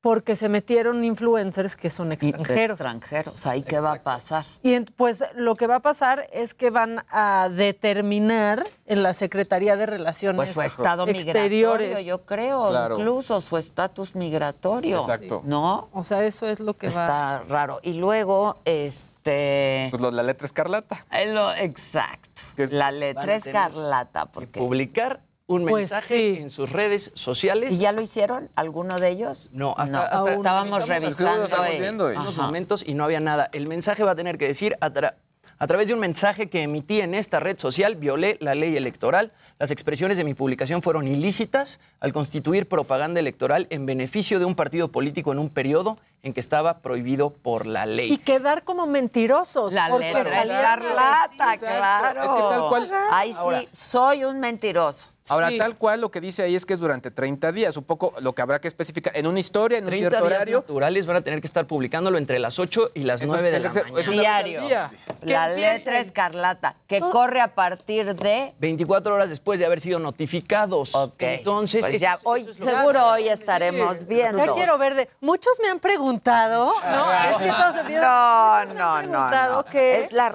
porque 0.00 0.34
se 0.34 0.48
metieron 0.48 1.04
influencers 1.04 1.76
que 1.76 1.90
son 1.90 2.12
extranjeros. 2.12 2.70
Extranjeros. 2.80 3.46
Ahí 3.46 3.62
qué 3.62 3.80
va 3.80 3.92
a 3.92 4.02
pasar. 4.02 4.44
Y 4.62 4.80
pues 4.80 5.22
lo 5.34 5.56
que 5.56 5.66
va 5.66 5.76
a 5.76 5.80
pasar 5.80 6.26
es 6.32 6.54
que 6.54 6.70
van 6.70 7.04
a 7.10 7.48
determinar 7.50 8.66
en 8.86 9.02
la 9.02 9.12
Secretaría 9.12 9.76
de 9.76 9.86
Relaciones 9.86 10.36
Pues 10.36 10.52
su 10.52 10.62
estado 10.62 11.06
Exteriores. 11.06 11.88
migratorio, 11.88 12.00
yo 12.00 12.24
creo, 12.24 12.68
Claro. 12.70 12.98
incluso 12.98 13.40
su 13.42 13.56
estatus 13.58 14.14
migratorio. 14.14 15.00
Exacto. 15.00 15.42
¿No? 15.44 15.88
O 15.92 16.02
sea, 16.04 16.24
eso 16.24 16.46
es 16.48 16.60
lo 16.60 16.74
que 16.74 16.86
va. 16.86 16.90
Está 16.92 17.42
raro. 17.48 17.80
Y 17.82 17.94
luego, 17.94 18.56
este. 18.64 19.88
Pues 19.90 20.00
lo- 20.00 20.10
la 20.10 20.22
letra 20.22 20.46
escarlata. 20.46 21.04
eh, 21.12 21.30
lo- 21.32 21.52
exacto. 21.54 22.28
La 22.56 22.90
letra 22.90 23.34
escarlata, 23.34 24.26
porque. 24.26 24.58
publicar 24.58 25.20
un 25.50 25.62
Pues 25.66 25.90
mensaje 25.90 26.06
sí. 26.36 26.38
en 26.42 26.48
sus 26.50 26.70
redes 26.70 27.10
sociales. 27.14 27.72
¿Y 27.72 27.78
ya 27.78 27.90
lo 27.92 28.00
hicieron? 28.00 28.48
¿Alguno 28.54 29.00
de 29.00 29.08
ellos? 29.10 29.50
No, 29.52 29.74
hasta, 29.76 29.90
No, 30.10 30.16
hasta 30.18 30.32
estábamos 30.34 30.86
revisando. 30.88 31.64
eh. 31.66 31.92
unos 32.16 32.36
momentos 32.36 32.84
y 32.86 32.94
no 32.94 33.02
había 33.04 33.18
nada. 33.20 33.48
El 33.52 33.66
mensaje 33.66 34.04
va 34.04 34.12
a 34.12 34.16
tener 34.16 34.38
que 34.38 34.46
decir 34.46 34.76
a, 34.80 34.90
tra- 34.90 35.14
a 35.58 35.66
través 35.66 35.88
de 35.88 35.94
un 35.94 36.00
mensaje 36.00 36.48
que 36.48 36.62
emití 36.62 37.00
en 37.00 37.14
esta 37.14 37.40
red 37.40 37.58
social, 37.58 37.96
violé 37.96 38.36
la 38.40 38.54
ley 38.54 38.76
electoral. 38.76 39.32
Las 39.58 39.72
expresiones 39.72 40.16
de 40.18 40.24
mi 40.24 40.34
publicación 40.34 40.82
fueron 40.82 41.08
ilícitas 41.08 41.80
al 41.98 42.12
constituir 42.12 42.68
propaganda 42.68 43.18
electoral 43.20 43.66
en 43.70 43.84
beneficio 43.86 44.38
de 44.38 44.44
un 44.44 44.54
partido 44.54 44.88
político 44.88 45.32
en 45.32 45.38
un 45.40 45.50
periodo 45.50 45.98
en 46.22 46.32
que 46.32 46.40
estaba 46.40 46.78
prohibido 46.78 47.30
por 47.30 47.66
la 47.66 47.86
Y 47.86 47.94
ley. 47.96 48.18
quedar 48.18 48.62
como 48.62 48.86
mentirosos. 48.86 49.72
La 49.72 49.88
letra 49.98 50.42
escarlata, 50.44 51.56
claro. 51.58 52.22
Es 52.24 52.30
que 52.32 52.38
tal 52.40 52.68
cual- 52.68 52.90
Ahí 53.10 53.32
sí, 53.32 53.68
soy 53.72 54.24
un 54.24 54.38
mentiroso. 54.40 55.00
Ahora, 55.30 55.48
Sí. 55.50 55.58
tal 55.58 55.76
cual 55.76 56.00
lo 56.00 56.10
que 56.10 56.20
dice 56.20 56.42
ahí 56.42 56.54
es 56.54 56.66
que 56.66 56.74
es 56.74 56.80
durante 56.80 57.10
30 57.10 57.52
días, 57.52 57.76
un 57.76 57.84
poco 57.84 58.14
lo 58.20 58.34
que 58.34 58.42
habrá 58.42 58.60
que 58.60 58.68
especificar 58.68 59.16
en 59.16 59.26
una 59.26 59.38
historia, 59.40 59.78
en 59.78 59.84
un 59.84 59.90
30 59.90 60.08
cierto 60.10 60.26
días 60.28 60.36
horario. 60.36 60.56
naturales 60.60 61.06
van 61.06 61.16
a 61.16 61.20
tener 61.22 61.40
que 61.40 61.46
estar 61.46 61.66
publicándolo 61.66 62.18
entre 62.18 62.38
las 62.38 62.58
8 62.58 62.90
y 62.94 63.04
las 63.04 63.22
Entonces, 63.22 63.42
9 63.42 63.50
de 63.50 63.60
la 63.60 63.68
que 63.68 63.72
ser- 63.72 63.84
mañana. 63.84 64.00
es 64.00 64.10
Diario. 64.10 64.60
día. 64.62 64.92
La 65.22 65.48
letra 65.48 66.00
escarlata, 66.00 66.76
que 66.86 67.00
corre 67.00 67.40
a 67.40 67.54
partir 67.54 68.14
de. 68.14 68.54
24 68.58 69.14
horas 69.14 69.28
después 69.28 69.58
de 69.60 69.66
haber 69.66 69.80
sido 69.80 69.98
notificados. 69.98 70.94
Ok. 70.94 71.22
Entonces, 71.22 71.80
Pues 71.86 72.00
ya, 72.00 72.14
es- 72.14 72.20
hoy, 72.24 72.42
eso 72.42 72.50
es 72.52 72.56
seguro 72.58 73.06
hoy 73.08 73.28
estaremos 73.28 74.06
viendo. 74.06 74.44
Ya 74.44 74.52
quiero 74.52 74.78
ver 74.78 74.94
de. 74.94 75.08
Muchos 75.20 75.58
me 75.62 75.68
han 75.68 75.80
preguntado, 75.80 76.66
¿no? 76.90 77.12
Es 77.12 77.36
que 77.38 77.48
todos 77.50 77.74
se 77.74 77.82
No, 77.82 77.88
muchos 77.88 77.90
me 77.90 77.96
han 77.96 78.68
no, 78.74 78.92
no, 78.92 78.98
preguntado 78.98 79.56
no. 79.56 79.64
que- 79.64 80.00
Es 80.00 80.12
la, 80.12 80.34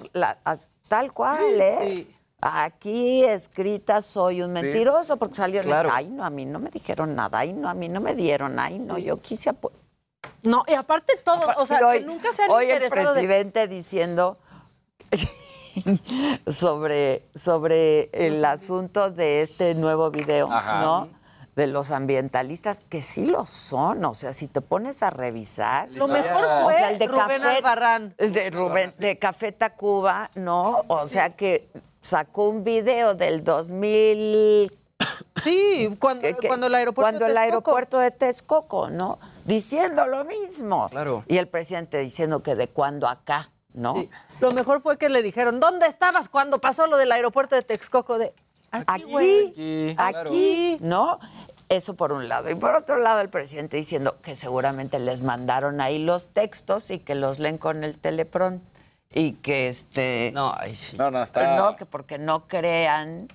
tal 0.87 1.11
cual, 1.13 1.39
¿eh? 1.61 1.77
sí. 1.81 2.11
Aquí 2.41 3.23
escrita 3.23 4.01
soy 4.01 4.41
un 4.41 4.53
mentiroso 4.53 5.17
porque 5.17 5.35
salió 5.35 5.61
Claro. 5.61 5.89
Ay, 5.91 6.07
no, 6.07 6.23
a 6.25 6.29
mí 6.29 6.45
no 6.45 6.59
me 6.59 6.69
dijeron 6.69 7.15
nada. 7.15 7.39
Ay, 7.39 7.53
no, 7.53 7.67
a 7.69 7.73
mí 7.73 7.87
no 7.87 8.01
me 8.01 8.13
dieron. 8.13 8.59
Ay, 8.59 8.77
no, 8.79 8.97
yo 8.97 9.19
quise 9.21 9.51
No, 10.43 10.63
y 10.67 10.73
aparte 10.73 11.15
todo, 11.23 11.41
o 11.57 11.65
sea, 11.65 11.79
hoy, 11.87 11.99
que 11.99 12.05
nunca 12.05 12.31
se 12.33 12.43
han 12.43 12.51
hoy 12.51 12.65
el 12.65 12.71
interesado 12.83 13.13
de. 13.13 13.21
presidente 13.21 13.67
diciendo 13.67 14.37
sobre, 16.47 17.27
sobre 17.33 18.09
el 18.13 18.43
asunto 18.45 19.11
de 19.11 19.41
este 19.41 19.73
nuevo 19.75 20.11
video, 20.11 20.51
Ajá. 20.51 20.81
¿no? 20.81 21.09
De 21.55 21.67
los 21.67 21.91
ambientalistas, 21.91 22.83
que 22.83 23.01
sí 23.01 23.25
lo 23.25 23.45
son. 23.45 24.03
O 24.05 24.13
sea, 24.13 24.33
si 24.33 24.47
te 24.47 24.59
pones 24.61 25.01
a 25.03 25.09
revisar. 25.09 25.89
Lo 25.91 26.07
mejor 26.07 26.43
O 26.43 26.63
fue 26.63 26.73
sea, 26.73 26.91
el 26.91 26.99
de 26.99 27.07
Rubén 27.07 27.41
Café- 27.41 27.57
Albarrán. 27.57 28.13
el 28.17 28.33
de 28.33 28.49
Rubén, 28.49 28.91
de 28.99 29.17
Café 29.17 29.51
Tacuba, 29.53 30.29
¿no? 30.35 30.83
O 30.87 31.07
sea 31.07 31.29
que 31.35 31.69
sacó 32.05 32.49
un 32.49 32.63
video 32.63 33.15
del 33.15 33.43
2000 33.43 34.71
Sí, 35.43 35.95
cuando, 35.99 36.27
cuando 36.47 36.67
el 36.67 36.75
aeropuerto 36.75 37.05
cuando 37.05 37.25
de 37.25 37.31
el 37.31 37.35
Texcoco. 37.35 37.71
aeropuerto 37.71 37.99
de 37.99 38.11
Texcoco, 38.11 38.89
¿no? 38.89 39.19
Diciendo 39.43 40.05
lo 40.07 40.23
mismo. 40.23 40.87
Claro. 40.89 41.23
Y 41.27 41.37
el 41.37 41.47
presidente 41.47 41.97
diciendo 41.99 42.41
que 42.41 42.55
de 42.55 42.67
cuando 42.69 43.07
acá, 43.07 43.51
¿no? 43.73 43.95
Sí. 43.95 44.09
Lo 44.39 44.53
mejor 44.53 44.81
fue 44.81 44.97
que 44.97 45.09
le 45.09 45.21
dijeron, 45.21 45.59
¿dónde 45.59 45.87
estabas 45.87 46.29
cuando 46.29 46.59
pasó 46.59 46.87
lo 46.87 46.97
del 46.97 47.11
aeropuerto 47.11 47.55
de 47.55 47.63
Texcoco? 47.63 48.17
De 48.17 48.33
aquí, 48.71 49.03
güey. 49.03 49.49
Aquí, 49.49 49.95
Aquí, 49.97 50.77
¿no? 50.79 51.19
Eso 51.67 51.95
por 51.95 52.13
un 52.13 52.29
lado. 52.29 52.49
Y 52.49 52.55
por 52.55 52.75
otro 52.75 52.97
lado, 52.97 53.21
el 53.21 53.29
presidente 53.29 53.77
diciendo 53.77 54.17
que 54.21 54.35
seguramente 54.35 54.99
les 54.99 55.21
mandaron 55.21 55.81
ahí 55.81 55.99
los 55.99 56.29
textos 56.29 56.91
y 56.91 56.99
que 56.99 57.15
los 57.15 57.39
leen 57.39 57.57
con 57.57 57.83
el 57.83 57.97
telepron. 57.97 58.61
Y 59.13 59.33
que 59.33 59.69
este. 59.69 60.31
No, 60.33 60.55
sí. 60.73 60.97
No, 60.97 61.09
no, 61.11 61.23
está. 61.23 61.55
No, 61.57 61.75
que 61.75 61.85
porque 61.85 62.17
no 62.17 62.47
crean 62.47 63.27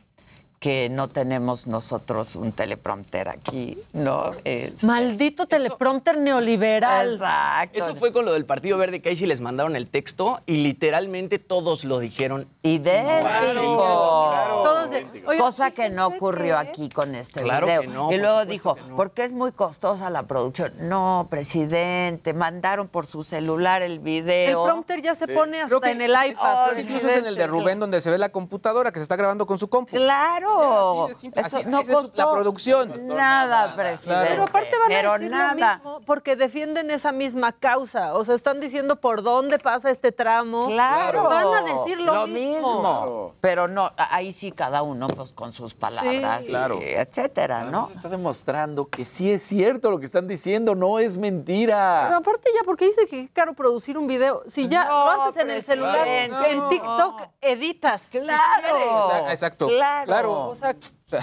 que 0.61 0.91
no 0.91 1.09
tenemos 1.09 1.67
nosotros 1.67 2.37
un 2.37 2.53
teleprompter 2.53 3.31
aquí, 3.31 3.79
¿no? 3.95 4.33
Este, 4.45 4.87
Maldito 4.87 5.47
teleprompter 5.47 6.19
neoliberal. 6.19 7.15
Exacto. 7.15 7.79
Eso 7.79 7.97
fue 7.97 8.13
con 8.13 8.27
lo 8.27 8.35
del 8.35 8.45
Partido 8.45 8.77
Verde, 8.77 9.01
que 9.01 9.09
ahí 9.09 9.17
sí 9.17 9.25
les 9.25 9.41
mandaron 9.41 9.75
el 9.75 9.89
texto 9.89 10.41
y 10.45 10.59
literalmente 10.59 11.39
todos 11.39 11.85
lo 11.87 11.99
dijeron. 11.99 12.47
idéntico. 12.63 14.33
Todos 14.63 14.91
de- 14.91 15.07
Oye, 15.27 15.39
Cosa 15.39 15.71
que 15.71 15.89
no 15.89 16.09
ocurrió 16.09 16.61
que- 16.61 16.69
aquí 16.69 16.89
con 16.91 17.15
este 17.15 17.41
Claro 17.43 17.67
video. 17.67 17.81
que 17.81 17.87
no, 17.89 18.13
y 18.13 18.19
luego 18.19 18.45
dijo, 18.45 18.77
no. 18.87 18.97
porque 18.97 19.25
es 19.25 19.33
muy 19.33 19.53
costosa 19.53 20.11
la 20.11 20.25
producción. 20.25 20.71
No, 20.81 21.27
presidente, 21.31 22.35
mandaron 22.35 22.87
por 22.89 23.07
su 23.07 23.23
celular 23.23 23.81
el 23.81 23.93
El 23.93 23.99
video. 24.01 24.65
prompter 24.65 25.01
ya 25.01 25.15
se 25.15 25.27
pone 25.27 25.63
hasta 25.63 25.81
que 25.81 25.91
en 25.93 26.03
el 26.03 26.11
iPad. 26.11 26.73
que 26.75 26.83
incluso 26.83 27.09
es 27.09 27.17
en 27.17 27.27
el 27.27 27.37
de 27.37 27.47
Rubén 27.47 27.79
donde 27.81 28.03
se 28.03 28.11
ve 28.11 28.19
la 28.19 28.29
computadora 28.29 28.93
que 28.93 28.99
se 28.99 29.05
está 29.05 29.17
grabando 29.17 29.47
con 29.47 29.59
su 29.59 29.69
compu. 29.69 29.97
Claro. 29.97 30.50
Así 30.51 31.09
de 31.09 31.15
simple. 31.15 31.41
Eso 31.43 31.57
Así- 31.59 31.67
no 31.67 31.83
costó 31.85 32.27
la 32.27 32.33
producción. 32.41 33.07
Nada, 33.07 33.75
presidente. 33.77 34.27
Pero 34.31 34.43
aparte 34.45 34.71
van 34.79 34.89
Pero 34.89 35.13
a 35.13 35.19
decir 35.19 35.31
nada. 35.31 35.55
lo 35.55 35.55
mismo 35.91 36.01
porque 36.07 36.37
defienden 36.37 36.91
esa 36.91 37.13
misma 37.13 37.53
causa. 37.53 38.15
O 38.15 38.25
sea, 38.25 38.35
están 38.35 38.61
diciendo 38.61 38.97
por 38.97 39.23
dónde 39.23 39.59
pasa 39.59 39.91
este 39.91 40.13
tramo. 40.13 40.67
Claro. 40.69 41.25
Van 41.25 41.55
a 41.55 41.63
decir 41.63 42.01
lo, 42.01 42.27
mismo. 42.27 43.35
Pero 43.41 43.69
no, 43.69 43.91
ahí 43.97 44.33
sí 44.33 44.53
cada 44.53 44.83
uno 44.83 45.07
pues 45.09 45.33
con 45.33 45.53
sus 45.53 45.75
palabras, 45.75 46.41
Sí. 46.43 46.47
y 46.47 46.51
Claro. 46.51 46.79
etcétera, 46.81 47.61
¿no? 47.63 47.79
Además 47.81 47.91
está 47.91 48.09
demostrando 48.09 48.89
que 48.89 49.05
sí 49.05 49.31
es 49.33 49.43
cierto 49.43 49.91
lo 49.91 49.99
que 49.99 50.07
están 50.07 50.27
diciendo, 50.29 50.75
no 50.75 50.99
es 50.99 51.13
Pero 51.13 51.23
mentira. 51.23 52.17
aparte 52.17 52.51
ya, 52.55 52.63
porque 52.65 52.87
dice 52.87 53.07
que 53.07 53.23
es 53.23 53.31
caro 53.33 53.55
producir 53.55 53.97
un 53.99 54.07
video. 54.07 54.43
Si 54.49 54.69
ya 54.69 54.85
No, 54.87 55.05
lo 55.05 55.11
haces 55.11 55.37
en 55.43 55.51
el 55.51 55.63
celular, 55.63 56.07
en. 56.07 56.31
TikTok 56.69 57.23
editas. 57.41 58.09
Claro. 58.11 59.29
Exacto. 59.31 59.69
Claro. 59.69 60.07
Claro. 60.07 60.40
O 60.49 60.55
sea, 60.57 60.75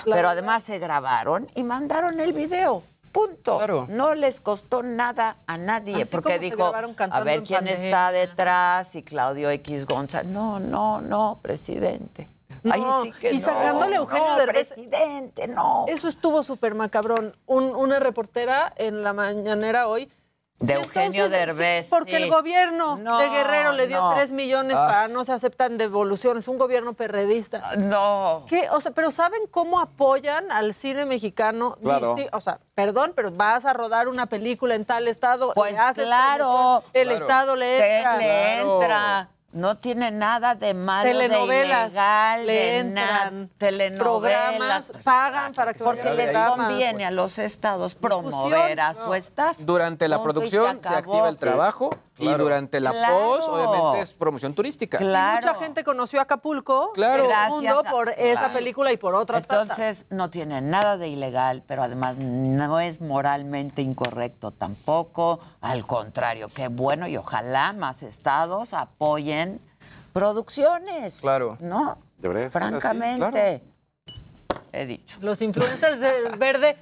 Pero 0.05 0.29
además 0.29 0.63
se 0.63 0.79
grabaron 0.79 1.49
y 1.55 1.63
mandaron 1.63 2.19
el 2.19 2.33
video. 2.33 2.83
Punto. 3.11 3.57
Claro. 3.57 3.87
No 3.89 4.13
les 4.13 4.39
costó 4.41 4.83
nada 4.83 5.37
a 5.47 5.57
nadie. 5.57 5.95
Así 5.95 6.05
porque 6.11 6.37
dijo, 6.39 6.65
a 6.65 7.21
ver 7.21 7.43
quién 7.43 7.59
pandemia. 7.61 7.73
está 7.73 8.11
detrás 8.11 8.95
y 8.95 9.01
Claudio 9.03 9.49
X 9.49 9.85
González. 9.87 10.31
No, 10.31 10.59
no, 10.59 11.01
no, 11.01 11.39
presidente. 11.41 12.27
Ahí 12.69 12.81
No, 12.81 13.03
sí 13.03 13.11
que 13.13 13.31
y 13.31 13.35
no. 13.35 13.39
sacándole 13.39 13.95
a 13.95 13.99
Eugenio 13.99 14.27
no, 14.27 14.37
Derbez. 14.37 14.67
presidente, 14.67 15.47
no. 15.47 15.85
Eso 15.87 16.07
estuvo 16.09 16.43
súper 16.43 16.75
macabrón. 16.75 17.35
Un- 17.45 17.75
una 17.75 17.99
reportera 17.99 18.73
en 18.75 19.03
la 19.03 19.13
mañanera 19.13 19.87
hoy. 19.87 20.11
De 20.59 20.73
Y 20.73 20.77
Eugenio 20.77 21.25
entonces, 21.25 21.31
Derbez, 21.47 21.85
sí, 21.85 21.91
Porque 21.91 22.17
sí. 22.17 22.23
el 22.23 22.31
gobierno 22.31 22.97
No, 22.97 23.19
de 23.19 23.29
Guerrero 23.29 23.73
le 23.73 23.85
dio 23.85 24.01
no. 24.01 24.15
3 24.15 24.31
millones 24.31 24.75
Ah. 24.75 24.87
para 24.87 25.07
no 25.07 25.23
se 25.23 25.31
aceptan 25.31 25.77
devoluciones. 25.77 26.47
Un 26.47 26.57
gobierno 26.57 26.93
perredista. 26.93 27.75
No. 27.77 28.43
¿Qué? 28.49 28.67
O 28.71 28.81
sea, 28.81 28.91
pero 28.91 29.11
¿saben 29.11 29.41
cómo 29.51 29.79
apoyan 29.79 30.51
al 30.51 30.73
cine 30.73 31.05
mexicano? 31.05 31.77
Claro. 31.83 32.15
O 32.31 32.41
sea, 32.41 32.59
perdón, 32.73 33.13
pero 33.15 33.29
vas 33.31 33.65
a 33.65 33.73
rodar 33.73 34.07
una 34.07 34.25
película 34.25 34.73
en 34.73 34.83
tal 34.85 35.07
estado. 35.07 35.51
Pues 35.53 35.77
haces 35.77 36.05
claro. 36.07 36.83
El 36.93 37.09
Claro. 37.09 37.25
estado 37.25 37.55
le 37.55 37.97
entra. 37.97 38.17
le 38.17 38.61
Claro. 38.63 39.27
No 39.53 39.77
tiene 39.77 40.11
nada 40.11 40.55
de 40.55 40.73
malo, 40.73 41.09
Telenovelas 41.09 41.83
de 41.83 41.87
ilegal, 41.89 42.45
le 42.45 42.53
de 42.53 42.77
entran. 42.79 42.93
nada. 43.39 43.47
Telenovelas. 43.57 43.99
Programas 43.99 44.93
pagan 45.03 45.53
para 45.53 45.73
que 45.73 45.83
Porque 45.83 46.11
les 46.11 46.37
conviene 46.37 47.05
a 47.05 47.11
los 47.11 47.39
estados 47.39 47.95
promover 47.95 48.79
a 48.81 48.93
su 48.93 49.13
staff. 49.15 49.57
Durante 49.59 50.07
la 50.09 50.17
Punto 50.17 50.29
y 50.29 50.33
producción 50.33 50.81
se, 50.81 50.89
acabó. 50.89 50.97
activa 51.13 51.29
el 51.29 51.37
trabajo 51.37 51.89
y 52.19 52.23
claro. 52.25 52.43
durante 52.43 52.79
la 52.79 52.91
Claro. 52.91 53.15
post, 53.17 53.47
obviamente, 53.49 54.01
es 54.01 54.13
promoción 54.13 54.53
turística. 54.55 54.97
Claro. 54.97 55.47
Mucha 55.47 55.59
gente 55.63 55.83
conoció 55.83 56.19
Acapulco 56.19 56.91
Claro. 56.93 57.15
en 57.15 57.19
el 57.21 57.27
Gracias 57.27 57.51
mundo 57.51 57.79
a- 57.85 57.91
por 57.91 58.09
esa 58.09 58.39
claro. 58.39 58.53
película 58.53 58.91
y 58.91 58.97
por 58.97 59.13
otras 59.15 59.45
tantas. 59.45 59.77
Entonces 59.79 60.05
no 60.09 60.29
tiene 60.29 60.61
nada 60.61 60.97
de 60.97 61.07
ilegal, 61.09 61.63
pero 61.67 61.83
además 61.83 62.17
no 62.17 62.79
es 62.79 63.01
moralmente 63.01 63.81
incorrecto 63.81 64.51
tampoco. 64.51 65.39
Al 65.61 65.85
contrario, 65.85 66.49
qué 66.53 66.67
bueno 66.69 67.07
y 67.07 67.17
ojalá 67.17 67.73
más 67.73 68.01
estados 68.03 68.73
apoyen 68.73 69.59
producciones. 70.13 71.21
Claro. 71.21 71.57
¿No? 71.59 71.97
Debería 72.17 72.49
ser 72.49 72.63
así, 72.63 72.71
Francamente. 72.79 73.63
He 74.73 74.85
dicho. 74.85 75.17
Los 75.21 75.41
influencers 75.41 75.99
del 75.99 76.35
verde, 76.39 76.77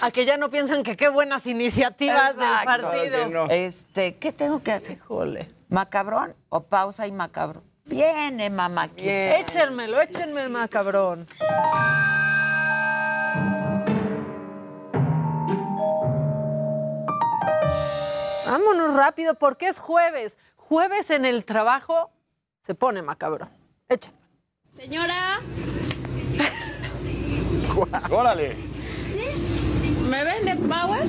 a 0.00 0.10
que 0.10 0.24
ya 0.24 0.36
no 0.36 0.50
piensan 0.50 0.82
que 0.82 0.96
qué 0.96 1.08
buenas 1.08 1.46
iniciativas 1.46 2.36
del 2.36 2.48
partido. 2.64 3.46
Este, 3.50 4.16
¿qué 4.16 4.32
tengo 4.32 4.62
que 4.62 4.72
hacer? 4.72 4.96
Híjole. 4.96 5.50
¿Macabrón 5.68 6.34
o 6.48 6.64
pausa 6.64 7.06
y 7.06 7.12
macabrón? 7.12 7.64
Viene, 7.84 8.50
mamá. 8.50 8.90
Échenmelo, 8.96 10.00
échenme 10.00 10.42
el 10.42 10.50
macabrón. 10.50 11.26
Vámonos 18.46 18.94
rápido 18.94 19.34
porque 19.34 19.68
es 19.68 19.78
jueves. 19.78 20.38
Jueves 20.56 21.10
en 21.10 21.24
el 21.24 21.44
trabajo 21.44 22.10
se 22.64 22.74
pone 22.74 23.02
macabrón. 23.02 23.50
Échenme. 23.88 24.18
Señora, 24.76 25.40
Órale. 28.10 28.75
¿Me 30.08 30.24
vende 30.24 30.56
Power? 30.56 31.06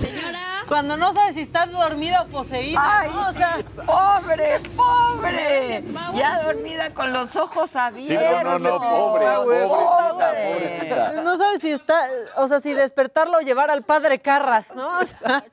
Señora. 0.00 0.38
Cuando 0.66 0.96
no 0.96 1.12
sabes 1.12 1.34
si 1.34 1.40
estás 1.40 1.70
dormida 1.72 2.22
o 2.22 2.26
poseída, 2.28 2.80
Ay, 3.00 3.10
¿no? 3.12 3.28
O 3.28 3.32
sea, 3.32 3.58
pobre, 3.84 4.60
pobre. 4.76 5.84
Ya 6.14 6.42
dormida 6.44 6.94
con 6.94 7.12
los 7.12 7.34
ojos 7.34 7.70
Sí, 7.70 7.78
abiertos. 7.78 8.44
no, 8.44 8.58
no, 8.60 8.68
no, 8.70 8.78
pobre, 8.78 9.26
pobrecita, 9.34 10.32
pobrecita. 10.32 11.22
no 11.22 11.36
sabes 11.36 11.60
si 11.60 11.72
está, 11.72 12.00
o 12.36 12.46
sea, 12.46 12.60
si 12.60 12.72
despertarlo 12.72 13.38
o 13.38 13.40
llevar 13.40 13.68
al 13.70 13.82
padre 13.82 14.20
Carras, 14.20 14.68
¿no? 14.76 15.00
O 15.00 15.06
sea, 15.06 15.44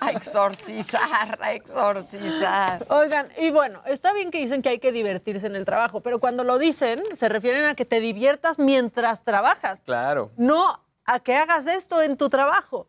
A 0.00 0.10
exorcizar, 0.12 1.38
a 1.42 1.52
exorcizar. 1.52 2.86
Oigan, 2.88 3.28
y 3.36 3.50
bueno, 3.50 3.82
está 3.84 4.14
bien 4.14 4.30
que 4.30 4.38
dicen 4.38 4.62
que 4.62 4.70
hay 4.70 4.78
que 4.78 4.90
divertirse 4.90 5.46
en 5.48 5.54
el 5.54 5.66
trabajo, 5.66 6.00
pero 6.00 6.18
cuando 6.18 6.44
lo 6.44 6.58
dicen, 6.58 7.02
se 7.18 7.28
refieren 7.28 7.66
a 7.66 7.74
que 7.74 7.84
te 7.84 8.00
diviertas 8.00 8.58
mientras 8.58 9.22
trabajas, 9.22 9.80
Claro. 9.84 10.30
no 10.38 10.80
a 11.12 11.18
que 11.18 11.34
hagas 11.36 11.66
esto 11.66 12.00
en 12.02 12.16
tu 12.16 12.28
trabajo. 12.28 12.86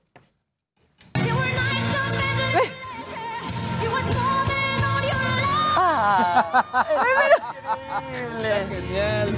Ah, 5.75 6.85
Genial. 8.69 9.29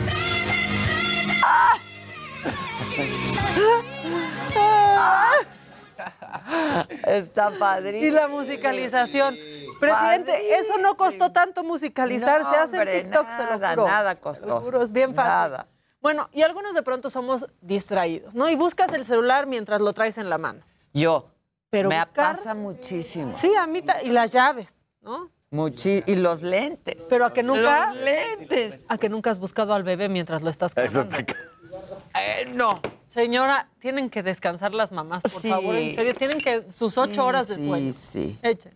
Está 7.05 7.51
padrísimo. 7.51 8.05
Y 8.05 8.11
la 8.11 8.27
musicalización. 8.27 9.35
Presidente, 9.79 10.55
eso 10.55 10.77
no 10.77 10.95
costó 10.95 11.31
tanto 11.31 11.63
musicalizar, 11.63 12.41
No, 12.41 12.49
se 12.49 12.55
hace 12.57 12.77
en 12.81 13.03
TikTok, 13.03 13.27
se 13.29 13.43
lo 13.43 13.57
nada, 13.57 13.69
juro. 13.71 13.87
nada 13.87 14.15
costó. 14.15 14.45
lo 14.45 14.61
juro, 14.61 14.81
es 14.81 14.91
bien 14.91 15.13
fácil. 15.13 15.29
Nada. 15.51 15.67
Bueno, 16.03 16.29
y 16.33 16.41
algunos 16.43 16.75
de 16.75 16.83
pronto 16.83 17.09
somos 17.09 17.47
distraídos, 17.61 18.35
¿no? 18.35 18.49
Y 18.49 18.55
buscas 18.55 18.91
el 18.93 19.05
celular 19.05 19.47
mientras 19.47 19.79
lo 19.81 19.93
traes 19.93 20.17
en 20.19 20.29
la 20.29 20.37
mano. 20.37 20.61
Yo. 20.93 21.29
Pero 21.69 21.89
Me 21.89 21.97
buscar- 21.97 22.35
pasa 22.35 22.53
muchísimo. 22.53 23.35
Sí, 23.37 23.51
a 23.55 23.65
mí, 23.65 23.81
ta- 23.81 24.03
y 24.03 24.09
las 24.09 24.31
llaves, 24.33 24.83
¿no? 25.01 25.31
Muchi- 25.49 26.03
y 26.05 26.15
los 26.15 26.41
lentes. 26.43 27.05
Pero 27.09 27.25
a 27.25 27.33
que 27.33 27.41
nunca. 27.41 27.93
Los 27.93 28.03
lentes. 28.03 28.85
A 28.89 28.97
que 28.97 29.07
nunca 29.07 29.31
has 29.31 29.39
buscado 29.39 29.73
al 29.73 29.83
bebé 29.83 30.09
mientras 30.09 30.41
lo 30.41 30.49
estás 30.49 30.73
Eso 30.75 31.07
cargando. 31.09 31.17
está... 31.33 32.19
Eh, 32.19 32.51
no. 32.53 32.79
Señora, 33.07 33.69
tienen 33.79 34.09
que 34.09 34.23
descansar 34.23 34.73
las 34.73 34.91
mamás, 34.91 35.21
por 35.23 35.31
Sí. 35.31 35.49
favor. 35.49 35.73
En 35.75 35.95
serio, 35.95 36.13
tienen 36.13 36.37
que 36.39 36.69
sus 36.69 36.97
ocho 36.97 37.13
Sí, 37.13 37.19
horas 37.21 37.47
de 37.47 37.55
sí, 37.55 37.67
sueño. 37.67 37.93
sí. 37.93 38.39
Echen. 38.41 38.73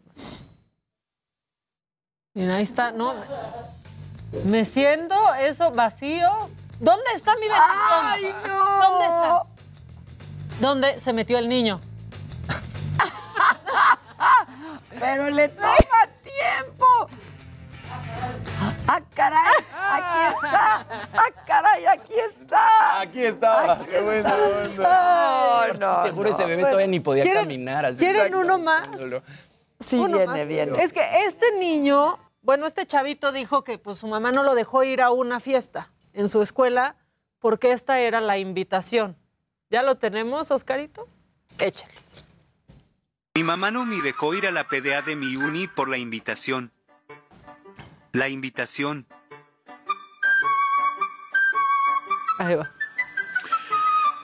Miren, 2.33 2.51
ahí 2.51 2.63
está, 2.63 2.91
¿no? 2.91 3.15
Me 4.45 4.63
siento 4.65 5.15
eso 5.35 5.71
vacío. 5.71 6.29
¿Dónde 6.79 7.05
está 7.15 7.33
mi 7.35 7.41
bendición? 7.47 8.03
¡Ay, 8.03 8.35
no! 8.45 8.81
¿Dónde 8.81 9.05
está? 9.05 9.43
¿Dónde 10.59 10.99
se 11.01 11.13
metió 11.13 11.37
el 11.37 11.47
niño? 11.49 11.79
Pero 14.99 15.29
le 15.29 15.49
toma 15.49 16.07
tiempo. 16.21 16.85
¡Ah, 18.87 19.01
caray! 19.13 19.39
¡Aquí 19.91 20.17
está! 20.35 20.85
¡Ah, 21.13 21.31
caray! 21.45 21.85
¡Aquí 21.85 22.13
está! 22.13 22.99
Aquí 23.01 23.23
estaba. 23.25 23.73
Aquí 23.73 23.85
Qué 23.85 24.01
buena 24.01 24.19
está. 24.29 24.37
onda. 24.37 25.73
No, 25.73 25.97
no, 25.97 26.03
Seguro 26.03 26.29
ese 26.29 26.45
bebé 26.45 26.63
todavía 26.63 26.87
ni 26.87 26.99
podía 26.99 27.23
¿quieren- 27.23 27.43
caminar. 27.43 27.85
así. 27.85 27.97
¿Quieren 27.99 28.33
uno 28.35 28.57
más? 28.59 28.87
Sí, 29.79 29.97
Uno 29.99 30.17
viene, 30.17 30.25
más. 30.25 30.47
viene. 30.47 30.83
Es 30.83 30.91
que 30.93 31.25
este 31.25 31.51
niño, 31.59 32.17
bueno, 32.41 32.65
este 32.65 32.87
chavito 32.87 33.31
dijo 33.31 33.63
que 33.63 33.77
pues 33.77 33.99
su 33.99 34.07
mamá 34.07 34.31
no 34.31 34.43
lo 34.43 34.55
dejó 34.55 34.83
ir 34.83 35.01
a 35.01 35.11
una 35.11 35.39
fiesta 35.39 35.91
en 36.17 36.29
su 36.29 36.41
escuela 36.41 36.95
porque 37.39 37.71
esta 37.71 37.99
era 37.99 38.19
la 38.19 38.37
invitación. 38.39 39.15
¿Ya 39.69 39.83
lo 39.83 39.95
tenemos, 39.95 40.49
Oscarito? 40.49 41.07
Échale. 41.59 41.93
Mi 43.35 43.43
mamá 43.43 43.69
no 43.69 43.85
me 43.85 44.01
dejó 44.01 44.33
ir 44.33 44.47
a 44.47 44.51
la 44.51 44.67
PDA 44.67 45.03
de 45.03 45.15
mi 45.15 45.35
uni 45.35 45.67
por 45.67 45.89
la 45.89 45.97
invitación. 45.97 46.71
La 48.13 48.29
invitación. 48.29 49.05
Ahí 52.39 52.55
va. 52.55 52.76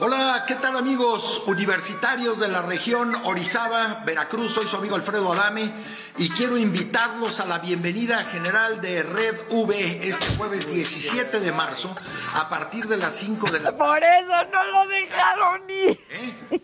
Hola, 0.05 0.43
¿qué 0.45 0.55
tal 0.55 0.75
amigos 0.75 1.43
universitarios 1.47 2.37
de 2.37 2.49
la 2.49 2.61
región 2.61 3.15
Orizaba, 3.23 4.01
Veracruz? 4.05 4.53
Soy 4.53 4.67
su 4.67 4.75
amigo 4.75 4.97
Alfredo 4.97 5.31
Adame 5.31 5.71
y 6.17 6.29
quiero 6.29 6.57
invitarlos 6.57 7.39
a 7.39 7.45
la 7.45 7.59
bienvenida 7.59 8.21
general 8.23 8.81
de 8.81 9.01
Red 9.01 9.47
V 9.49 10.05
este 10.05 10.35
jueves 10.35 10.69
17 10.69 11.39
de 11.39 11.51
marzo 11.53 11.95
a 12.35 12.49
partir 12.49 12.85
de 12.85 12.97
las 12.97 13.15
5 13.15 13.49
de 13.49 13.61
la 13.61 13.71
Por 13.77 14.03
eso 14.03 14.43
no 14.51 14.63
lo 14.65 14.87
dejaron 14.87 15.61
ir. 15.69 15.97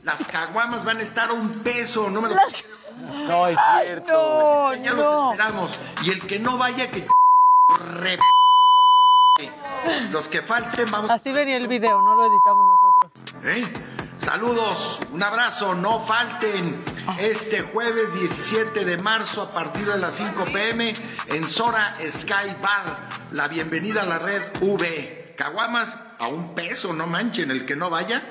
Las 0.03 0.21
caguamas 0.25 0.83
van 0.83 0.97
a 0.97 1.03
estar 1.03 1.29
a 1.29 1.31
un 1.31 1.59
peso, 1.59 2.09
no 2.09 2.19
me 2.19 2.27
lo 2.27 2.35
No, 3.29 3.47
es 3.47 3.57
cierto. 3.79 4.11
No, 4.11 4.73
ya 4.73 4.91
no. 4.91 4.97
los 4.97 5.31
esperamos. 5.31 5.79
Y 6.03 6.09
el 6.09 6.27
que 6.27 6.39
no 6.39 6.57
vaya, 6.57 6.91
que 6.91 7.05
re... 8.01 8.19
Los 10.11 10.27
que 10.27 10.41
falten, 10.41 10.89
vamos 10.91 11.11
Así 11.11 11.31
venía 11.31 11.57
el 11.57 11.67
video, 11.67 12.01
no 12.01 12.15
lo 12.15 12.25
editamos 12.25 12.65
nosotros. 12.65 12.78
¿Eh? 13.43 13.63
Saludos, 14.17 15.01
un 15.13 15.23
abrazo, 15.23 15.73
no 15.73 16.01
falten 16.01 16.83
este 17.19 17.61
jueves 17.61 18.13
17 18.13 18.83
de 18.83 18.97
marzo 18.97 19.43
a 19.43 19.49
partir 19.49 19.85
de 19.85 19.97
las 19.97 20.13
5 20.15 20.45
pm 20.51 20.93
en 21.27 21.43
Sora 21.45 21.91
Sky 21.93 22.57
Bar. 22.61 23.07
La 23.31 23.47
bienvenida 23.47 24.01
a 24.01 24.05
la 24.05 24.19
red 24.19 24.41
V. 24.59 25.35
Caguamas 25.37 25.99
a 26.19 26.27
un 26.27 26.53
peso, 26.53 26.91
no 26.91 27.07
manchen, 27.07 27.49
el 27.49 27.65
que 27.65 27.77
no 27.77 27.89
vaya. 27.89 28.21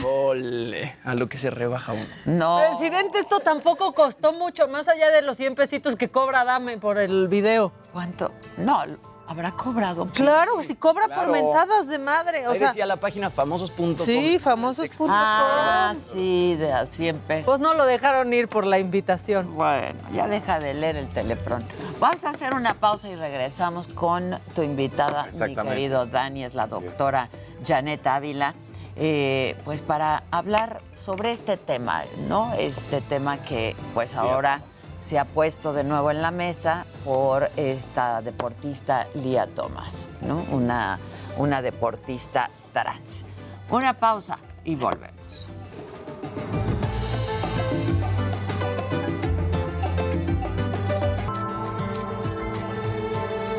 Híjole, 0.00 0.96
a 1.04 1.14
lo 1.14 1.28
que 1.28 1.36
se 1.36 1.50
rebaja 1.50 1.92
uno. 1.92 2.06
No. 2.24 2.60
Presidente, 2.78 3.18
esto 3.18 3.40
tampoco 3.40 3.92
costó 3.92 4.32
mucho, 4.32 4.68
más 4.68 4.88
allá 4.88 5.10
de 5.10 5.20
los 5.20 5.36
100 5.36 5.54
pesitos 5.54 5.96
que 5.96 6.08
cobra 6.08 6.44
Dame 6.44 6.78
por 6.78 6.96
el 6.96 7.28
video. 7.28 7.72
¿Cuánto? 7.92 8.32
No, 8.56 8.84
habrá 9.28 9.52
cobrado. 9.52 10.06
Claro, 10.06 10.62
si 10.62 10.74
cobra 10.74 11.06
por 11.08 11.30
mentadas 11.30 11.86
de 11.86 11.98
madre. 11.98 12.48
O 12.48 12.52
Ahí 12.52 12.58
sea, 12.58 12.68
decía 12.68 12.86
la 12.86 12.96
página 12.96 13.30
famosos.com. 13.30 13.96
sí, 13.96 14.38
famosos.com. 14.38 15.08
Ah, 15.10 15.94
sí, 16.12 16.56
de 16.56 16.72
a 16.72 16.86
100 16.86 17.18
pesos. 17.20 17.46
Pues 17.46 17.60
no 17.60 17.74
lo 17.74 17.84
dejaron 17.84 18.32
ir 18.32 18.48
por 18.48 18.66
la 18.66 18.78
invitación. 18.78 19.54
Bueno, 19.54 20.00
ya 20.12 20.26
deja 20.26 20.58
de 20.60 20.74
leer 20.74 20.96
el 20.96 21.08
telepron. 21.08 21.64
Vamos 22.00 22.24
a 22.24 22.30
hacer 22.30 22.54
una 22.54 22.74
pausa 22.74 23.08
y 23.08 23.16
regresamos 23.16 23.86
con 23.86 24.38
tu 24.54 24.62
invitada, 24.62 25.26
mi 25.46 25.54
querido 25.54 26.06
Dani, 26.06 26.44
es 26.44 26.54
la 26.54 26.66
doctora 26.66 27.28
Janet 27.64 28.06
Ávila, 28.06 28.54
eh, 28.96 29.56
pues 29.64 29.82
para 29.82 30.24
hablar 30.30 30.80
sobre 30.96 31.32
este 31.32 31.56
tema, 31.56 32.02
¿no? 32.28 32.54
Este 32.54 33.00
tema 33.00 33.42
que 33.42 33.76
pues 33.94 34.14
ahora 34.14 34.62
se 35.08 35.18
ha 35.18 35.24
puesto 35.24 35.72
de 35.72 35.84
nuevo 35.84 36.10
en 36.10 36.20
la 36.20 36.30
mesa 36.30 36.84
por 37.02 37.48
esta 37.56 38.20
deportista 38.20 39.06
Lía 39.14 39.46
Thomas, 39.46 40.06
¿no? 40.20 40.44
Una, 40.50 40.98
una 41.38 41.62
deportista 41.62 42.50
trans. 42.74 43.24
Una 43.70 43.94
pausa 43.94 44.38
y 44.64 44.74
volvemos. 44.74 45.48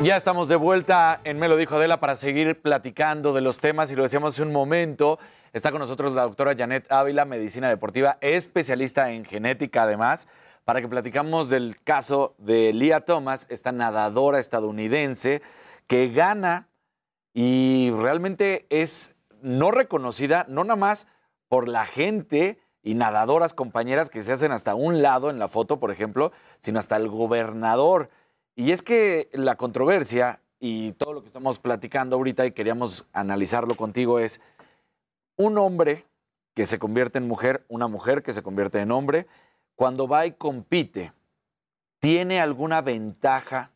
Ya 0.04 0.16
estamos 0.16 0.48
de 0.48 0.54
vuelta 0.54 1.20
en 1.24 1.40
Me 1.40 1.48
lo 1.48 1.56
dijo 1.56 1.74
Adela 1.74 1.98
para 1.98 2.14
seguir 2.14 2.62
platicando 2.62 3.32
de 3.32 3.40
los 3.40 3.58
temas 3.58 3.90
y 3.90 3.96
lo 3.96 4.04
decíamos 4.04 4.34
hace 4.34 4.44
un 4.44 4.52
momento. 4.52 5.18
Está 5.52 5.72
con 5.72 5.80
nosotros 5.80 6.12
la 6.12 6.22
doctora 6.22 6.54
Janet 6.56 6.90
Ávila, 6.92 7.24
medicina 7.24 7.68
deportiva, 7.68 8.18
especialista 8.20 9.10
en 9.10 9.24
genética 9.24 9.82
además, 9.82 10.28
para 10.64 10.80
que 10.80 10.88
platicamos 10.88 11.50
del 11.50 11.80
caso 11.82 12.34
de 12.38 12.72
Lia 12.72 13.00
Thomas, 13.04 13.46
esta 13.50 13.72
nadadora 13.72 14.38
estadounidense 14.38 15.42
que 15.86 16.08
gana 16.10 16.68
y 17.32 17.90
realmente 17.96 18.66
es 18.70 19.14
no 19.42 19.70
reconocida, 19.70 20.44
no 20.48 20.64
nada 20.64 20.76
más 20.76 21.08
por 21.48 21.68
la 21.68 21.84
gente 21.86 22.58
y 22.82 22.94
nadadoras 22.94 23.54
compañeras 23.54 24.10
que 24.10 24.22
se 24.22 24.32
hacen 24.32 24.52
hasta 24.52 24.74
un 24.74 25.02
lado 25.02 25.30
en 25.30 25.38
la 25.38 25.48
foto, 25.48 25.80
por 25.80 25.90
ejemplo, 25.90 26.32
sino 26.58 26.78
hasta 26.78 26.96
el 26.96 27.08
gobernador. 27.08 28.10
Y 28.54 28.72
es 28.72 28.82
que 28.82 29.28
la 29.32 29.56
controversia 29.56 30.40
y 30.58 30.92
todo 30.92 31.14
lo 31.14 31.22
que 31.22 31.26
estamos 31.26 31.58
platicando 31.58 32.16
ahorita 32.16 32.46
y 32.46 32.52
queríamos 32.52 33.06
analizarlo 33.12 33.74
contigo 33.74 34.18
es 34.18 34.40
un 35.36 35.58
hombre 35.58 36.04
que 36.54 36.66
se 36.66 36.78
convierte 36.78 37.18
en 37.18 37.26
mujer, 37.26 37.64
una 37.68 37.88
mujer 37.88 38.22
que 38.22 38.32
se 38.32 38.42
convierte 38.42 38.80
en 38.80 38.90
hombre, 38.90 39.26
cuando 39.80 40.06
va 40.06 40.26
y 40.26 40.32
compite, 40.32 41.14
¿tiene 42.00 42.38
alguna 42.38 42.82
ventaja 42.82 43.70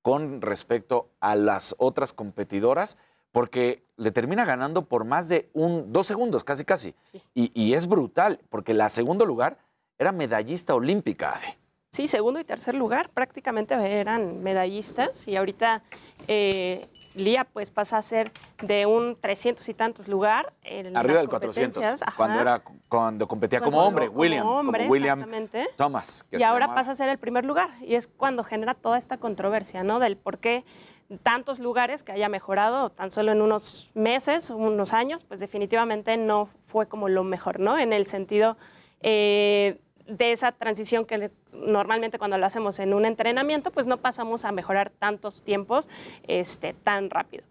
con 0.00 0.40
respecto 0.40 1.10
a 1.18 1.34
las 1.34 1.74
otras 1.78 2.12
competidoras? 2.12 2.96
Porque 3.32 3.82
le 3.96 4.12
termina 4.12 4.44
ganando 4.44 4.84
por 4.84 5.04
más 5.04 5.28
de 5.28 5.50
un, 5.52 5.92
dos 5.92 6.06
segundos, 6.06 6.44
casi 6.44 6.64
casi. 6.64 6.94
Y, 7.34 7.50
y 7.60 7.74
es 7.74 7.88
brutal, 7.88 8.38
porque 8.50 8.72
la 8.72 8.88
segundo 8.88 9.26
lugar 9.26 9.58
era 9.98 10.12
medallista 10.12 10.76
olímpica. 10.76 11.40
Sí, 11.94 12.08
segundo 12.08 12.40
y 12.40 12.44
tercer 12.44 12.74
lugar 12.74 13.10
prácticamente 13.10 13.74
eran 13.74 14.42
medallistas 14.42 15.28
y 15.28 15.36
ahorita 15.36 15.82
eh, 16.26 16.86
Lía 17.14 17.44
pues 17.44 17.70
pasa 17.70 17.98
a 17.98 18.02
ser 18.02 18.32
de 18.62 18.86
un 18.86 19.14
300 19.20 19.68
y 19.68 19.74
tantos 19.74 20.08
lugar 20.08 20.54
en 20.62 20.96
Arriba 20.96 21.18
del 21.18 21.28
400, 21.28 21.74
competencias, 21.74 22.08
ajá. 22.08 22.16
cuando, 22.16 22.40
era, 22.40 22.62
cuando 22.88 23.28
competía 23.28 23.60
como 23.60 23.82
hombre, 23.82 24.06
como 24.06 24.20
William. 24.20 24.46
hombre, 24.46 24.84
como 24.84 24.90
William 24.90 25.18
exactamente. 25.18 25.68
Thomas. 25.76 26.24
que 26.30 26.38
Y 26.38 26.42
ahora 26.42 26.60
llamaba. 26.64 26.80
pasa 26.80 26.92
a 26.92 26.94
ser 26.94 27.10
el 27.10 27.18
primer 27.18 27.44
lugar 27.44 27.68
y 27.82 27.96
es 27.96 28.06
cuando 28.06 28.42
genera 28.42 28.72
toda 28.72 28.96
esta 28.96 29.18
controversia, 29.18 29.82
¿no? 29.84 29.98
Del 29.98 30.16
por 30.16 30.38
qué 30.38 30.64
tantos 31.22 31.58
lugares 31.58 32.02
que 32.04 32.12
haya 32.12 32.30
mejorado 32.30 32.88
tan 32.88 33.10
solo 33.10 33.32
en 33.32 33.42
unos 33.42 33.90
meses, 33.92 34.48
unos 34.48 34.94
años, 34.94 35.24
pues 35.24 35.40
definitivamente 35.40 36.16
no 36.16 36.48
fue 36.62 36.88
como 36.88 37.10
lo 37.10 37.22
mejor, 37.22 37.60
¿no? 37.60 37.78
En 37.78 37.92
el 37.92 38.06
sentido 38.06 38.56
eh, 39.02 39.78
de 40.06 40.32
esa 40.32 40.52
transición 40.52 41.04
que 41.04 41.30
normalmente 41.52 42.18
cuando 42.18 42.38
lo 42.38 42.46
hacemos 42.46 42.78
en 42.78 42.94
un 42.94 43.04
entrenamiento, 43.04 43.70
pues 43.70 43.86
no 43.86 43.98
pasamos 43.98 44.44
a 44.44 44.52
mejorar 44.52 44.90
tantos 44.90 45.42
tiempos 45.42 45.88
este, 46.26 46.74
tan 46.74 47.10
rápido. 47.10 47.44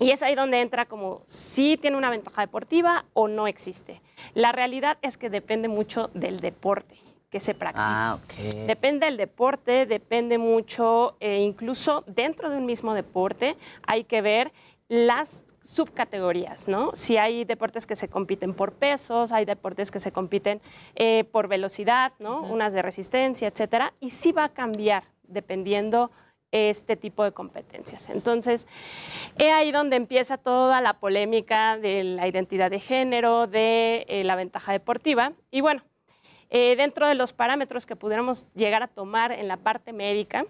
Y 0.00 0.10
es 0.10 0.22
ahí 0.22 0.34
donde 0.34 0.60
entra 0.60 0.86
como 0.86 1.22
si 1.26 1.76
tiene 1.76 1.96
una 1.96 2.10
ventaja 2.10 2.42
deportiva 2.42 3.04
o 3.14 3.26
no 3.26 3.48
existe. 3.48 4.00
La 4.34 4.52
realidad 4.52 4.98
es 5.02 5.16
que 5.16 5.28
depende 5.28 5.68
mucho 5.68 6.10
del 6.14 6.40
deporte 6.40 6.96
que 7.30 7.40
se 7.40 7.54
practica. 7.54 8.12
Ah, 8.12 8.18
ok. 8.22 8.66
Depende 8.66 9.06
del 9.06 9.16
deporte, 9.16 9.86
depende 9.86 10.38
mucho, 10.38 11.16
eh, 11.20 11.40
incluso 11.40 12.04
dentro 12.06 12.48
de 12.48 12.56
un 12.56 12.64
mismo 12.64 12.94
deporte 12.94 13.56
hay 13.86 14.04
que 14.04 14.22
ver 14.22 14.52
las 14.88 15.44
subcategorías, 15.68 16.66
¿no? 16.66 16.92
Si 16.94 17.18
hay 17.18 17.44
deportes 17.44 17.86
que 17.86 17.94
se 17.94 18.08
compiten 18.08 18.54
por 18.54 18.72
pesos, 18.72 19.32
hay 19.32 19.44
deportes 19.44 19.90
que 19.90 20.00
se 20.00 20.12
compiten 20.12 20.62
eh, 20.94 21.24
por 21.24 21.46
velocidad, 21.46 22.14
¿no? 22.18 22.40
Unas 22.40 22.72
de 22.72 22.80
resistencia, 22.80 23.48
etcétera, 23.48 23.92
y 24.00 24.08
sí 24.08 24.32
va 24.32 24.44
a 24.44 24.48
cambiar 24.48 25.04
dependiendo 25.24 26.10
este 26.52 26.96
tipo 26.96 27.22
de 27.22 27.32
competencias. 27.32 28.08
Entonces, 28.08 28.66
es 29.36 29.52
ahí 29.52 29.70
donde 29.70 29.96
empieza 29.96 30.38
toda 30.38 30.80
la 30.80 30.94
polémica 30.94 31.76
de 31.76 32.02
la 32.02 32.26
identidad 32.26 32.70
de 32.70 32.80
género, 32.80 33.46
de 33.46 34.06
eh, 34.08 34.24
la 34.24 34.36
ventaja 34.36 34.72
deportiva. 34.72 35.34
Y 35.50 35.60
bueno, 35.60 35.82
eh, 36.48 36.76
dentro 36.76 37.06
de 37.06 37.14
los 37.14 37.34
parámetros 37.34 37.84
que 37.84 37.94
pudiéramos 37.94 38.46
llegar 38.54 38.82
a 38.82 38.88
tomar 38.88 39.32
en 39.32 39.46
la 39.48 39.58
parte 39.58 39.92
médica, 39.92 40.46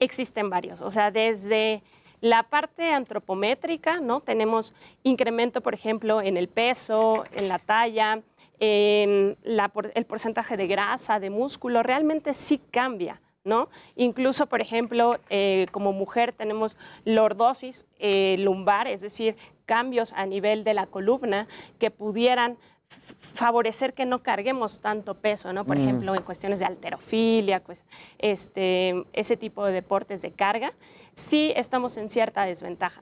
existen 0.00 0.50
varios. 0.50 0.80
O 0.80 0.90
sea, 0.90 1.12
desde 1.12 1.84
la 2.24 2.42
parte 2.42 2.90
antropométrica, 2.90 4.00
¿no? 4.00 4.20
Tenemos 4.20 4.72
incremento, 5.02 5.60
por 5.60 5.74
ejemplo, 5.74 6.22
en 6.22 6.38
el 6.38 6.48
peso, 6.48 7.24
en 7.36 7.48
la 7.48 7.58
talla, 7.58 8.22
en 8.60 9.36
la 9.42 9.70
el 9.94 10.06
porcentaje 10.06 10.56
de 10.56 10.66
grasa, 10.66 11.20
de 11.20 11.28
músculo, 11.28 11.82
realmente 11.82 12.32
sí 12.32 12.58
cambia. 12.70 13.20
¿No? 13.46 13.68
Incluso, 13.94 14.46
por 14.46 14.62
ejemplo, 14.62 15.18
eh, 15.28 15.66
como 15.70 15.92
mujer 15.92 16.32
tenemos 16.32 16.78
lordosis 17.04 17.84
eh, 17.98 18.36
lumbar, 18.38 18.88
es 18.88 19.02
decir, 19.02 19.36
cambios 19.66 20.14
a 20.14 20.24
nivel 20.24 20.64
de 20.64 20.72
la 20.72 20.86
columna 20.86 21.46
que 21.78 21.90
pudieran 21.90 22.56
favorecer 22.88 23.92
que 23.92 24.06
no 24.06 24.22
carguemos 24.22 24.80
tanto 24.80 25.14
peso, 25.16 25.52
¿no? 25.52 25.66
Por 25.66 25.76
Mm. 25.76 25.80
ejemplo, 25.82 26.14
en 26.14 26.22
cuestiones 26.22 26.58
de 26.58 26.64
alterofilia, 26.64 27.60
pues, 27.60 27.84
este, 28.18 29.04
ese 29.12 29.36
tipo 29.36 29.66
de 29.66 29.72
deportes 29.72 30.22
de 30.22 30.30
carga, 30.30 30.72
sí 31.14 31.52
estamos 31.56 31.96
en 31.96 32.10
cierta 32.10 32.44
desventaja. 32.44 33.00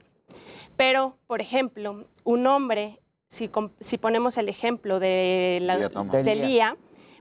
Pero, 0.77 1.17
por 1.27 1.41
ejemplo, 1.41 2.05
un 2.23 2.47
hombre, 2.47 2.99
si, 3.27 3.47
ponemos 3.97 4.37
el 4.37 4.49
ejemplo 4.49 4.99
de, 4.99 5.59
la, 5.61 5.77
de 6.23 6.35
Lía. 6.35 6.45
Lía, 6.47 6.77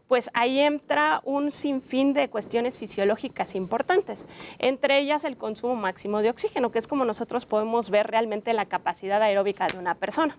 pues 0.09 0.31
ahí 0.35 0.59
entra 0.61 1.21
un 1.25 1.51
sinfín 1.51 2.13
de 2.13 2.29
cuestiones 2.29 2.77
fisiológicas 2.77 3.55
importantes, 3.55 4.27
entre 4.59 4.99
ellas 4.99 5.25
el 5.25 5.39
consumo 5.39 5.75
máximo 5.75 6.21
de 6.21 6.29
oxígeno, 6.29 6.71
que 6.71 6.79
es 6.79 6.87
como 6.87 7.07
nosotros 7.07 7.47
podemos 7.47 7.89
ver 7.89 8.09
realmente 8.09 8.53
la 8.53 8.67
capacidad 8.67 9.23
aeróbica 9.23 9.67
de 9.69 9.79
una 9.79 9.95
persona. 9.95 10.37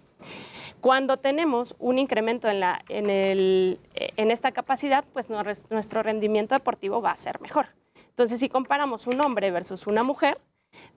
Cuando 0.79 1.17
tenemos 1.17 1.75
un 1.79 1.97
incremento 1.97 2.49
en, 2.49 2.59
la, 2.59 2.83
en, 2.89 3.09
el- 3.09 3.79
en 3.95 4.29
esta 4.31 4.51
capacidad, 4.51 5.05
pues 5.13 5.29
no- 5.29 5.41
nuestro 5.71 6.03
rendimiento 6.03 6.53
deportivo 6.55 7.01
va 7.01 7.11
a 7.11 7.17
ser 7.17 7.41
mejor. 7.41 7.67
Entonces, 8.13 8.39
si 8.39 8.47
comparamos 8.47 9.07
un 9.07 9.19
hombre 9.21 9.49
versus 9.49 9.87
una 9.87 10.03
mujer, 10.03 10.39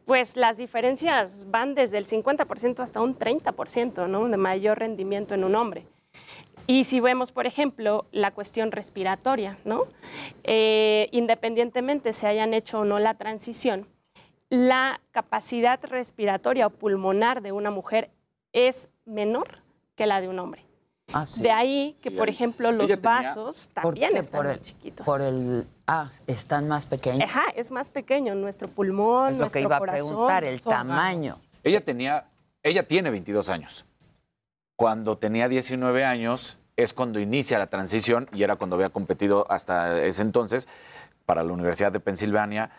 pues 0.04 0.36
las 0.36 0.58
diferencias 0.58 1.50
van 1.50 1.74
desde 1.74 1.96
el 1.96 2.06
50% 2.06 2.80
hasta 2.80 3.00
un 3.00 3.18
30%, 3.18 4.06
¿no? 4.06 4.28
De 4.28 4.36
mayor 4.36 4.78
rendimiento 4.78 5.34
en 5.34 5.44
un 5.44 5.54
hombre. 5.54 5.86
Y 6.66 6.84
si 6.84 7.00
vemos, 7.00 7.32
por 7.32 7.46
ejemplo, 7.46 8.04
la 8.12 8.32
cuestión 8.32 8.70
respiratoria, 8.70 9.56
¿no? 9.64 9.86
Eh, 10.44 11.08
independientemente 11.10 12.12
se 12.12 12.26
hayan 12.26 12.52
hecho 12.52 12.80
o 12.80 12.84
no 12.84 12.98
la 12.98 13.14
transición, 13.14 13.88
la 14.50 15.00
capacidad 15.10 15.82
respiratoria 15.82 16.66
o 16.66 16.70
pulmonar 16.70 17.40
de 17.40 17.52
una 17.52 17.70
mujer 17.70 18.10
es 18.52 18.90
menor 19.06 19.62
que 19.94 20.04
la 20.04 20.20
de 20.20 20.28
un 20.28 20.38
hombre. 20.38 20.66
Ah, 21.12 21.26
sí. 21.26 21.42
De 21.42 21.50
ahí 21.52 21.96
que, 22.02 22.10
Sí, 22.10 22.16
por 22.16 22.28
ejemplo, 22.28 22.72
los 22.72 22.88
tenía- 22.88 22.96
vasos 23.02 23.70
¿Por 23.74 23.84
también 23.94 24.10
qué? 24.12 24.18
están 24.18 24.38
por 24.38 24.46
muy 24.46 24.54
el, 24.54 24.60
chiquitos. 24.60 25.06
Por 25.06 25.20
el, 25.22 25.66
ah, 25.86 26.10
están 26.26 26.66
más 26.68 26.86
pequeños. 26.86 27.22
Ajá, 27.30 27.44
es 27.54 27.70
más 27.70 27.90
pequeño 27.90 28.34
nuestro 28.34 28.68
pulmón, 28.68 29.30
Es 29.30 29.36
lo 29.36 29.40
nuestro 29.42 29.60
que 29.60 29.64
iba 29.64 29.76
a 29.76 29.78
corazón. 29.78 30.08
preguntar, 30.08 30.44
el 30.44 30.60
tamaño. 30.60 31.38
Ella 31.62 31.84
tenía, 31.84 32.26
ella 32.62 32.86
tiene 32.88 33.10
22 33.10 33.48
años. 33.48 33.86
Cuando 34.74 35.16
tenía 35.16 35.48
19 35.48 36.04
años 36.04 36.58
es 36.76 36.92
cuando 36.92 37.20
inicia 37.20 37.58
la 37.58 37.68
transición 37.68 38.28
y 38.34 38.42
era 38.42 38.56
cuando 38.56 38.76
había 38.76 38.90
competido 38.90 39.46
hasta 39.50 40.02
ese 40.02 40.22
entonces 40.22 40.68
para 41.24 41.42
la 41.42 41.52
Universidad 41.52 41.92
de 41.92 42.00
Pensilvania, 42.00 42.70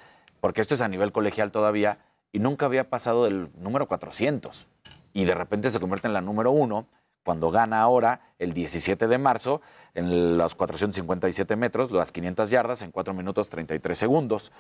porque 0.42 0.62
esto 0.62 0.76
es 0.76 0.82
a 0.82 0.88
nivel 0.88 1.12
colegial 1.12 1.52
todavía, 1.52 1.98
y 2.32 2.40
nunca 2.40 2.66
había 2.68 2.90
pasado 2.90 3.24
del 3.24 3.50
número 3.58 3.88
400. 3.88 4.68
Y 5.14 5.26
de 5.26 5.34
repente 5.34 5.72
se 5.72 5.80
convierte 5.80 6.08
en 6.08 6.14
la 6.14 6.22
número 6.22 6.52
uno 6.52 6.86
cuando 7.28 7.52
gana 7.52 7.82
ahora 7.82 8.22
el 8.40 8.54
17 8.54 9.06
de 9.06 9.18
marzo 9.18 9.60
en 9.94 10.38
los 10.38 10.56
457 10.56 11.58
metros, 11.58 11.92
las 11.92 12.14
500 12.14 12.50
yardas 12.50 12.84
en 12.84 12.92
4 12.92 13.14
minutos 13.14 13.50
33 13.50 13.98
segundos. 13.98 14.54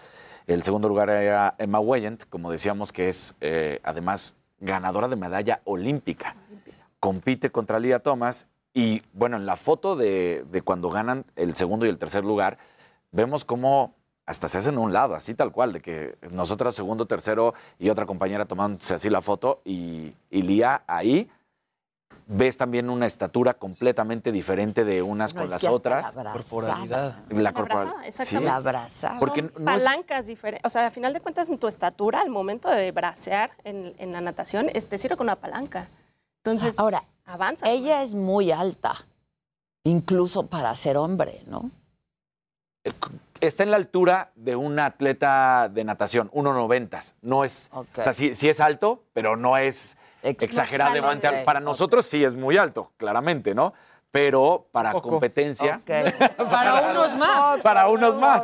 El 0.48 0.64
segundo 0.64 0.90
lugar 0.90 1.10
era 1.10 1.56
Emma 1.60 1.80
Weyant, 1.80 2.26
como 2.26 2.52
decíamos, 2.52 2.92
que 2.92 3.08
es 3.08 3.36
eh, 3.40 3.80
además 3.84 4.36
ganadora 4.60 5.08
de 5.08 5.16
medalla 5.16 5.62
olímpica. 5.64 6.36
Compite 7.00 7.52
contra 7.52 7.80
Lía 7.80 8.00
Thomas 8.00 8.48
y 8.74 9.02
bueno, 9.14 9.38
en 9.38 9.46
la 9.46 9.56
foto 9.56 9.96
de, 9.96 10.44
de 10.52 10.62
cuando 10.62 10.90
ganan 10.90 11.24
el 11.38 11.56
segundo 11.56 11.86
y 11.86 11.90
el 11.90 11.98
tercer 11.98 12.26
lugar, 12.26 12.58
vemos 13.14 13.46
cómo 13.46 13.96
hasta 14.26 14.50
se 14.50 14.58
hacen 14.58 14.78
un 14.78 14.92
lado, 14.92 15.16
así 15.16 15.36
tal 15.36 15.54
cual, 15.54 15.72
de 15.72 15.80
que 15.80 16.18
nosotras 16.34 16.76
segundo, 16.76 17.06
tercero 17.06 17.54
y 17.80 17.88
otra 17.88 18.06
compañera 18.06 18.44
tomándose 18.44 18.94
así 18.94 19.10
la 19.10 19.22
foto 19.22 19.62
y, 19.64 20.16
y 20.30 20.42
Lía 20.42 20.84
ahí. 20.86 21.32
Ves 22.30 22.58
también 22.58 22.90
una 22.90 23.06
estatura 23.06 23.54
completamente 23.54 24.34
diferente 24.34 24.84
de 24.84 25.02
unas 25.02 25.34
No, 25.34 25.42
es 25.44 25.52
con 25.52 25.58
que 25.60 25.66
las 25.66 25.74
otras. 25.74 26.16
la 26.16 26.22
abrazada. 26.22 27.24
La 27.30 27.42
La 27.42 27.54
corporal. 27.54 27.88
abrazada, 27.88 28.02
sí. 28.04 28.08
exactamente. 28.10 28.46
La 28.50 28.56
abrazada. 28.58 29.20
Porque 29.20 29.42
Son 29.42 29.64
no 29.64 29.76
es- 29.76 29.84
palancas 29.84 30.28
diferentes. 30.28 30.66
O 30.66 30.70
sea, 30.70 30.86
al 30.88 30.92
final 30.92 31.14
de 31.14 31.22
cuentas, 31.22 31.48
tu 31.58 31.68
estatura 31.68 32.20
al 32.22 32.30
momento 32.30 32.70
de 32.70 32.92
bracear 32.92 33.52
en, 33.64 33.96
en 33.98 34.12
la 34.12 34.20
natación 34.20 34.70
es, 34.74 34.88
te 34.88 34.98
sirve 34.98 35.16
con 35.16 35.26
una 35.26 35.38
palanca. 35.38 35.88
Entonces, 36.44 36.78
Ahora, 36.80 37.04
avanza. 37.26 37.66
ella 37.70 38.02
es 38.02 38.14
muy 38.14 38.52
alta, 38.52 38.94
incluso 39.86 40.48
para 40.48 40.74
ser 40.76 40.98
hombre, 40.98 41.44
¿no? 41.48 41.72
está 43.42 43.64
en 43.64 43.72
la 43.72 43.78
altura 43.78 44.32
de 44.36 44.56
un 44.56 44.80
atleta 44.80 45.70
de 45.70 45.84
natación, 45.84 46.32
1.90. 46.32 47.14
No 47.22 47.44
es, 47.44 47.70
o 47.74 47.86
sea, 47.94 48.14
sí, 48.14 48.34
sí 48.34 48.50
es 48.50 48.60
alto, 48.62 49.04
pero 49.14 49.36
no 49.36 49.58
es 49.58 49.98
exageradamente 50.24 51.28
alto. 51.28 51.46
Para 51.46 51.60
nosotros 51.60 52.06
sí 52.06 52.24
es 52.24 52.34
muy 52.34 52.58
alto, 52.58 52.92
claramente, 52.98 53.54
¿no? 53.56 53.74
Pero 54.12 54.68
para 54.72 54.94
competencia, 54.94 55.82
Para 55.86 56.92
unos 56.92 57.16
más. 57.16 57.60
para 57.62 57.88
unos 57.90 58.18
más. 58.18 58.44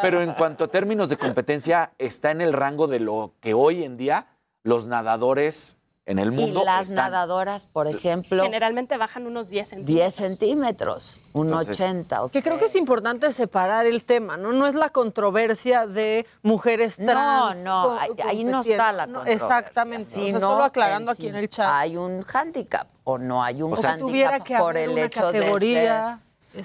Pero 0.00 0.22
en 0.22 0.32
cuanto 0.34 0.64
a 0.64 0.68
términos 0.68 1.08
de 1.08 1.16
competencia, 1.16 1.92
está 1.98 2.30
en 2.30 2.40
el 2.40 2.52
rango 2.52 2.86
de 2.86 3.00
lo 3.00 3.34
que 3.40 3.52
hoy 3.52 3.82
en 3.84 3.96
día 3.96 4.26
los 4.62 4.86
nadadores 4.86 5.76
en 6.04 6.18
el 6.18 6.32
Y 6.32 6.36
mundo 6.36 6.64
las 6.64 6.88
están. 6.88 6.96
nadadoras, 6.96 7.66
por 7.66 7.86
ejemplo, 7.86 8.42
Generalmente 8.42 8.96
bajan 8.96 9.26
unos 9.26 9.48
10 9.50 9.68
centímetros. 9.68 9.94
10 9.96 10.14
centímetros, 10.14 11.20
un 11.32 11.46
Entonces, 11.48 11.80
80. 11.80 12.28
Que 12.32 12.42
creo 12.42 12.58
que 12.58 12.64
es 12.64 12.74
importante 12.74 13.32
separar 13.32 13.86
el 13.86 14.02
tema, 14.02 14.36
¿no? 14.36 14.52
No 14.52 14.66
es 14.66 14.74
la 14.74 14.88
controversia 14.90 15.86
de 15.86 16.26
mujeres 16.42 16.98
No, 16.98 17.12
trans. 17.12 17.56
no, 17.58 17.82
co- 17.84 17.92
ahí, 18.00 18.10
ahí 18.24 18.44
no 18.44 18.60
está 18.60 18.90
la 18.92 19.04
controversia. 19.04 19.34
Exactamente. 19.34 20.04
O 20.06 20.08
sea, 20.08 20.24
Sino 20.24 20.40
solo 20.40 20.64
aclarando 20.64 21.12
en 21.12 21.14
aquí 21.16 21.28
en 21.28 21.36
el 21.36 21.48
chat. 21.48 21.68
Hay 21.72 21.96
un 21.96 22.22
hándicap 22.22 22.88
o 23.04 23.18
no 23.18 23.42
hay 23.44 23.62
un 23.62 23.72
O 23.72 23.76
sea, 23.76 23.90
hándicap 23.90 24.08
tuviera 24.08 24.40
que 24.40 24.56
por 24.56 24.70
haber 24.76 24.84
el 24.88 24.90
una 24.90 25.02
hecho 25.04 25.30
de 25.30 25.38
categoría 25.38 26.20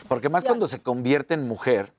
Porque 0.07 0.29
más 0.29 0.43
cuando 0.43 0.67
se 0.67 0.81
convierte 0.81 1.35
en 1.35 1.47
mujer, 1.47 1.93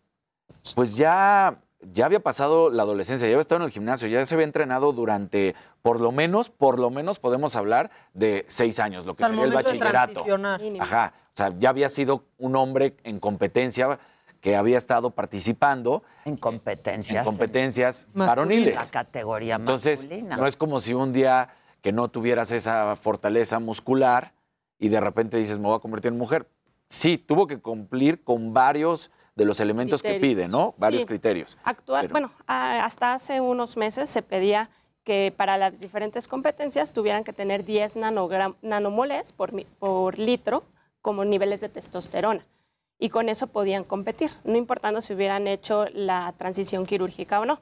pues 0.74 0.96
ya, 0.96 1.56
ya 1.80 2.06
había 2.06 2.20
pasado 2.20 2.70
la 2.70 2.82
adolescencia, 2.82 3.28
ya 3.28 3.34
había 3.34 3.40
estado 3.40 3.60
en 3.60 3.66
el 3.66 3.70
gimnasio, 3.70 4.08
ya 4.08 4.24
se 4.24 4.34
había 4.34 4.44
entrenado 4.44 4.92
durante, 4.92 5.54
por 5.82 6.00
lo 6.00 6.10
menos, 6.12 6.50
por 6.50 6.78
lo 6.78 6.90
menos 6.90 7.18
podemos 7.18 7.54
hablar 7.56 7.90
de 8.14 8.44
seis 8.48 8.80
años, 8.80 9.06
lo 9.06 9.14
que 9.14 9.24
Hasta 9.24 9.34
sería 9.36 9.48
el 9.48 9.54
bachillerato. 9.54 10.24
Ajá. 10.80 11.14
O 11.34 11.36
sea, 11.36 11.54
ya 11.58 11.68
había 11.68 11.88
sido 11.88 12.24
un 12.38 12.56
hombre 12.56 12.96
en 13.04 13.20
competencia 13.20 13.98
que 14.40 14.56
había 14.56 14.78
estado 14.78 15.10
participando 15.10 16.02
en 16.24 16.36
competencias, 16.36 17.18
en 17.18 17.24
competencias 17.24 18.06
Masculina. 18.08 18.26
varoniles. 18.26 18.74
La 18.76 18.86
categoría 18.86 19.54
Entonces, 19.56 20.00
masculina. 20.00 20.36
no 20.36 20.46
es 20.46 20.56
como 20.56 20.80
si 20.80 20.94
un 20.94 21.12
día 21.12 21.50
que 21.80 21.92
no 21.92 22.08
tuvieras 22.08 22.50
esa 22.50 22.94
fortaleza 22.96 23.58
muscular 23.60 24.32
y 24.78 24.88
de 24.88 25.00
repente 25.00 25.36
dices, 25.36 25.58
me 25.58 25.66
voy 25.66 25.76
a 25.76 25.80
convertir 25.80 26.12
en 26.12 26.18
mujer. 26.18 26.48
Sí, 26.88 27.18
tuvo 27.18 27.46
que 27.46 27.58
cumplir 27.58 28.22
con 28.24 28.52
varios 28.52 29.10
de 29.38 29.44
los 29.46 29.60
elementos 29.60 30.02
que 30.02 30.14
pide, 30.20 30.48
¿no? 30.48 30.74
Varios 30.78 31.02
Sí. 31.02 31.08
criterios. 31.08 31.56
Actual, 31.64 32.02
Pero- 32.08 32.12
bueno, 32.12 32.30
hasta 32.46 33.14
hace 33.14 33.40
unos 33.40 33.76
meses 33.76 34.10
se 34.10 34.20
pedía 34.20 34.68
que 35.04 35.32
para 35.34 35.56
las 35.56 35.80
diferentes 35.80 36.28
competencias 36.28 36.92
tuvieran 36.92 37.24
que 37.24 37.32
tener 37.32 37.64
10 37.64 37.96
nanogram- 37.96 38.56
nanomoles 38.60 39.32
por 39.32 40.18
litro 40.18 40.64
como 41.00 41.24
niveles 41.24 41.60
de 41.62 41.68
testosterona. 41.70 42.44
Y 42.98 43.10
con 43.10 43.28
eso 43.28 43.46
podían 43.46 43.84
competir, 43.84 44.30
no 44.44 44.56
importando 44.56 45.00
si 45.00 45.14
hubieran 45.14 45.46
hecho 45.46 45.86
la 45.94 46.34
transición 46.36 46.84
quirúrgica 46.84 47.38
o 47.40 47.46
no. 47.46 47.60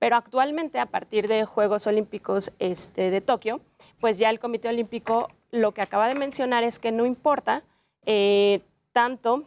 Pero 0.00 0.16
actualmente, 0.16 0.80
a 0.80 0.86
partir 0.86 1.28
de 1.28 1.44
Juegos 1.44 1.86
Olímpicos 1.86 2.52
este, 2.58 3.10
de 3.10 3.20
Tokio, 3.20 3.60
pues 4.00 4.18
ya 4.18 4.28
el 4.30 4.40
Comité 4.40 4.68
Olímpico 4.68 5.28
lo 5.52 5.70
que 5.72 5.80
acaba 5.80 6.08
de 6.08 6.16
mencionar 6.16 6.64
es 6.64 6.80
que 6.80 6.90
no 6.90 7.06
importa 7.06 7.62
eh, 8.04 8.60
tanto 8.92 9.44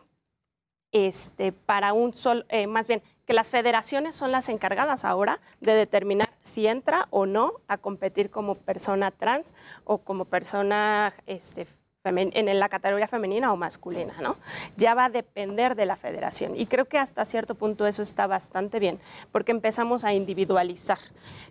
este, 0.91 1.51
para 1.51 1.93
un 1.93 2.13
solo, 2.13 2.45
eh, 2.49 2.67
más 2.67 2.87
bien, 2.87 3.01
que 3.25 3.33
las 3.33 3.49
federaciones 3.49 4.15
son 4.15 4.31
las 4.31 4.47
encargadas 4.49 5.03
ahora 5.03 5.41
de 5.59 5.73
determinar 5.73 6.29
si 6.41 6.65
entra 6.65 7.07
o 7.09 7.25
no 7.25 7.53
a 7.67 7.77
competir 7.77 8.29
como 8.29 8.55
persona 8.55 9.11
trans 9.11 9.53
o 9.83 9.97
como 9.97 10.25
persona 10.25 11.13
este, 11.25 11.67
en 12.07 12.59
la 12.59 12.69
categoría 12.69 13.07
femenina 13.07 13.51
o 13.51 13.57
masculina, 13.57 14.13
¿no? 14.21 14.35
Ya 14.75 14.93
va 14.93 15.05
a 15.05 15.09
depender 15.09 15.75
de 15.75 15.85
la 15.85 15.95
federación. 15.95 16.53
Y 16.55 16.65
creo 16.65 16.85
que 16.85 16.97
hasta 16.97 17.25
cierto 17.25 17.55
punto 17.55 17.87
eso 17.87 18.01
está 18.01 18.27
bastante 18.27 18.79
bien, 18.79 18.99
porque 19.31 19.51
empezamos 19.51 20.03
a 20.03 20.13
individualizar. 20.13 20.99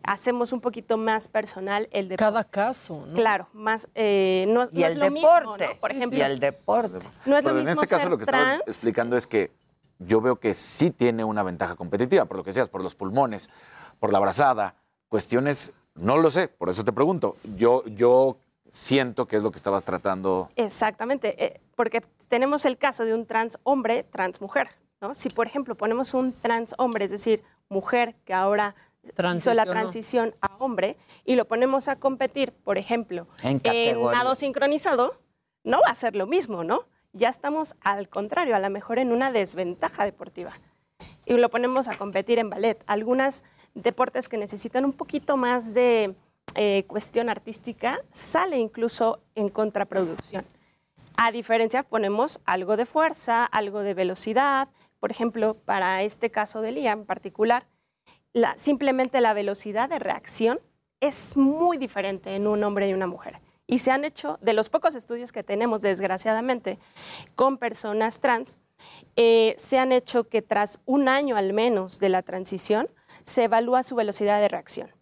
Hacemos 0.02 0.52
un 0.52 0.60
poquito 0.60 0.96
más 0.96 1.28
personal 1.28 1.88
el 1.92 2.08
deporte. 2.08 2.24
Cada 2.24 2.44
caso, 2.44 3.04
¿no? 3.06 3.14
Claro, 3.14 3.48
más, 3.52 3.88
eh, 3.94 4.46
no, 4.48 4.64
Y 4.72 4.80
no 4.80 4.86
el 4.86 4.92
es 4.92 4.98
lo 4.98 5.10
mismo, 5.10 5.28
deporte. 5.34 5.68
¿no? 5.68 5.80
Por 5.80 5.90
ejemplo, 5.90 6.18
y 6.18 6.22
el 6.22 6.40
deporte. 6.40 7.06
no 7.24 7.36
es 7.36 7.44
lo 7.44 7.50
Pero 7.50 7.60
en 7.60 7.66
mismo 7.66 7.82
este 7.82 7.94
caso 7.94 8.02
ser 8.02 8.10
lo 8.10 8.16
que 8.16 8.24
estabas 8.24 8.46
trans 8.46 8.62
explicando 8.66 9.16
es 9.16 9.26
que 9.26 9.50
yo 9.98 10.20
veo 10.20 10.38
que 10.38 10.54
sí 10.54 10.90
tiene 10.90 11.24
una 11.24 11.42
ventaja 11.42 11.74
competitiva, 11.74 12.24
por 12.26 12.38
lo 12.38 12.44
que 12.44 12.50
decías, 12.50 12.68
por 12.68 12.82
los 12.82 12.94
pulmones, 12.94 13.48
por 13.98 14.12
la 14.12 14.18
abrazada, 14.18 14.74
cuestiones, 15.08 15.72
no 15.94 16.18
lo 16.18 16.30
sé, 16.30 16.48
por 16.48 16.68
eso 16.68 16.84
te 16.84 16.92
pregunto. 16.92 17.34
Yo, 17.56 17.84
yo 17.86 18.38
siento 18.70 19.26
que 19.26 19.36
es 19.36 19.42
lo 19.42 19.50
que 19.50 19.56
estabas 19.56 19.84
tratando. 19.84 20.50
Exactamente, 20.56 21.44
eh, 21.44 21.60
porque 21.74 22.02
tenemos 22.28 22.64
el 22.64 22.78
caso 22.78 23.04
de 23.04 23.14
un 23.14 23.26
trans 23.26 23.58
hombre, 23.62 24.02
trans 24.04 24.40
mujer, 24.40 24.68
¿no? 25.00 25.14
Si, 25.14 25.28
por 25.28 25.46
ejemplo, 25.46 25.76
ponemos 25.76 26.14
un 26.14 26.32
trans 26.32 26.74
hombre, 26.78 27.04
es 27.04 27.10
decir, 27.10 27.42
mujer 27.68 28.14
que 28.24 28.34
ahora 28.34 28.74
hizo 29.34 29.54
la 29.54 29.66
transición 29.66 30.34
a 30.40 30.56
hombre 30.56 30.96
y 31.24 31.36
lo 31.36 31.44
ponemos 31.46 31.88
a 31.88 31.96
competir, 31.96 32.52
por 32.52 32.78
ejemplo, 32.78 33.26
En 33.42 33.58
categoría. 33.58 34.18
nado 34.18 34.34
sincronizado, 34.34 35.20
no 35.64 35.78
va 35.86 35.90
a 35.90 35.94
ser 35.94 36.16
lo 36.16 36.26
mismo, 36.26 36.64
¿no? 36.64 36.84
Ya 37.12 37.28
estamos 37.28 37.74
al 37.80 38.08
contrario, 38.08 38.56
a 38.56 38.58
lo 38.58 38.70
mejor 38.70 38.98
en 38.98 39.12
una 39.12 39.30
desventaja 39.30 40.04
deportiva. 40.04 40.52
Y 41.24 41.34
lo 41.34 41.50
ponemos 41.50 41.88
a 41.88 41.96
competir 41.96 42.38
en 42.38 42.50
ballet. 42.50 42.82
Algunos 42.86 43.44
deportes 43.74 44.28
que 44.28 44.38
necesitan 44.38 44.84
un 44.84 44.92
poquito 44.92 45.36
más 45.36 45.74
de 45.74 46.14
eh, 46.56 46.84
cuestión 46.86 47.28
artística 47.28 48.00
sale 48.10 48.58
incluso 48.58 49.20
en 49.34 49.48
contraproducción. 49.48 50.44
A 51.16 51.30
diferencia, 51.30 51.82
ponemos 51.82 52.40
algo 52.44 52.76
de 52.76 52.84
fuerza, 52.86 53.44
algo 53.44 53.80
de 53.80 53.94
velocidad. 53.94 54.68
Por 55.00 55.10
ejemplo, 55.10 55.54
para 55.54 56.02
este 56.02 56.30
caso 56.30 56.60
de 56.60 56.72
Lía 56.72 56.92
en 56.92 57.06
particular, 57.06 57.66
la- 58.32 58.56
simplemente 58.56 59.20
la 59.20 59.32
velocidad 59.32 59.88
de 59.88 59.98
reacción 59.98 60.58
es 61.00 61.36
muy 61.36 61.78
diferente 61.78 62.34
en 62.34 62.46
un 62.46 62.62
hombre 62.64 62.88
y 62.88 62.94
una 62.94 63.06
mujer. 63.06 63.40
Y 63.66 63.78
se 63.78 63.90
han 63.90 64.04
hecho, 64.04 64.38
de 64.42 64.52
los 64.52 64.68
pocos 64.68 64.94
estudios 64.94 65.32
que 65.32 65.42
tenemos, 65.42 65.82
desgraciadamente, 65.82 66.78
con 67.34 67.58
personas 67.58 68.20
trans, 68.20 68.58
eh, 69.16 69.54
se 69.58 69.78
han 69.78 69.90
hecho 69.92 70.28
que 70.28 70.42
tras 70.42 70.80
un 70.84 71.08
año 71.08 71.36
al 71.36 71.52
menos 71.52 71.98
de 71.98 72.08
la 72.10 72.22
transición, 72.22 72.88
se 73.24 73.44
evalúa 73.44 73.82
su 73.82 73.96
velocidad 73.96 74.40
de 74.40 74.48
reacción, 74.48 74.92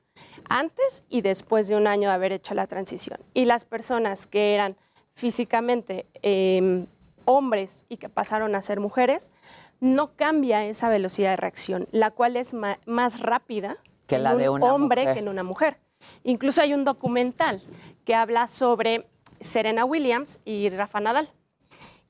antes 0.48 1.04
y 1.08 1.22
después 1.22 1.68
de 1.68 1.76
un 1.76 1.86
año 1.86 2.08
de 2.08 2.14
haber 2.14 2.32
hecho 2.32 2.54
la 2.54 2.66
transición. 2.66 3.18
Y 3.34 3.44
las 3.44 3.64
personas 3.64 4.26
que 4.26 4.54
eran 4.54 4.76
físicamente 5.14 6.06
eh, 6.22 6.86
hombres 7.24 7.86
y 7.88 7.96
que 7.96 8.08
pasaron 8.08 8.54
a 8.54 8.62
ser 8.62 8.80
mujeres, 8.80 9.32
no 9.80 10.16
cambia 10.16 10.64
esa 10.64 10.88
velocidad 10.88 11.30
de 11.30 11.36
reacción, 11.36 11.88
la 11.92 12.10
cual 12.10 12.36
es 12.36 12.54
más 12.54 13.20
rápida 13.20 13.76
Que 14.06 14.16
en 14.16 14.22
la 14.22 14.32
un 14.32 14.38
de 14.38 14.48
una 14.48 14.74
hombre 14.74 15.02
mujer. 15.02 15.14
que 15.14 15.20
en 15.20 15.28
una 15.28 15.42
mujer. 15.42 15.78
Incluso 16.22 16.62
hay 16.62 16.74
un 16.74 16.84
documental 16.84 17.62
que 18.04 18.14
habla 18.14 18.46
sobre 18.46 19.06
Serena 19.40 19.84
Williams 19.84 20.40
y 20.44 20.68
Rafa 20.70 21.00
Nadal. 21.00 21.28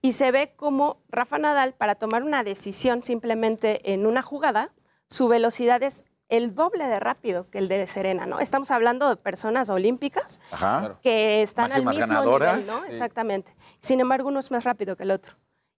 Y 0.03 0.13
se 0.13 0.31
ve 0.31 0.53
como 0.55 0.99
Rafa 1.09 1.39
Nadal, 1.39 1.73
para 1.73 1.95
tomar 1.95 2.23
una 2.23 2.45
decisión 2.45 3.01
simplemente 3.01 3.93
en 3.93 4.07
una 4.07 4.23
jugada, 4.23 4.73
su 5.07 5.29
velocidad 5.29 5.83
es 5.83 6.05
el 6.29 6.55
doble 6.55 6.87
de 6.87 6.99
rápido 7.01 7.49
que 7.51 7.59
el 7.59 7.69
de 7.69 7.87
Serena, 7.87 8.27
¿no? 8.27 8.41
Estamos 8.41 8.71
hablando 8.71 9.09
de 9.09 9.17
personas 9.17 9.69
olímpicas 9.71 10.41
Ajá. 10.51 10.99
que 11.03 11.43
están 11.43 11.69
Máximas 11.69 11.95
al 11.95 12.01
mismo 12.01 12.15
ganadoras. 12.15 12.57
nivel, 12.57 12.67
¿no? 12.67 12.81
Sí. 12.83 12.87
Exactamente. 12.89 13.55
Sin 13.81 14.01
embargo, 14.01 14.29
uno 14.29 14.41
es 14.41 14.51
más 14.51 14.65
rápido 14.65 14.97
que 14.97 15.03
el 15.05 15.11
otro. 15.11 15.35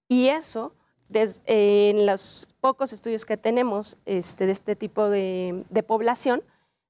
Y 0.09 0.29
eso, 0.29 0.73
des- 1.09 1.43
eh, 1.47 1.91
en 1.91 2.07
los 2.07 2.49
pocos 2.61 2.93
estudios 2.93 3.25
que 3.25 3.37
tenemos 3.37 3.97
este, 4.07 4.47
de 4.47 4.53
este 4.53 4.77
tipo 4.77 5.11
de, 5.11 5.65
de 5.69 5.83
población, 5.83 6.43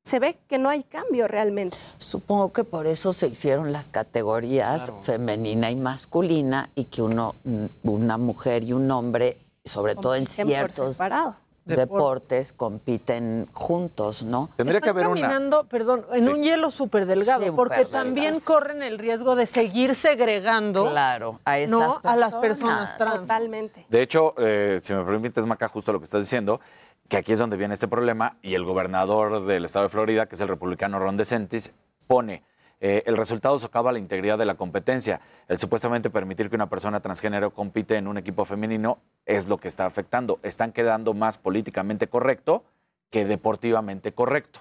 se 0.03 0.21
ve 0.21 0.39
que 0.47 0.59
no 0.59 0.69
hay 0.69 0.85
cambio 0.85 1.27
realmente. 1.27 1.77
Supongo 1.99 2.53
que 2.53 2.63
por 2.63 2.87
eso 2.87 3.13
se 3.13 3.27
hicieron 3.27 3.73
las 3.73 3.89
categorías 3.89 4.93
femenina 5.03 5.71
y 5.71 5.77
masculina 5.77 6.71
y 6.77 6.85
que 6.85 7.03
uno, 7.03 7.35
una 7.83 8.17
mujer 8.17 8.63
y 8.63 8.73
un 8.73 8.89
hombre, 8.93 9.37
sobre 9.65 9.97
todo 9.97 10.15
en 10.15 10.25
por 10.25 10.33
ciertos 10.33 10.93
separado. 10.93 11.37
Deportes, 11.67 12.53
compiten 12.53 13.49
juntos, 13.53 14.23
¿no? 14.23 14.49
Tendría 14.57 14.81
que 14.81 14.91
Están 14.91 15.07
una. 15.09 15.21
caminando, 15.21 15.65
perdón, 15.65 16.07
en 16.13 16.25
Sí. 16.25 16.31
un 16.31 16.43
hielo 16.43 16.71
súper 16.71 17.07
delgado, 17.07 17.45
Sí, 17.45 17.51
porque 17.51 17.85
también 17.85 18.39
corren 18.41 18.83
el 18.83 18.99
riesgo 18.99 19.35
de 19.35 19.47
seguir 19.47 19.95
segregando 19.95 20.89
Claro, 20.91 21.41
a 21.45 21.59
estas 21.59 21.71
¿no? 21.79 22.01
a 22.05 22.17
las 22.17 22.35
personas. 22.37 22.91
personas 22.93 22.99
trans. 22.99 23.21
Totalmente. 23.29 23.85
De 23.89 24.03
hecho, 24.03 24.35
eh, 24.39 24.79
si 24.81 24.95
me 24.95 25.05
permites, 25.05 25.45
Maca, 25.45 25.69
justo 25.69 25.93
lo 25.93 25.99
que 25.99 26.05
estás 26.05 26.23
diciendo, 26.23 26.61
que 27.09 27.17
aquí 27.17 27.33
es 27.33 27.39
donde 27.39 27.57
viene 27.57 27.75
este 27.75 27.89
problema 27.89 28.37
y 28.43 28.55
el 28.55 28.65
gobernador 28.65 29.45
del 29.45 29.65
estado 29.65 29.85
de 29.85 29.89
Florida, 29.89 30.27
que 30.27 30.37
es 30.37 30.41
el 30.41 30.49
republicano 30.49 30.99
Ron 30.99 31.17
DeSantis, 31.17 31.73
pone 32.07 32.43
eh, 32.81 33.03
el 33.07 33.17
resultado 33.17 33.59
socava 33.59 33.93
la 33.93 33.99
integridad 33.99 34.39
de 34.39 34.45
la 34.45 34.55
competencia. 34.55 35.21
El 35.49 35.59
supuestamente 35.59 36.11
permitir 36.11 36.51
que 36.51 36.57
una 36.57 36.69
persona 36.69 37.01
transgénero 37.01 37.53
compite 37.53 37.97
en 37.97 38.07
un 38.07 38.19
equipo 38.19 38.45
femenino 38.45 38.99
es 39.25 39.47
lo 39.49 39.59
que 39.59 39.69
está 39.69 39.87
afectando. 39.87 40.39
Están 40.43 40.73
quedando 40.73 41.15
más 41.15 41.39
políticamente 41.39 42.09
correcto 42.09 42.65
que 43.11 43.25
deportivamente 43.25 44.13
correcto. 44.13 44.61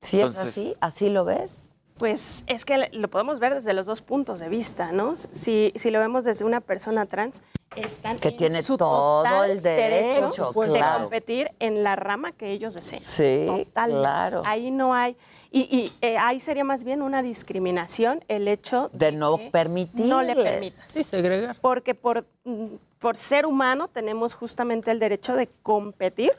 Si 0.00 0.20
es 0.20 0.36
así, 0.36 0.74
así 0.80 1.10
lo 1.10 1.24
ves. 1.24 1.62
Pues 1.98 2.42
es 2.46 2.64
que 2.64 2.88
lo 2.92 3.08
podemos 3.08 3.38
ver 3.38 3.54
desde 3.54 3.72
los 3.74 3.86
dos 3.86 4.02
puntos 4.02 4.40
de 4.40 4.48
vista, 4.48 4.92
¿no? 4.92 5.14
Si, 5.14 5.72
si 5.76 5.90
lo 5.90 6.00
vemos 6.00 6.24
desde 6.24 6.44
una 6.44 6.60
persona 6.60 7.06
trans, 7.06 7.42
están 7.76 8.18
Que 8.18 8.28
en 8.28 8.36
tiene 8.36 8.62
su 8.62 8.76
todo 8.76 9.22
total 9.22 9.50
el 9.50 9.62
derecho, 9.62 10.52
de 10.52 10.68
claro. 10.68 11.00
competir 11.00 11.50
en 11.58 11.82
la 11.82 11.96
rama 11.96 12.32
que 12.32 12.50
ellos 12.52 12.74
deseen. 12.74 13.02
Sí, 13.04 13.44
Totalmente. 13.46 14.00
claro. 14.00 14.42
Ahí 14.44 14.70
no 14.70 14.94
hay, 14.94 15.16
y, 15.50 15.60
y, 15.62 15.92
eh, 16.00 16.16
ahí 16.18 16.40
sería 16.40 16.64
más 16.64 16.84
bien 16.84 17.02
una 17.02 17.22
discriminación 17.22 18.24
el 18.28 18.48
hecho 18.48 18.90
De 18.92 19.12
no 19.12 19.36
que 19.38 19.50
permitirles. 19.50 20.08
no 20.08 20.22
le 20.22 20.34
permitas. 20.34 20.84
Sí, 20.90 21.04
segregar. 21.04 21.56
Porque 21.60 21.94
por, 21.94 22.26
mm, 22.44 22.66
por 22.98 23.16
ser 23.16 23.46
humano 23.46 23.88
tenemos 23.88 24.34
justamente 24.34 24.90
el 24.90 24.98
derecho 24.98 25.34
de 25.34 25.48
competir 25.62 26.32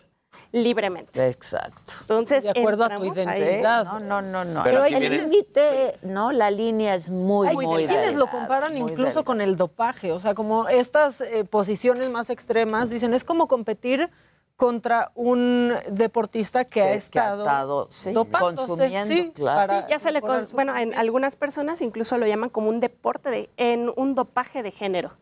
libremente. 0.51 1.27
Exacto. 1.27 1.93
Entonces, 2.01 2.43
De 2.43 2.51
acuerdo 2.51 2.83
a 2.85 2.89
tu 2.89 3.03
entramos 3.03 3.17
ahí. 3.27 3.41
identidad. 3.41 3.85
No, 3.85 3.99
no, 3.99 4.21
no, 4.21 4.45
no. 4.45 4.63
Pero 4.63 4.85
el 4.85 4.93
límite, 5.09 5.97
no, 6.03 6.31
la 6.31 6.51
línea 6.51 6.95
es 6.95 7.09
muy, 7.09 7.47
Hay 7.47 7.55
muy 7.55 7.85
quienes 7.85 8.15
lo 8.15 8.27
comparan 8.27 8.71
muy 8.73 8.81
incluso 8.91 9.03
delgada. 9.05 9.23
con 9.25 9.41
el 9.41 9.55
dopaje, 9.57 10.11
o 10.11 10.19
sea, 10.19 10.33
como 10.35 10.67
estas 10.69 11.21
eh, 11.21 11.43
posiciones 11.45 12.09
más 12.09 12.29
extremas, 12.29 12.89
dicen, 12.89 13.13
es 13.13 13.23
como 13.23 13.47
competir 13.47 14.09
contra 14.55 15.11
un 15.15 15.73
deportista 15.89 16.63
que, 16.65 16.69
Que- 16.69 16.81
ha 16.81 16.85
que 16.87 16.93
ha 16.93 16.95
estado, 16.97 17.43
estado, 17.43 17.87
sí, 17.89 18.13
consumiendo, 18.39 19.07
sí, 19.07 19.31
claro. 19.33 19.57
para 19.67 19.81
Sí, 19.81 19.87
ya 19.89 19.99
se 19.99 20.11
le 20.11 20.21
con- 20.21 20.47
bueno, 20.53 20.77
en 20.77 20.93
algunas 20.93 21.35
personas 21.35 21.81
incluso 21.81 22.17
lo 22.19 22.27
llaman 22.27 22.49
como 22.49 22.69
un 22.69 22.79
deporte 22.79 23.29
de, 23.31 23.49
en 23.57 23.91
un 23.95 24.13
dopaje 24.13 24.61
de 24.61 24.71
género. 24.71 25.13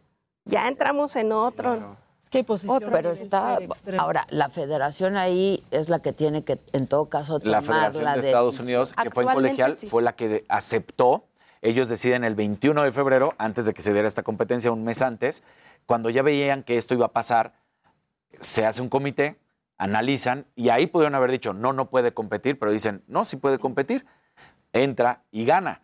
Ya 0.44 0.68
entramos 0.68 1.16
en 1.16 1.32
otro. 1.32 1.76
Es 1.76 1.82
que 2.32 2.40
hay 2.40 2.44
posiciones 2.46 2.90
Pero 2.90 3.12
está, 3.12 3.60
ahora, 3.98 4.26
la 4.30 4.48
federación 4.48 5.18
ahí 5.18 5.62
es 5.70 5.90
la 5.90 6.00
que 6.00 6.14
tiene 6.14 6.44
que, 6.44 6.60
en 6.72 6.88
todo 6.88 7.10
caso, 7.10 7.40
La 7.44 7.60
tomar 7.60 7.92
Federación 7.92 8.04
la 8.06 8.16
de 8.16 8.20
Estados. 8.22 8.60
Unidos, 8.62 8.94
que 8.94 9.10
fue 9.12 9.26
en 9.26 9.30
colegial, 9.32 9.74
sí. 9.74 9.88
fue 9.88 10.02
la 10.02 10.16
que 10.16 10.46
aceptó. 10.48 11.26
Ellos 11.62 11.90
deciden 11.90 12.24
el 12.24 12.36
21 12.36 12.84
de 12.84 12.92
febrero, 12.94 13.36
antes 13.38 13.66
de 13.66 13.74
que 13.74 13.82
se 13.82 13.92
diera 13.92 14.08
esta 14.08 14.24
competencia, 14.24 14.72
un 14.72 14.86
mes 14.86 15.02
antes. 15.02 15.44
Cuando 15.86 16.10
ya 16.10 16.22
veían 16.22 16.64
que 16.64 16.78
esto 16.78 16.94
iba 16.94 17.08
a 17.08 17.12
pasar, 17.12 17.54
se 18.40 18.66
hace 18.66 18.82
un 18.82 18.88
comité, 18.88 19.38
analizan 19.78 20.46
y 20.56 20.70
ahí 20.70 20.88
pudieron 20.88 21.16
haber 21.16 21.32
dicho, 21.32 21.54
no, 21.54 21.74
no 21.74 21.90
puede 21.90 22.14
competir, 22.14 22.58
pero 22.58 22.72
dicen, 22.72 23.04
no, 23.08 23.26
sí 23.26 23.36
puede 23.36 23.60
competir. 23.60 24.06
Entra 24.72 25.22
y 25.32 25.44
gana. 25.44 25.82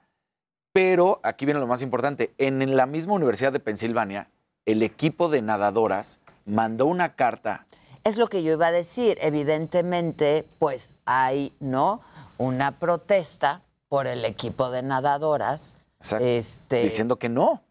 Pero 0.71 1.19
aquí 1.23 1.45
viene 1.45 1.59
lo 1.59 1.67
más 1.67 1.81
importante. 1.81 2.33
En 2.37 2.77
la 2.77 2.85
misma 2.85 3.13
Universidad 3.15 3.51
de 3.51 3.59
Pensilvania, 3.59 4.29
el 4.65 4.81
equipo 4.81 5.27
de 5.27 5.41
nadadoras 5.41 6.19
mandó 6.47 6.85
una 6.87 7.15
carta 7.15 7.67
Es 8.03 8.17
lo 8.17 8.27
que 8.27 8.41
yo 8.41 8.53
iba 8.53 8.67
a 8.67 8.71
decir. 8.71 9.17
Evidentemente, 9.21 10.47
pues 10.57 10.95
hay, 11.05 11.53
¿no? 11.59 12.01
Una 12.37 12.79
protesta 12.79 13.61
por 13.89 14.07
el 14.07 14.25
equipo 14.25 14.71
de 14.71 14.81
nadadoras. 14.81 15.75
Exacto. 15.99 16.25
Este, 16.25 16.83
diciendo 16.83 17.17
que 17.17 17.29
no. 17.29 17.61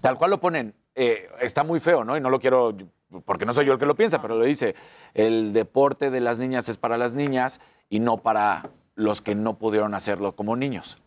Tal 0.00 0.18
cual 0.18 0.30
lo 0.30 0.40
ponen. 0.40 0.74
eh, 0.94 1.28
está 1.40 1.64
muy 1.64 1.80
feo, 1.80 2.04
¿no? 2.04 2.16
Y 2.16 2.20
no 2.20 2.28
lo 2.30 2.40
quiero, 2.40 2.76
porque 3.24 3.46
no 3.46 3.54
soy 3.54 3.66
yo 3.66 3.72
el 3.72 3.78
que 3.78 3.86
lo 3.86 3.94
piensa, 3.94 4.20
pero 4.20 4.36
lo 4.36 4.44
dice. 4.44 4.74
El 5.14 5.52
deporte 5.52 6.10
de 6.10 6.20
las 6.20 6.38
niñas 6.38 6.68
es 6.68 6.76
para 6.76 6.98
las 6.98 7.14
niñas 7.14 7.60
y 7.88 8.00
no 8.00 8.18
para 8.18 8.68
los 8.94 9.22
que 9.22 9.34
no 9.34 9.58
pudieron 9.58 9.94
hacerlo 9.94 10.34
como 10.34 10.56
niños. 10.56 10.98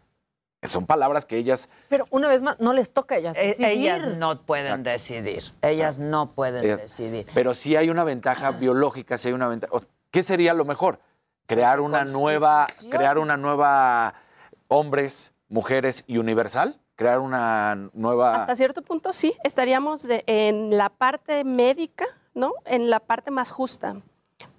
Son 0.64 0.86
palabras 0.86 1.26
que 1.26 1.38
ellas 1.38 1.70
Pero 1.90 2.06
una 2.12 2.28
vez 2.28 2.44
más, 2.44 2.60
no 2.60 2.74
les 2.74 2.92
toca 2.94 3.16
a 3.16 3.18
ellas 3.18 3.36
eh, 3.36 3.48
decidir. 3.48 3.68
ellas 3.72 4.08
no 4.18 4.42
pueden 4.44 4.84
decidir. 4.84 5.44
Ellas 5.64 5.98
no 5.98 6.34
pueden 6.34 6.64
Ellas- 6.64 6.82
decidir. 6.82 7.26
Pero 7.34 7.56
sí 7.56 7.76
hay 7.76 7.90
una 7.90 8.04
ventaja 8.04 8.52
biológica, 8.52 9.18
sí 9.18 9.30
hay 9.30 9.34
una 9.34 9.48
ventaja. 9.48 9.74
o- 9.76 9.82
¿Qué 10.12 10.22
sería 10.22 10.54
lo 10.54 10.64
mejor? 10.66 11.00
Crear 11.48 11.80
una 11.80 12.06
nueva, 12.06 12.68
crear 12.92 13.18
una 13.18 13.38
nueva 13.38 14.14
hombres, 14.68 15.34
mujeres 15.50 16.04
y 16.08 16.18
universal. 16.20 16.80
Crear 16.96 17.20
una 17.20 17.90
nueva. 17.94 18.36
Hasta 18.36 18.54
cierto 18.54 18.84
punto 18.84 19.12
sí, 19.14 19.34
estaríamos 19.44 20.04
de- 20.04 20.24
en 20.28 20.78
la 20.78 20.90
parte 20.90 21.44
médica, 21.44 22.06
¿no? 22.36 22.54
En 22.66 22.92
la 22.92 23.00
parte 23.00 23.32
más 23.32 23.50
justa. 23.50 23.96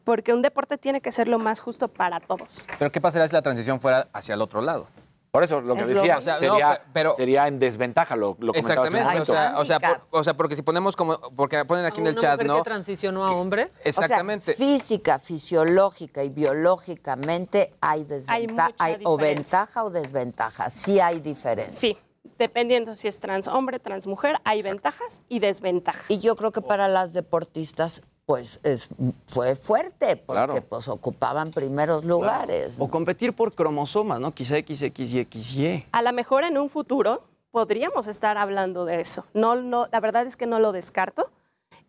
Porque 0.02 0.32
un 0.32 0.42
deporte 0.42 0.78
tiene 0.78 1.00
que 1.00 1.12
ser 1.12 1.28
lo 1.28 1.38
más 1.38 1.60
justo 1.60 1.86
para 1.86 2.18
todos. 2.18 2.66
Pero 2.80 2.90
¿qué 2.90 3.00
pasaría 3.00 3.28
si 3.28 3.34
la 3.34 3.42
transición 3.42 3.78
fuera 3.78 4.08
hacia 4.12 4.34
el 4.34 4.42
otro 4.42 4.60
lado? 4.60 4.88
Por 5.32 5.42
eso 5.44 5.62
lo 5.62 5.74
que 5.74 5.80
Es 5.80 5.88
decía. 5.88 6.18
O 6.18 6.20
sea, 6.20 6.36
sería, 6.36 6.82
pero- 6.92 7.14
sería 7.14 7.48
en 7.48 7.58
desventaja, 7.58 8.16
lo, 8.16 8.36
lo 8.38 8.52
comentabas 8.52 8.88
hace 8.88 8.96
un 9.02 9.02
Exactamente, 9.02 9.20
o 9.22 9.24
sea, 9.24 9.54
o, 9.58 9.64
sea, 9.64 9.80
por- 9.80 10.20
o 10.20 10.22
sea, 10.24 10.34
porque 10.36 10.54
si 10.56 10.60
ponemos 10.60 10.94
como, 10.94 11.18
porque 11.34 11.64
ponen 11.64 11.86
aquí 11.86 12.02
en 12.02 12.08
el 12.08 12.16
chat, 12.18 12.42
¿no? 12.42 12.58
que 12.58 12.62
transicionó 12.64 13.24
a 13.26 13.30
hombre. 13.32 13.72
Exactamente. 13.82 14.50
O 14.50 14.54
sea, 14.54 14.66
física, 14.66 15.18
fisiológica 15.18 16.22
y 16.22 16.28
biológicamente 16.28 17.72
hay 17.80 18.04
desventaja, 18.04 18.68
mucha 18.72 18.84
hay, 18.84 19.00
o 19.04 19.16
ventaja 19.16 19.84
o 19.84 19.88
desventaja. 19.90 20.68
Sí 20.68 21.00
hay 21.00 21.20
diferencia. 21.20 21.80
Sí, 21.80 21.96
dependiendo 22.38 22.94
si 22.94 23.08
es 23.08 23.18
trans 23.18 23.48
hombre, 23.48 23.78
trans 23.78 24.06
mujer, 24.06 24.36
hay 24.44 24.60
ventajas 24.60 25.22
y 25.30 25.38
desventajas. 25.38 26.10
Y 26.10 26.20
yo 26.20 26.36
creo 26.36 26.52
que 26.52 26.60
para 26.60 26.88
las 26.88 27.14
deportistas, 27.14 28.02
pues 28.26 28.60
es, 28.62 28.88
fue 29.26 29.56
fuerte, 29.56 30.16
porque 30.16 30.44
Claro. 30.44 30.64
pues 30.68 30.88
ocupaban 30.88 31.50
primeros 31.50 32.04
lugares. 32.04 32.76
O 32.78 32.88
competir 32.88 33.34
por 33.34 33.54
cromosomas, 33.54 34.20
¿no? 34.20 34.32
Quizá 34.32 34.56
XX 34.56 34.82
y 35.14 35.24
XY. 35.24 35.86
A 35.92 36.02
lo 36.02 36.12
mejor 36.12 36.44
en 36.44 36.56
un 36.58 36.70
futuro 36.70 37.24
podríamos 37.50 38.06
estar 38.06 38.38
hablando 38.38 38.84
de 38.84 39.00
eso. 39.00 39.24
No, 39.34 39.56
no, 39.56 39.88
la 39.90 40.00
verdad 40.00 40.26
es 40.26 40.36
que 40.36 40.46
no 40.46 40.60
lo 40.60 40.72
descarto. 40.72 41.30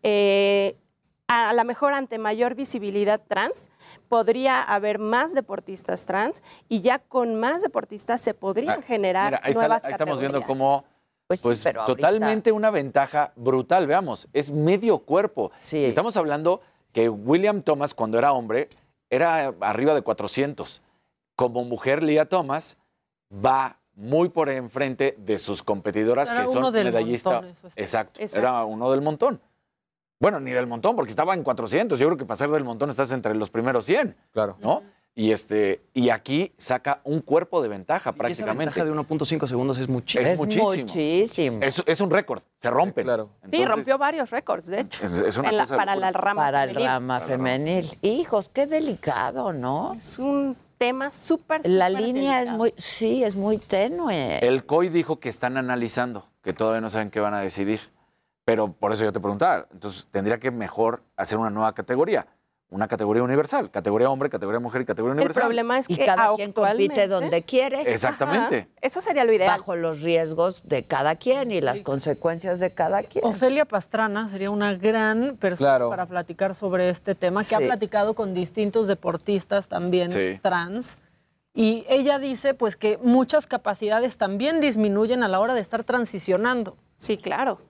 Eh, 0.02 0.76
a 1.26 1.54
lo 1.54 1.64
mejor 1.64 1.94
ante 1.94 2.18
mayor 2.18 2.54
visibilidad 2.54 3.18
trans, 3.26 3.70
podría 4.10 4.62
haber 4.62 4.98
más 4.98 5.32
deportistas 5.32 6.04
trans 6.04 6.42
y 6.68 6.82
ya 6.82 6.98
con 6.98 7.36
más 7.36 7.62
deportistas 7.62 8.20
se 8.20 8.34
podrían 8.34 8.82
generar 8.82 9.32
Mira, 9.32 9.40
ahí, 9.42 9.50
está- 9.52 9.60
nuevas 9.60 9.86
ahí 9.86 9.92
estamos 9.92 10.20
viendo 10.20 10.38
categorías. 10.38 10.58
cómo 10.58 10.84
Pues 11.26 11.40
sí, 11.40 11.48
pero 11.64 11.82
ahorita- 11.82 11.96
totalmente 11.96 12.52
una 12.52 12.70
ventaja 12.70 13.32
brutal, 13.36 13.86
veamos, 13.86 14.28
es 14.32 14.50
medio 14.50 14.98
cuerpo. 14.98 15.50
Estamos 15.84 16.16
hablando 16.16 16.60
que 16.92 17.08
William 17.08 17.62
Thomas 17.62 17.94
cuando 17.94 18.18
era 18.18 18.32
hombre 18.32 18.68
era 19.10 19.54
arriba 19.60 19.94
de 19.94 20.02
400. 20.02 20.82
Como 21.36 21.64
mujer, 21.64 22.02
Lia 22.02 22.28
Thomas 22.28 22.76
va 23.32 23.78
muy 23.94 24.28
por 24.28 24.48
enfrente 24.48 25.14
de 25.18 25.38
sus 25.38 25.62
competidoras 25.62 26.30
Era 26.30 26.40
que 26.42 26.46
son 26.48 26.72
medallistas. 26.72 27.44
Exacto. 27.76 28.20
era 28.40 28.64
uno 28.64 28.90
del 28.90 29.00
montón. 29.00 29.40
Bueno, 30.20 30.40
ni 30.40 30.52
del 30.52 30.66
montón, 30.66 30.94
porque 30.96 31.10
estaba 31.10 31.34
en 31.34 31.42
400. 31.42 31.98
Yo 31.98 32.06
creo 32.06 32.16
que 32.18 32.24
para 32.24 32.36
ser 32.36 32.50
del 32.50 32.64
montón 32.64 32.90
estás 32.90 33.10
entre 33.12 33.34
los 33.34 33.50
primeros 33.50 33.84
100. 33.84 34.16
Claro. 34.32 34.56
¿No? 34.60 34.82
Y, 35.16 35.30
este, 35.30 35.80
y 35.94 36.10
aquí 36.10 36.52
saca 36.56 37.00
un 37.04 37.20
cuerpo 37.20 37.62
de 37.62 37.68
ventaja 37.68 38.10
Y 38.10 38.12
esa 38.12 38.18
prácticamente. 38.18 38.64
ventaja 38.80 38.84
de 38.84 38.90
1.5 38.90 39.46
segundos 39.46 39.78
es 39.78 39.88
muchísimo. 39.88 40.28
Es, 40.28 40.38
muchísimo. 40.40 41.58
Es, 41.62 41.80
es 41.86 42.00
un 42.00 42.10
récord, 42.10 42.42
se 42.60 42.68
rompe. 42.68 43.04
claro. 43.04 43.30
Sí, 43.48 43.64
rompió 43.64 43.96
varios 43.96 44.30
récords, 44.30 44.66
de 44.66 44.80
hecho, 44.80 45.04
Es- 45.04 45.12
es 45.18 45.36
una 45.36 45.50
en 45.50 45.56
la- 45.58 45.62
cosa 45.62 45.76
para 45.76 45.94
la 45.94 46.10
rama 46.10 46.42
Para 46.42 46.64
el 46.64 46.70
femenil. 46.70 46.88
rama 46.88 47.20
femenil. 47.20 47.98
Hijos, 48.02 48.48
qué 48.48 48.66
delicado, 48.66 49.52
¿no? 49.52 49.94
Es 49.94 50.18
un 50.18 50.56
tema 50.78 51.12
súper, 51.12 51.60
La 51.64 51.88
línea 51.88 52.42
es 52.42 52.50
muy, 52.50 52.74
sí, 52.76 53.22
es 53.22 53.36
muy 53.36 53.58
tenue. 53.58 54.38
El 54.44 54.66
COI 54.66 54.88
dijo 54.88 55.20
que 55.20 55.28
están 55.28 55.56
analizando, 55.56 56.26
que 56.42 56.52
todavía 56.52 56.80
no 56.80 56.90
saben 56.90 57.10
qué 57.12 57.20
van 57.20 57.34
a 57.34 57.38
decidir. 57.40 57.80
Pero 58.44 58.72
por 58.72 58.92
eso 58.92 59.04
yo 59.04 59.12
te 59.12 59.20
preguntaba, 59.20 59.68
entonces 59.72 60.06
tendría 60.10 60.38
que 60.38 60.50
mejor 60.50 61.02
hacer 61.16 61.38
una 61.38 61.48
nueva 61.50 61.72
categoría. 61.72 62.26
Una 62.74 62.88
categoría 62.88 63.22
universal, 63.22 63.70
categoría 63.70 64.10
hombre, 64.10 64.28
categoría 64.30 64.58
mujer 64.58 64.82
y 64.82 64.84
categoría 64.84 65.12
El 65.12 65.18
universal. 65.18 65.44
problema 65.44 65.78
es 65.78 65.88
Y 65.88 65.94
que 65.96 66.04
cada 66.06 66.32
quien 66.34 66.50
compite 66.52 67.06
donde 67.06 67.44
quiere. 67.44 67.82
Exactamente. 67.82 68.56
Ajá, 68.56 68.68
Eso 68.82 69.00
sería 69.00 69.22
lo 69.22 69.32
ideal. 69.32 69.48
Bajo 69.56 69.76
los 69.76 70.00
riesgos 70.02 70.64
de 70.66 70.82
cada 70.84 71.14
quien 71.14 71.52
y 71.52 71.60
las 71.60 71.82
consecuencias 71.82 72.58
de 72.58 72.72
cada 72.74 73.04
quien. 73.04 73.24
Ofelia 73.24 73.64
Pastrana 73.64 74.28
sería 74.28 74.50
una 74.50 74.74
gran 74.74 75.36
persona 75.36 75.56
Claro. 75.70 75.88
para 75.88 76.06
platicar 76.06 76.56
sobre 76.56 76.88
este 76.88 77.14
tema, 77.14 77.42
que 77.42 77.46
Sí. 77.46 77.54
ha 77.54 77.58
platicado 77.60 78.14
con 78.14 78.34
distintos 78.34 78.88
deportistas 78.88 79.68
también 79.68 80.10
Sí. 80.10 80.40
trans. 80.42 80.98
Y 81.54 81.86
ella 81.88 82.18
dice 82.18 82.54
pues 82.54 82.74
que 82.74 82.98
muchas 83.00 83.46
capacidades 83.46 84.16
también 84.16 84.60
disminuyen 84.60 85.22
a 85.22 85.28
la 85.28 85.38
hora 85.38 85.54
de 85.54 85.60
estar 85.60 85.84
transicionando. 85.84 86.76
Sí, 86.96 87.18
claro. 87.18 87.60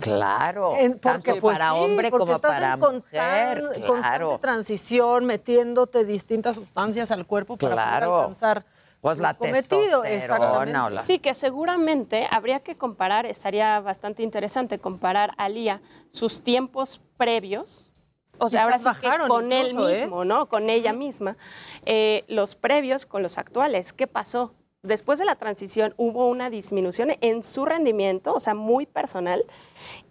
Claro. 0.00 0.74
En- 0.76 0.98
porque, 0.98 1.30
tanto 1.32 1.40
pues, 1.40 1.58
para 1.58 1.72
sí, 1.72 1.78
hombre 1.80 2.10
porque 2.10 2.24
como 2.24 2.36
estás 2.36 2.52
para 2.58 2.72
en 2.74 2.78
mujer. 2.80 3.60
constante 3.62 3.80
Claro. 4.00 4.38
transición, 4.38 5.26
metiéndote 5.26 6.04
distintas 6.04 6.56
sustancias 6.56 7.10
al 7.10 7.26
cuerpo 7.26 7.56
para 7.56 7.74
Claro. 7.74 8.06
poder 8.06 8.20
alcanzar 8.20 8.64
Pues 9.00 9.18
la 9.18 9.34
cometido. 9.34 10.02
testosterona 10.02 10.08
Exactamente. 10.14 10.78
o 10.78 10.90
la- 10.90 11.02
Sí, 11.02 11.18
que 11.18 11.34
seguramente 11.34 12.26
habría 12.30 12.60
que 12.60 12.76
comparar, 12.76 13.26
estaría 13.26 13.80
bastante 13.80 14.22
interesante 14.22 14.78
comparar 14.78 15.32
a 15.38 15.48
Lía 15.48 15.80
sus 16.10 16.42
tiempos 16.42 17.00
previos, 17.16 17.90
o 18.38 18.48
sea, 18.48 18.64
ahora 18.64 18.78
sí 18.78 18.84
que 18.84 19.06
bajaron 19.08 19.28
con 19.28 19.52
él 19.52 19.68
¿eh? 19.70 19.74
mismo, 20.02 20.24
¿no? 20.24 20.48
Con 20.48 20.70
ella 20.70 20.92
misma, 20.92 21.36
eh, 21.84 22.24
los 22.28 22.54
previos 22.54 23.04
con 23.06 23.22
los 23.22 23.36
actuales. 23.38 23.92
¿Qué 23.92 24.06
pasó? 24.06 24.54
Después 24.82 25.18
de 25.18 25.26
la 25.26 25.34
transición 25.36 25.92
hubo 25.98 26.26
una 26.28 26.48
disminución 26.48 27.10
en 27.20 27.42
su 27.42 27.66
rendimiento, 27.66 28.32
o 28.32 28.40
sea, 28.40 28.54
muy 28.54 28.86
personal. 28.86 29.44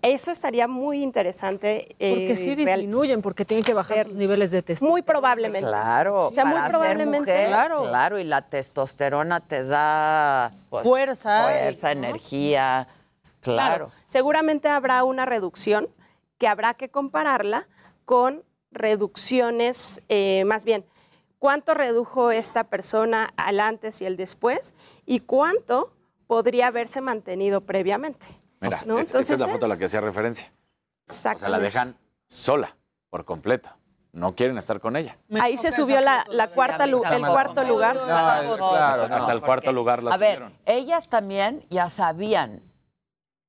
Eso 0.04 0.30
estaría 0.32 0.68
muy 0.68 1.02
interesante. 1.02 1.96
eh, 1.98 2.14
Porque 2.14 2.36
sí 2.36 2.54
real- 2.54 2.82
disminuyen, 2.82 3.24
porque 3.24 3.46
tienen 3.46 3.64
que 3.64 3.74
bajar 3.74 4.06
sus 4.06 4.16
niveles 4.16 4.52
de 4.52 4.62
testosterona. 4.62 4.92
Muy 4.92 5.02
probablemente. 5.02 5.68
Claro, 5.68 6.28
O 6.28 6.32
sea, 6.34 6.46
muy 6.46 6.54
para 6.54 6.66
ser 6.66 6.72
probablemente. 6.72 7.32
mujer, 7.32 7.48
Claro. 7.48 7.84
claro. 7.84 8.20
y 8.20 8.24
la 8.26 8.44
testosterona 8.44 9.40
te 9.40 9.64
da 9.64 10.52
pues, 10.70 10.84
Fuerza, 10.84 11.44
fuerza, 11.46 11.92
energía, 11.92 12.88
claro. 13.42 13.90
Seguramente 14.06 14.68
habrá 14.68 15.04
una 15.04 15.26
reducción 15.26 15.88
que 16.38 16.48
habrá 16.48 16.76
que 16.76 16.90
compararla 16.90 17.68
con 18.06 18.44
reducciones, 18.72 20.04
eh, 20.10 20.44
más 20.46 20.64
bien, 20.64 20.86
cuánto 21.40 21.74
redujo 21.74 22.32
esta 22.32 22.66
persona 22.66 23.34
al 23.38 23.60
antes 23.60 24.02
y 24.02 24.06
el 24.06 24.18
después 24.18 24.74
y 25.06 25.22
cuánto 25.22 25.94
podría 26.28 26.68
haberse 26.68 27.02
mantenido 27.02 27.62
previamente. 27.62 28.28
Mira, 28.62 28.78
¿no? 28.86 29.00
es- 29.00 29.08
esta 29.08 29.20
es 29.20 29.30
la 29.30 29.34
Entonces 29.36 29.52
foto 29.54 29.66
a 29.66 29.70
la 29.70 29.78
que 29.78 29.86
hacía 29.86 30.02
referencia. 30.02 30.52
O 31.10 31.14
sea, 31.14 31.34
la 31.50 31.58
dejan 31.60 31.98
sola, 32.28 32.76
por 33.10 33.26
completo. 33.26 33.72
No 34.12 34.36
quieren 34.36 34.58
estar 34.58 34.80
con 34.80 34.96
ella. 34.96 35.18
Ahí 35.40 35.56
se 35.58 35.72
subió 35.72 36.02
la, 36.02 36.26
la 36.30 36.48
cuarta 36.48 36.84
el 36.86 36.96
cuarto 36.96 37.64
lugar. 37.64 37.96
hasta, 37.98 39.16
hasta 39.16 39.32
el 39.32 39.42
cuarto 39.42 39.72
lugar 39.72 40.02
la 40.04 40.12
A 40.14 40.18
ver, 40.18 40.36
subieron. 40.38 40.58
ellas 40.66 41.10
también 41.10 41.66
ya 41.70 41.90
sabían 41.90 42.62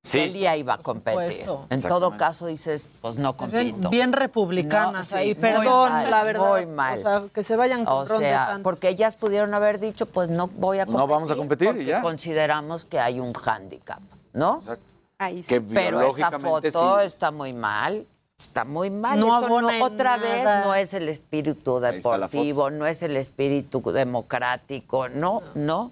Sí. 0.03 0.19
Elía 0.19 0.57
iba 0.57 0.73
a 0.73 0.77
competir. 0.79 1.45
En 1.69 1.81
todo 1.83 2.17
caso 2.17 2.47
dices, 2.47 2.83
pues 3.01 3.17
no 3.17 3.37
compito. 3.37 3.89
Bien 3.91 4.13
republicanas 4.13 4.93
No, 4.93 5.03
sí, 5.03 5.15
ahí, 5.15 5.35
perdón, 5.35 5.91
mal, 5.91 6.09
la 6.09 6.23
verdad. 6.23 6.49
muy 6.49 6.65
mal. 6.65 6.97
O 6.97 7.01
sea, 7.01 7.23
que 7.31 7.43
se 7.43 7.55
vayan 7.55 7.85
con 7.85 8.11
O 8.11 8.17
sea, 8.19 8.59
porque 8.63 8.89
ellas 8.89 9.15
pudieron 9.15 9.53
haber 9.53 9.79
dicho, 9.79 10.07
pues 10.07 10.29
no 10.29 10.47
voy 10.47 10.79
a 10.79 10.85
No 10.85 10.93
competir. 10.93 11.09
vamos 11.11 11.31
a 11.31 11.35
competir 11.35 11.67
y 11.67 11.71
porque 11.71 11.85
ya. 11.85 12.01
consideramos 12.01 12.85
que 12.85 12.99
hay 12.99 13.19
un 13.19 13.33
hándicap, 13.33 13.99
¿no? 14.33 14.55
Exacto. 14.55 14.91
Ahí 15.19 15.43
Que 15.43 15.61
Pero 15.61 16.01
esa 16.01 16.31
foto 16.39 16.99
sí. 16.99 17.05
está 17.05 17.29
muy 17.29 17.53
mal. 17.53 18.07
Está 18.39 18.65
muy 18.65 18.89
mal. 18.89 19.19
No 19.19 19.37
Eso 19.45 19.69
en 19.69 19.81
otra 19.83 20.17
vez 20.17 20.43
no 20.65 20.73
es 20.73 20.95
el 20.95 21.09
espíritu 21.09 21.79
deportivo, 21.79 22.71
no 22.71 22.87
es 22.87 23.03
el 23.03 23.15
espíritu 23.17 23.83
democrático, 23.91 25.09
no, 25.09 25.43
no. 25.53 25.91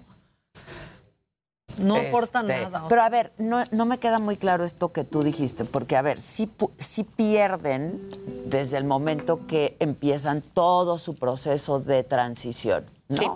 aporta 1.96 2.40
Este, 2.40 2.60
nada. 2.64 2.84
o 2.84 2.88
Pero 2.88 3.02
a 3.02 3.08
ver, 3.08 3.32
no, 3.38 3.62
no 3.70 3.86
me 3.86 3.98
queda 3.98 4.18
muy 4.18 4.36
claro 4.36 4.64
esto 4.64 4.92
que 4.92 5.04
tú 5.04 5.22
dijiste, 5.22 5.64
porque 5.64 5.96
a 5.96 6.02
ver, 6.02 6.18
sí, 6.20 6.50
pu- 6.58 6.70
sí 6.78 7.04
pierden 7.04 8.08
desde 8.46 8.76
el 8.78 8.84
momento 8.84 9.46
que 9.46 9.76
empiezan 9.80 10.42
todo 10.42 10.98
su 10.98 11.14
proceso 11.16 11.80
de 11.80 12.02
transición, 12.04 12.86
¿no? 13.08 13.16
Sí. 13.16 13.26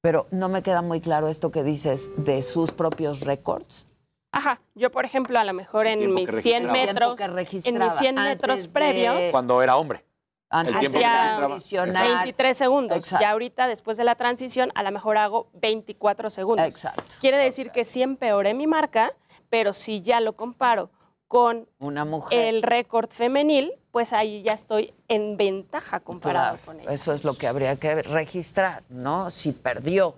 Pero 0.00 0.26
no 0.32 0.48
me 0.48 0.62
queda 0.62 0.82
muy 0.82 1.00
claro 1.00 1.28
esto 1.28 1.50
que 1.50 1.62
dices 1.62 2.10
de 2.16 2.42
sus 2.42 2.72
propios 2.72 3.20
récords. 3.20 3.86
Ajá, 4.32 4.60
yo 4.74 4.90
por 4.90 5.04
ejemplo, 5.04 5.38
a 5.38 5.44
lo 5.44 5.52
mejor 5.52 5.86
en 5.86 6.12
mis 6.14 6.28
que 6.28 6.40
100 6.42 6.68
registraba. 6.68 6.72
metros, 6.86 7.20
en 7.20 7.26
mis 7.26 7.34
registraba 7.36 7.98
100 7.98 8.14
metros 8.14 8.62
de- 8.62 8.68
previos, 8.70 9.14
Cuando 9.30 9.62
era 9.62 9.76
hombre. 9.76 10.04
Antes 10.52 10.92
de 10.92 11.00
transicionar. 11.00 12.06
23 12.24 12.56
segundos. 12.56 12.98
Exacto. 12.98 13.22
Ya 13.22 13.30
ahorita, 13.30 13.66
después 13.68 13.96
de 13.96 14.04
la 14.04 14.14
transición, 14.14 14.70
a 14.74 14.82
lo 14.82 14.92
mejor 14.92 15.16
hago 15.18 15.48
24 15.54 16.30
segundos. 16.30 16.66
Exacto. 16.66 17.02
Quiere 17.20 17.38
decir 17.38 17.70
que 17.70 17.84
sí 17.84 18.02
empeoré 18.02 18.54
mi 18.54 18.66
marca, 18.66 19.12
pero 19.50 19.72
si 19.72 20.02
ya 20.02 20.20
lo 20.20 20.34
comparo 20.34 20.90
con 21.28 21.66
Una 21.78 22.04
mujer. 22.04 22.38
el 22.48 22.62
récord 22.62 23.08
femenil, 23.10 23.72
pues 23.90 24.12
ahí 24.12 24.42
ya 24.42 24.52
estoy 24.52 24.92
en 25.08 25.36
ventaja 25.38 26.00
comparado 26.00 26.56
Claro, 26.56 26.62
con 26.66 26.80
ella. 26.80 26.92
eso 26.92 27.12
es 27.14 27.24
lo 27.24 27.34
que 27.34 27.46
habría 27.46 27.76
que 27.76 28.02
registrar, 28.02 28.82
¿no? 28.90 29.30
Si 29.30 29.52
perdió 29.52 30.14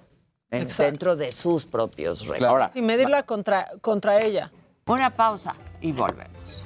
en- 0.50 0.66
dentro 0.68 1.14
de 1.16 1.30
sus 1.32 1.66
propios 1.66 2.26
récords. 2.26 2.44
Ahora, 2.48 2.70
Y 2.74 2.82
medirla 2.82 3.22
contra, 3.24 3.68
contra 3.80 4.20
ella. 4.20 4.50
Una 4.86 5.10
pausa 5.10 5.54
y 5.80 5.92
volvemos. 5.92 6.64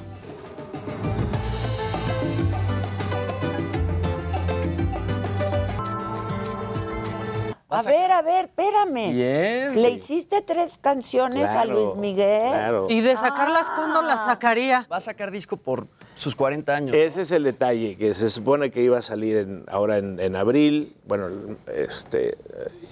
A 7.71 7.83
ver, 7.83 8.11
a 8.13 8.23
ver, 8.23 8.47
espérame. 8.47 9.13
Bien. 9.13 9.75
Le 9.83 9.91
hiciste 9.91 10.41
tres 10.41 10.79
canciones 10.79 11.51
a 11.51 11.65
Luis 11.67 11.95
Miguel. 11.97 12.49
Claro. 12.51 12.87
Y 12.89 13.01
de 13.03 13.15
sacarlas, 13.15 13.67
¿cuándo 13.75 14.01
las 14.03 14.25
sacaría? 14.25 14.87
Va 14.91 14.97
a 14.97 15.01
sacar 15.01 15.31
disco 15.31 15.57
por 15.59 15.87
sus 16.15 16.35
40 16.35 16.75
años. 16.75 16.97
Ese 16.97 17.21
es 17.23 17.31
el 17.31 17.45
detalle, 17.45 17.97
que 17.97 18.15
se 18.15 18.31
supone 18.31 18.71
que 18.71 18.81
iba 18.83 18.99
a 18.99 19.03
salir 19.03 19.37
en- 19.37 19.65
ahora 19.69 19.99
en, 19.99 20.19
en 20.19 20.35
abril, 20.35 20.97
bueno, 21.07 21.29
este, 21.73 22.39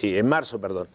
y 0.01 0.17
en 0.19 0.29
marzo, 0.29 0.61
perdón. 0.61 0.89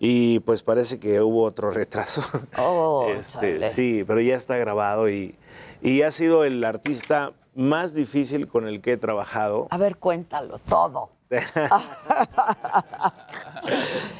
Y 0.00 0.40
pues 0.40 0.62
parece 0.62 0.98
que 0.98 1.20
hubo 1.20 1.42
otro 1.44 1.70
retraso. 1.72 2.22
Oh, 2.56 3.08
Este, 3.10 3.62
sí, 3.70 4.04
pero 4.06 4.20
ya 4.22 4.36
está 4.36 4.56
grabado 4.56 5.10
y, 5.10 5.34
y 5.82 6.00
ha 6.02 6.10
sido 6.12 6.44
el 6.44 6.64
artista 6.64 7.32
más 7.54 7.92
difícil 7.94 8.48
con 8.48 8.66
el 8.68 8.80
que 8.80 8.92
he 8.92 8.96
trabajado. 8.96 9.66
A 9.70 9.76
ver, 9.76 9.96
cuéntalo 9.98 10.58
todo. 10.60 11.10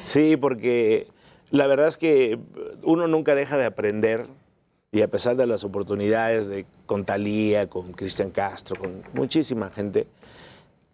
Sí, 0.01 0.37
porque 0.37 1.07
la 1.51 1.67
verdad 1.67 1.87
es 1.87 1.97
que 1.97 2.39
uno 2.83 3.07
nunca 3.07 3.35
deja 3.35 3.57
de 3.57 3.65
aprender 3.65 4.27
y 4.91 5.01
a 5.01 5.07
pesar 5.07 5.35
de 5.35 5.45
las 5.45 5.63
oportunidades 5.63 6.47
de, 6.47 6.65
con 6.85 7.05
Talía, 7.05 7.69
con 7.69 7.91
Cristian 7.93 8.31
Castro, 8.31 8.79
con 8.79 9.03
muchísima 9.13 9.69
gente, 9.69 10.07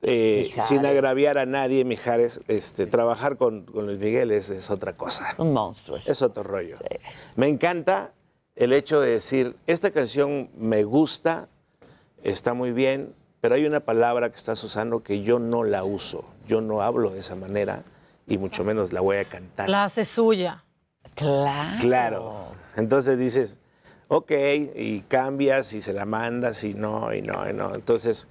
eh, 0.01 0.51
sin 0.61 0.85
agraviar 0.85 1.37
a 1.37 1.45
nadie, 1.45 1.85
Mijares, 1.85 2.41
este, 2.47 2.85
trabajar 2.87 3.37
con, 3.37 3.63
con 3.63 3.85
Luis 3.87 3.99
Miguel 3.99 4.31
es, 4.31 4.49
es 4.49 4.69
otra 4.69 4.95
cosa. 4.95 5.33
Un 5.37 5.53
monstruo. 5.53 5.97
Es 5.97 6.21
otro 6.21 6.43
rollo. 6.43 6.77
Me 7.35 7.47
encanta 7.47 8.11
el 8.55 8.73
hecho 8.73 8.99
de 9.01 9.15
decir, 9.15 9.55
esta 9.65 9.91
canción 9.91 10.49
me 10.57 10.83
gusta, 10.83 11.49
está 12.23 12.53
muy 12.53 12.71
bien, 12.71 13.13
pero 13.45 13.53
hay 13.53 13.67
una 13.67 13.81
palabra 13.81 14.31
que 14.31 14.38
estás 14.38 14.63
usando 14.63 15.03
que 15.03 15.22
yo 15.22 15.38
no 15.38 15.63
la 15.63 15.84
uso. 15.84 16.26
Yo 16.47 16.61
no 16.61 16.81
hablo 16.81 17.11
de 17.11 17.19
esa 17.19 17.35
manera 17.35 17.84
y 18.26 18.39
mucho 18.39 18.63
menos 18.63 18.91
la 18.91 19.01
voy 19.01 19.17
a 19.17 19.23
cantar. 19.23 19.69
La 19.69 19.84
hace 19.84 20.03
suya. 20.03 20.63
Claro. 21.13 21.80
Claro. 21.80 22.45
Entonces 22.76 23.19
dices, 23.19 23.59
ok, 24.07 24.31
y 24.76 25.01
cambias 25.01 25.73
y 25.73 25.81
se 25.81 25.93
la 25.93 26.05
mandas 26.05 26.63
y 26.63 26.73
no, 26.73 27.13
y 27.13 27.22
no, 27.22 27.47
y 27.47 27.53
no. 27.53 27.76
Entonces, 27.76 28.27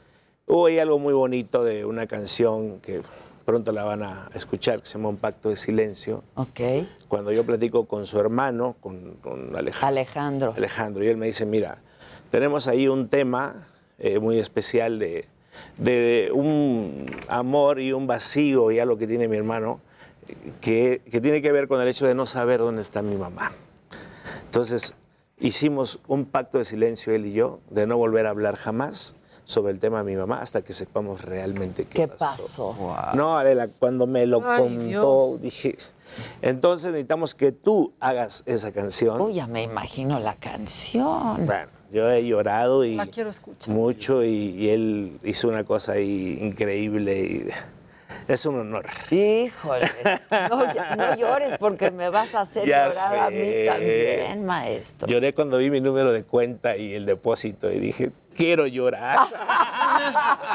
hubo 0.49 0.67
ahí 0.67 0.81
algo 0.81 0.99
muy 0.99 1.15
bonito 1.15 1.63
de 1.63 1.85
una 1.85 2.09
canción 2.09 2.81
que 2.81 3.01
pronto 3.45 3.71
la 3.71 3.85
van 3.85 4.03
a 4.03 4.29
escuchar, 4.35 4.81
que 4.81 4.87
se 4.87 4.95
llama 4.95 5.11
Un 5.11 5.19
Pacto 5.19 5.49
de 5.49 5.55
Silencio. 5.55 6.25
Ok. 6.35 6.61
Cuando 7.07 7.31
yo 7.31 7.47
platico 7.47 7.87
con 7.87 8.05
su 8.07 8.19
hermano, 8.19 8.75
con, 8.81 9.15
con 9.23 9.55
Alejandro. 9.55 9.87
Alejandro. 9.87 10.55
Alejandro, 10.57 11.05
y 11.05 11.07
él 11.07 11.17
me 11.17 11.27
dice, 11.27 11.47
mira, 11.47 11.79
tenemos 12.33 12.67
ahí 12.67 12.89
un 12.89 13.07
tema 13.09 13.69
eh, 14.05 14.19
muy 14.19 14.39
especial 14.39 14.99
de, 14.99 15.27
de 15.79 16.31
un 16.35 17.07
amor 17.29 17.81
y 17.81 17.93
un 17.95 18.07
vacío, 18.07 18.71
ya 18.71 18.85
lo 18.85 18.99
que 18.99 19.07
tiene 19.07 19.29
mi 19.29 19.37
hermano, 19.39 19.81
que, 20.61 21.01
que 21.11 21.23
tiene 21.23 21.41
que 21.41 21.53
ver 21.53 21.69
con 21.69 21.81
el 21.81 21.89
hecho 21.89 22.07
de 22.07 22.15
no 22.15 22.27
saber 22.27 22.61
dónde 22.61 22.83
está 22.83 23.01
mi 23.01 23.17
mamá. 23.17 23.53
Entonces, 24.45 24.95
hicimos 25.39 26.01
un 26.07 26.27
pacto 26.27 26.59
de 26.59 26.67
silencio 26.67 27.15
él 27.15 27.25
y 27.25 27.33
yo, 27.33 27.61
de 27.71 27.87
no 27.87 27.97
volver 27.97 28.27
a 28.27 28.31
hablar 28.31 28.57
jamás 28.57 29.17
sobre 29.45 29.73
el 29.73 29.81
tema 29.81 29.99
de 29.99 30.05
mi 30.05 30.17
mamá 30.17 30.41
hasta 30.41 30.61
que 30.63 30.73
sepamos 30.75 31.23
realmente 31.23 31.85
qué, 31.85 32.03
¿Qué 32.03 32.09
pasó? 32.09 32.75
No, 33.15 33.39
Adela, 33.39 33.69
cuando 33.79 34.07
me 34.07 34.27
lo 34.27 34.43
Ay, 34.47 34.59
contó, 34.63 35.39
Dios. 35.39 35.41
dije, 35.41 35.77
entonces 36.43 36.91
necesitamos 36.93 37.35
que 37.35 37.53
tú 37.53 37.93
hagas 38.01 38.43
esa 38.47 38.71
canción. 38.73 39.21
Uy, 39.21 39.35
ya 39.35 39.47
me 39.47 39.63
imagino 39.63 40.19
la 40.21 40.35
canción. 40.35 41.47
Bueno, 41.47 41.69
yo 41.95 42.11
he 42.11 42.27
llorado 42.27 42.85
y 42.85 42.99
mucho 43.69 44.25
y, 44.25 44.29
y 44.29 44.71
él 44.71 45.21
hizo 45.23 45.49
una 45.49 45.63
cosa 45.63 45.93
ahí 45.93 46.39
increíble 46.43 47.21
y 47.21 47.49
es 48.27 48.47
un 48.47 48.59
honor. 48.59 48.87
Híjole, 49.11 49.89
no, 50.51 50.97
no 50.97 51.17
llores 51.17 51.55
porque 51.59 51.93
me 51.93 52.09
vas 52.09 52.35
a 52.35 52.41
hacer 52.41 52.67
Ya 52.67 52.89
llorar 52.89 53.19
a 53.19 53.31
mí 53.31 53.53
también, 53.65 54.45
maestro. 54.45 55.07
Lloré 55.07 55.35
cuando 55.35 55.59
vi 55.59 55.71
mi 55.71 55.81
número 55.81 56.13
de 56.13 56.25
cuenta 56.25 56.77
y 56.77 56.95
el 56.95 57.07
depósito 57.07 57.71
y 57.71 57.79
dije, 57.79 58.11
quiero 58.35 58.67
llorar. 58.67 59.19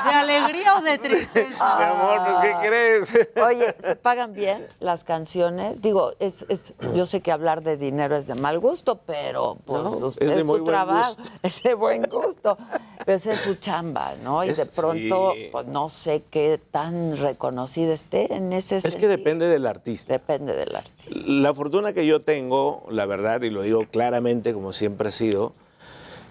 ¿De 0.05 0.09
alegría 0.11 0.75
o 0.77 0.81
de 0.81 0.97
tristeza? 0.97 1.77
Mi 1.77 1.83
amor, 1.85 2.19
pues 2.25 2.39
¿qué 2.41 2.67
crees? 2.67 3.27
Oye, 3.45 3.75
¿se 3.79 3.95
pagan 3.95 4.33
bien 4.33 4.67
las 4.79 5.03
canciones? 5.03 5.81
Digo, 5.81 6.11
es- 6.19 6.45
es- 6.49 6.73
yo 6.93 7.05
sé 7.05 7.21
que 7.21 7.31
hablar 7.31 7.63
de 7.63 7.77
dinero 7.77 8.15
es 8.15 8.27
de 8.27 8.35
mal 8.35 8.59
gusto, 8.59 8.99
pero 9.05 9.57
pues 9.65 9.81
No, 9.83 9.89
usted 9.89 10.27
es 10.27 10.35
de 10.35 10.39
es 10.41 10.45
muy 10.45 10.57
su 10.57 10.63
buen 10.63 10.73
trabajo, 10.73 11.15
gusto. 11.17 11.31
es 11.43 11.63
de 11.63 11.73
buen 11.73 12.03
gusto. 12.03 12.57
Pero 13.05 13.15
esa 13.15 13.33
es 13.33 13.39
su 13.39 13.55
chamba, 13.55 14.13
¿no? 14.23 14.43
Y 14.43 14.49
Es- 14.49 14.57
de 14.57 14.65
pronto, 14.65 15.33
sí. 15.35 15.49
pues 15.51 15.65
no 15.65 15.89
sé 15.89 16.23
qué 16.29 16.59
tan 16.71 17.17
reconocida 17.17 17.93
esté 17.93 18.33
en 18.33 18.53
ese 18.53 18.77
Es 18.77 18.95
que 18.95 19.07
depende 19.07 19.47
del 19.47 19.65
artista. 19.65 20.13
Depende 20.13 20.53
del 20.55 20.75
artista. 20.75 21.19
La 21.25 21.53
fortuna 21.53 21.93
que 21.93 22.05
yo 22.05 22.21
tengo, 22.21 22.85
la 22.89 23.05
verdad, 23.05 23.41
y 23.41 23.49
lo 23.49 23.61
digo 23.61 23.85
claramente 23.89 24.53
como 24.53 24.73
siempre 24.73 25.07
ha 25.09 25.11
sido, 25.11 25.53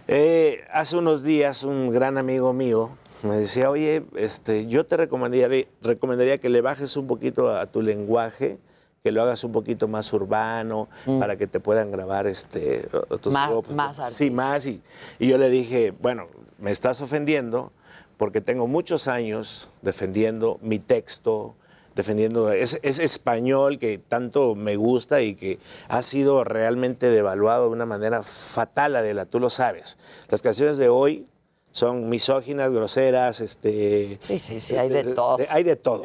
eh, 0.08 0.64
hace 0.72 0.96
unos 0.96 1.22
días 1.22 1.62
un 1.64 1.90
gran 1.90 2.18
amigo 2.18 2.52
mío 2.52 2.90
me 3.22 3.36
decía, 3.36 3.68
oye, 3.70 4.04
este, 4.16 4.66
yo 4.66 4.86
te 4.86 4.96
recomendaría, 4.96 5.66
recomendaría 5.82 6.38
que 6.38 6.48
le 6.48 6.60
bajes 6.60 6.96
un 6.96 7.06
poquito 7.08 7.48
a 7.50 7.66
tu 7.66 7.82
lenguaje, 7.82 8.58
que 9.02 9.10
lo 9.10 9.22
hagas 9.22 9.42
un 9.42 9.50
poquito 9.50 9.88
más 9.88 10.12
urbano, 10.12 10.88
para 11.18 11.36
que 11.36 11.48
te 11.48 11.58
puedan 11.58 11.90
grabar 11.90 12.28
este, 12.28 12.88
otros 13.08 13.32
Más- 13.34 13.50
grupos". 13.50 13.74
más 13.74 14.12
Sí, 14.12 14.30
más. 14.30 14.66
Y, 14.66 14.80
y 15.18 15.26
yo 15.28 15.36
le 15.36 15.50
dije, 15.50 15.92
bueno, 16.00 16.26
me 16.58 16.70
estás 16.70 17.00
ofendiendo 17.00 17.72
porque 18.18 18.40
tengo 18.40 18.68
muchos 18.68 19.08
años 19.08 19.68
defendiendo 19.82 20.58
mi 20.62 20.78
texto, 20.78 21.56
defendiendo 21.98 22.52
ese, 22.52 22.78
ese 22.84 23.02
español 23.02 23.80
que 23.80 23.98
tanto 23.98 24.54
me 24.54 24.76
gusta 24.76 25.20
y 25.20 25.34
que 25.34 25.58
ha 25.88 26.00
sido 26.02 26.44
realmente 26.44 27.10
devaluado 27.10 27.64
de 27.64 27.70
una 27.70 27.86
manera 27.86 28.22
fatal, 28.22 28.94
Adela, 28.94 29.26
tú 29.26 29.40
lo 29.40 29.50
sabes. 29.50 29.98
Las 30.28 30.40
canciones 30.40 30.78
de 30.78 30.88
hoy 30.88 31.26
son 31.72 32.08
misóginas, 32.08 32.72
groseras, 32.72 33.40
este... 33.40 34.16
Sí, 34.20 34.38
sí, 34.38 34.60
sí, 34.60 34.76
hay 34.76 34.90
de 34.90 35.12
todo. 35.12 35.38
hay 35.50 35.64
de 35.64 35.74
todo. 35.74 36.04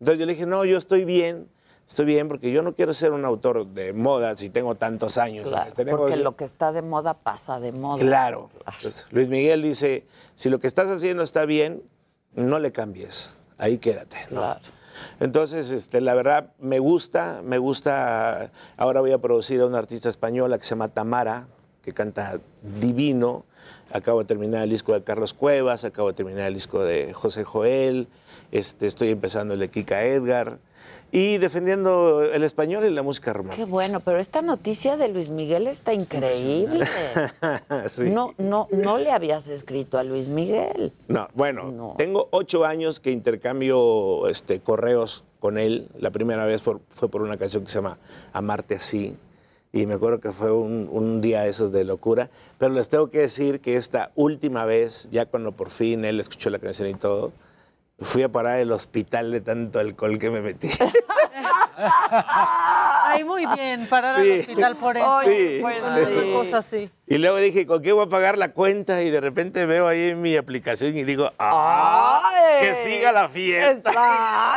Entonces 0.00 0.18
yo 0.18 0.24
le 0.24 0.32
dije, 0.32 0.46
no, 0.46 0.64
yo 0.64 0.78
estoy 0.78 1.04
bien, 1.04 1.46
estoy 1.86 2.06
bien 2.06 2.26
porque 2.26 2.50
yo 2.50 2.62
no 2.62 2.74
quiero 2.74 2.94
ser 2.94 3.12
un 3.12 3.26
autor 3.26 3.66
de 3.66 3.92
moda 3.92 4.34
si 4.36 4.48
tengo 4.48 4.76
tantos 4.76 5.18
años. 5.18 5.44
Claro, 5.44 5.68
este 5.68 5.84
porque 5.84 6.16
lo 6.16 6.36
que 6.36 6.44
está 6.44 6.72
de 6.72 6.80
moda 6.80 7.12
pasa 7.12 7.60
de 7.60 7.72
moda. 7.72 7.98
Claro. 7.98 8.48
Entonces, 8.60 9.04
Luis 9.10 9.28
Miguel 9.28 9.60
dice, 9.60 10.06
si 10.36 10.48
lo 10.48 10.58
que 10.58 10.68
estás 10.68 10.88
haciendo 10.88 11.22
está 11.22 11.44
bien, 11.44 11.82
no 12.32 12.58
le 12.58 12.72
cambies, 12.72 13.38
ahí 13.58 13.76
quédate. 13.76 14.16
¿no? 14.30 14.56
Entonces, 15.20 15.70
este, 15.70 16.00
la 16.00 16.14
verdad, 16.14 16.52
me 16.58 16.78
gusta, 16.78 17.40
me 17.44 17.58
gusta, 17.58 18.50
ahora 18.76 19.00
voy 19.00 19.12
a 19.12 19.18
producir 19.18 19.60
a 19.60 19.66
una 19.66 19.78
artista 19.78 20.08
española 20.08 20.58
que 20.58 20.64
se 20.64 20.70
llama 20.70 20.88
Tamara, 20.88 21.46
que 21.82 21.92
canta 21.92 22.40
divino. 22.62 23.44
Acabo 23.92 24.20
de 24.20 24.24
terminar 24.24 24.62
el 24.62 24.70
disco 24.70 24.92
de 24.92 25.02
Carlos 25.02 25.34
Cuevas, 25.34 25.84
acabo 25.84 26.08
de 26.08 26.14
terminar 26.14 26.48
el 26.48 26.54
disco 26.54 26.82
de 26.82 27.12
José 27.12 27.44
Joel, 27.44 28.08
este, 28.50 28.86
estoy 28.86 29.10
empezando 29.10 29.54
el 29.54 29.60
de 29.60 29.68
Kika 29.68 30.02
Edgar 30.04 30.58
y 31.14 31.38
defendiendo 31.38 32.24
el 32.24 32.42
español 32.42 32.84
y 32.84 32.90
la 32.90 33.04
música 33.04 33.32
romántica. 33.32 33.64
Qué 33.64 33.70
bueno, 33.70 34.00
pero 34.00 34.18
esta 34.18 34.42
noticia 34.42 34.96
de 34.96 35.06
Luis 35.06 35.30
Miguel 35.30 35.68
está 35.68 35.94
increíble. 35.94 36.86
Sí. 37.88 38.10
No, 38.10 38.34
no, 38.38 38.66
no 38.72 38.98
le 38.98 39.12
habías 39.12 39.48
escrito 39.48 39.98
a 39.98 40.02
Luis 40.02 40.28
Miguel. 40.28 40.92
No, 41.06 41.28
bueno, 41.34 41.94
tengo 41.96 42.28
ocho 42.32 42.64
años 42.64 42.98
que 42.98 43.10
intercambio 43.12 44.26
este, 44.28 44.60
correos 44.60 45.24
con 45.38 45.58
él. 45.58 45.88
La 45.98 46.10
primera 46.10 46.46
vez 46.46 46.62
fue, 46.62 46.76
fue 46.90 47.08
por 47.08 47.22
una 47.22 47.36
canción 47.36 47.62
que 47.62 47.68
se 47.68 47.76
llama 47.76 47.98
Amarte 48.32 48.74
así. 48.74 49.16
Y 49.72 49.86
me 49.86 49.94
acuerdo 49.94 50.18
que 50.18 50.32
fue 50.32 50.50
un, 50.50 50.88
un 50.90 51.20
día 51.20 51.42
de 51.42 51.50
esos 51.50 51.70
de 51.70 51.84
locura. 51.84 52.30
Pero 52.58 52.72
les 52.72 52.88
tengo 52.88 53.10
que 53.10 53.20
decir 53.20 53.60
que 53.60 53.76
esta 53.76 54.10
última 54.16 54.64
vez, 54.64 55.08
ya 55.12 55.26
cuando 55.26 55.52
por 55.52 55.70
fin 55.70 56.04
él 56.04 56.18
escuchó 56.18 56.50
la 56.50 56.58
canción 56.58 56.88
y 56.88 56.94
todo, 56.94 57.32
fui 58.00 58.22
a 58.22 58.28
parar 58.30 58.58
el 58.58 58.72
hospital 58.72 59.30
de 59.30 59.40
tanto 59.40 59.78
alcohol 59.80 60.18
que 60.18 60.30
me 60.30 60.40
metí. 60.40 60.68
Ay, 61.76 63.24
muy 63.24 63.46
bien, 63.54 63.86
parar 63.88 64.20
Sí. 64.20 64.30
al 64.32 64.40
hospital 64.40 64.76
por 64.76 64.96
eso. 64.96 65.20
Sí. 65.24 65.58
Con 65.60 65.72
Sí. 65.72 65.78
una 65.80 66.36
cosa 66.38 66.58
así. 66.58 66.90
Y 67.06 67.18
luego 67.18 67.36
dije, 67.36 67.66
¿con 67.66 67.82
qué 67.82 67.92
voy 67.92 68.06
a 68.06 68.08
pagar 68.08 68.38
la 68.38 68.52
cuenta? 68.52 69.02
Y 69.02 69.10
de 69.10 69.20
repente 69.20 69.66
veo 69.66 69.86
ahí 69.86 70.08
en 70.10 70.22
mi 70.22 70.36
aplicación 70.38 70.96
y 70.96 71.04
digo, 71.04 71.30
¡ah! 71.38 72.22
¡Ay! 72.24 72.66
¡Que 72.66 72.74
siga 72.76 73.12
la 73.12 73.28
fiesta! 73.28 73.92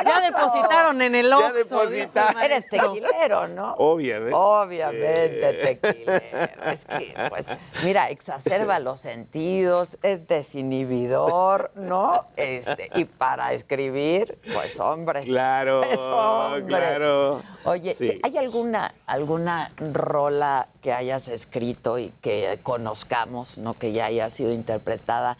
Ya 0.06 0.22
depositaron 0.22 1.02
en 1.02 1.14
el 1.16 1.30
Ya 1.30 1.38
Oxxo. 1.40 1.54
depositaron. 1.82 2.30
dijo 2.36 2.40
el 2.40 2.46
Eres 2.52 2.70
tequilero, 2.70 3.48
¿no? 3.50 3.74
Obviamente. 3.80 4.32
Obviamente, 4.34 5.78
tequilero. 5.82 6.62
Es 6.72 6.86
que, 6.86 7.14
pues, 7.28 7.48
mira, 7.84 8.10
exacerba 8.12 8.80
los 8.88 9.02
sentidos, 9.02 9.98
es 10.02 10.26
desinhibidor, 10.30 11.72
¿no? 11.76 12.28
Este, 12.38 12.90
y 12.96 13.04
para 13.04 13.52
escribir, 13.52 14.40
pues, 14.54 14.80
hombre. 14.80 15.24
Claro, 15.26 15.84
Es 15.92 16.00
hombre. 16.00 16.66
claro. 16.66 17.42
Oye, 17.66 17.94
Sí. 17.94 18.22
¿hay 18.24 18.38
alguna, 18.38 18.94
alguna 19.06 19.70
rola 19.78 20.70
que 20.82 20.92
hayas 20.92 21.30
escrito 21.30 22.00
y 22.00 22.14
que 22.22 22.60
conozcamos, 22.64 23.58
¿no? 23.58 23.74
Que 23.74 23.92
ya 23.92 24.06
haya 24.06 24.30
sido 24.30 24.52
interpretada, 24.54 25.38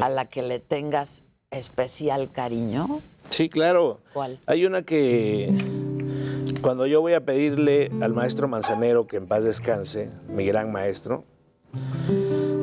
a 0.00 0.08
la 0.08 0.24
que 0.26 0.42
le 0.42 0.58
tengas 0.58 1.24
especial 1.50 2.30
cariño? 2.30 3.00
Sí, 3.28 3.48
claro. 3.48 4.00
¿Cuál? 4.12 4.38
Hay 4.46 4.66
una 4.66 4.82
que 4.82 5.50
cuando 6.60 6.86
yo 6.86 7.00
voy 7.00 7.14
a 7.14 7.24
pedirle 7.24 7.90
al 8.00 8.12
maestro 8.12 8.48
Manzanero 8.48 9.06
que 9.06 9.16
en 9.16 9.26
paz 9.26 9.44
descanse, 9.44 10.10
mi 10.28 10.46
gran 10.46 10.72
maestro, 10.72 11.24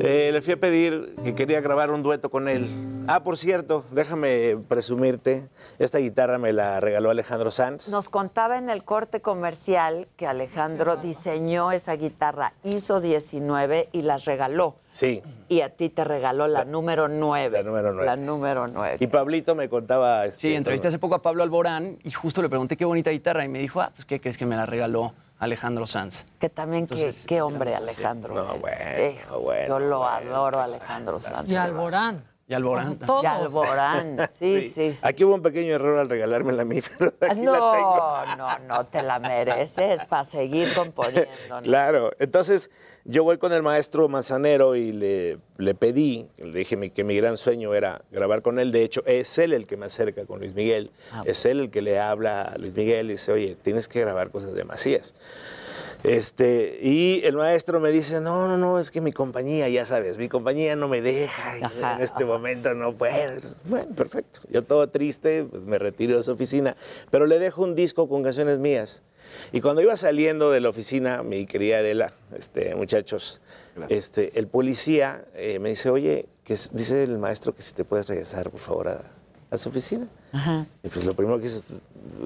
eh, 0.02 0.30
le 0.34 0.42
fui 0.42 0.54
a 0.54 0.60
pedir 0.60 1.16
que 1.24 1.36
quería 1.36 1.62
grabar 1.62 1.92
un 1.92 2.04
dueto 2.04 2.30
con 2.30 2.48
él. 2.48 2.68
Ah, 3.08 3.24
por 3.24 3.38
cierto, 3.38 3.86
déjame 3.92 4.58
presumirte, 4.68 5.48
esta 5.80 5.98
guitarra 5.98 6.38
me 6.38 6.54
la 6.54 6.80
regaló 6.80 7.10
Alejandro 7.10 7.52
Sanz. 7.52 7.90
Nos 7.90 8.10
contaba 8.10 8.58
en 8.58 8.70
el 8.70 8.84
corte 8.84 9.22
comercial 9.22 10.08
que 10.16 10.28
Alejandro 10.28 10.96
diseñó 10.98 11.72
esa 11.72 11.94
guitarra, 11.96 12.54
hizo 12.64 13.02
19 13.02 13.90
y 13.92 14.02
las 14.04 14.26
regaló. 14.26 14.76
Sí. 14.92 15.22
Y 15.50 15.62
a 15.62 15.70
ti 15.70 15.90
te 15.90 16.04
regaló 16.04 16.48
la 16.48 16.66
número 16.66 17.08
9. 17.08 17.58
La 17.58 17.64
número 17.64 17.92
nueve. 17.94 18.06
La 18.06 18.16
número 18.16 18.68
9. 18.68 18.98
Y 19.00 19.08
Pablito 19.08 19.56
me 19.56 19.68
contaba... 19.68 20.26
este, 20.26 20.42
Sí, 20.42 20.54
entrevisté 20.54 20.88
hace 20.90 21.00
poco 21.00 21.16
a 21.16 21.22
Pablo 21.22 21.44
Alborán 21.44 21.98
y 22.04 22.12
justo 22.12 22.42
le 22.42 22.50
pregunté 22.50 22.78
qué 22.78 22.86
bonita 22.86 23.10
guitarra 23.10 23.44
y 23.44 23.48
me 23.50 23.60
dijo, 23.60 23.82
ah, 23.82 23.92
pues 23.94 24.06
¿qué 24.06 24.22
crees 24.22 24.38
que 24.38 24.46
me 24.46 24.56
la 24.56 24.66
regaló 24.68 25.14
Alejandro 25.40 25.88
Sanz? 25.88 26.26
Que 26.40 26.50
también, 26.50 26.86
qué- 26.88 26.94
Entonces, 26.96 27.26
qué, 27.26 27.42
hombre 27.42 27.74
Alejandro. 27.76 28.36
No, 28.36 28.58
bueno, 28.60 28.78
Eh, 28.80 29.18
bueno, 29.42 29.68
Yo 29.68 29.80
lo 29.80 30.00
bueno, 30.00 30.14
adoro, 30.14 30.62
Alejandro 30.62 31.20
Sanz. 31.20 31.50
Y 31.52 31.56
Alborán. 31.56 32.22
Y 32.54 32.56
Alborán. 32.56 33.00
Y 33.22 33.26
Alborán, 33.26 34.30
sí, 34.34 34.62
sí, 34.62 34.94
sí. 34.94 35.08
Aquí 35.08 35.24
hubo 35.24 35.34
un 35.36 35.42
pequeño 35.42 35.74
error 35.74 35.98
al 35.98 36.10
regalármela 36.10 36.62
a 36.62 36.66
mí, 36.66 36.82
pero 36.98 37.14
aquí 37.20 37.42
la 37.42 37.52
tengo. 37.52 37.56
No, 37.58 38.36
no, 38.38 38.60
no, 38.60 38.86
te 38.86 39.02
la 39.02 39.20
mereces 39.20 40.04
para 40.04 40.24
seguir 40.24 40.74
componiendo. 40.74 41.28
Claro, 41.64 42.12
entonces 42.20 42.70
yo 43.06 43.24
voy 43.24 43.38
con 43.38 43.52
el 43.52 43.64
maestro 43.64 44.08
Manzanero 44.08 44.76
y 44.76 44.92
le, 44.94 45.38
le 45.58 45.76
pedí, 45.76 46.28
le 46.38 46.58
dije 46.60 46.78
mi- 46.78 46.90
que 46.90 47.04
mi 47.04 47.18
gran 47.18 47.36
sueño 47.36 47.74
era 47.74 48.02
grabar 48.12 48.42
con 48.42 48.60
él. 48.60 48.72
De 48.72 48.84
hecho, 48.84 49.04
es 49.06 49.38
él 49.40 49.52
el 49.52 49.68
que 49.68 49.76
me 49.76 49.88
acerca 49.88 50.26
con 50.26 50.40
Luis 50.40 50.54
Miguel. 50.54 50.92
Ah. 51.12 51.24
Es 51.26 51.46
él 51.46 51.60
el 51.60 51.70
que 51.72 51.82
le 51.82 52.00
habla 52.00 52.44
a 52.44 52.58
Luis 52.58 52.74
Miguel 52.74 53.08
y 53.08 53.14
dice, 53.14 53.32
oye, 53.34 53.58
tienes 53.62 53.88
que 53.90 54.00
grabar 54.00 54.30
cosas 54.30 54.54
de 54.54 54.64
Macías. 54.64 55.14
Este, 56.04 56.80
y 56.82 57.22
el 57.24 57.38
maestro 57.38 57.80
me 57.80 57.90
dice, 57.90 58.20
no, 58.20 58.48
no, 58.48 58.58
no, 58.58 58.78
es 58.78 58.92
que 58.92 59.00
mi 59.00 59.14
compañía, 59.14 59.70
ya 59.70 59.86
sabes, 59.86 60.18
mi 60.18 60.28
compañía 60.28 60.76
no 60.76 60.90
me 60.90 61.02
deja, 61.02 61.58
y 61.58 61.64
Ajá, 61.64 61.96
en 61.96 62.02
este 62.02 62.26
momento 62.26 62.74
no 62.74 62.94
puedes. 62.94 63.58
Bueno, 63.64 63.96
perfecto. 63.96 64.42
Yo 64.50 64.64
todo 64.64 64.90
triste, 64.90 65.46
pues 65.46 65.66
me 65.66 65.80
retiro 65.80 66.18
de 66.18 66.24
su 66.24 66.34
oficina, 66.34 66.76
pero 67.10 67.26
le 67.26 67.40
dejo 67.40 67.64
un 67.64 67.74
disco 67.74 68.10
con 68.10 68.22
canciones 68.22 68.58
mías. 68.60 69.02
Y 69.54 69.62
cuando 69.62 69.82
iba 69.82 69.96
saliendo 69.96 70.52
de 70.52 70.60
la 70.60 70.70
oficina, 70.70 71.24
mi 71.24 71.46
querida 71.46 71.78
Adela, 71.78 72.14
este, 72.36 72.76
muchachos, 72.76 73.40
este, 73.88 74.38
el 74.38 74.48
policía 74.48 75.24
eh, 75.34 75.60
me 75.60 75.70
dice, 75.70 75.90
oye, 75.90 76.28
que 76.44 76.58
dice 76.74 77.04
el 77.04 77.18
maestro 77.18 77.56
que 77.56 77.62
si 77.62 77.74
te 77.74 77.86
puedes 77.86 78.08
regresar, 78.08 78.50
por 78.52 78.60
favor, 78.60 78.90
a, 78.90 79.12
a 79.54 79.58
su 79.58 79.70
oficina. 79.70 80.08
Ajá. 80.32 80.66
Y 80.84 80.88
pues 80.90 81.06
lo 81.06 81.14
primero 81.14 81.40
que 81.40 81.46
hice 81.46 81.64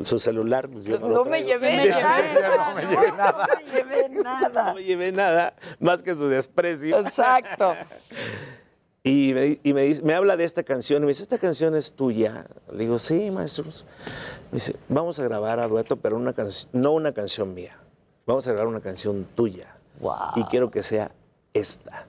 es 0.02 0.08
su 0.08 0.20
celular. 0.20 0.70
Pues 0.70 0.86
yo 0.86 0.98
no, 1.00 1.10
lo 1.10 1.26
me 1.26 1.44
llevé 1.44 1.76
nada. 1.90 2.18
No 2.68 2.76
me 2.76 2.82
llevé 2.86 3.12
nada. 3.12 3.48
No 3.48 3.56
me 3.56 3.64
llevé 3.74 4.10
nada. 4.10 4.64
No 4.70 4.74
me 4.76 4.84
llevé 4.84 5.12
nada, 5.12 5.54
más 5.80 6.02
que 6.04 6.16
su 6.16 6.28
desprecio. 6.28 7.00
Exacto. 7.00 7.74
Y, 9.04 9.34
me, 9.34 9.58
y 9.64 9.74
me, 9.74 9.84
dice- 9.84 10.02
me 10.02 10.14
habla 10.14 10.36
de 10.36 10.44
esta 10.44 10.64
canción 10.64 11.02
y 11.02 11.06
me 11.06 11.12
dice, 11.12 11.24
¿esta 11.24 11.38
canción 11.38 11.76
es 11.78 11.94
tuya? 11.94 12.46
Le 12.74 12.80
digo, 12.80 13.00
sí, 13.00 13.32
maestros. 13.32 13.86
Me 14.52 14.56
dice, 14.58 14.76
vamos 14.90 15.18
a 15.20 15.24
grabar 15.24 15.60
a 15.62 15.68
dueto, 15.70 15.96
pero 15.96 16.18
una 16.18 16.36
canc- 16.36 16.68
no 16.74 16.92
una 16.92 17.14
canción 17.14 17.54
mía. 17.54 17.78
Vamos 18.26 18.46
a 18.48 18.52
grabar 18.52 18.68
una 18.68 18.82
canción 18.82 19.26
tuya. 19.34 19.74
Y 20.36 20.44
quiero 20.46 20.70
que 20.72 20.84
sea 20.84 21.12
esta. 21.54 22.06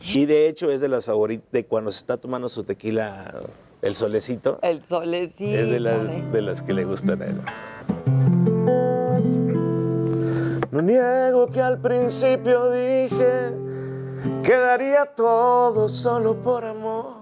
Y 0.00 0.24
de 0.24 0.48
hecho 0.48 0.70
es 0.70 0.80
de 0.80 0.88
las 0.88 1.04
favoritas, 1.04 1.52
de 1.52 1.66
cuando 1.66 1.92
se 1.92 1.98
está 1.98 2.16
tomando 2.16 2.48
su 2.48 2.64
tequila, 2.64 3.42
el 3.82 3.94
solecito. 3.94 4.58
El 4.62 4.82
solecito. 4.84 5.58
Es 5.58 5.70
de 5.70 5.80
las, 5.80 6.32
de 6.32 6.42
las 6.42 6.62
que 6.62 6.72
le 6.72 6.84
gustan 6.84 7.22
a 7.22 7.26
él. 7.26 7.40
No 10.70 10.82
niego 10.82 11.48
que 11.48 11.60
al 11.60 11.78
principio 11.78 12.70
dije 12.70 13.52
que 14.42 14.56
daría 14.56 15.06
todo 15.06 15.88
solo 15.88 16.36
por 16.36 16.64
amor. 16.64 17.18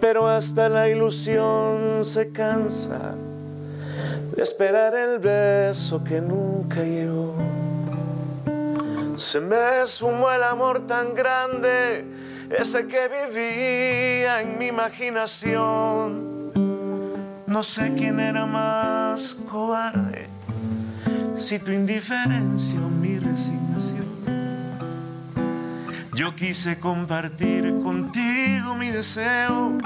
Pero 0.00 0.26
hasta 0.28 0.68
la 0.68 0.88
ilusión 0.88 2.04
se 2.04 2.30
cansa 2.32 3.14
de 4.34 4.42
esperar 4.42 4.94
el 4.94 5.18
beso 5.18 6.02
que 6.04 6.20
nunca 6.20 6.82
llegó. 6.82 7.34
Se 9.16 9.40
me 9.40 9.82
esfumó 9.82 10.30
el 10.30 10.44
amor 10.44 10.86
tan 10.86 11.12
grande, 11.12 12.04
ese 12.50 12.86
que 12.86 13.08
vivía 13.08 14.42
en 14.42 14.58
mi 14.58 14.66
imaginación. 14.66 16.52
No 17.46 17.62
sé 17.62 17.94
quién 17.94 18.20
era 18.20 18.46
más 18.46 19.34
cobarde, 19.34 20.28
si 21.38 21.58
tu 21.58 21.72
indiferencia 21.72 22.78
o 22.78 22.88
mi 22.88 23.18
resignación. 23.18 24.06
Yo 26.14 26.34
quise 26.34 26.78
compartir 26.78 27.78
contigo 27.80 28.74
mi 28.74 28.90
deseo, 28.90 29.78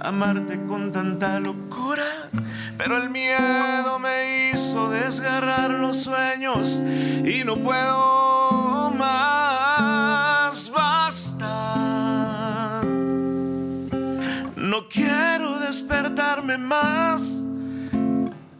amarte 0.00 0.60
con 0.66 0.92
tanta 0.92 1.40
locura, 1.40 2.28
pero 2.76 2.98
el 2.98 3.10
miedo 3.10 3.98
me 3.98 4.50
hizo 4.50 4.90
desgarrar 4.90 5.70
los 5.70 6.02
sueños 6.02 6.82
y 7.24 7.42
no 7.44 7.56
puedo 7.56 8.90
más, 8.90 10.37
basta. 10.72 11.52
No 14.56 14.88
quiero 14.88 15.58
despertarme 15.60 16.56
más 16.56 17.44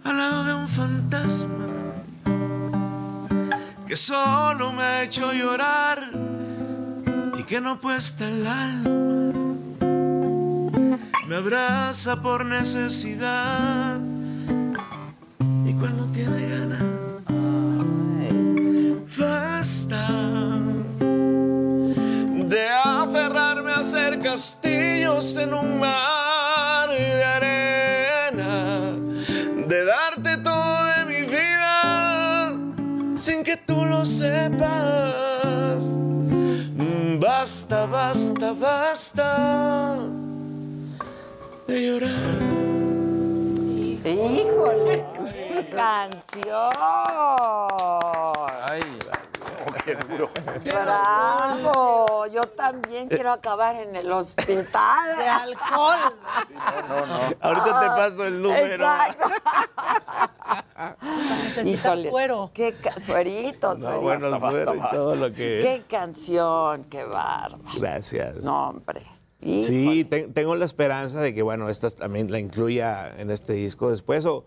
al 0.04 0.16
lado 0.18 0.44
de 0.44 0.54
un 0.54 0.68
fantasma 0.68 1.66
que 3.86 3.96
solo 3.96 4.72
me 4.72 4.82
ha 4.82 5.02
hecho 5.02 5.32
llorar 5.32 6.10
y 7.38 7.42
que 7.44 7.60
no 7.60 7.80
puesta 7.80 8.28
el 8.28 8.46
alma. 8.46 9.32
Me 11.26 11.36
abraza 11.36 12.20
por 12.20 12.44
necesidad 12.44 13.98
y 15.64 15.72
cuando 15.74 16.06
tiene 16.12 16.48
ganas, 16.48 16.82
basta 19.18 20.37
hacer 23.78 24.18
castillos 24.20 25.36
en 25.36 25.54
un 25.54 25.78
mar 25.78 26.90
de 26.90 27.24
arena, 27.24 28.96
de 29.68 29.84
darte 29.84 30.36
todo 30.38 30.84
de 30.84 31.04
mi 31.04 31.26
vida 31.26 32.56
sin 33.16 33.44
que 33.44 33.56
tú 33.56 33.84
lo 33.84 34.04
sepas. 34.04 35.94
Basta, 37.20 37.86
basta, 37.86 38.52
basta 38.52 39.98
de 41.68 41.86
llorar. 41.86 42.58
Híjole, 44.04 45.04
qué 45.32 45.68
canción. 45.70 46.72
Ay, 49.88 49.96
qué 49.96 50.12
duro. 50.16 50.30
Bravo, 50.64 52.26
yo 52.26 52.42
también 52.42 53.08
quiero 53.08 53.30
acabar 53.32 53.76
en 53.76 53.94
el 53.96 54.10
hospital 54.10 55.16
de 55.16 55.28
alcohol. 55.28 55.98
No, 56.88 57.06
no. 57.06 57.34
Ahorita 57.40 57.80
te 57.80 57.86
paso 57.86 58.24
el 58.24 58.42
número. 58.42 58.66
Exacto. 58.66 59.28
Necesita 61.44 61.96
fuero. 62.10 62.50
Qué 62.54 62.74
sueritos, 63.04 63.78
No, 63.80 64.00
bueno, 64.00 64.38
suero 64.50 64.74
y 64.74 64.94
todo 64.94 65.16
lo 65.16 65.26
que- 65.28 65.60
Qué 65.62 65.82
canción, 65.88 66.84
qué 66.84 67.04
bárbaro. 67.04 67.58
Gracias. 67.78 68.36
No, 68.44 68.70
hombre. 68.70 69.02
Sí, 69.40 70.04
te- 70.04 70.26
tengo 70.28 70.56
la 70.56 70.64
esperanza 70.64 71.20
de 71.20 71.32
que, 71.32 71.42
bueno, 71.42 71.68
esta 71.68 71.88
también 71.90 72.30
la 72.30 72.40
incluya 72.40 73.14
en 73.18 73.30
este 73.30 73.52
disco 73.52 73.90
después 73.90 74.26
o, 74.26 74.44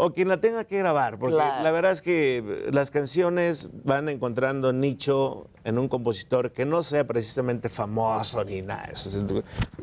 o 0.00 0.12
quien 0.12 0.28
la 0.28 0.40
tenga 0.40 0.64
que 0.64 0.78
grabar, 0.78 1.18
porque 1.18 1.34
Claro. 1.34 1.62
la 1.62 1.70
verdad 1.72 1.90
es 1.90 2.02
que 2.02 2.68
las 2.70 2.92
canciones 2.92 3.70
van 3.84 4.08
encontrando 4.08 4.72
nicho 4.72 5.48
en 5.64 5.76
un 5.76 5.88
compositor 5.88 6.52
que 6.52 6.64
no 6.64 6.84
sea 6.84 7.04
precisamente 7.04 7.68
famoso 7.68 8.44
ni 8.44 8.62
nada. 8.62 8.84
eso. 8.92 9.10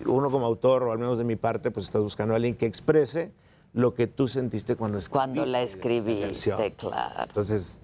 Uno 0.05 0.31
como 0.31 0.45
autor, 0.45 0.83
o 0.83 0.91
al 0.93 0.99
menos 0.99 1.17
de 1.17 1.25
mi 1.25 1.35
parte, 1.35 1.69
pues 1.69 1.85
estás 1.87 2.01
buscando 2.01 2.33
a 2.33 2.37
alguien 2.37 2.55
que 2.55 2.65
exprese 2.65 3.33
lo 3.73 3.93
que 3.93 4.07
tú 4.07 4.29
sentiste 4.29 4.77
cuando 4.77 4.97
escribiste. 4.99 5.17
Cuando 5.35 5.45
la 5.45 5.61
escribiste, 5.61 6.73
claro. 6.77 7.23
Entonces, 7.23 7.81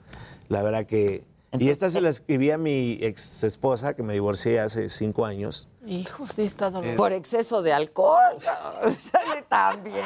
la 0.48 0.64
verdad 0.64 0.86
que... 0.86 1.26
y 1.60 1.70
esta 1.70 1.90
se 1.90 2.00
la 2.02 2.10
escribí 2.10 2.50
a 2.52 2.58
mi 2.58 2.98
ex 3.02 3.44
esposa, 3.44 3.94
que 3.94 4.04
me 4.04 4.14
divorcié 4.14 4.60
hace 4.60 4.90
cinco 4.90 5.26
años. 5.26 5.68
Hijo, 5.86 6.26
sí 6.34 6.44
está 6.44 6.70
doloroso. 6.70 6.98
Por 6.98 7.12
exceso 7.12 7.62
de 7.62 7.74
alcohol. 7.74 8.38
Sale 9.02 9.44
también. 9.50 9.96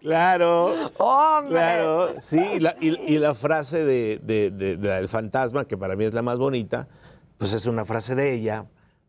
Claro. 0.00 0.90
Hombre. 0.98 1.52
Claro, 1.54 2.14
sí. 2.20 2.40
Y 2.56 2.60
la, 2.60 2.74
y- 2.80 3.14
y 3.14 3.18
la 3.18 3.34
frase 3.34 3.84
de, 3.84 4.20
de- 4.22 4.50
de- 4.50 4.76
de 4.76 4.88
la 4.88 4.96
del 4.96 5.08
fantasma, 5.08 5.64
que 5.66 5.76
para 5.76 5.96
mí 5.96 6.04
es 6.04 6.14
la 6.14 6.22
más 6.22 6.38
bonita, 6.38 6.88
pues 7.38 7.52
es 7.52 7.66
una 7.66 7.84
frase 7.84 8.14
de 8.14 8.34
ella, 8.34 8.66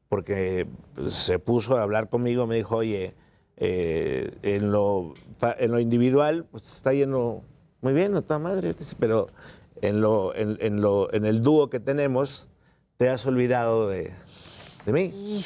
porque 0.09 0.67
pues, 0.93 1.13
se 1.13 1.39
puso 1.39 1.77
a 1.77 1.81
hablar 1.83 2.09
conmigo, 2.09 2.47
me 2.47 2.55
dijo, 2.55 2.77
oye, 2.77 3.15
eh, 3.57 4.31
en, 4.43 4.71
lo, 4.71 5.13
en 5.57 5.71
lo 5.71 5.79
individual, 5.79 6.45
pues 6.51 6.71
está 6.75 6.93
yendo 6.93 7.41
muy 7.81 7.93
bien, 7.93 8.11
no 8.11 8.21
toda 8.21 8.39
madre, 8.39 8.73
dice, 8.73 8.95
pero 8.99 9.27
en, 9.81 10.01
lo, 10.01 10.35
en, 10.35 10.57
en 10.61 10.81
lo, 10.81 11.13
en 11.13 11.25
el 11.25 11.41
dúo 11.41 11.69
que 11.69 11.79
tenemos, 11.79 12.47
te 12.97 13.09
has 13.09 13.25
olvidado 13.25 13.87
de, 13.89 14.13
de 14.85 14.93
mí. 14.93 15.43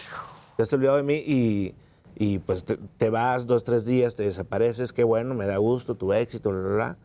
Te 0.57 0.63
has 0.63 0.73
olvidado 0.73 0.97
de 0.97 1.03
mí 1.03 1.15
y, 1.25 1.73
y, 2.15 2.39
pues 2.39 2.63
te, 2.65 2.77
te 2.97 3.09
vas 3.09 3.47
dos, 3.47 3.63
tres 3.63 3.85
días, 3.85 4.15
te 4.15 4.23
desapareces, 4.23 4.91
qué 4.93 5.03
bueno, 5.03 5.33
me 5.35 5.45
da 5.47 5.57
gusto, 5.57 5.95
tu 5.95 6.13
éxito, 6.13 6.49
bla, 6.51 6.59
bla, 6.61 6.75
bla. 6.75 6.97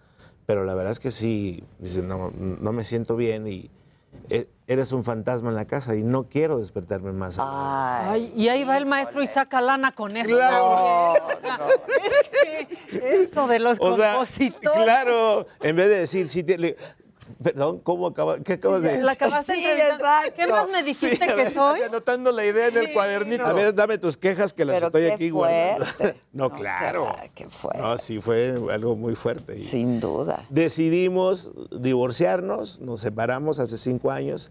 Pero 0.47 0.65
la 0.65 0.75
verdad 0.75 0.93
es 0.93 1.01
que 1.01 1.11
sí, 1.11 1.65
dice, 1.79 2.03
no, 2.03 2.31
no 2.37 2.73
me 2.73 2.85
siento 2.85 3.17
bien 3.17 3.47
y 3.49 3.71
e- 4.29 4.49
eres 4.67 4.93
un 4.93 5.03
fantasma 5.05 5.49
en 5.49 5.57
la 5.57 5.65
casa 5.67 5.97
y 5.97 6.03
no 6.03 6.25
quiero 6.29 6.59
despertarme 6.59 7.13
más. 7.13 7.37
Ay, 7.39 8.31
y 8.37 8.49
ahí 8.49 8.65
va 8.65 8.77
el 8.77 8.85
maestro 8.87 9.23
y 9.23 9.27
saca 9.27 9.61
lana 9.63 9.93
con 9.93 10.15
eso. 10.17 10.29
Claro. 10.37 10.75
Es 12.03 12.29
que 12.31 13.23
eso 13.23 13.47
de 13.49 13.59
los 13.59 13.79
O 13.81 13.97
sea, 13.97 14.13
compositores. 14.17 14.83
claro, 14.85 15.47
en 15.63 15.77
vez 15.77 15.89
de 15.89 15.99
decir, 16.01 16.29
sí, 16.29 16.45
Perdón, 17.43 17.79
¿cómo 17.81 18.07
acaba, 18.07 18.39
¿qué 18.41 18.55
acabas 18.55 18.83
de 18.83 18.89
decir? 18.89 19.05
La 19.05 19.13
acabaste 19.13 19.55
Sí, 19.57 19.65
exacto. 19.67 20.33
¿Qué 20.37 20.47
más 20.47 20.69
me 20.69 20.83
dijiste 20.83 21.17
Sí, 21.17 21.23
que 21.27 21.35
ver. 21.35 21.55
soy? 21.55 21.81
Anotando 21.83 22.31
la 22.33 22.45
idea 22.45 22.69
en 22.69 22.77
el 22.77 22.93
cuadernito. 22.93 23.45
A 23.47 23.53
ver, 23.53 23.75
dame 23.75 23.99
tus 23.99 24.17
quejas 24.17 24.53
que 24.53 24.65
las 24.65 24.77
Pero 24.77 24.87
estoy 24.87 25.03
qué 25.03 25.13
aquí 25.13 25.31
guardando. 25.31 25.85
fuerte. 25.87 26.21
No, 26.33 26.51
claro. 26.51 27.13
Qué 27.35 27.47
fuerte. 27.49 27.81
No, 27.81 27.97
sí 27.99 28.21
fue 28.21 28.55
algo 28.73 28.95
muy 28.97 29.15
fuerte. 29.15 29.59
Sin 29.61 30.01
duda. 30.01 30.45
Decidimos 30.51 31.53
divorciarnos, 31.71 32.81
nos 32.81 33.01
separamos 33.01 33.59
hace 33.61 33.79
cinco 33.79 34.11
años, 34.11 34.51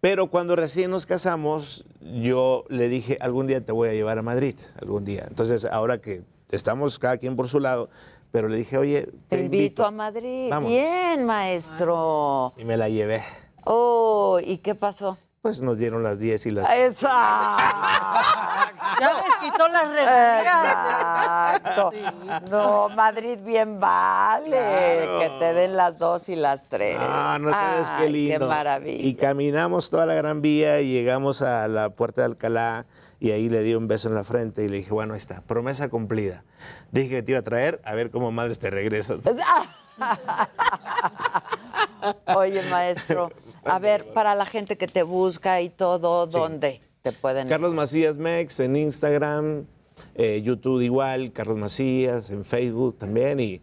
pero 0.00 0.28
cuando 0.28 0.54
recién 0.56 0.90
nos 0.90 1.06
casamos, 1.06 1.84
yo 2.22 2.64
le 2.68 2.88
dije, 2.88 3.16
algún 3.20 3.46
día 3.46 3.60
te 3.64 3.72
voy 3.72 3.88
a 3.88 3.92
llevar 3.92 4.18
a 4.18 4.22
Madrid, 4.22 4.56
algún 4.80 5.04
día. 5.04 5.24
Entonces, 5.28 5.64
ahora 5.64 5.98
que 5.98 6.22
estamos 6.50 6.98
cada 6.98 7.16
quien 7.16 7.34
por 7.36 7.48
su 7.48 7.58
lado, 7.60 7.88
pero 8.36 8.48
le 8.48 8.58
dije, 8.58 8.76
oye, 8.76 9.08
Te 9.30 9.38
invito 9.38 9.82
a 9.82 9.90
Madrid. 9.90 10.50
Vamos. 10.50 10.68
Bien, 10.68 11.24
maestro. 11.24 12.52
Y 12.58 12.66
me 12.66 12.76
la 12.76 12.90
llevé. 12.90 13.22
Oh, 13.64 14.38
¿y 14.44 14.58
qué 14.58 14.74
pasó? 14.74 15.16
Pues 15.40 15.62
nos 15.62 15.78
dieron 15.78 16.02
las 16.02 16.18
10 16.18 16.44
y 16.44 16.50
las... 16.50 16.70
¡Esa! 16.70 17.56
Ya 19.00 19.14
desquitó 19.14 19.68
las 19.68 19.90
Exacto. 21.62 21.92
No, 22.50 22.88
Madrid 22.90 23.38
bien 23.42 23.78
vale. 23.78 24.50
Claro. 24.50 25.18
Que 25.18 25.30
te 25.38 25.54
den 25.54 25.76
las 25.76 25.98
dos 25.98 26.28
y 26.30 26.36
las 26.36 26.66
tres. 26.68 26.96
Ah, 27.00 27.38
no 27.40 27.50
sabes 27.50 27.86
qué 27.98 28.08
lindo. 28.08 28.38
Qué 28.38 28.44
maravilla. 28.46 29.06
Y 29.06 29.14
caminamos 29.14 29.90
toda 29.90 30.06
la 30.06 30.14
Gran 30.14 30.40
Vía 30.40 30.80
y 30.80 30.92
llegamos 30.92 31.42
a 31.42 31.68
la 31.68 31.90
puerta 31.90 32.22
de 32.22 32.26
Alcalá 32.26 32.86
y 33.18 33.30
ahí 33.30 33.48
le 33.48 33.62
di 33.62 33.74
un 33.74 33.88
beso 33.88 34.08
en 34.08 34.14
la 34.14 34.24
frente 34.24 34.62
y 34.64 34.68
le 34.68 34.78
dije, 34.78 34.92
bueno, 34.92 35.14
ahí 35.14 35.18
está, 35.18 35.40
promesa 35.42 35.88
cumplida. 35.88 36.44
Dije 36.92 37.08
que 37.08 37.22
te 37.22 37.32
iba 37.32 37.40
a 37.40 37.42
traer, 37.42 37.80
a 37.84 37.94
ver 37.94 38.10
cómo 38.10 38.30
madres 38.32 38.58
te 38.58 38.70
regresas. 38.70 39.20
Oye, 42.36 42.62
maestro, 42.70 43.32
a 43.64 43.78
ver, 43.78 44.12
para 44.12 44.34
la 44.34 44.44
gente 44.44 44.76
que 44.76 44.86
te 44.86 45.02
busca 45.02 45.60
y 45.62 45.70
todo, 45.70 46.26
¿dónde 46.26 46.80
te 47.02 47.12
pueden 47.12 47.48
Carlos 47.48 47.72
Macías 47.72 48.16
Mex 48.16 48.60
en 48.60 48.76
Instagram, 48.76 49.64
eh, 50.14 50.42
YouTube 50.42 50.82
igual, 50.82 51.32
Carlos 51.32 51.56
Macías, 51.56 52.30
en 52.30 52.44
Facebook 52.44 52.98
también 52.98 53.40
y 53.40 53.62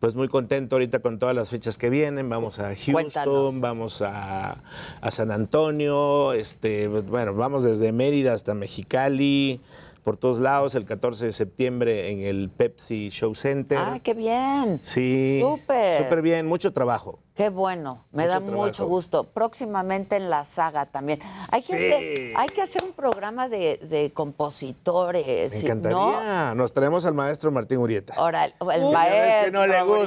pues 0.00 0.14
muy 0.14 0.28
contento 0.28 0.76
ahorita 0.76 1.00
con 1.00 1.18
todas 1.18 1.34
las 1.34 1.50
fechas 1.50 1.78
que 1.78 1.90
vienen. 1.90 2.28
Vamos 2.28 2.58
a 2.58 2.68
Houston, 2.68 2.92
Cuéntanos. 2.92 3.60
vamos 3.60 4.02
a, 4.02 4.62
a 5.00 5.10
San 5.10 5.30
Antonio, 5.30 6.32
este, 6.32 6.88
bueno, 6.88 7.34
vamos 7.34 7.64
desde 7.64 7.92
Mérida 7.92 8.32
hasta 8.32 8.54
Mexicali, 8.54 9.60
por 10.08 10.16
todos 10.16 10.38
lados, 10.38 10.74
el 10.74 10.86
14 10.86 11.26
de 11.26 11.32
septiembre 11.32 12.10
en 12.10 12.22
el 12.22 12.48
Pepsi 12.48 13.10
Show 13.10 13.34
Center. 13.34 13.76
Ah, 13.78 13.98
qué 14.02 14.14
bien. 14.14 14.80
Sí. 14.82 15.38
Súper. 15.42 16.02
Súper 16.02 16.22
bien, 16.22 16.46
mucho 16.46 16.72
trabajo. 16.72 17.18
Qué 17.34 17.50
bueno, 17.50 18.06
me 18.10 18.22
Mucho 18.22 18.32
da 18.32 18.40
trabajo. 18.40 18.64
mucho 18.64 18.86
gusto. 18.86 19.24
Próximamente 19.24 20.16
en 20.16 20.30
la 20.30 20.46
saga 20.46 20.86
también. 20.86 21.18
Hay 21.50 21.60
que, 21.60 21.66
Sí. 21.66 21.74
hacer, 21.74 22.36
hay 22.38 22.48
que 22.48 22.62
hacer 22.62 22.84
un 22.84 22.92
programa 22.94 23.50
de, 23.50 23.76
de 23.82 24.10
compositores. 24.14 25.52
Me 25.52 25.58
¿no? 25.60 25.66
encantaría. 26.14 26.54
Nos 26.54 26.72
traemos 26.72 27.04
al 27.04 27.12
maestro 27.12 27.50
Martín 27.52 27.76
Urieta. 27.76 28.14
Ahora, 28.16 28.46
el, 28.46 28.54
maestro 28.90 29.44
que 29.44 29.50
no 29.50 29.66
le 29.66 29.82
gusta. 29.82 30.02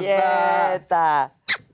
Urieta. 0.74 1.34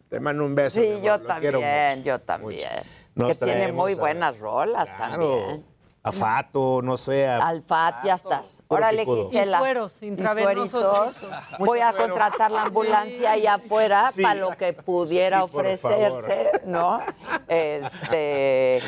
Te 0.09 0.19
mando 0.19 0.43
un 0.43 0.53
beso. 0.53 0.81
Sí, 0.81 0.99
yo 1.01 1.21
también, 1.21 2.03
yo 2.03 2.19
también. 2.19 2.67
Que 3.15 3.35
tiene 3.35 3.71
muy 3.71 3.93
a- 3.93 3.95
buenas 3.95 4.37
rolas 4.37 4.89
también. 4.97 5.63
A 6.07 6.11
Fato, 6.11 6.81
no 6.83 6.97
sé. 6.97 7.27
a- 7.27 7.37
Alfat, 7.47 8.03
ya 8.05 8.15
estás. 8.15 8.63
Órale. 8.67 9.05
Gisela. 9.05 9.57
Y 9.57 9.59
sueros 9.61 10.03
intravenosos. 10.03 11.15
Voy 11.59 11.79
a 11.79 11.93
contratar 11.93 12.51
la 12.51 12.63
ambulancia 12.63 13.31
allá 13.31 13.55
afuera 13.55 14.11
Sí. 14.11 14.21
para 14.23 14.35
lo 14.35 14.51
que 14.57 14.73
pudiera 14.73 15.37
Sí, 15.39 15.43
ofrecerse, 15.43 16.51
¿no? 16.65 16.99
Este, 17.47 18.81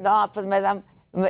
no, 0.00 0.30
pues 0.32 0.46
me 0.46 0.60
dan, 0.60 0.84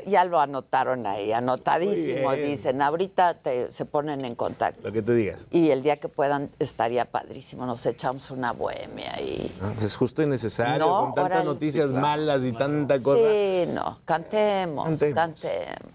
ya 0.06 0.24
lo 0.24 0.40
anotaron 0.40 1.06
ahí, 1.06 1.32
anotadísimo. 1.32 2.32
Dicen, 2.32 2.80
ahorita 2.82 3.34
te- 3.34 3.72
se 3.72 3.84
ponen 3.84 4.24
en 4.24 4.34
contacto. 4.34 4.80
Lo 4.82 4.92
que 4.92 5.02
te 5.02 5.14
digas. 5.14 5.46
Y 5.50 5.70
el 5.70 5.82
día 5.82 5.98
que 5.98 6.08
puedan 6.08 6.50
estaría 6.58 7.04
padrísimo, 7.04 7.66
nos 7.66 7.84
echamos 7.86 8.30
una 8.30 8.52
bohemia 8.52 9.14
ahí. 9.14 9.54
No, 9.60 9.72
pues 9.72 9.84
es 9.84 9.96
justo 9.96 10.22
y 10.22 10.26
necesario, 10.26 10.78
No, 10.86 11.00
con 11.04 11.14
tantas 11.14 11.44
noticias 11.44 11.86
Sí, 11.86 11.90
claro. 11.92 12.06
malas 12.06 12.44
y 12.44 12.52
tanta 12.52 13.02
cosa. 13.02 13.22
Sí, 13.22 13.64
no, 13.68 14.00
cantemos, 14.04 14.84
Cantemos. 14.86 15.14
cantemos. 15.14 15.94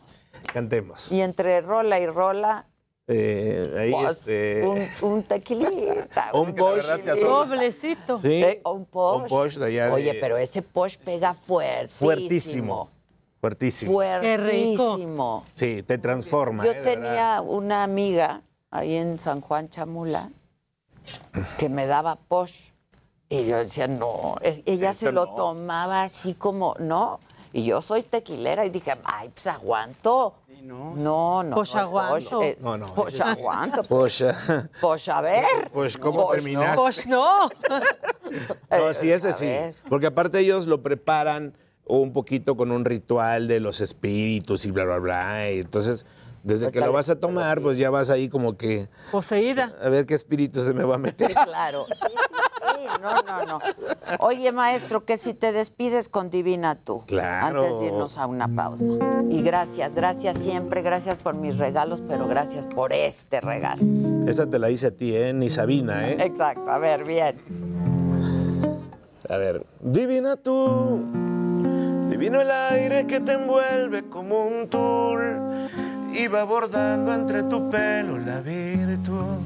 Cantemos. 0.53 1.11
Y 1.11 1.22
entre 1.22 1.61
rola 1.61 1.99
y 1.99 2.07
rola, 2.07 2.66
Eh, 3.11 3.76
ahí 3.76 3.91
pues, 3.91 4.18
este. 4.20 4.64
un, 4.68 4.88
un 5.14 5.24
tequilita. 5.24 6.30
Un 6.34 6.53
posh. 6.53 6.86
Doblecito. 7.20 8.20
Sí. 8.20 8.44
Eh, 8.44 8.61
un 8.66 8.86
posh. 8.86 9.22
Un 9.24 9.28
posh 9.28 9.57
de 9.57 9.66
allá 9.66 9.86
de- 9.88 9.91
Oye, 9.94 10.14
pero 10.22 10.38
ese 10.38 10.61
posh 10.61 10.98
pega 10.98 11.34
fuertísimo. 11.34 11.98
Fuertísimo. 11.98 12.90
Fuertísimo. 13.40 13.94
Fuertísimo. 13.94 15.45
Sí, 15.53 15.84
te 15.84 15.98
transforma. 15.98 16.66
Yo 16.66 16.72
eh, 16.72 16.82
tenía 16.84 17.41
una 17.41 17.84
amiga 17.84 18.41
ahí 18.72 18.95
en 18.95 19.18
San 19.20 19.41
Juan 19.41 19.70
Chamula 19.70 20.30
que 21.57 21.70
me 21.70 21.88
daba 21.88 22.16
posh. 22.16 22.72
Y 23.30 23.45
yo 23.45 23.57
decía, 23.57 23.88
no, 23.88 24.36
es- 24.41 24.64
ella 24.66 24.91
se 24.91 25.11
lo 25.11 25.26
no. 25.28 25.36
tomaba 25.36 26.03
así 26.03 26.34
como, 26.34 26.76
no. 26.80 27.20
Y 27.53 27.64
yo 27.64 27.82
soy 27.82 28.03
tequilera 28.03 28.66
y 28.66 28.70
dije, 28.72 28.94
ay, 29.03 29.30
pues 29.30 29.48
aguanto. 29.48 30.34
No, 30.64 31.41
no. 31.44 31.56
Pues 31.56 31.74
no 31.74 31.80
es 31.80 31.86
aguanto. 31.86 32.40
posh, 32.40 32.44
es- 32.44 32.60
No, 32.61 32.78
no, 32.78 32.94
Pues 32.94 33.22
aguanto. 33.22 33.84
Posh. 33.84 34.24
Pues 34.82 35.07
a 35.10 35.22
ver. 35.22 35.45
Pues, 35.72 35.98
¿cómo 35.98 36.28
Pues 36.28 36.44
terminaste? 36.44 36.76
Pues 36.82 37.07
no. 37.07 37.49
No, 38.70 38.94
sí, 38.94 39.11
ese 39.11 39.34
sí. 39.34 39.49
Porque 39.90 40.06
aparte 40.07 40.40
ellos 40.40 40.68
lo 40.68 40.84
preparan 40.84 41.56
un 41.98 42.14
poquito 42.14 42.56
con 42.56 42.72
un 42.72 42.86
ritual 42.86 43.48
de 43.48 43.60
los 43.60 43.82
espíritus 43.82 44.66
y 44.66 44.72
bla, 44.72 44.86
bla, 44.86 44.99
bla. 44.99 45.52
Y 45.52 45.60
entonces, 45.60 46.06
desde 46.44 46.72
que 46.72 46.80
lo 46.80 46.94
vas 46.94 47.10
a 47.10 47.20
tomar, 47.20 47.61
pues 47.61 47.78
ya 47.78 47.90
vas 47.90 48.10
ahí 48.10 48.30
como 48.30 48.56
que 48.57 48.88
Poseída. 49.11 49.74
a 49.82 49.90
ver 49.90 50.06
qué 50.06 50.14
espíritu 50.14 50.61
se 50.61 50.74
me 50.74 50.84
va 50.84 50.95
a 50.95 50.99
meter. 50.99 51.34
Claro. 51.45 51.86
Sí, 51.88 51.94
sí, 51.99 52.07
sí. 52.07 53.02
No, 53.02 53.22
no, 53.24 53.45
no. 53.45 53.60
Oye, 54.20 54.52
maestro, 54.52 55.03
que 55.03 55.18
si 55.18 55.34
te 55.34 55.52
despides 55.52 56.10
con 56.10 56.30
Divina 56.30 56.76
tú. 56.76 57.03
Claro. 57.07 57.64
Antes 57.64 57.80
de 57.80 57.86
irnos 57.88 58.18
a 58.18 58.28
una 58.28 58.48
pausa. 58.48 58.94
Y 59.30 59.41
gracias, 59.41 59.95
gracias 59.95 60.38
siempre. 60.38 60.82
Gracias 60.82 61.18
por 61.18 61.36
mis 61.36 61.57
regalos, 61.57 62.03
pero 62.07 62.28
gracias 62.28 62.68
por 62.68 62.94
este 62.94 63.41
regalo. 63.41 63.82
Esa 64.28 64.48
te 64.49 64.60
la 64.60 64.70
hice 64.70 64.88
a 64.88 64.91
ti, 64.91 65.16
¿eh? 65.16 65.34
Ni 65.34 65.49
Sabina, 65.49 66.07
¿eh? 66.10 66.18
Exacto. 66.20 66.70
A 66.70 66.78
ver, 66.78 67.03
bien. 67.03 67.41
A 69.28 69.38
ver. 69.38 69.66
Divina 69.82 70.36
tú, 70.38 71.02
divino 72.20 72.41
el 72.41 72.52
aire 72.52 73.08
que 73.08 73.22
te 73.22 73.32
envuelve 73.32 74.10
como 74.10 74.44
un 74.44 74.68
tul. 74.68 75.70
Iba 76.14 76.44
bordando 76.44 77.14
entre 77.14 77.44
tu 77.44 77.70
pelo 77.70 78.18
la 78.18 78.41
virtud 78.41 79.38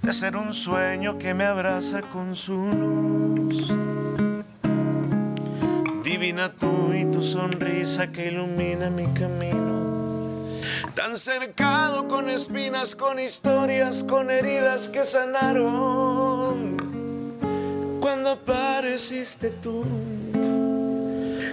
de 0.00 0.12
ser 0.12 0.36
un 0.36 0.54
sueño 0.54 1.18
que 1.18 1.34
me 1.34 1.44
abraza 1.44 2.02
con 2.02 2.36
su 2.36 2.54
luz. 2.54 3.74
Divina 6.04 6.52
tú 6.52 6.92
y 6.94 7.04
tu 7.06 7.20
sonrisa 7.20 8.12
que 8.12 8.28
ilumina 8.28 8.90
mi 8.90 9.08
camino. 9.08 10.46
Tan 10.94 11.16
cercado 11.16 12.06
con 12.06 12.30
espinas, 12.30 12.94
con 12.94 13.18
historias, 13.18 14.04
con 14.04 14.30
heridas 14.30 14.88
que 14.88 15.02
sanaron 15.02 16.76
cuando 18.00 18.30
apareciste 18.30 19.50
tú. 19.50 19.84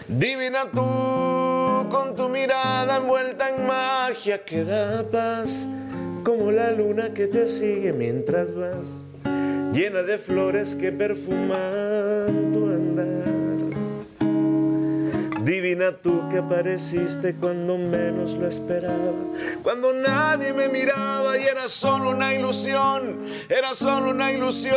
Divina 0.07 0.69
tú, 0.71 1.89
con 1.89 2.13
tu 2.15 2.29
mirada 2.29 2.97
envuelta 2.97 3.49
en 3.49 3.65
magia 3.65 4.45
que 4.45 4.63
da 4.63 5.03
paz, 5.09 5.67
como 6.23 6.51
la 6.51 6.71
luna 6.71 7.11
que 7.11 7.25
te 7.25 7.47
sigue 7.47 7.91
mientras 7.91 8.53
vas, 8.53 9.03
llena 9.73 10.03
de 10.03 10.19
flores 10.19 10.75
que 10.75 10.91
perfuman 10.91 12.51
tu 12.53 12.65
andar. 12.67 13.25
Divina 15.43 15.97
tú 15.97 16.29
que 16.29 16.37
apareciste 16.37 17.33
cuando 17.35 17.75
menos 17.79 18.35
lo 18.35 18.47
esperaba, 18.47 19.11
cuando 19.63 19.91
nadie 19.91 20.53
me 20.53 20.69
miraba 20.69 21.35
y 21.39 21.45
era 21.45 21.67
solo 21.67 22.11
una 22.11 22.31
ilusión, 22.35 23.23
era 23.49 23.73
solo 23.73 24.11
una 24.11 24.31
ilusión 24.31 24.75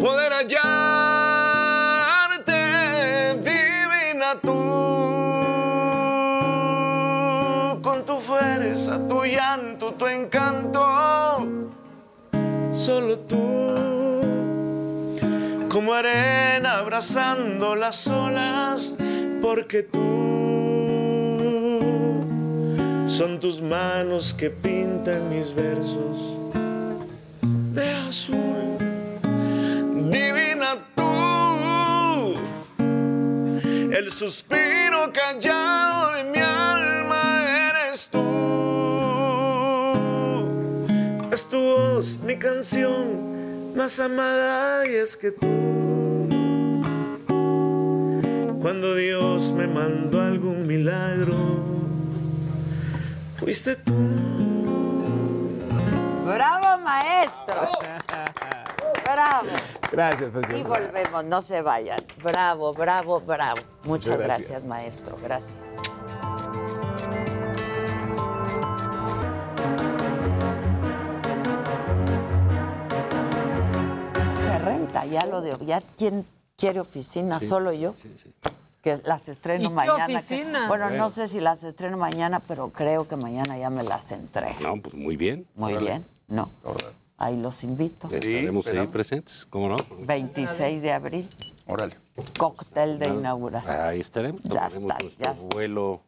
poder 0.00 0.32
hallarte, 0.32 1.33
tú, 4.42 4.52
con 7.82 8.04
tu 8.04 8.18
fuerza, 8.18 9.00
tu 9.08 9.24
llanto, 9.24 9.94
tu 9.94 10.06
encanto, 10.06 10.80
solo 12.74 13.18
tú. 13.20 13.36
Como 15.68 15.92
arena 15.92 16.78
abrazando 16.78 17.74
las 17.74 18.08
olas, 18.08 18.96
porque 19.42 19.82
tú. 19.82 20.24
Son 23.08 23.38
tus 23.38 23.60
manos 23.60 24.34
que 24.34 24.50
pintan 24.50 25.28
mis 25.30 25.54
versos 25.54 26.42
de 27.72 27.90
azul. 28.08 28.78
Divina 30.10 30.78
El 33.94 34.10
suspiro 34.10 35.12
callado 35.12 36.14
de 36.14 36.24
mi 36.24 36.40
alma 36.40 37.44
eres 37.70 38.08
tú. 38.08 38.18
Es 41.30 41.46
tu 41.46 41.56
voz, 41.56 42.20
mi 42.24 42.36
canción 42.36 43.76
más 43.76 44.00
amada 44.00 44.84
y 44.88 44.96
es 44.96 45.16
que 45.16 45.30
tú. 45.30 45.46
Cuando 48.60 48.96
Dios 48.96 49.52
me 49.52 49.68
mandó 49.68 50.20
algún 50.20 50.66
milagro, 50.66 51.36
fuiste 53.36 53.76
tú. 53.76 53.92
¡Bravo, 56.24 56.78
maestro! 56.82 57.68
¡Bravo! 59.04 59.48
Gracias, 59.92 60.30
Y 60.30 60.32
presidente. 60.34 60.68
volvemos, 60.68 61.24
no 61.24 61.42
se 61.42 61.62
vayan. 61.62 62.00
Bravo, 62.22 62.72
bravo, 62.72 63.20
bravo. 63.20 63.60
Muchas 63.84 63.86
Muchas 63.86 64.18
gracias. 64.18 64.48
gracias. 64.50 64.64
maestro. 64.64 65.16
Gracias. 65.22 65.58
Se 74.46 74.58
renta, 74.58 75.04
ya 75.06 75.26
lo 75.26 75.40
de. 75.40 75.56
¿Ya 75.66 75.80
quién 75.96 76.26
quiere 76.56 76.80
oficina? 76.80 77.40
Sí, 77.40 77.46
¿Solo 77.46 77.72
yo? 77.72 77.94
Que 78.82 79.00
las 79.04 79.28
estreno 79.28 79.64
¿Y 79.64 79.68
qué 79.68 79.74
mañana. 79.74 80.06
que- 80.06 80.16
oficina? 80.16 80.68
bueno, 80.68 80.86
Bueno. 80.88 81.04
no 81.04 81.10
sé 81.10 81.26
si 81.26 81.40
las 81.40 81.64
estreno 81.64 81.96
mañana, 81.96 82.40
pero 82.40 82.68
creo 82.70 83.08
que 83.08 83.16
mañana 83.16 83.56
ya 83.56 83.70
me 83.70 83.82
las 83.82 84.12
entrego. 84.12 84.54
No, 84.60 84.80
pues 84.82 84.94
muy 84.94 85.16
bien. 85.16 85.46
Muy 85.54 85.72
Órale. 85.72 85.90
bien. 85.90 86.06
No. 86.28 86.50
Ahí 87.16 87.36
los 87.36 87.62
invito. 87.64 88.08
Estaremos 88.10 88.66
ahí 88.66 88.86
presentes, 88.88 89.46
¿cómo 89.48 89.68
no? 89.68 89.76
26 90.00 90.82
de 90.82 90.92
abril. 90.92 91.28
Órale. 91.66 91.96
Cóctel 92.38 92.98
de 92.98 93.08
inauguración. 93.08 93.80
Ahí 93.80 94.00
estaremos. 94.00 94.42
Ya 94.42 94.66
está, 94.66 94.98
ya 95.18 95.30
está. 95.32 95.54
vuelo 95.54 96.02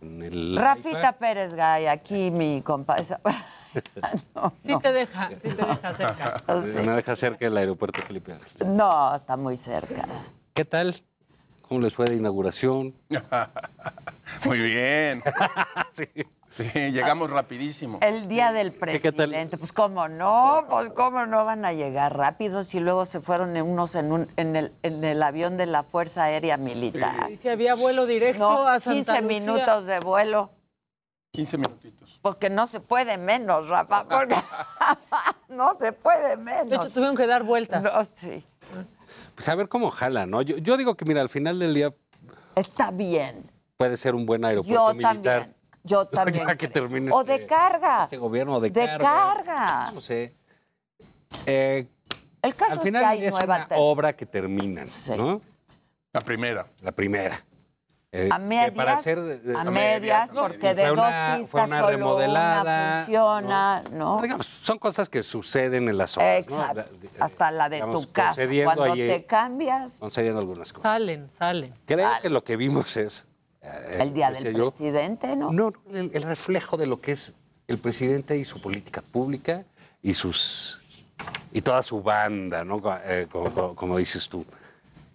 en 0.00 0.22
el 0.22 0.56
Rafita 0.56 0.98
iPad. 0.98 1.14
Pérez 1.16 1.54
Gay, 1.54 1.86
aquí 1.86 2.30
mi 2.30 2.62
compadre. 2.62 3.04
Sí 4.64 4.72
te 4.80 4.92
deja, 4.92 5.30
sí 5.30 5.36
te 5.40 5.48
deja 5.48 5.94
cerca. 5.94 6.44
Me 6.46 6.92
deja 6.92 7.16
cerca 7.16 7.44
del 7.44 7.56
aeropuerto 7.56 8.00
Felipe 8.02 8.32
Ángeles. 8.32 8.68
No, 8.68 9.16
está 9.16 9.36
muy 9.36 9.56
cerca. 9.56 10.06
¿Qué 10.52 10.64
tal? 10.64 11.02
¿Cómo 11.62 11.80
les 11.80 11.92
fue 11.92 12.06
de 12.06 12.14
inauguración? 12.14 12.94
Muy 14.44 14.60
bien. 14.60 15.22
Sí, 15.92 16.06
llegamos 16.74 17.30
rapidísimo. 17.30 17.98
El 18.02 18.28
día 18.28 18.52
del 18.52 18.72
Sí, 18.72 19.00
¿qué 19.00 19.12
tal? 19.12 19.28
presidente, 19.30 19.58
pues 19.58 19.72
cómo 19.72 20.08
no, 20.08 20.64
pues 20.70 20.90
cómo 20.90 21.26
no 21.26 21.44
van 21.44 21.64
a 21.64 21.72
llegar 21.72 22.16
rápidos 22.16 22.72
y 22.74 22.80
luego 22.80 23.06
se 23.06 23.20
fueron 23.20 23.56
en 23.56 23.64
unos 23.66 23.94
en, 23.94 24.12
un, 24.12 24.28
en, 24.36 24.54
el, 24.56 24.72
en 24.82 25.02
el 25.04 25.22
avión 25.22 25.56
de 25.56 25.66
la 25.66 25.82
Fuerza 25.82 26.24
Aérea 26.24 26.56
Militar. 26.56 27.30
Y 27.30 27.36
si 27.36 27.48
había 27.48 27.74
vuelo 27.74 28.06
directo 28.06 28.38
No, 28.40 28.66
a 28.68 28.78
Santa 28.78 29.14
15 29.18 29.22
Lucía. 29.22 29.40
minutos 29.40 29.86
de 29.86 30.00
vuelo, 30.00 30.50
15 31.32 31.58
minutitos. 31.58 32.18
porque 32.22 32.48
no 32.50 32.66
se 32.66 32.78
puede 32.80 33.18
menos, 33.18 33.68
Rafa, 33.68 34.04
porque 34.08 34.36
no 35.48 35.74
se 35.74 35.92
puede 35.92 36.36
menos. 36.36 36.68
De 36.68 36.76
hecho, 36.76 36.90
tuvieron 36.90 37.16
que 37.16 37.26
dar 37.26 37.42
vueltas. 37.42 37.82
No, 37.82 38.04
sí. 38.04 38.44
Pues 39.34 39.48
a 39.48 39.54
ver 39.56 39.68
cómo 39.68 39.90
jala, 39.90 40.26
¿no? 40.26 40.42
Yo, 40.42 40.56
yo 40.58 40.76
digo 40.76 40.94
que, 40.96 41.04
mira, 41.04 41.20
al 41.20 41.28
final 41.28 41.58
del 41.58 41.74
día 41.74 41.92
Está 42.54 42.92
bien. 42.92 43.50
puede 43.76 43.96
ser 43.96 44.14
un 44.14 44.24
buen 44.26 44.44
aeropuerto 44.44 44.88
Yo 44.90 44.94
militar. 44.94 45.22
también. 45.22 45.54
Yo 45.84 46.06
también. 46.08 46.46
Ya 46.46 46.56
que 46.56 46.66
termine 46.68 47.12
O 47.12 47.20
este- 47.20 47.38
de 47.38 47.46
carga. 47.46 48.02
este 48.04 48.16
gobierno 48.16 48.58
de, 48.60 48.70
De 48.70 48.98
carga. 48.98 49.92
No 49.94 50.00
sé. 50.00 50.34
Eh, 51.46 51.86
El 52.42 52.54
caso 52.54 52.72
al 52.72 52.78
es 52.78 52.84
final 52.84 53.02
que 53.02 53.08
del 53.10 53.18
hay 53.20 53.24
es 53.26 53.32
nueva 53.32 53.66
una 53.70 53.76
obra 53.78 54.12
que 54.14 54.26
terminan, 54.26 54.88
¿no? 55.16 55.40
La 56.12 56.20
primera. 56.20 56.66
La 56.80 56.92
primera. 56.92 57.44
Eh, 58.16 58.28
A 58.30 58.38
que 58.38 58.44
medias, 58.44 58.70
para 58.76 58.92
hacer 58.92 59.20
de- 59.20 59.38
de- 59.40 59.56
a 59.58 59.64
medias, 59.64 60.32
¿no? 60.32 60.42
porque 60.42 60.58
Fue 60.60 60.74
de 60.76 60.86
dos 60.86 60.98
una- 61.00 61.34
pistas 61.36 61.66
una 61.68 61.76
solo 61.78 61.90
remodelada, 61.90 62.62
una 62.62 62.96
funciona, 62.98 63.82
¿no? 63.90 64.20
Digamos, 64.22 64.46
son 64.46 64.78
cosas 64.78 65.08
que 65.08 65.24
suceden 65.24 65.88
en 65.88 65.98
las 65.98 66.16
obras, 66.16 66.46
¿no? 66.48 66.54
Exacto. 66.56 66.74
La- 66.76 66.84
de- 66.84 67.10
Hasta 67.18 67.50
la 67.50 67.68
de 67.68 67.76
digamos, 67.76 68.02
tu 68.06 68.12
casa. 68.12 68.40
Cuando 68.62 68.84
ahí- 68.84 69.08
te 69.08 69.26
cambias, 69.26 69.96
concediendo 69.98 70.38
algunas 70.38 70.72
cosas. 70.72 70.82
Salen, 70.92 71.28
salen. 71.36 71.74
Creo 71.86 72.08
que 72.22 72.28
lo 72.30 72.44
que 72.44 72.56
vimos 72.56 72.96
es... 72.96 73.26
eh, 73.64 73.98
el 74.00 74.12
día 74.14 74.30
del 74.30 74.54
yo, 74.54 74.64
presidente, 74.64 75.34
¿no? 75.36 75.50
No, 75.52 75.72
el, 75.92 76.10
el 76.14 76.22
reflejo 76.22 76.76
de 76.76 76.86
lo 76.86 77.00
que 77.00 77.12
es 77.12 77.34
el 77.66 77.78
presidente 77.78 78.36
y 78.36 78.44
su 78.44 78.60
política 78.60 79.00
pública 79.02 79.64
y 80.02 80.14
sus 80.14 80.80
y 81.52 81.62
toda 81.62 81.82
su 81.82 82.02
banda, 82.02 82.64
¿no? 82.64 82.82
Eh, 83.04 83.26
co- 83.30 83.50
co- 83.54 83.74
como, 83.74 83.96
dices 83.96 84.28
tú. 84.28 84.44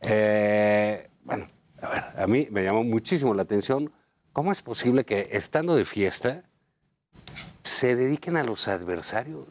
Eh, 0.01 1.09
bueno, 1.23 1.47
a 1.81 1.88
ver, 1.89 2.03
a 2.17 2.27
mí 2.27 2.47
me 2.51 2.63
llamó 2.63 2.84
muchísimo 2.84 3.34
la 3.34 3.43
atención 3.43 3.91
cómo 4.34 4.51
es 4.51 4.61
posible 4.61 5.03
que 5.05 5.27
estando 5.31 5.76
de 5.76 5.85
fiesta 5.85 6.43
se 7.63 7.95
dediquen 7.95 8.38
a 8.38 8.43
los 8.43 8.67
adversarios. 8.67 9.45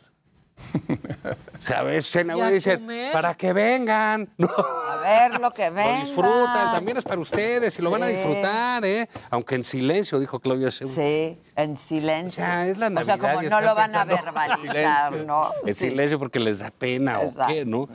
¿Sabes? 1.58 2.10
Comer. 2.12 3.12
para 3.12 3.34
que 3.34 3.52
vengan. 3.52 4.28
No, 4.38 4.48
A 4.48 4.96
ver 5.30 5.40
lo 5.40 5.50
que 5.50 5.66
lo 5.68 5.74
venga. 5.74 6.04
disfrutan, 6.04 6.74
también 6.74 6.96
es 6.96 7.04
para 7.04 7.20
ustedes 7.20 7.78
y 7.78 7.82
lo 7.82 7.90
van 7.90 8.02
a 8.02 8.06
disfrutar, 8.06 8.84
¿eh? 8.84 9.08
Aunque 9.30 9.54
en 9.56 9.64
silencio, 9.64 10.18
dijo 10.20 10.38
Claudia 10.40 10.68
Sheinbaum. 10.68 10.94
Sí, 10.94 11.38
en 11.56 11.76
silencio. 11.76 12.42
O 12.42 12.46
sea, 12.46 12.66
es 12.66 12.78
la 12.78 12.86
O 12.88 13.02
sea, 13.02 13.16
Navidad 13.16 13.34
como 13.34 13.48
no 13.50 13.60
lo 13.60 13.74
van 13.74 13.94
a 13.96 14.04
verbalizar, 14.04 15.12
¿no? 15.26 15.50
En 15.66 15.74
Sí. 15.74 15.88
silencio 15.90 16.18
porque 16.18 16.38
les 16.40 16.60
da 16.60 16.70
pena 16.70 17.20
o 17.20 17.32
qué, 17.46 17.64
¿no? 17.64 17.80
O 17.82 17.88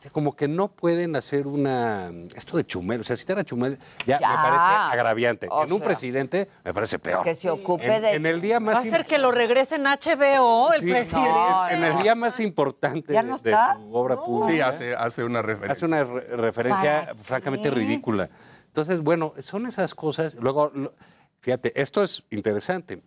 sea, 0.00 0.10
como 0.10 0.34
que 0.34 0.48
no 0.48 0.68
pueden 0.68 1.16
hacer 1.16 1.46
una... 1.46 2.10
Esto 2.34 2.56
de 2.56 2.64
Chumel, 2.66 3.00
o 3.00 3.04
sea, 3.04 3.16
citar 3.16 3.38
a 3.38 3.44
Chumel 3.44 3.78
ya, 4.06 4.18
Ya. 4.18 4.28
me 4.28 4.34
parece 4.36 4.92
agraviante. 4.92 5.48
O 5.50 5.64
en 5.64 5.72
un 5.72 5.80
presidente 5.80 6.48
me 6.64 6.72
parece 6.72 6.98
peor. 6.98 7.22
Que 7.24 7.34
se 7.34 7.50
ocupe 7.50 7.86
en, 7.96 8.02
de... 8.02 8.12
en 8.14 8.26
el 8.26 8.40
día 8.40 8.54
Va 8.54 8.60
más... 8.60 8.78
a 8.78 8.82
ser 8.82 9.04
que 9.04 9.18
lo 9.18 9.30
regresen 9.32 9.84
HBO, 9.84 10.72
el 10.72 10.80
Sí, 10.80 10.86
presidente. 10.90 11.30
en 11.70 11.84
el 11.84 11.98
día 12.02 12.09
más 12.14 12.40
importante 12.40 13.12
¿Ya 13.12 13.22
de, 13.22 13.28
no 13.28 13.38
de 13.38 13.50
está? 13.50 13.76
su 13.76 13.94
obra 13.94 14.16
pública. 14.16 14.52
Sí, 14.52 14.60
hace, 14.60 14.94
hace 14.94 15.24
una 15.24 15.42
referencia. 15.42 15.72
Hace 15.72 15.84
una 15.84 16.04
re- 16.04 16.36
referencia 16.36 17.02
¿Para 17.06 17.14
francamente 17.16 17.68
qué? 17.68 17.74
ridícula. 17.74 18.28
Entonces, 18.66 19.00
bueno, 19.00 19.34
son 19.40 19.66
esas 19.66 19.94
cosas. 19.94 20.34
Luego, 20.36 20.70
lo- 20.74 20.94
fíjate, 21.40 21.78
esto 21.80 22.02
es 22.02 22.22
interesante, 22.30 23.02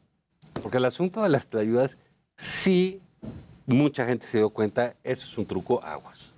porque 0.61 0.77
el 0.77 0.85
asunto 0.85 1.21
de 1.23 1.29
las 1.29 1.47
ayudas, 1.55 1.97
sí, 2.35 3.01
mucha 3.65 4.05
gente 4.05 4.25
se 4.27 4.39
dio 4.39 4.49
cuenta, 4.49 4.95
eso 5.03 5.25
es 5.27 5.37
un 5.37 5.45
truco 5.45 5.81
aguas. 5.83 6.33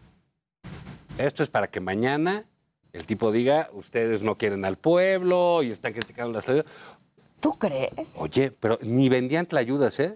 Esto 1.17 1.43
es 1.43 1.49
para 1.49 1.67
que 1.67 1.79
mañana 1.79 2.45
el 2.93 3.05
tipo 3.05 3.31
diga, 3.31 3.69
ustedes 3.73 4.21
no 4.21 4.37
quieren 4.37 4.63
al 4.65 4.77
pueblo 4.77 5.63
y 5.63 5.71
están 5.71 5.93
criticando 5.93 6.33
las 6.33 6.47
ayudas. 6.47 6.65
¿Tú 7.39 7.53
crees? 7.59 8.13
Oye, 8.17 8.51
pero 8.59 8.77
ni 8.81 9.09
vendían 9.09 9.45
tlayudas, 9.45 9.99
¿eh? 9.99 10.15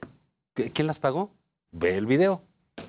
¿Qui- 0.55 0.71
¿Quién 0.73 0.87
las 0.87 0.99
pagó? 0.99 1.31
Ve 1.71 1.95
el 1.97 2.05
video. 2.05 2.41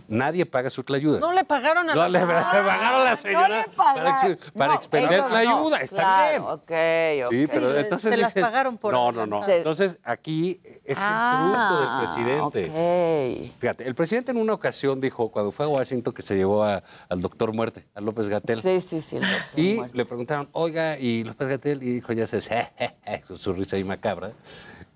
Nadie 0.07 0.47
paga 0.47 0.70
su 0.70 0.82
tlayuda. 0.85 1.19
No 1.20 1.32
le 1.32 1.44
pagaron 1.44 1.89
a 1.90 1.94
No 1.94 2.02
la 2.02 2.09
le 2.09 2.20
pagaron 2.27 3.01
a 3.01 3.05
la 3.05 3.16
señora 3.16 3.65
para, 3.77 4.36
para 4.57 4.74
expender 4.74 5.20
la 5.31 5.39
ayuda. 5.39 5.81
Está 5.81 5.97
claro, 5.97 6.31
bien. 6.66 7.23
ok, 7.23 7.27
ok. 7.27 7.32
Sí, 7.32 7.52
pero 7.52 7.77
entonces 7.77 8.11
Se 8.11 8.16
las 8.16 8.35
dices, 8.35 8.48
pagaron 8.48 8.78
por 8.78 8.93
No, 8.93 9.11
no, 9.12 9.27
no. 9.27 9.47
Entonces 9.48 9.98
aquí 10.05 10.61
es 10.85 10.98
Ah, 11.01 12.07
el 12.07 12.15
truco 12.15 12.24
del 12.27 12.39
presidente. 12.66 13.52
Fíjate, 13.61 13.86
el 13.86 13.94
presidente 13.97 14.31
en 14.32 14.36
una 14.39 14.55
ocasión 14.55 15.01
dijo, 15.01 15.31
cuando 15.31 15.51
fue 15.52 15.66
a 15.66 15.69
Washington, 15.69 16.12
que 16.12 16.23
se 16.23 16.36
llevó 16.36 16.62
a- 16.65 16.82
al 17.09 17.20
doctor 17.20 17.52
Muerte, 17.52 17.86
a 17.94 18.01
López 18.01 18.28
Gatel. 18.28 18.61
Sí, 18.61 18.81
sí, 18.81 19.02
sí. 19.02 19.16
el 19.16 19.23
doctor 19.23 19.61
Y 19.61 19.74
Muerte. 19.74 19.97
le 19.97 20.07
preguntaron, 20.07 20.48
oiga, 20.52 20.98
y 20.98 21.24
López 21.24 21.48
Gatel, 21.48 21.82
y 21.82 21.90
dijo, 21.90 22.12
ya 22.12 22.27
se 22.27 22.40
su 23.36 23.52
risa 23.52 23.77
ahí 23.77 23.85
macabra, 23.85 24.32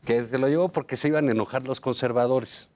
que 0.05 0.25
se 0.25 0.39
lo 0.39 0.49
llevó 0.49 0.71
porque 0.71 0.97
se 0.97 1.09
iban 1.09 1.29
a 1.29 1.33
enojar 1.33 1.65
los 1.65 1.81
conservadores. 1.81 2.69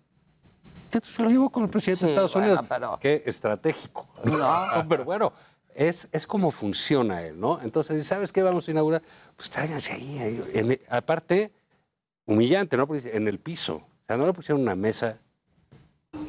Entonces 0.93 1.15
se 1.15 1.23
lo 1.23 1.29
llevó 1.29 1.51
con 1.51 1.65
el 1.65 1.69
presidente 1.69 2.07
de 2.07 2.11
Estados 2.13 2.33
bueno, 2.33 2.49
Unidos. 2.53 2.67
pero- 2.69 2.99
Qué 3.01 3.23
estratégico. 3.27 4.09
No. 4.25 4.87
pero 4.89 5.05
bueno, 5.05 5.33
es, 5.75 6.09
es 6.13 6.27
como 6.27 6.51
funciona 6.51 7.23
él, 7.23 7.39
¿no? 7.39 7.61
Entonces, 7.63 8.07
¿sabes 8.07 8.33
qué 8.33 8.43
vamos 8.43 8.67
a 8.67 8.71
inaugurar? 8.71 9.03
Pues 9.37 9.51
tráiganse 9.51 9.93
ahí. 9.93 10.19
ahí, 10.19 10.45
en 10.55 10.73
el- 10.73 10.81
aparte, 10.89 11.53
humillante, 12.27 12.77
¿no? 12.77 12.87
Porque 12.87 13.11
en 13.15 13.29
el 13.29 13.39
piso. 13.39 13.75
O 13.77 14.07
sea, 14.07 14.17
no 14.17 14.27
le 14.27 14.33
pusieron 14.33 14.63
una 14.63 14.75
mesa. 14.75 15.19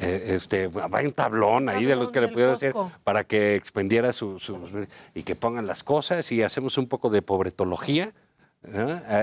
eh, 0.02 0.24
este, 0.34 0.68
va 0.68 1.00
un 1.02 1.12
tablón 1.12 1.70
ahí 1.70 1.86
de 1.86 1.96
los 1.96 2.12
que 2.12 2.20
le 2.20 2.28
pudieron 2.28 2.54
hacer 2.54 2.74
para 3.02 3.24
que 3.24 3.54
expendiera 3.56 4.12
su, 4.12 4.38
su- 4.38 4.86
y 5.14 5.22
que 5.22 5.34
pongan 5.34 5.66
las 5.66 5.82
cosas 5.82 6.30
y 6.32 6.42
hacemos 6.42 6.76
un 6.76 6.86
poco 6.86 7.08
de 7.08 7.22
pobretología 7.22 8.12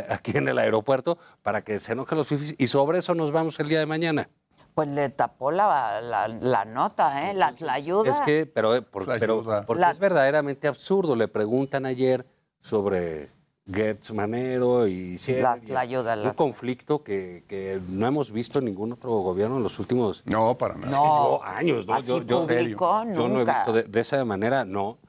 aquí 0.10 0.32
en 0.36 0.48
el 0.50 0.58
aeropuerto 0.58 1.20
para 1.44 1.64
que 1.64 1.80
se 1.80 1.92
enojen 1.94 2.18
los 2.18 2.28
fifis 2.28 2.56
y 2.58 2.68
sobre 2.68 2.98
eso 3.00 3.14
nos 3.14 3.32
vamos 3.32 3.60
el 3.60 3.70
día 3.70 3.78
de 3.80 3.86
mañana. 3.86 4.30
Pues 4.78 4.90
le 4.90 5.10
tapó 5.10 5.50
la, 5.50 6.02
la, 6.04 6.28
la 6.28 6.64
nota, 6.64 7.32
¿eh? 7.32 7.34
La, 7.34 7.52
la 7.58 7.74
ayuda. 7.74 8.12
Es 8.12 8.22
que, 8.22 8.46
pero, 8.46 8.76
eh, 8.76 8.84
por- 8.84 9.08
pero 9.20 9.44
porque 9.66 9.82
La- 9.82 9.90
es 9.90 9.98
verdaderamente 9.98 10.68
absurdo. 10.68 11.16
Le 11.16 11.28
preguntan 11.28 11.88
ayer 11.88 12.24
sobre 12.62 13.32
Gertz 13.68 14.12
Manero 14.12 14.86
y 14.86 15.18
Sierra, 15.18 15.54
Las 15.54 15.64
y 15.64 15.66
tlayudas, 15.66 16.16
Un 16.20 16.24
las- 16.26 16.38
conflicto 16.38 17.04
que, 17.04 17.44
que 17.48 17.82
no 17.90 18.06
hemos 18.06 18.32
visto 18.32 18.60
en 18.60 18.66
ningún 18.66 18.94
otro 18.94 19.10
gobierno 19.14 19.58
en 19.58 19.64
los 19.64 19.80
últimos 19.80 20.22
No, 20.26 20.56
para 20.60 20.76
nada. 20.76 20.92
No. 20.96 21.40
yo, 21.40 21.44
años. 21.44 21.88
¿no? 21.88 21.96
Así 21.96 22.10
yo, 22.10 22.22
yo- 22.22 22.42
publicó, 22.46 23.04
yo 23.06 23.14
no 23.16 23.26
he 23.26 23.30
nunca. 23.30 23.54
visto 23.56 23.74
de, 23.74 23.82
de 23.82 24.00
esa 24.00 24.24
manera, 24.26 24.64
no. 24.64 25.00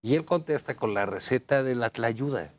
Y 0.00 0.14
él 0.14 0.24
contesta 0.24 0.74
con 0.76 0.94
la 0.94 1.04
receta 1.04 1.62
de 1.62 1.74
la 1.74 1.90
tlayuda. 1.90 2.52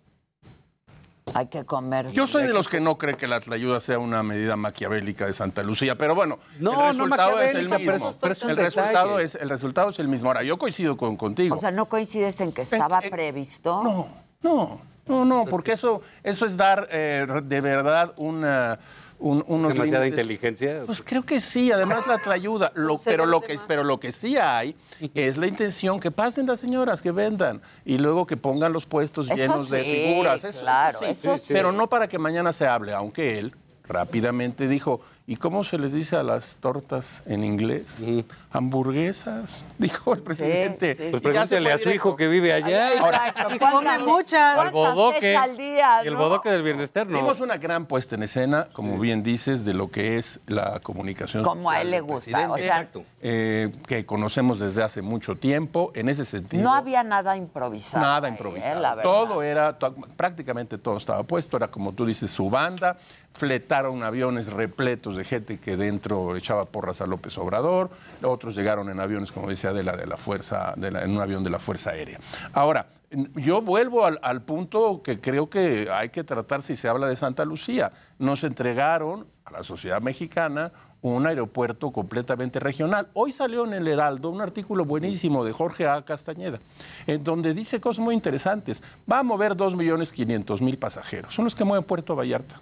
Hay 1.37 1.47
que 1.47 1.65
comer. 1.65 2.11
Yo 2.11 2.27
soy 2.27 2.43
de 2.43 2.53
los 2.53 2.69
que 2.69 2.79
no 2.79 2.97
cree 2.97 3.15
que 3.15 3.27
la 3.27 3.41
ayuda 3.51 3.81
sea 3.81 3.99
una 3.99 4.23
medida 4.23 4.55
maquiavélica 4.55 5.25
de 5.27 5.33
Santa 5.33 5.63
Lucía, 5.63 5.95
pero 5.95 6.15
bueno, 6.15 6.39
No, 6.59 6.71
el 6.89 6.97
no 6.97 7.03
resultado 7.05 7.41
es 7.41 7.55
el 7.55 7.67
pero 7.67 7.79
mismo. 7.79 8.09
es- 8.11 8.15
pero 8.21 8.31
es 8.33 8.43
un 8.43 8.49
el, 8.51 8.55
resultado 8.57 9.19
es, 9.19 9.35
el 9.35 9.49
resultado 9.49 9.89
es 9.89 9.99
el 9.99 10.07
mismo. 10.07 10.29
Ahora, 10.29 10.43
yo 10.43 10.57
coincido 10.57 10.95
con, 10.95 11.17
contigo. 11.17 11.55
O 11.55 11.59
sea, 11.59 11.71
¿no 11.71 11.87
coincides 11.87 12.39
en 12.39 12.53
que 12.53 12.61
estaba 12.61 13.01
previsto? 13.01 13.83
No, 13.83 14.07
no, 14.43 14.79
no, 15.07 15.25
no, 15.25 15.45
porque 15.45 15.73
eso, 15.73 16.01
eso 16.23 16.45
es 16.45 16.55
dar 16.55 16.87
eh, 16.89 17.27
de 17.43 17.59
verdad 17.61 18.13
una, 18.15 18.79
un, 19.25 19.43
unos 19.47 19.73
Demasiada 19.73 20.05
límites. 20.05 20.23
inteligencia. 20.23 20.83
Pues 20.85 21.01
creo 21.03 21.23
que 21.25 21.39
sí, 21.39 21.71
además 21.71 22.03
la 22.05 22.33
ayuda. 22.33 22.71
Lo, 22.75 22.97
pero, 23.03 23.25
lo 23.25 23.41
que, 23.41 23.57
pero 23.67 23.83
lo 23.83 23.99
que 23.99 24.11
sí 24.11 24.37
hay 24.37 24.75
es 25.15 25.37
la 25.37 25.47
intención 25.47 25.99
que 25.99 26.11
pasen 26.11 26.45
las 26.45 26.59
señoras, 26.59 27.01
que 27.01 27.11
vendan 27.11 27.59
y 27.85 27.97
luego 27.97 28.27
que 28.27 28.37
pongan 28.37 28.71
los 28.71 28.85
puestos 28.85 29.27
Eso 29.27 29.35
llenos 29.35 29.69
de 29.71 29.83
figuras. 29.83 30.43
Eso, 30.43 30.59
claro, 30.59 30.99
sí, 30.99 31.05
eso 31.09 31.37
sí. 31.37 31.53
Pero 31.53 31.71
no 31.71 31.89
para 31.89 32.07
que 32.07 32.19
mañana 32.19 32.53
se 32.53 32.67
hable, 32.67 32.93
aunque 32.93 33.39
él 33.39 33.55
rápidamente 33.87 34.67
dijo, 34.67 35.01
¿y 35.27 35.37
cómo 35.37 35.63
se 35.63 35.77
les 35.77 35.91
dice 35.91 36.15
a 36.15 36.23
las 36.23 36.57
tortas 36.57 37.23
en 37.25 37.43
inglés? 37.43 38.03
Hamburguesas, 38.51 39.65
dijo 39.77 40.13
el 40.13 40.21
presidente. 40.21 40.95
sí. 40.95 41.03
Pues 41.11 41.21
fue 41.23 41.37
a 41.37 41.45
su 41.47 41.55
directo. 41.55 41.89
hijo 41.91 42.15
que 42.15 42.27
vive 42.27 42.53
allá. 42.53 42.99
Ahora. 42.99 43.33
Y 43.53 43.59
come 43.59 43.97
muchas. 43.99 44.57
Al 44.57 44.71
bodoque. 44.71 45.35
al 45.35 45.57
día, 45.57 46.03
Y 46.03 46.07
el 46.07 46.13
no? 46.13 46.19
bodoque 46.19 46.49
del 46.49 46.63
bienestar, 46.63 47.07
no. 47.07 47.17
Vimos 47.17 47.39
una 47.39 47.57
gran 47.57 47.85
puesta 47.85 48.15
en 48.15 48.23
escena, 48.23 48.67
como 48.73 48.97
bien 48.97 49.23
dices, 49.23 49.65
de 49.65 49.73
lo 49.73 49.89
que 49.91 50.17
es 50.17 50.39
la 50.47 50.79
comunicación. 50.79 51.43
Como 51.43 51.69
a 51.69 51.81
él 51.81 51.91
le 51.91 52.01
gusta, 52.01 52.49
o 52.51 52.57
sea- 52.57 52.87
eh, 53.21 53.69
que 53.87 54.05
conocemos 54.05 54.59
desde 54.59 54.83
hace 54.83 55.01
mucho 55.01 55.35
tiempo. 55.35 55.91
En 55.95 56.09
ese 56.09 56.25
sentido, 56.25 56.63
No 56.63 56.73
había 56.73 57.03
nada 57.03 57.35
improvisado. 57.37 58.03
nada 58.05 58.27
ahí, 58.27 58.33
improvisado. 58.33 58.77
¿eh? 58.77 58.81
La 58.81 58.95
verdad. 58.95 59.03
todo 59.11 59.43
era, 59.43 59.77
to- 59.77 59.95
prácticamente 60.15 60.77
todo 60.77 60.97
estaba 60.97 61.23
puesto. 61.23 61.57
Era 61.57 61.67
como 61.67 61.93
tú 61.93 62.05
dices, 62.05 62.31
su 62.31 62.49
banda. 62.49 62.97
Fletaron 63.35 64.01
aviones 64.03 64.47
repletos 64.51 65.15
de 65.17 65.23
gente 65.25 65.59
que 65.59 65.75
dentro 65.77 66.35
echaba 66.37 66.65
porras 66.65 67.01
a 67.01 67.05
López 67.05 67.37
Obrador. 67.37 67.89
Otros 68.23 68.55
llegaron 68.55 68.89
en 68.89 68.99
aviones, 68.99 69.31
como 69.31 69.49
decía 69.49 69.71
Adela, 69.71 69.97
de 69.97 70.07
la 70.07 70.17
Fuerza, 70.17 70.73
de 70.77 70.89
la- 70.91 71.03
en 71.03 71.11
un 71.11 71.21
avión 71.21 71.43
de 71.43 71.49
la 71.49 71.59
Fuerza 71.59 71.89
Aérea. 71.91 72.19
Ahora, 72.53 72.87
yo 73.35 73.61
vuelvo 73.61 74.05
al, 74.05 74.19
al 74.23 74.41
punto 74.41 75.01
que 75.03 75.19
creo 75.19 75.49
que 75.49 75.89
hay 75.91 76.09
que 76.09 76.23
tratar 76.23 76.61
si 76.61 76.75
se 76.77 76.87
habla 76.87 77.07
de 77.07 77.15
Santa 77.17 77.43
Lucía. 77.45 77.91
Nos 78.19 78.43
entregaron 78.45 79.27
a 79.43 79.51
la 79.51 79.63
sociedad 79.63 80.01
mexicana 80.01 80.71
un 81.01 81.27
aeropuerto 81.27 81.91
completamente 81.91 82.59
regional. 82.59 83.09
Hoy 83.13 83.31
salió 83.31 83.65
en 83.65 83.73
el 83.73 83.87
Heraldo 83.87 84.29
un 84.29 84.41
artículo 84.41 84.85
buenísimo 84.85 85.45
de 85.45 85.51
Jorge 85.51 85.87
A. 85.87 86.03
Castañeda, 86.03 86.59
en 87.05 87.23
donde 87.23 87.53
dice 87.53 87.79
cosas 87.79 88.03
muy 88.03 88.15
interesantes. 88.15 88.81
Va 89.11 89.19
a 89.19 89.23
mover 89.23 89.55
2.500.000 89.55 90.79
pasajeros. 90.79 91.35
Son 91.35 91.43
los 91.45 91.53
que 91.53 91.63
mueven 91.63 91.83
Puerto 91.85 92.15
Vallarta. 92.15 92.59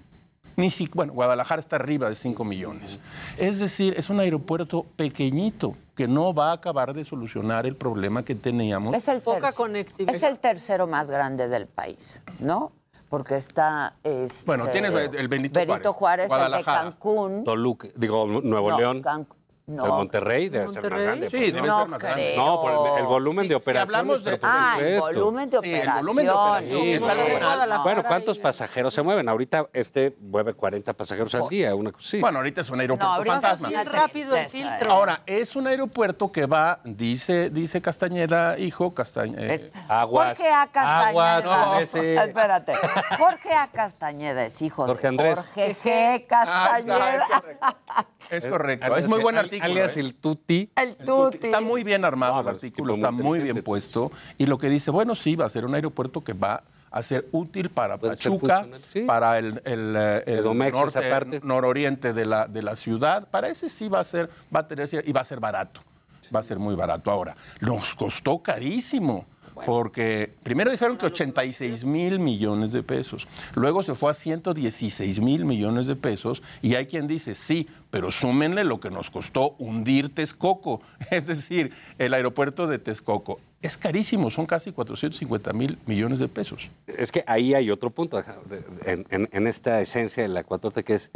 Ni 0.56 0.70
si, 0.70 0.88
bueno, 0.94 1.14
Guadalajara 1.14 1.60
está 1.60 1.78
arriba 1.78 2.10
de 2.10 2.16
5 2.16 2.44
millones. 2.44 3.00
Es 3.38 3.60
decir, 3.60 3.96
es 3.98 4.10
un 4.10 4.20
aeropuerto 4.20 4.86
pequeñito 4.96 5.76
que 5.96 6.08
no 6.08 6.34
va 6.34 6.50
a 6.52 6.54
acabar 6.54 6.94
de 6.94 7.04
solucionar 7.06 7.66
el 7.66 7.76
problema 7.76 8.24
que 8.24 8.36
teníamos. 8.36 8.96
Es 8.96 9.08
el, 9.08 9.22
Poca 9.22 9.50
terc- 9.52 9.56
conectividad. 9.56 10.16
es 10.16 10.24
el 10.24 10.40
tercero 10.40 10.88
más 10.88 11.08
grande 11.08 11.48
del 11.48 11.68
país, 11.68 12.22
¿no? 12.40 12.72
Porque 13.10 13.36
está. 13.36 13.96
este, 14.04 14.46
Bueno, 14.48 14.68
tienes 14.70 14.92
el 14.92 15.28
Benito 15.28 15.60
Juárez, 15.94 16.28
Juárez, 16.28 16.48
el 16.48 16.52
de. 16.58 16.64
Cancún. 16.64 17.44
Toluca, 17.44 17.88
digo, 17.96 18.26
Nuevo 18.26 18.72
No, 18.72 18.78
León. 18.80 19.02
Cancún. 19.02 19.38
No. 19.66 19.86
El 19.86 19.92
Monterrey 19.92 20.50
debe 20.50 20.66
ser 20.66 20.68
más 20.68 20.76
¿Monterrey? 20.76 21.04
grande. 21.06 21.30
Sí, 21.30 21.52
debe 21.52 21.68
¿no? 21.68 21.80
ser 21.80 21.88
más 21.88 22.00
grande. 22.02 22.34
No, 22.36 22.62
por 22.62 22.72
el, 22.72 23.00
el 23.00 23.06
volumen 23.08 23.44
Sí, 23.44 23.50
de 23.50 23.56
si 23.60 23.62
operaciones. 23.64 23.96
hablamos 23.96 24.24
de- 24.26 24.40
Ah, 24.44 24.78
el 24.82 25.00
volumen 25.00 25.50
de 25.50 25.52
Sí, 25.52 25.58
operación. 25.58 25.88
el 25.98 26.04
volumen 26.04 26.26
de 26.26 26.32
operación. 26.32 26.82
Sí, 26.82 26.94
es 26.94 27.02
no, 27.02 27.08
algo 27.10 27.24
no, 27.24 27.40
real. 27.40 27.80
Bueno, 27.84 28.04
¿cuántos 28.04 28.40
pasajeros 28.40 28.94
se 28.94 29.02
mueven? 29.04 29.30
Ahorita 29.30 29.70
este 29.72 30.18
mueve 30.20 30.54
40 30.54 30.94
pasajeros 30.94 31.34
al 31.36 31.48
día, 31.48 31.74
una. 31.76 31.92
Bueno, 32.20 32.40
ahorita 32.40 32.60
es 32.60 32.70
un 32.70 32.82
aeropuerto 32.82 33.24
fantasma. 33.24 33.70
es 33.70 33.92
rápido 33.92 34.36
el 34.36 34.50
filtro. 34.50 34.92
Ahora, 34.92 35.22
es 35.26 35.56
un 35.56 35.66
aeropuerto 35.68 36.30
que 36.32 36.46
va, 36.46 36.82
dice, 36.84 37.50
dice 37.50 37.82
Castañeda, 37.82 38.58
hijo, 38.60 38.94
Castañeda. 38.94 39.54
Es- 39.54 39.70
Aguas. 39.88 40.38
Jorge 40.38 40.52
A. 40.54 40.68
Castañeda. 40.68 41.08
Aguas 41.38 41.96
Espérate. 41.96 42.74
Jorge 43.18 43.54
A. 43.54 43.68
Castañeda 43.68 44.46
es 44.46 44.62
hijo 44.62 44.86
Jorge 44.86 45.04
de 45.04 45.08
Andrés. 45.08 45.40
Jorge 45.40 45.76
G. 45.84 46.28
Castañeda. 46.28 47.24
Es 48.30 48.46
correcto, 48.46 48.86
Alias- 48.86 49.04
es 49.06 49.10
muy 49.10 49.22
buen 49.22 49.38
artículo. 49.38 49.72
Alias 49.72 49.98
¿eh? 49.98 50.00
el 50.02 50.16
Tuti. 50.16 50.70
el 50.76 50.96
Tuti. 50.96 51.48
Está 51.48 51.62
muy 51.62 51.84
bien 51.84 52.06
armado 52.06 52.34
No, 52.34 52.40
el 52.40 52.46
no, 52.46 52.52
es 52.52 52.56
artículo, 52.58 52.96
está 52.96 53.12
muy 53.12 53.40
bien 53.40 53.58
inteligente. 53.58 53.64
puesto. 53.64 54.12
Y 54.38 54.46
lo 54.46 54.58
que 54.58 54.70
dice, 54.70 54.92
bueno, 54.92 55.16
sí, 55.16 55.36
va 55.36 55.46
a 55.46 55.50
ser 55.50 55.66
un 55.66 55.76
aeropuerto 55.76 56.24
que 56.24 56.34
va 56.34 56.64
a 56.92 57.02
ser 57.02 57.28
útil 57.32 57.70
para 57.70 57.98
Pachuca, 57.98 58.68
sí. 58.90 59.02
para 59.02 59.40
el, 59.40 59.60
el, 59.66 59.96
eh, 59.98 60.24
el 60.28 60.40
Edomex, 60.40 60.78
esa 60.88 61.02
norte, 61.10 61.42
nororiente 61.44 62.14
de 62.14 62.26
la, 62.26 62.48
de 62.48 62.62
la 62.62 62.76
ciudad. 62.76 63.28
Para 63.30 63.48
ese 63.50 63.70
sí 63.70 63.90
va 63.90 64.00
a 64.00 64.04
ser, 64.04 64.30
va 64.56 64.60
a 64.62 64.68
tener 64.68 64.88
y 65.04 65.12
va 65.12 65.22
a 65.22 65.26
ser 65.26 65.40
barato. 65.40 65.82
Va 66.34 66.40
a 66.40 66.44
ser 66.44 66.60
muy 66.60 66.76
barato. 66.76 67.10
Ahora, 67.12 67.36
nos 67.62 67.94
costó 67.96 68.42
carísimo. 68.42 69.26
Porque 69.66 70.34
primero 70.44 70.72
dijeron 70.72 70.98
que 70.98 71.06
86 71.06 71.84
mil 71.86 72.20
millones 72.20 72.72
de 72.72 72.84
pesos, 72.84 73.28
luego 73.56 73.84
se 73.84 73.96
fue 73.96 74.12
a 74.12 74.14
116 74.14 75.20
mil 75.20 75.46
millones 75.46 75.88
de 75.88 75.96
pesos 75.96 76.42
y 76.62 76.76
hay 76.76 76.86
quien 76.88 77.08
dice, 77.08 77.36
sí, 77.36 77.68
pero 77.92 78.12
súmenle 78.12 78.64
lo 78.64 78.80
que 78.80 78.90
nos 78.90 79.10
costó 79.10 79.56
hundir 79.60 80.14
Texcoco, 80.14 80.82
es 81.12 81.28
decir, 81.28 81.72
el 81.98 82.14
aeropuerto 82.14 82.68
de 82.68 82.80
Texcoco. 82.80 83.40
Es 83.62 83.78
carísimo, 83.78 84.30
son 84.30 84.46
casi 84.46 84.72
450 84.74 85.54
mil 85.54 85.78
millones 85.86 86.20
de 86.20 86.28
pesos. 86.28 86.70
Es 86.86 87.12
que 87.14 87.24
ahí 87.28 87.54
hay 87.54 87.72
otro 87.72 87.90
punto 87.92 88.22
en, 88.86 89.06
en- 89.10 89.30
en 89.32 89.48
esta 89.48 89.80
esencia 89.80 90.24
de 90.24 90.30
la 90.30 90.46
4T 90.46 90.84
que 90.84 90.96
es. 90.96 91.12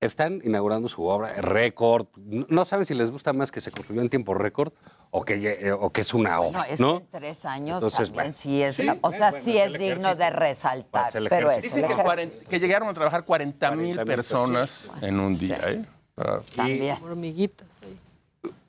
Están 0.00 0.40
inaugurando 0.44 0.88
su 0.88 1.04
obra, 1.04 1.30
récord. 1.42 2.06
No 2.16 2.64
saben 2.64 2.86
si 2.86 2.94
les 2.94 3.10
gusta 3.10 3.34
más 3.34 3.50
que 3.52 3.60
se 3.60 3.70
construyó 3.70 4.00
en 4.00 4.08
tiempo 4.08 4.32
récord 4.32 4.72
o 5.10 5.22
que, 5.26 5.34
eh, 5.34 5.72
o 5.72 5.90
que 5.90 6.00
es 6.00 6.14
una 6.14 6.36
No, 6.36 6.40
obra. 6.44 6.62
es 6.64 6.80
¿no? 6.80 6.96
que 7.00 7.04
en 7.04 7.10
tres 7.10 7.44
años 7.44 7.74
Entonces, 7.76 7.98
también 8.08 8.14
bueno, 8.14 8.32
sí 8.34 8.62
es, 8.62 8.76
sí, 8.76 8.82
o 8.88 9.12
sea, 9.12 9.30
bueno, 9.30 9.42
sí 9.42 9.58
es 9.58 9.72
es 9.74 9.78
digno 9.78 10.14
de 10.14 10.30
resaltar, 10.30 11.14
Es 11.14 11.28
pero 11.28 11.50
es 11.50 11.60
Dicen 11.60 11.80
que, 11.80 11.92
ejército. 11.92 12.02
40 12.02 12.44
que 12.48 12.58
llegaron 12.60 12.88
a 12.88 12.94
trabajar 12.94 13.26
40 13.26 13.70
mil 13.72 13.96
40,000 13.96 14.06
personas 14.16 14.90
en 15.02 15.20
un 15.20 15.38
día. 15.38 15.60
¿eh? 15.68 15.84
Para- 16.14 16.40
También. 16.56 16.96
Hormiguitas. 17.02 17.68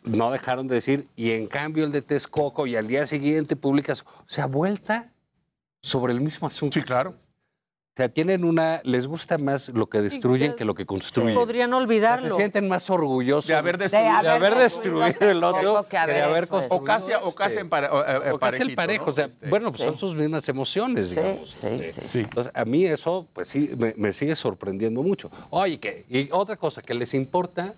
No 0.03 0.31
dejaron 0.31 0.67
de 0.67 0.75
decir, 0.75 1.07
y 1.15 1.31
en 1.31 1.47
cambio 1.47 1.85
el 1.85 1.93
de 1.93 2.01
Texcoco, 2.01 2.67
y 2.67 2.75
al 2.75 2.87
día 2.89 3.05
siguiente 3.05 3.55
publicas, 3.55 4.01
o 4.01 4.05
sea, 4.27 4.47
vuelta 4.47 5.13
sobre 5.81 6.11
el 6.11 6.19
mismo 6.19 6.47
asunto. 6.47 6.77
Sí, 6.77 6.83
claro. 6.85 7.13
O 7.93 7.97
sea, 7.97 8.07
tienen 8.07 8.45
una, 8.45 8.79
les 8.85 9.05
gusta 9.05 9.37
más 9.37 9.67
lo 9.67 9.87
que 9.89 10.01
destruyen 10.01 10.55
que 10.55 10.63
lo 10.63 10.73
que 10.73 10.85
construyen. 10.85 11.35
Podrían 11.35 11.73
O 11.73 11.75
sea, 11.77 11.83
olvidarlo. 11.83 12.29
se 12.29 12.35
sienten 12.37 12.69
más 12.69 12.89
orgullosos 12.89 13.47
De 13.49 13.55
haber 13.55 13.77
De 13.77 13.89
destruido. 13.89 14.21
de 14.23 14.29
haber 14.29 14.55
destruido 14.55 15.29
el 15.29 15.43
otro 15.43 15.83
que 15.89 15.97
de 15.97 16.01
haber 16.01 16.23
haber 16.23 16.43
eso. 16.45 16.53
construido 16.53 16.81
O 16.81 16.85
casi, 16.85 17.11
o 17.11 17.35
casi 17.35 17.49
este. 17.49 17.61
en 17.61 17.69
pare- 17.69 17.87
o, 17.89 18.01
eh, 18.07 18.31
O 18.31 18.39
casi 18.39 18.61
el 18.61 18.75
parejo. 18.75 19.07
¿no? 19.07 19.11
O 19.11 19.15
sea, 19.15 19.25
Este, 19.25 19.49
bueno, 19.49 19.67
pues 19.71 19.79
Sí. 19.79 19.83
son 19.83 19.97
sus 19.99 20.15
mismas 20.15 20.47
emociones, 20.47 21.09
Sí, 21.09 21.15
digamos. 21.15 21.49
sí, 21.49 21.67
este. 21.67 21.91
sí, 21.91 22.01
sí. 22.09 22.19
Entonces, 22.19 22.53
a 22.55 22.63
mí 22.63 22.85
eso, 22.85 23.27
pues 23.33 23.49
sí, 23.49 23.69
me, 23.77 23.93
me 23.97 24.13
sigue 24.13 24.37
sorprendiendo 24.37 25.03
mucho. 25.03 25.29
Oye, 25.49 25.77
que, 25.77 26.05
y 26.09 26.29
otra 26.31 26.55
cosa, 26.55 26.81
que 26.81 26.93
les 26.93 27.13
importa 27.13 27.73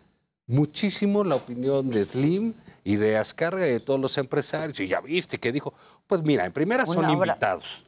muchísimo 0.45 1.23
la 1.23 1.35
opinión 1.35 1.89
de 1.89 2.05
Slim 2.05 2.53
y 2.83 2.97
de 2.97 3.17
Azcárraga 3.17 3.67
y 3.67 3.71
de 3.71 3.79
todos 3.79 3.99
los 3.99 4.15
empresarios. 4.19 4.79
Y 4.79 4.87
ya 4.87 5.01
viste 5.01 5.39
que 5.39 5.51
dijo, 5.51 5.73
pues 6.05 6.21
mira, 6.21 6.45
en 6.45 6.51
primera 6.51 6.85
son 6.85 6.99
Una 6.99 7.11
invitados. 7.13 7.83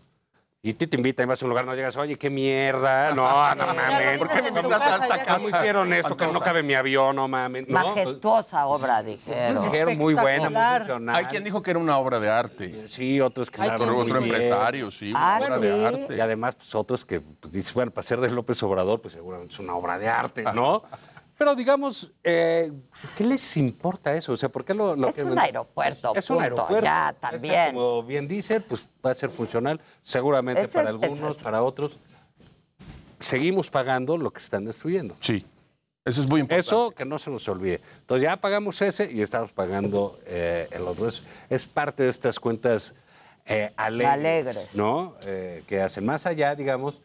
Y 0.65 0.73
tú 0.73 0.87
te 0.87 0.97
invitan 0.97 1.27
y 1.27 1.29
vas 1.29 1.39
a 1.39 1.45
un 1.45 1.49
lugar, 1.49 1.63
no 1.63 1.75
llegas, 1.75 1.95
oye, 1.95 2.17
qué 2.17 2.27
mierda, 2.31 3.13
no, 3.13 3.21
no 3.53 3.67
mames. 3.75 4.17
¿Por 4.17 4.27
qué 4.29 4.51
me 4.51 4.59
a 4.59 4.63
esta 4.63 5.23
casa? 5.23 5.35
¿Cómo 5.35 5.49
hicieron 5.49 5.93
esto? 5.93 6.17
Que 6.17 6.25
no 6.25 6.39
cabe 6.39 6.63
mi 6.63 6.73
avión, 6.73 7.15
no 7.15 7.27
mames. 7.27 7.67
No, 7.67 7.79
pues, 7.83 7.95
Majestuosa 7.97 8.65
obra, 8.65 9.03
dijeron. 9.03 9.63
dijeron 9.63 9.95
muy 9.95 10.15
buena, 10.15 10.49
muy 10.49 10.77
funcional. 10.79 11.15
Hay 11.17 11.25
quien 11.25 11.43
dijo 11.43 11.61
que 11.61 11.69
era 11.69 11.79
una 11.79 11.99
obra 11.99 12.19
de 12.19 12.31
arte. 12.31 12.87
Sí, 12.89 13.21
otros 13.21 13.51
que 13.51 13.57
estaban 13.61 13.79
Otro 13.79 14.05
bien. 14.05 14.23
empresario, 14.23 14.89
sí, 14.89 15.13
Ah, 15.15 15.37
una 15.37 15.55
obra 15.57 15.59
de 15.59 15.85
arte. 15.85 16.15
Y 16.17 16.19
además, 16.19 16.55
pues 16.55 16.73
otros 16.73 17.05
que 17.05 17.21
pues, 17.21 17.53
dices, 17.53 17.71
bueno, 17.71 17.91
para 17.91 18.01
ser 18.07 18.19
de 18.19 18.31
López 18.31 18.63
Obrador, 18.63 18.99
pues 19.01 19.13
seguramente 19.13 19.53
es 19.53 19.59
una 19.59 19.75
obra 19.75 19.99
de 19.99 20.09
arte, 20.09 20.45
¿no? 20.55 20.81
Pero 21.37 21.53
digamos, 21.53 22.11
eh, 22.23 22.71
¿qué 23.17 23.25
les 23.25 23.57
importa 23.57 24.13
eso? 24.15 24.31
O 24.33 24.37
sea, 24.37 24.47
¿por 24.49 24.63
qué 24.63 24.73
lo, 24.73 24.95
lo 24.95 25.09
Es 25.09 25.15
que- 25.17 25.23
un 25.23 25.37
aeropuerto, 25.37 26.13
Es 26.15 26.29
un 26.29 26.37
punto, 26.37 26.43
aeropuerto. 26.43 26.85
ya, 26.85 27.09
Este, 27.09 27.21
también. 27.21 27.73
como 27.75 28.03
bien 28.03 28.27
dice, 28.27 28.61
pues 28.61 28.87
va 29.05 29.11
a 29.11 29.13
ser 29.13 29.29
funcional, 29.29 29.81
seguramente 30.01 30.61
Ese 30.61 30.73
para 30.79 30.89
es- 30.89 30.95
algunos, 31.03 31.35
es- 31.37 31.43
para 31.43 31.61
otros. 31.63 31.99
Seguimos 33.19 33.69
pagando 33.69 34.17
lo 34.17 34.31
que 34.31 34.39
están 34.39 34.65
destruyendo. 34.65 35.15
Sí, 35.19 35.45
eso 36.03 36.21
es 36.21 36.27
muy 36.27 36.41
importante. 36.41 36.67
Eso 36.67 36.91
que 36.91 37.05
no 37.05 37.17
se 37.17 37.31
nos 37.31 37.47
olvide. 37.47 37.81
Entonces 38.01 38.23
ya 38.23 38.37
pagamos 38.37 38.81
ese 38.81 39.11
y 39.11 39.21
estamos 39.21 39.51
pagando 39.51 40.19
eh, 40.25 40.67
el 40.71 40.83
otro. 40.87 41.07
Es, 41.07 41.23
es 41.49 41.65
parte 41.65 42.03
de 42.03 42.09
estas 42.09 42.39
cuentas 42.39 42.93
eh, 43.45 43.71
alegres, 43.77 44.47
Alegres. 44.47 44.75
¿no? 44.75 45.15
Eh, 45.27 45.63
que 45.67 45.81
hacen 45.81 46.05
más 46.05 46.25
allá, 46.25 46.55
digamos, 46.55 46.95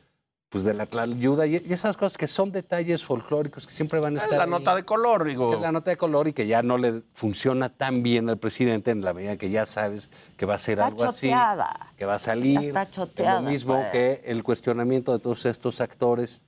pues 0.50 0.64
de 0.64 0.74
la 0.74 0.88
ayuda 1.00 1.46
y, 1.46 1.62
y 1.64 1.72
esas 1.72 1.96
cosas 1.96 2.18
que 2.18 2.26
son 2.26 2.50
detalles 2.50 3.04
folclóricos 3.04 3.68
que 3.68 3.72
siempre 3.72 4.00
van 4.00 4.16
a 4.16 4.18
Es 4.18 4.24
estar 4.24 4.36
la 4.38 4.44
ahí. 4.44 4.50
nota 4.50 4.74
de 4.74 4.84
color, 4.84 5.22
digo. 5.24 5.54
Es 5.54 5.60
la 5.60 5.70
nota 5.70 5.90
de 5.92 5.96
color 5.96 6.26
y 6.26 6.32
que 6.32 6.48
ya 6.48 6.60
no 6.62 6.76
le 6.76 7.02
funciona 7.14 7.68
tan 7.68 8.02
bien 8.02 8.28
al 8.28 8.36
presidente 8.36 8.90
en 8.90 9.02
la 9.02 9.14
medida 9.14 9.36
que 9.36 9.48
ya 9.48 9.64
sabes 9.64 10.10
que 10.36 10.46
va 10.46 10.54
a 10.54 10.58
ser 10.58 10.78
Está 10.80 10.86
algo 10.88 11.04
así, 11.04 11.28
choteada. 11.28 11.92
que 11.96 12.04
va 12.04 12.14
a 12.16 12.18
salir. 12.18 12.58
está 12.68 12.82
Es 12.82 12.90
choteada, 12.90 13.40
lo 13.40 13.48
mismo 13.48 13.74
pues. 13.76 13.92
que 13.92 14.22
el 14.26 14.42
cuestionamiento 14.42 15.12
de 15.12 15.20
todos 15.20 15.46
estos 15.46 15.80
actores 15.80 16.40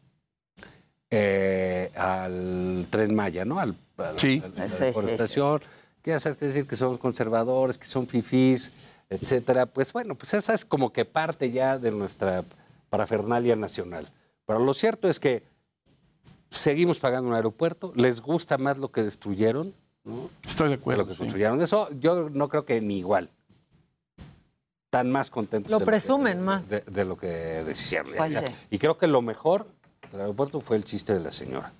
eh, 1.10 1.92
al 1.94 2.86
Tren 2.90 3.14
Maya, 3.14 3.44
¿no? 3.44 3.60
Al, 3.60 3.76
al- 3.98 4.18
Sí. 4.18 4.42
al- 4.44 4.52
a 4.52 4.58
la 4.64 4.68
Sí, 4.68 4.76
sí, 4.78 4.84
deforestación, 4.86 5.60
que 6.02 6.10
ya 6.10 6.18
sabes 6.18 6.38
que 6.38 6.46
decir 6.46 6.66
que 6.66 6.74
son 6.74 6.96
conservadores, 6.98 7.78
que 7.78 7.86
son 7.86 8.08
fifís, 8.08 8.72
etcétera. 9.08 9.66
Pues 9.66 9.92
bueno, 9.92 10.16
pues 10.16 10.34
esa 10.34 10.54
es 10.54 10.64
como 10.64 10.92
que 10.92 11.04
parte 11.04 11.52
ya 11.52 11.78
de 11.78 11.92
nuestra 11.92 12.42
parafernalia 12.92 13.56
nacional. 13.56 14.06
Pero 14.44 14.58
lo 14.58 14.74
cierto 14.74 15.08
es 15.08 15.18
que 15.18 15.42
seguimos 16.50 16.98
pagando 16.98 17.30
un 17.30 17.34
aeropuerto, 17.34 17.90
les 17.96 18.20
gusta 18.20 18.58
más 18.58 18.76
lo 18.76 18.92
que 18.92 19.02
destruyeron, 19.02 19.72
¿no? 20.04 20.28
Estoy 20.46 20.68
de 20.68 20.74
acuerdo. 20.74 21.04
Lo 21.04 21.08
que 21.08 21.16
construyeron. 21.16 21.62
Eso 21.62 21.88
yo 21.98 22.28
no 22.28 22.50
creo 22.50 22.66
que 22.66 22.82
ni 22.82 22.98
igual. 22.98 23.30
Están 24.84 25.10
más 25.10 25.30
contentos 25.30 25.70
Lo 25.70 25.78
de 25.78 25.86
presumen 25.86 26.36
que, 26.36 26.44
más. 26.44 26.68
de, 26.68 26.80
de 26.80 27.04
lo 27.06 27.16
que 27.16 27.28
decían. 27.28 28.08
Pues 28.14 28.34
sí. 28.34 28.44
Y 28.68 28.78
creo 28.78 28.98
que 28.98 29.06
lo 29.06 29.22
mejor 29.22 29.66
del 30.10 30.20
aeropuerto 30.20 30.60
fue 30.60 30.76
el 30.76 30.84
chiste 30.84 31.14
de 31.14 31.20
la 31.20 31.32
señora. 31.32 31.72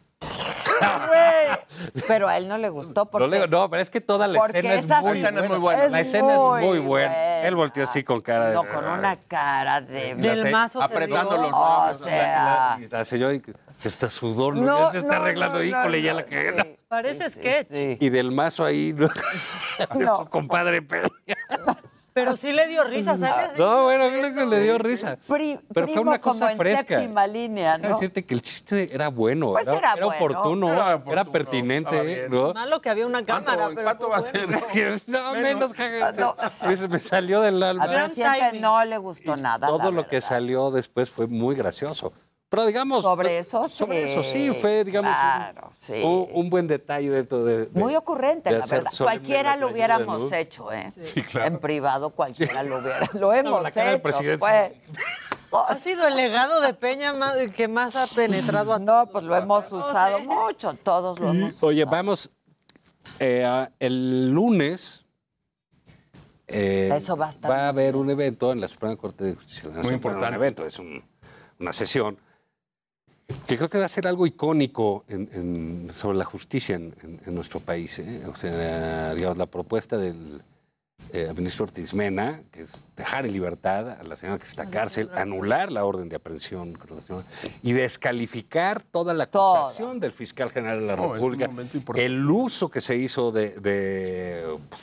Pero 2.08 2.26
a 2.26 2.38
él 2.38 2.48
no 2.48 2.56
le 2.56 2.70
gustó 2.70 3.10
porque... 3.10 3.28
No, 3.28 3.30
le- 3.44 3.48
no, 3.48 3.68
pero 3.68 3.82
es 3.82 3.90
que 3.90 4.00
toda 4.00 4.26
la 4.26 4.46
escena 4.46 4.74
es 4.74 4.86
muy, 4.86 5.20
buena. 5.20 5.40
es 5.42 5.48
muy 5.50 5.58
buena. 5.58 5.88
La 5.88 6.00
escena 6.00 6.32
es 6.34 6.40
muy 6.40 6.62
muy 6.64 6.78
buena. 6.78 7.12
Él 7.42 7.56
volteó 7.56 7.84
así 7.84 8.02
con 8.04 8.20
cara 8.20 8.46
de... 8.48 8.54
No, 8.54 8.64
con 8.66 8.88
una 8.88 9.16
cara 9.16 9.80
de... 9.80 10.14
Del 10.14 10.50
mazo 10.50 10.78
se 10.78 10.84
apretando 10.84 11.36
los 11.36 11.52
O 11.52 11.82
brazos. 11.82 12.04
sea... 12.04 12.78
Y 12.80 12.86
la 12.86 13.04
señora 13.04 13.38
se 13.76 13.88
está 13.88 14.08
sudor, 14.10 14.56
¿no? 14.56 14.78
Ya 14.86 14.92
se 14.92 14.98
está 14.98 15.16
no, 15.16 15.22
arreglando. 15.22 15.58
no, 15.58 15.64
Híjole, 15.64 15.98
no, 15.98 16.04
ya 16.04 16.14
la 16.14 16.24
que... 16.24 16.52
sí. 16.62 16.76
Parece 16.88 17.30
sketch. 17.30 17.68
Y 18.00 18.10
del 18.10 18.32
mazo 18.32 18.64
ahí, 18.64 18.92
¿no? 18.92 19.08
De 19.08 20.04
No. 20.04 20.16
su 20.18 20.26
compadre 20.26 20.82
Pedro. 20.82 21.08
Pero 22.12 22.36
sí 22.36 22.52
le 22.52 22.66
dio 22.66 22.84
risa, 22.84 23.16
¿sabes? 23.16 23.58
No, 23.58 23.84
bueno, 23.84 24.04
a 24.04 24.08
lo 24.08 24.34
que 24.34 24.46
le 24.46 24.60
dio 24.60 24.78
risa. 24.78 25.16
Pri- 25.26 25.58
Pero 25.72 25.88
fue 25.88 26.00
una 26.02 26.20
como 26.20 26.34
cosa 26.34 26.52
en 26.52 26.58
fresca. 26.58 26.98
séptima 26.98 27.26
línea, 27.26 27.78
¿no? 27.78 27.88
decirte 27.88 28.24
que 28.24 28.34
el 28.34 28.42
chiste 28.42 28.86
era 28.94 29.08
bueno, 29.08 29.52
Pues 29.52 29.66
era, 29.66 29.78
era 29.78 29.92
era 29.94 30.06
bueno. 30.06 30.24
oportuno, 30.24 30.66
Era 30.72 30.86
era, 30.86 30.94
oportuno, 30.96 31.32
pertinente, 31.32 31.88
estaba 31.90 32.02
bien. 32.02 32.30
¿no? 32.30 32.52
Malo 32.54 32.80
que 32.82 32.90
había 32.90 33.06
una 33.06 33.24
cámara, 33.24 33.44
¿Cuánto, 33.56 33.74
pero 33.74 33.84
cuánto 33.84 34.08
va 34.10 34.16
a 34.18 34.22
ser? 34.22 34.48
No, 35.06 35.32
Menos. 35.32 35.72
menos, 35.72 35.72
se- 36.76 36.88
me 36.88 36.98
salió 36.98 37.40
del 37.40 37.62
alma. 37.62 37.84
Al 37.84 37.90
Gran 37.90 38.60
no 38.60 38.84
le 38.84 38.98
gustó 38.98 39.36
nada, 39.36 39.66
Todo 39.66 39.90
lo 39.90 40.06
que 40.06 40.20
salió 40.20 40.70
después 40.70 41.08
fue 41.10 41.26
muy 41.26 41.54
gracioso. 41.54 42.12
Pero 42.52 42.66
digamos... 42.66 43.00
Sobre 43.00 43.28
fue- 43.30 43.38
eso 43.38 43.66
Sobre 43.66 44.04
sí. 44.06 44.10
eso 44.12 44.22
sí, 44.22 44.50
fue, 44.60 44.84
digamos, 44.84 45.10
un- 45.10 45.16
Claro, 45.16 45.72
sí. 45.86 45.94
un, 46.04 46.28
un 46.34 46.50
buen 46.50 46.66
detalle 46.66 47.08
dentro 47.08 47.42
de... 47.44 47.64
de- 47.64 47.80
Muy 47.80 47.96
ocurrente, 47.96 48.52
de 48.52 48.58
la 48.58 48.66
verdad. 48.66 48.90
Cualquiera 48.98 49.56
lo 49.56 49.68
hubiéramos 49.68 50.30
¿no? 50.30 50.36
hecho, 50.36 50.70
¿eh? 50.70 50.92
Sí, 51.02 51.22
claro. 51.22 51.46
En 51.46 51.58
privado 51.60 52.10
cualquiera 52.10 52.62
lo 52.62 52.76
hubiera. 52.80 53.08
Lo 53.14 53.32
hemos 53.32 53.62
la 53.62 53.70
cara 53.70 53.86
del 53.86 53.94
hecho, 53.96 54.02
presidente. 54.02 54.38
pues. 54.38 54.72
Ha 55.68 55.74
sido 55.74 56.06
el 56.06 56.16
legado 56.16 56.60
de 56.60 56.74
Peña 56.74 57.14
más- 57.14 57.36
que 57.56 57.68
más 57.68 57.96
ha 57.96 58.06
penetrado 58.06 58.72
a 58.74 58.78
No, 58.78 59.06
pues 59.06 59.24
lo 59.24 59.34
hemos 59.36 59.72
usado 59.72 60.20
mucho, 60.20 60.74
todos 60.74 61.18
lo 61.20 61.30
hemos 61.30 61.62
Oye, 61.62 61.84
vamos, 61.86 62.30
eh, 63.18 63.66
el 63.78 64.30
lunes 64.30 65.04
eh, 66.48 66.90
Eso 66.94 67.16
va 67.16 67.26
a 67.26 67.30
estar 67.30 67.50
a 67.52 67.68
haber 67.68 67.96
un 67.96 68.10
evento 68.10 68.52
en 68.52 68.60
la 68.60 68.68
Suprema 68.68 68.96
Corte 68.96 69.24
de 69.24 69.34
Justicia 69.36 69.70
Nación. 69.70 69.94
importante. 69.94 70.28
Un 70.28 70.34
evento, 70.34 70.66
es 70.66 70.78
un- 70.78 71.02
una 71.60 71.72
sesión 71.72 72.18
que 73.46 73.56
creo 73.56 73.68
que 73.68 73.78
va 73.78 73.86
a 73.86 73.88
ser 73.88 74.06
algo 74.06 74.26
icónico 74.26 75.04
en- 75.08 75.28
en- 75.32 75.90
sobre 75.94 76.18
la 76.18 76.24
justicia 76.24 76.76
en, 76.76 76.94
en- 77.02 77.20
en 77.24 77.34
nuestro 77.34 77.60
país. 77.60 77.98
¿eh? 77.98 78.22
O 78.26 78.36
sea, 78.36 79.14
digamos, 79.14 79.38
la 79.38 79.46
propuesta 79.46 79.96
del 79.98 80.42
eh, 81.12 81.30
ministro 81.36 81.64
Ortiz 81.64 81.92
Mena, 81.92 82.40
que 82.50 82.62
es 82.62 82.72
dejar 82.96 83.26
en 83.26 83.32
libertad 83.32 83.90
a 83.90 84.02
la 84.04 84.16
señora 84.16 84.38
que 84.38 84.46
está 84.46 84.62
en 84.62 84.70
cárcel, 84.70 85.10
anular 85.14 85.70
la 85.70 85.84
orden 85.84 86.08
de 86.08 86.16
aprehensión 86.16 86.78
y 87.62 87.72
descalificar 87.72 88.82
toda 88.82 89.12
la 89.12 89.24
acusación 89.24 90.00
del 90.00 90.12
fiscal 90.12 90.50
general 90.50 90.80
de 90.80 90.86
la 90.86 90.96
No, 90.96 91.12
República, 91.12 91.50
el 91.96 92.30
uso 92.30 92.70
que 92.70 92.80
se 92.80 92.96
hizo 92.96 93.30
de, 93.30 93.50
de, 93.60 94.56
pues, 94.70 94.82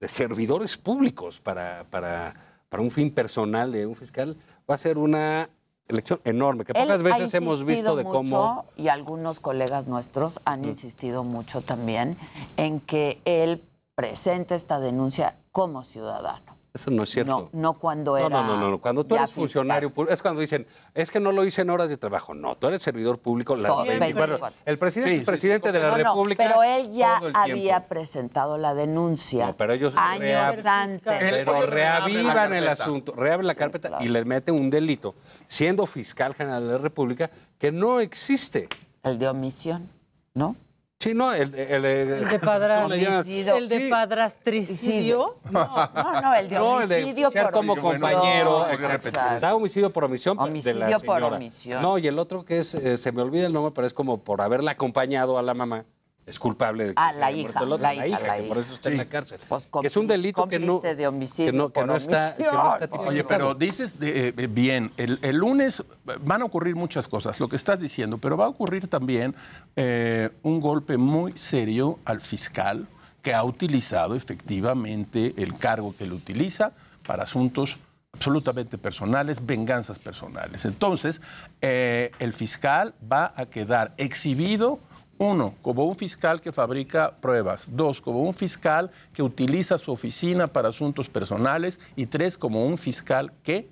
de 0.00 0.08
servidores 0.08 0.76
públicos 0.76 1.38
para, 1.38 1.84
para, 1.90 2.34
para 2.68 2.82
un 2.82 2.90
fin 2.90 3.10
personal 3.12 3.70
de 3.70 3.86
un 3.86 3.94
fiscal, 3.94 4.36
va 4.68 4.74
a 4.74 4.78
ser 4.78 4.98
una 4.98 5.48
elección 5.90 6.20
enorme, 6.24 6.64
que 6.64 6.74
pocas 6.74 7.02
veces 7.02 7.34
hemos 7.34 7.64
visto 7.64 7.96
de 7.96 8.04
mucho, 8.04 8.16
cómo... 8.16 8.64
Y 8.76 8.88
algunos 8.88 9.40
colegas 9.40 9.86
nuestros 9.86 10.40
han 10.44 10.64
insistido 10.66 11.24
mucho 11.24 11.60
también 11.60 12.16
en 12.56 12.80
que 12.80 13.20
él 13.24 13.62
presente 13.94 14.54
esta 14.54 14.80
denuncia 14.80 15.36
como 15.52 15.84
ciudadano. 15.84 16.49
Eso 16.72 16.90
no 16.92 17.02
es 17.02 17.10
cierto. 17.10 17.50
No, 17.52 17.60
no 17.60 17.78
cuando 17.80 18.12
No, 18.12 18.16
era. 18.18 18.28
no, 18.28 18.56
no, 18.56 18.70
no. 18.70 18.78
Cuando 18.80 19.04
tú 19.04 19.16
eres 19.16 19.32
funcionario 19.32 19.92
público, 19.92 20.14
es 20.14 20.22
cuando 20.22 20.40
dicen, 20.40 20.66
es 20.94 21.10
que 21.10 21.18
no 21.18 21.32
lo 21.32 21.44
hice 21.44 21.62
en 21.62 21.70
horas 21.70 21.88
de 21.88 21.96
trabajo. 21.96 22.32
No, 22.32 22.56
tú 22.56 22.68
eres 22.68 22.80
servidor 22.80 23.18
público 23.18 23.56
las 23.56 23.66
Todo, 23.72 23.84
24 23.84 24.34
24. 24.38 24.56
El 24.64 24.78
presidente 24.78 25.10
Sí, 25.10 25.14
es 25.16 25.20
sí, 25.22 25.26
presidente 25.26 25.72
de 25.72 25.80
la 25.80 25.86
No, 25.90 25.98
no, 25.98 26.04
República. 26.04 26.44
pero 26.46 26.62
él 26.62 26.88
ya 26.90 27.20
había 27.34 27.54
tiempo. 27.78 27.88
presentado 27.88 28.56
la 28.56 28.74
denuncia 28.74 29.46
No, 29.48 29.56
pero 29.56 29.72
ellos 29.72 29.94
años 29.96 30.22
reab- 30.22 30.64
antes. 30.66 31.12
Pero 31.18 31.66
reavivan 31.66 32.54
el 32.54 32.68
asunto, 32.68 33.14
reabren 33.16 33.48
la 33.48 33.56
carpeta 33.56 33.88
claro. 33.88 34.04
y 34.04 34.08
le 34.08 34.24
meten 34.24 34.54
un 34.54 34.70
delito, 34.70 35.16
siendo 35.48 35.86
fiscal 35.86 36.34
general 36.34 36.66
de 36.68 36.72
la 36.74 36.78
República, 36.78 37.30
que 37.58 37.72
no 37.72 37.98
existe. 37.98 38.68
El 39.02 39.18
de 39.18 39.28
omisión, 39.28 39.88
¿no? 40.34 40.54
Sí, 41.02 41.14
no, 41.14 41.32
el, 41.32 41.54
el, 41.54 41.84
El 41.86 42.28
de. 42.28 42.40
Homicidio. 42.84 43.56
El 43.56 43.68
de 43.70 43.78
Sí. 43.80 43.88
padrastricidio. 43.88 45.34
No, 45.50 45.64
no, 45.94 46.20
no, 46.20 46.34
el 46.34 46.48
de 46.50 46.56
No, 46.56 46.82
el 46.82 46.88
de 46.90 46.96
homicidio 46.96 47.30
ser 47.30 47.44
por 47.44 47.52
como 47.52 47.72
omisión. 47.72 47.92
compañero. 47.92 48.66
Está 48.68 49.54
homicidio 49.54 49.90
por 49.90 50.04
omisión 50.04 50.36
de 50.36 50.44
Homicidio 50.44 50.86
la 50.88 50.98
por 50.98 51.22
omisión. 51.22 51.80
No, 51.80 51.96
y 51.96 52.06
el 52.06 52.18
otro 52.18 52.44
que 52.44 52.58
es, 52.58 52.74
eh, 52.74 52.98
se 52.98 53.12
me 53.12 53.22
olvida 53.22 53.46
el 53.46 53.52
nombre, 53.54 53.72
pero 53.74 53.86
es 53.86 53.94
como 53.94 54.18
por 54.22 54.42
haberla 54.42 54.72
acompañado 54.72 55.38
a 55.38 55.42
la 55.42 55.54
mamá. 55.54 55.86
Es 56.30 56.38
culpable 56.38 56.86
de 56.86 56.94
que 56.94 56.94
Ah, 56.96 57.12
se 57.12 57.18
la 57.20 57.30
hija, 57.32 57.42
muerto 57.42 57.64
el 57.64 57.72
otro, 57.72 57.82
la 57.82 57.94
hija, 58.06 58.18
que 58.36 58.42
por 58.44 58.56
hija. 58.56 58.66
eso 58.66 58.74
está 58.74 58.88
en 58.90 58.96
la 58.96 59.04
cárcel. 59.08 59.38
Pues 59.48 59.68
que 59.80 59.86
es 59.86 59.96
un 59.96 60.06
delito 60.06 60.48
que 60.48 60.58
no, 60.58 60.80
de 60.80 61.06
homicidio 61.06 61.52
que 61.52 61.58
no, 61.58 61.68
que 61.68 61.80
por 61.80 61.86
no 61.88 61.96
está, 61.96 62.36
que 62.36 62.44
no 62.44 62.48
está 62.48 62.58
omisión. 62.60 62.78
tipificado. 62.80 63.08
Oye, 63.10 63.24
pero 63.24 63.54
dices 63.54 63.98
de- 64.00 64.28
eh, 64.28 64.46
bien, 64.46 64.88
el, 64.96 65.18
el 65.22 65.36
lunes 65.36 65.82
van 66.24 66.42
a 66.42 66.44
ocurrir 66.46 66.76
muchas 66.76 67.06
cosas, 67.08 67.38
lo 67.40 67.48
que 67.48 67.56
estás 67.56 67.80
diciendo, 67.80 68.16
pero 68.18 68.36
va 68.36 68.46
a 68.46 68.48
ocurrir 68.48 68.88
también 68.88 69.34
eh, 69.76 70.30
un 70.42 70.60
golpe 70.60 70.96
muy 70.96 71.36
serio 71.38 71.98
al 72.04 72.20
fiscal 72.20 72.86
que 73.22 73.34
ha 73.34 73.44
utilizado 73.44 74.14
efectivamente 74.14 75.34
el 75.36 75.58
cargo 75.58 75.94
que 75.96 76.04
él 76.04 76.12
utiliza 76.12 76.72
para 77.06 77.24
asuntos 77.24 77.76
absolutamente 78.12 78.76
personales, 78.78 79.44
venganzas 79.44 79.98
personales. 79.98 80.64
Entonces, 80.64 81.20
eh, 81.60 82.10
el 82.18 82.32
fiscal 82.32 82.94
va 83.10 83.32
a 83.36 83.46
quedar 83.46 83.92
exhibido 83.98 84.80
uno, 85.20 85.54
como 85.60 85.84
un 85.84 85.94
fiscal 85.94 86.40
que 86.40 86.50
fabrica 86.50 87.14
pruebas. 87.20 87.68
Dos, 87.70 88.00
como 88.00 88.22
un 88.22 88.32
fiscal 88.32 88.90
que 89.12 89.22
utiliza 89.22 89.76
su 89.76 89.92
oficina 89.92 90.46
para 90.46 90.70
asuntos 90.70 91.10
personales. 91.10 91.78
Y 91.94 92.06
tres, 92.06 92.38
como 92.38 92.64
un 92.64 92.78
fiscal 92.78 93.30
que 93.42 93.68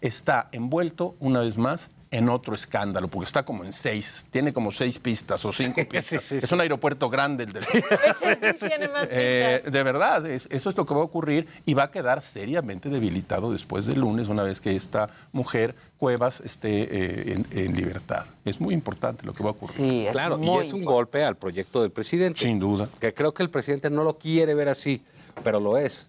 está 0.00 0.48
envuelto, 0.50 1.14
una 1.20 1.40
vez 1.40 1.58
más, 1.58 1.90
en 2.10 2.28
otro 2.30 2.54
escándalo, 2.54 3.08
porque 3.08 3.26
está 3.26 3.44
como 3.44 3.64
en 3.64 3.72
seis, 3.74 4.24
tiene 4.30 4.52
como 4.54 4.72
seis 4.72 4.98
pistas 4.98 5.44
o 5.44 5.52
cinco 5.52 5.82
pistas. 5.90 6.32
Es 6.32 6.50
un 6.50 6.60
aeropuerto 6.60 7.10
grande 7.10 7.44
el 7.44 7.52
del... 7.52 7.62
Ese 7.64 8.54
sí 8.58 8.66
tiene 8.66 8.88
más 8.88 9.06
Eh, 9.10 9.62
de 9.70 9.82
verdad, 9.82 10.24
es- 10.26 10.48
eso 10.50 10.70
es 10.70 10.76
lo 10.76 10.86
que 10.86 10.94
va 10.94 11.00
a 11.00 11.04
ocurrir 11.04 11.46
y 11.66 11.74
va 11.74 11.82
a 11.84 11.90
quedar 11.90 12.22
seriamente 12.22 12.88
debilitado 12.88 13.52
después 13.52 13.84
del 13.84 14.00
lunes, 14.00 14.28
una 14.28 14.42
vez 14.42 14.60
que 14.62 14.74
esta 14.74 15.10
mujer, 15.32 15.74
Cuevas, 15.98 16.40
esté 16.40 16.82
eh, 16.84 17.32
en, 17.34 17.46
en 17.50 17.76
libertad. 17.76 18.24
Es 18.44 18.58
muy 18.58 18.72
importante 18.72 19.26
lo 19.26 19.34
que 19.34 19.42
va 19.42 19.50
a 19.50 19.52
ocurrir. 19.52 19.76
Sí, 19.76 20.06
es 20.06 20.12
Claro, 20.12 20.38
y 20.42 20.48
es 20.66 20.72
un 20.72 20.84
golpe 20.84 21.22
al 21.24 21.36
proyecto 21.36 21.82
del 21.82 21.90
presidente. 21.90 22.40
Sin 22.40 22.58
duda. 22.58 22.88
Que 23.00 23.12
creo 23.12 23.34
que 23.34 23.42
el 23.42 23.50
presidente 23.50 23.90
no 23.90 24.02
lo 24.02 24.16
quiere 24.18 24.54
ver 24.54 24.68
así, 24.70 25.02
pero 25.44 25.60
lo 25.60 25.76
es. 25.76 26.08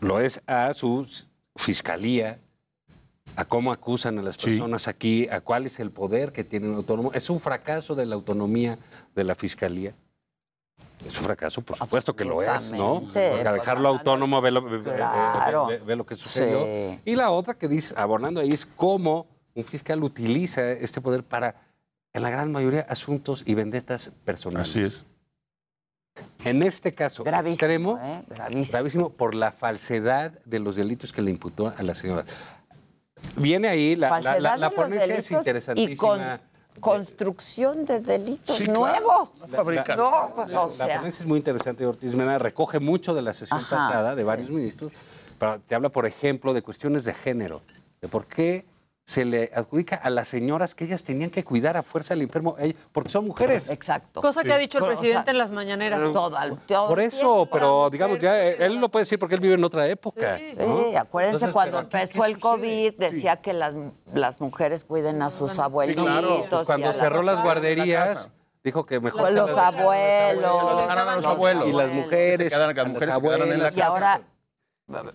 Lo 0.00 0.20
es 0.20 0.42
a 0.46 0.74
su 0.74 1.06
fiscalía, 1.56 2.38
a 3.36 3.44
cómo 3.44 3.72
acusan 3.72 4.18
a 4.18 4.22
las 4.22 4.36
Sí. 4.36 4.46
personas 4.50 4.86
aquí, 4.88 5.28
a 5.28 5.40
cuál 5.40 5.66
es 5.66 5.80
el 5.80 5.90
poder 5.90 6.32
que 6.32 6.44
tienen 6.44 6.70
el 6.70 6.76
autónomo. 6.76 7.12
Es 7.12 7.30
un 7.30 7.40
fracaso 7.40 7.94
de 7.94 8.06
la 8.06 8.14
autonomía 8.14 8.78
de 9.14 9.24
la 9.24 9.34
fiscalía. 9.34 9.94
Es 11.04 11.18
un 11.18 11.24
fracaso, 11.24 11.60
por 11.60 11.76
supuesto 11.76 12.14
que 12.16 12.24
lo 12.24 12.40
es, 12.42 12.70
¿no? 12.72 13.00
Porque 13.02 13.42
a 13.46 13.52
dejarlo 13.52 13.88
autónomo, 13.88 14.40
ve 14.40 14.50
lo, 14.50 14.62
ve- 14.62 14.78
ve- 14.78 14.92
Claro. 14.94 15.66
ve- 15.66 15.78
ve 15.78 15.96
lo 15.96 16.06
que 16.06 16.14
sucedió. 16.14 16.60
Sí. 16.64 17.00
Y 17.04 17.16
la 17.16 17.30
otra 17.30 17.54
que 17.54 17.68
dice, 17.68 17.94
abordando 17.98 18.40
ahí, 18.40 18.50
es 18.50 18.64
cómo 18.64 19.26
un 19.54 19.64
fiscal 19.64 20.02
utiliza 20.02 20.70
este 20.72 21.00
poder 21.00 21.22
para, 21.24 21.56
en 22.12 22.22
la 22.22 22.30
gran 22.30 22.50
mayoría, 22.52 22.86
asuntos 22.88 23.42
y 23.46 23.54
vendetas 23.54 24.10
personales. 24.24 24.70
Así 24.70 24.80
es. 24.80 25.04
En 26.44 26.62
este 26.62 26.94
caso 26.94 27.24
Gravísimo, 27.24 27.52
extremo, 27.54 27.98
¿eh? 28.00 28.22
Gravísimo. 28.28 28.72
gravísimo 28.72 29.10
por 29.10 29.34
la 29.34 29.50
falsedad 29.50 30.30
de 30.44 30.60
los 30.60 30.76
delitos 30.76 31.12
que 31.12 31.20
le 31.22 31.30
imputó 31.32 31.68
a 31.76 31.82
la 31.82 31.94
señora. 31.94 32.24
Viene 33.36 33.68
ahí, 33.68 33.96
la, 33.96 34.08
la- 34.08 34.14
Falsedad 34.14 34.40
la- 34.40 34.56
la 34.56 34.56
de 34.56 34.60
los 34.60 34.72
ponencia 34.74 35.02
es 35.02 35.08
delitos 35.08 35.30
y 35.30 35.34
interesantísima. 35.34 35.96
con- 35.98 36.54
construcción 36.80 37.84
de 37.84 38.00
delitos 38.00 38.56
Sí, 38.56 38.64
claro. 38.64 38.80
nuevos. 38.80 39.32
La- 39.50 39.62
la- 39.62 39.96
No, 39.96 40.32
pues, 40.34 40.48
La, 40.48 40.60
o 40.62 40.68
la 40.68 40.72
sea. 40.86 40.96
ponencia 40.98 41.22
es 41.22 41.26
muy 41.28 41.38
interesante, 41.38 41.86
Ortiz 41.86 42.14
Mena, 42.14 42.38
recoge 42.38 42.80
mucho 42.80 43.14
de 43.14 43.22
la 43.22 43.32
sesión 43.32 43.58
Ajá, 43.60 43.76
pasada 43.76 44.14
de 44.14 44.22
sí. 44.22 44.26
varios 44.26 44.50
ministros, 44.50 44.92
pero 45.38 45.60
te 45.60 45.74
habla, 45.74 45.88
por 45.88 46.04
ejemplo, 46.06 46.52
de 46.52 46.62
cuestiones 46.62 47.04
de 47.04 47.14
género, 47.14 47.62
de 48.00 48.08
por 48.08 48.26
qué 48.26 48.66
se 49.06 49.26
le 49.26 49.50
adjudica 49.54 49.96
a 49.96 50.08
las 50.08 50.28
señoras 50.28 50.74
que 50.74 50.84
ellas 50.84 51.04
tenían 51.04 51.28
que 51.28 51.44
cuidar 51.44 51.76
a 51.76 51.82
fuerza 51.82 52.14
al 52.14 52.22
enfermo, 52.22 52.56
porque 52.90 53.10
son 53.10 53.26
mujeres. 53.26 53.68
Exacto. 53.68 54.22
Cosa 54.22 54.42
que 54.42 54.52
ha 54.52 54.56
dicho 54.56 54.78
el 54.78 54.84
O 54.84 54.86
sea, 54.86 54.96
presidente 54.96 55.30
en 55.30 55.38
las 55.38 55.50
mañaneras. 55.50 56.00
Por 56.66 57.00
eso, 57.00 57.46
pero 57.52 57.90
digamos, 57.90 58.18
ya 58.18 58.42
él 58.42 58.76
lo 58.76 58.88
puede 58.88 59.02
decir 59.02 59.18
porque 59.18 59.34
él 59.34 59.42
vive 59.42 59.54
en 59.54 59.64
otra 59.64 59.86
época. 59.88 60.38
Sí, 60.38 60.54
¿no? 60.58 60.98
acuérdense 60.98 61.44
Entonces, 61.44 61.52
cuando 61.52 61.80
empezó 61.80 62.22
¿qué 62.22 62.30
el 62.30 62.38
COVID, 62.38 62.94
decía 62.94 63.36
que 63.36 63.52
las, 63.52 63.74
las 64.14 64.40
mujeres 64.40 64.84
cuiden 64.84 65.20
a 65.20 65.28
sus 65.28 65.58
abuelitos. 65.58 66.04
Claro, 66.04 66.46
pues 66.48 66.62
y 66.62 66.64
cuando 66.64 66.88
a 66.88 66.92
cerró 66.94 67.22
las 67.22 67.40
mujeres. 67.40 67.62
guarderías, 67.62 68.32
dijo 68.62 68.86
que 68.86 69.00
mejor... 69.00 69.28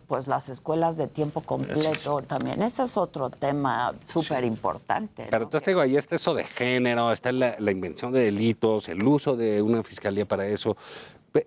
Pues 0.07 0.27
las 0.27 0.49
escuelas 0.49 0.97
de 0.97 1.07
tiempo 1.07 1.41
completo 1.41 2.23
también. 2.23 2.61
Ese 2.63 2.83
es 2.83 2.97
otro 2.97 3.29
tema 3.29 3.93
súper 4.07 4.43
importante. 4.43 5.27
Pero 5.29 5.43
entonces 5.43 5.63
te 5.63 5.71
digo, 5.71 5.81
ahí 5.81 5.95
está 5.95 6.15
eso 6.15 6.33
de 6.33 6.43
género, 6.43 7.11
está 7.11 7.31
la, 7.31 7.55
la 7.59 7.71
invención 7.71 8.11
de 8.11 8.21
delitos, 8.21 8.89
el 8.89 9.03
uso 9.03 9.35
de 9.35 9.61
una 9.61 9.83
fiscalía 9.83 10.27
para 10.27 10.47
eso. 10.47 10.75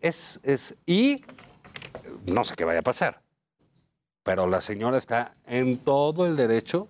Es, 0.01 0.39
es, 0.45 0.77
y 0.87 1.17
no 2.27 2.45
sé 2.45 2.55
qué 2.55 2.65
vaya 2.65 2.79
a 2.79 2.83
pasar. 2.83 3.21
Pero 4.23 4.47
la 4.47 4.61
señora 4.61 4.99
está 4.99 5.35
en 5.45 5.79
todo 5.79 6.25
el 6.25 6.37
derecho, 6.37 6.89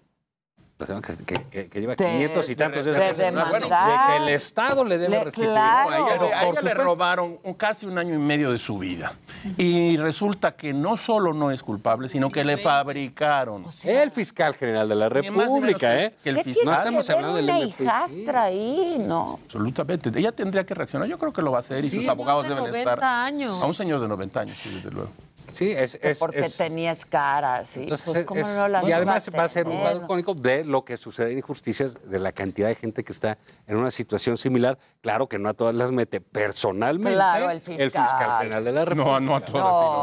que, 0.87 1.17
que- 1.25 1.45
que- 1.51 1.69
que 1.69 1.81
lleva 1.81 1.95
De- 1.95 2.05
500 2.05 2.51
y 2.51 2.57
tantos 2.57 2.85
de- 2.85 2.93
días 2.95 3.17
de 3.17 3.25
de, 3.31 3.33
que 3.33 4.17
el 4.17 4.29
Estado 4.29 4.85
le 4.85 4.99
debe 4.99 5.11
Le- 5.11 5.25
restituir. 5.25 5.51
claro. 5.51 5.91
A 5.91 5.97
ella, 5.99 6.39
a 6.39 6.47
ella 6.49 6.61
le 6.63 6.75
robaron 6.75 7.39
un- 7.43 7.55
casi 7.55 7.87
un 7.87 7.99
año 7.99 8.15
y 8.15 8.19
medio 8.19 8.53
de 8.53 8.59
su 8.59 8.79
vida. 8.79 9.15
Y 9.57 9.97
resulta 9.97 10.53
que 10.57 10.73
no 10.73 10.97
solo 10.97 11.33
no 11.35 11.51
es 11.51 11.63
culpable, 11.63 12.09
sino 12.09 12.29
que 12.29 12.45
le 12.45 12.59
fabricaron. 12.59 13.65
El 13.85 14.11
fiscal 14.11 14.55
general 14.55 14.89
de 14.89 14.95
la 14.95 15.09
Ni 15.09 15.15
más 15.15 15.23
ni 15.25 15.31
menos 15.31 15.49
República, 15.49 16.01
¿eh? 16.03 16.15
que 16.23 16.31
el 16.31 16.37
¿Qué 16.37 16.45
fiscal. 16.45 16.67
No 16.67 16.73
estamos 16.75 17.11
hablando 17.11 17.37
del 17.37 17.45
una 17.47 17.59
hijastra 17.61 18.43
ahí? 18.45 18.97
No. 19.01 19.41
Absolutamente. 19.45 20.11
Ella 20.19 20.33
tendría 20.33 20.65
que 20.65 20.75
reaccionar. 20.75 21.09
Yo 21.09 21.19
creo 21.19 21.33
que 21.33 21.43
lo 21.43 21.51
va 21.51 21.59
a 21.59 21.61
hacer 21.61 21.85
y 21.85 21.89
sus 21.91 22.07
abogados 22.09 22.45
de 22.45 22.51
deben 22.51 22.65
90 22.65 22.93
estar. 22.95 23.05
años. 23.05 23.63
A 23.63 23.67
un 23.67 23.75
señor 23.75 24.01
de 24.01 24.09
90 24.09 24.41
años, 24.41 24.55
sí, 24.57 24.71
desde 24.75 24.91
luego. 24.91 25.11
Sí, 25.53 25.71
es, 25.71 25.97
es- 26.03 26.19
porque 26.19 26.41
es- 26.41 26.57
tenías 26.57 27.05
cara, 27.07 27.65
sí. 27.65 27.81
Entonces, 27.83 28.05
pues, 28.07 28.19
es- 28.21 28.27
¿cómo 28.27 28.41
es- 28.41 28.47
no 28.47 28.69
las 28.69 28.87
y 28.89 28.93
además 28.93 29.29
a 29.29 29.31
va 29.31 29.45
a 29.45 29.49
ser 29.49 29.67
un 29.69 29.79
cuadro 29.79 30.07
cónico 30.07 30.35
de 30.35 30.65
lo 30.65 30.85
que 30.85 30.97
sucede 30.97 31.33
en 31.33 31.39
injusticias, 31.39 31.99
de 32.05 32.19
la 32.19 32.33
cantidad 32.33 32.69
de 32.69 32.75
gente 32.75 33.05
que 33.05 33.13
está 33.13 33.39
en 33.67 33.77
una 33.77 33.91
situación 33.91 34.37
similar. 34.39 34.79
Claro 35.01 35.29
que 35.29 35.39
no 35.39 35.49
a 35.49 35.55
todas 35.55 35.75
las 35.75 35.93
mete 35.93 36.21
personalmente 36.21 37.15
Claro, 37.15 37.51
el 37.51 37.61
fiscal. 37.61 38.39
general 38.41 38.65
de 38.65 38.73
la 38.73 38.85
República. 38.85 39.11
No, 39.13 39.21
no 39.21 39.37
a 39.37 39.41
todas, 39.45 39.63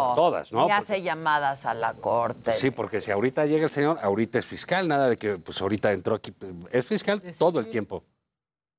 No, 0.09 0.13
Todas, 0.15 0.51
¿no? 0.51 0.59
Y 0.59 0.61
Porque- 0.63 0.73
hace 0.73 1.01
llamadas 1.01 1.65
a 1.65 1.73
la 1.73 1.93
corte. 1.93 2.51
Sí, 2.53 2.71
porque 2.71 3.01
si 3.01 3.11
ahorita 3.11 3.45
llega 3.45 3.65
el 3.65 3.71
señor, 3.71 3.97
ahorita 4.01 4.39
es 4.39 4.45
fiscal, 4.45 4.87
nada 4.87 5.09
de 5.09 5.17
que 5.17 5.37
pues 5.37 5.61
ahorita 5.61 5.91
entró 5.91 6.15
aquí, 6.15 6.33
es 6.71 6.85
fiscal 6.85 7.21
todo 7.37 7.59
el 7.59 7.67
tiempo. 7.69 8.03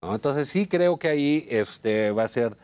¿no? 0.02 0.14
Entonces 0.14 0.48
sí 0.48 0.66
creo 0.66 0.98
que 0.98 1.08
ahí 1.08 1.46
este, 1.50 2.10
va 2.12 2.24
a 2.24 2.28
ser, 2.28 2.56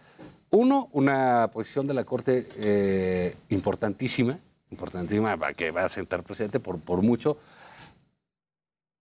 uno, 0.51 0.89
una 0.93 1.51
posición 1.52 1.86
de 1.86 1.94
la 1.94 2.05
Corte 2.05 2.48
eh, 2.56 3.36
importantísima, 3.51 4.39
importantísima, 4.70 5.36
que 5.55 5.70
va 5.70 5.85
a 5.85 5.89
sentar 5.89 6.23
presidente 6.23 6.60
por, 6.60 6.78
por 6.78 7.02
mucho. 7.02 7.36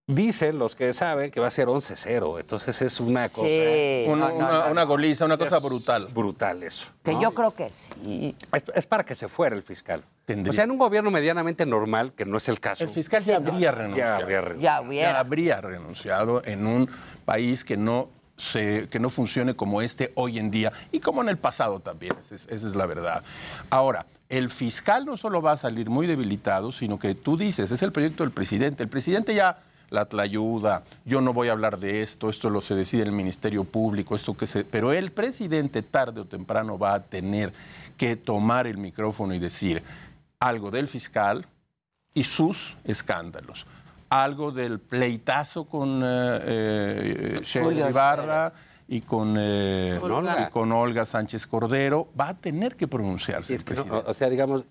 Dicen 0.08 0.60
los 0.60 0.76
que 0.76 0.94
saben 0.94 1.32
que 1.32 1.40
va 1.40 1.48
a 1.48 1.52
ser 1.52 1.68
11-0, 1.68 2.40
entonces 2.40 2.80
es 2.84 3.00
una 3.00 3.24
cosa... 3.28 3.48
Sí, 3.48 4.06
Una, 4.08 4.30
no, 4.30 4.30
no, 4.30 4.36
una- 4.38 4.66
no, 4.66 4.72
una 4.72 4.82
no. 4.82 4.88
goliza, 4.88 5.26
una 5.26 5.36
cosa 5.36 5.58
brutal. 5.58 6.10
Brutal 6.14 6.62
eso. 6.62 6.86
Que 7.04 7.18
yo 7.20 7.34
creo 7.34 7.56
que 7.56 7.72
sí. 7.72 8.36
Es, 8.54 8.64
es 8.76 8.86
para 8.86 9.04
que 9.04 9.16
se 9.16 9.28
fuera 9.28 9.56
el 9.56 9.64
fiscal. 9.64 10.04
Tendría. 10.26 10.52
O 10.52 10.54
sea, 10.54 10.66
en 10.66 10.70
un 10.72 10.78
gobierno 10.78 11.10
medianamente 11.10 11.66
normal, 11.66 12.14
que 12.16 12.24
no 12.24 12.38
es 12.38 12.48
el 12.50 12.60
caso. 12.60 12.84
El 12.84 12.92
fiscal 12.92 13.24
ya 13.24 13.38
habría 13.38 13.60
Ya 13.60 13.72
renunciado. 13.72 14.16
habría 14.22 14.42
renunciado. 14.42 14.62
Ya 14.62 14.82
Ya 14.82 14.88
hubiera. 14.88 15.20
habría 15.20 15.62
renunciado 15.62 16.42
en 16.46 16.68
un 16.68 16.90
país 17.26 17.64
que 17.64 17.76
no 17.76 18.10
se, 18.38 18.88
que 18.88 19.00
no 19.00 19.10
funcione 19.10 19.56
como 19.56 19.82
este 19.82 20.12
hoy 20.16 20.40
en 20.40 20.52
día 20.52 20.72
y 20.92 21.00
como 21.00 21.22
en 21.22 21.30
el 21.30 21.38
pasado 21.38 21.80
también, 21.80 22.14
esa 22.20 22.36
es, 22.36 22.64
la 22.76 22.86
verdad. 22.86 23.24
Ahora, 23.70 24.06
el 24.30 24.50
fiscal 24.50 25.06
no 25.06 25.18
solo 25.18 25.42
va 25.42 25.54
a 25.54 25.58
salir 25.58 25.90
muy 25.90 26.08
debilitado, 26.08 26.72
sino 26.72 27.00
que 27.00 27.16
tú 27.16 27.38
dices, 27.38 27.72
es 27.72 27.82
el 27.82 27.92
proyecto 27.92 28.24
del 28.24 28.32
presidente. 28.32 28.84
El 28.84 28.90
presidente 28.90 29.36
ya 29.36 29.60
la 29.90 30.08
ayuda, 30.22 30.84
yo 31.06 31.22
no 31.22 31.34
voy 31.34 31.48
a 31.48 31.54
hablar 31.54 31.80
de 31.80 32.02
esto, 32.02 32.30
esto 32.30 32.50
lo 32.50 32.62
se 32.62 32.76
decide 32.76 33.04
el 33.04 33.12
Ministerio 33.12 33.64
Público, 33.64 34.16
esto 34.16 34.36
que 34.36 34.48
se. 34.48 34.64
Pero 34.64 34.92
el 34.92 35.12
presidente 35.12 35.82
tarde 35.82 36.22
o 36.22 36.26
temprano 36.26 36.78
va 36.78 36.96
a 36.96 37.04
tener 37.04 37.54
que 37.98 38.16
tomar 38.16 38.68
el 38.68 38.78
micrófono 38.78 39.34
y 39.34 39.40
decir 39.40 39.84
algo 40.40 40.72
del 40.72 40.88
fiscal 40.88 41.46
y 42.14 42.24
sus 42.24 42.76
escándalos. 42.84 43.66
Algo 44.24 44.52
del 44.52 44.80
pleitazo 44.80 45.66
con 45.66 46.02
eh, 46.04 46.40
eh, 46.46 47.36
Ibarra 47.90 48.54
y 48.88 49.02
con, 49.02 49.36
eh, 49.40 49.98
Con 50.00 50.12
Olga. 50.12 50.46
y 50.48 50.52
con 50.52 50.72
Olga 50.72 51.06
Sánchez 51.06 51.48
Cordero. 51.48 52.08
Va 52.20 52.30
a 52.30 52.34
tener 52.36 52.76
que 52.76 52.88
pronunciarse. 52.88 53.48
Sí, 53.48 53.54
es 53.56 53.60
el 53.62 53.66
no, 53.66 53.84
presidente. 53.84 54.12
o 54.12 54.14
sea, 54.14 54.30
digamos, 54.30 54.64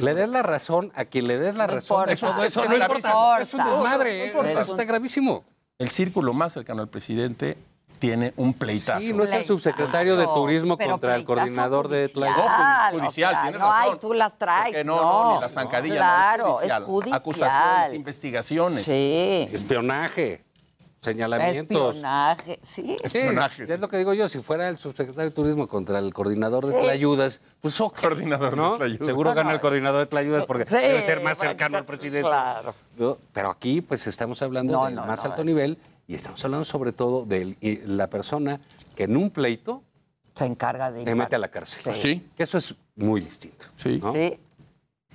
le 0.00 0.14
des 0.14 0.28
la 0.28 0.42
razón 0.42 0.92
a 0.94 1.06
quien 1.06 1.26
le 1.26 1.38
des 1.38 1.54
la 1.54 1.66
No 1.66 1.74
razón. 1.74 1.96
importa. 2.08 2.12
Eso, 2.12 2.26
Eso 2.44 2.62
es- 2.62 2.68
no 2.70 2.76
no 2.76 2.82
importa. 2.82 3.08
importa. 3.08 3.42
Es 3.42 3.54
un 3.54 3.60
No 3.60 3.70
desmadre. 3.70 4.26
importa. 4.26 4.48
¿eh? 4.50 4.52
Es 4.54 4.60
Eso 4.60 4.72
está 4.72 4.84
gravísimo. 4.84 5.44
El 5.78 5.88
círculo 5.88 6.32
más 6.34 6.52
cercano 6.52 6.82
al 6.82 6.88
presidente 6.88 7.56
tiene 8.02 8.32
un 8.36 8.52
pleitazo. 8.52 9.00
Sí, 9.00 9.12
no 9.12 9.22
es 9.22 9.28
el 9.30 9.36
Pleitazo, 9.36 9.52
subsecretario 9.54 10.16
de 10.16 10.24
Turismo 10.24 10.76
pero 10.76 10.90
contra 10.90 11.14
el 11.14 11.24
coordinador 11.24 11.86
de 11.88 12.08
judicial, 12.08 12.34
Tlaxcala. 12.34 12.90
No, 12.92 12.98
judicial, 12.98 13.30
o 13.30 13.32
sea, 13.34 13.42
tienes 13.42 13.60
no, 13.60 13.66
razón. 13.70 13.92
ay, 13.92 13.98
tú 14.00 14.12
las 14.12 14.38
traes. 14.38 14.64
Porque 14.64 14.82
no, 14.84 14.96
no, 15.00 15.34
ni 15.36 15.40
la 15.40 15.48
zancadilla, 15.48 15.94
Claro, 15.98 16.48
no, 16.48 16.60
es 16.62 16.72
es 16.72 16.80
judicial. 16.80 17.16
Acusaciones, 17.16 17.92
investigaciones. 17.94 18.82
Sí. 18.82 19.48
Espionaje, 19.52 20.44
señalamientos. 21.00 21.94
Espionaje, 21.94 22.58
sí. 22.60 22.82
Sí, 22.82 22.96
Espionaje, 23.04 23.62
es 23.72 23.78
lo 23.80 23.88
que 23.88 23.98
digo 23.98 24.14
yo, 24.14 24.28
si 24.28 24.40
fuera 24.40 24.68
el 24.68 24.78
subsecretario 24.78 25.30
de 25.30 25.34
Turismo 25.36 25.68
contra 25.68 26.00
el 26.00 26.12
coordinador 26.12 26.66
de 26.66 26.72
Sí. 26.74 26.80
Tlayudas, 26.80 27.40
pues 27.60 27.80
ok, 27.80 28.00
Coordinador 28.00 28.56
¿no? 28.56 28.72
de 28.72 28.78
Tlayudas. 28.78 29.06
Seguro 29.06 29.30
No, 29.30 29.36
gana 29.36 29.50
no. 29.50 29.54
el 29.54 29.60
coordinador 29.60 30.00
de 30.00 30.06
Tlayudas 30.06 30.44
porque 30.46 30.64
Sí, 30.66 30.74
debe 30.74 31.02
ser 31.02 31.18
más 31.22 31.38
bueno, 31.38 31.50
cercano 31.52 31.78
al 31.78 31.84
presidente. 31.84 32.28
claro. 32.28 32.74
¿no? 32.96 33.16
Pero 33.32 33.50
aquí 33.50 33.80
pues 33.80 34.08
estamos 34.08 34.42
hablando 34.42 34.72
No, 34.72 34.86
del 34.86 34.96
no, 34.96 35.06
más 35.06 35.20
no, 35.24 35.30
alto 35.30 35.42
es- 35.42 35.46
nivel 35.46 35.78
y 36.12 36.14
estamos 36.14 36.44
hablando 36.44 36.66
sobre 36.66 36.92
todo 36.92 37.24
de 37.24 37.56
la 37.86 38.08
persona 38.10 38.60
que 38.94 39.04
en 39.04 39.16
un 39.16 39.30
pleito 39.30 39.82
Se 40.34 40.44
encarga 40.44 40.92
de 40.92 41.04
te 41.04 41.14
mete 41.14 41.36
a 41.36 41.38
la 41.38 41.48
cárcel. 41.48 41.94
Sí. 41.96 42.28
Que 42.36 42.42
eso 42.42 42.58
es 42.58 42.74
muy 42.96 43.22
distinto. 43.22 43.64
Sí. 43.78 43.98
¿no? 44.02 44.12
Sí. 44.12 44.38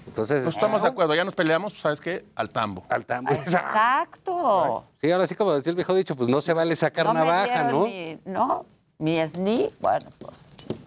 Entonces, 0.08 0.44
No 0.44 0.50
estamos 0.50 0.82
de 0.82 0.88
acuerdo, 0.88 1.14
ya 1.14 1.24
nos 1.24 1.36
peleamos, 1.36 1.74
¿sabes 1.78 2.02
qué? 2.02 2.26
Al 2.34 2.50
tambo. 2.50 2.84
al 2.90 3.06
tambo. 3.06 3.32
Exacto. 3.32 4.86
Sí, 5.00 5.12
ahora 5.12 5.28
sí, 5.28 5.36
como 5.36 5.54
decía 5.54 5.70
el 5.70 5.76
viejo 5.76 5.94
dicho, 5.94 6.16
pues 6.16 6.30
no 6.30 6.42
se 6.42 6.54
vale 6.54 6.76
sacar 6.76 7.06
No 7.06 7.14
navaja, 7.14 7.72
¿no? 7.72 7.86
Mi, 7.86 8.18
no, 8.26 8.66
mi 8.98 9.18
SNI, 9.18 9.70
bueno, 9.80 10.10
pues 10.18 10.38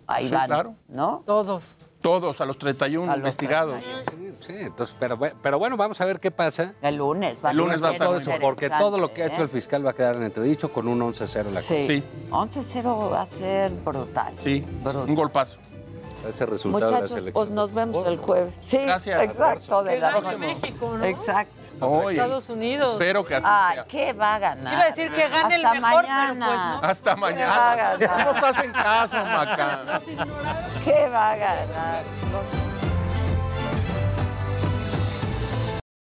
ahí 0.09 0.27
Sí, 0.27 0.33
van, 0.35 0.47
claro. 0.47 0.75
¿no? 0.89 1.23
Todos. 1.25 1.77
Todos, 2.01 2.41
a 2.41 2.47
los 2.47 2.57
31 2.59 3.05
A 3.05 3.17
los 3.17 3.19
investigados. 3.19 3.77
Sí, 3.85 4.33
sí, 4.47 4.53
entonces, 4.59 4.97
pero, 4.99 5.19
pero 5.19 5.59
bueno, 5.59 5.77
vamos 5.77 6.01
a 6.01 6.05
ver 6.07 6.19
qué 6.19 6.31
pasa. 6.31 6.75
El 6.81 6.97
lunes 6.97 7.41
va 7.45 7.51
El 7.51 7.59
lunes 7.59 7.83
va 7.83 7.89
a 7.89 7.93
estar 7.93 8.07
Todo 8.09 8.17
eso, 8.19 8.31
porque 8.41 8.70
todo 8.70 8.97
lo 8.99 9.12
que 9.12 9.23
ha 9.23 9.27
hecho 9.27 9.43
el 9.43 9.43
interesante, 9.49 9.53
fiscal 9.53 9.87
va 9.87 9.91
a 9.91 9.95
quedar 9.95 10.17
en 10.17 10.23
entredicho 10.23 10.73
con 10.73 10.89
un 10.89 11.01
11-0 11.01 11.47
en 11.49 11.55
la 11.55 11.61
¿eh? 11.61 11.62
Sí. 11.62 11.87
Sí. 11.87 12.05
11-0 12.31 13.12
va 13.12 13.23
a 13.23 13.27
ser 13.27 13.70
brutal. 13.73 14.35
Sí, 14.43 14.65
Brutal. 14.83 15.09
un 15.09 15.15
golpazo. 15.15 15.59
Ese 16.29 16.45
resultado 16.45 16.85
de 16.87 16.91
la 16.93 16.97
Muchachos, 16.99 17.11
selección. 17.11 17.33
pues 17.33 17.49
nos 17.51 17.73
vemos 17.73 18.05
el 18.07 18.19
jueves. 18.19 18.55
Sí, 18.61 18.79
Gracias. 18.79 19.23
exacto, 19.23 19.83
de 19.83 19.99
la 19.99 20.20
México, 20.39 20.97
¿no? 20.99 21.05
Exacto. 21.05 21.55
Oye, 21.81 22.17
Estados 22.17 22.49
Unidos. 22.49 22.92
espero 22.92 23.25
que 23.25 23.34
así 23.36 23.47
Ay, 23.49 23.75
sea. 23.75 23.84
¿qué 23.84 24.12
va 24.12 24.34
a 24.34 24.39
ganar? 24.39 24.73
Iba 24.73 24.83
a 24.83 24.86
decir 24.86 25.12
que 25.12 25.28
gane 25.28 25.55
el 25.55 25.65
Hasta 25.67 25.81
mejor, 25.81 26.02
mañana. 26.02 26.47
pero 26.47 26.59
pues 26.59 26.59
no. 26.83 26.89
Hasta 26.89 27.10
va 27.10 27.12
a 27.12 27.17
mañana. 27.17 27.75
ganar? 27.76 28.18
No 28.18 28.33
nos 28.33 28.42
hacen 28.42 28.73
caso, 28.73 29.17
Maca. 29.25 30.00
¿Qué 30.84 31.09
va 31.09 31.31
a 31.33 31.36
ganar? 31.36 32.02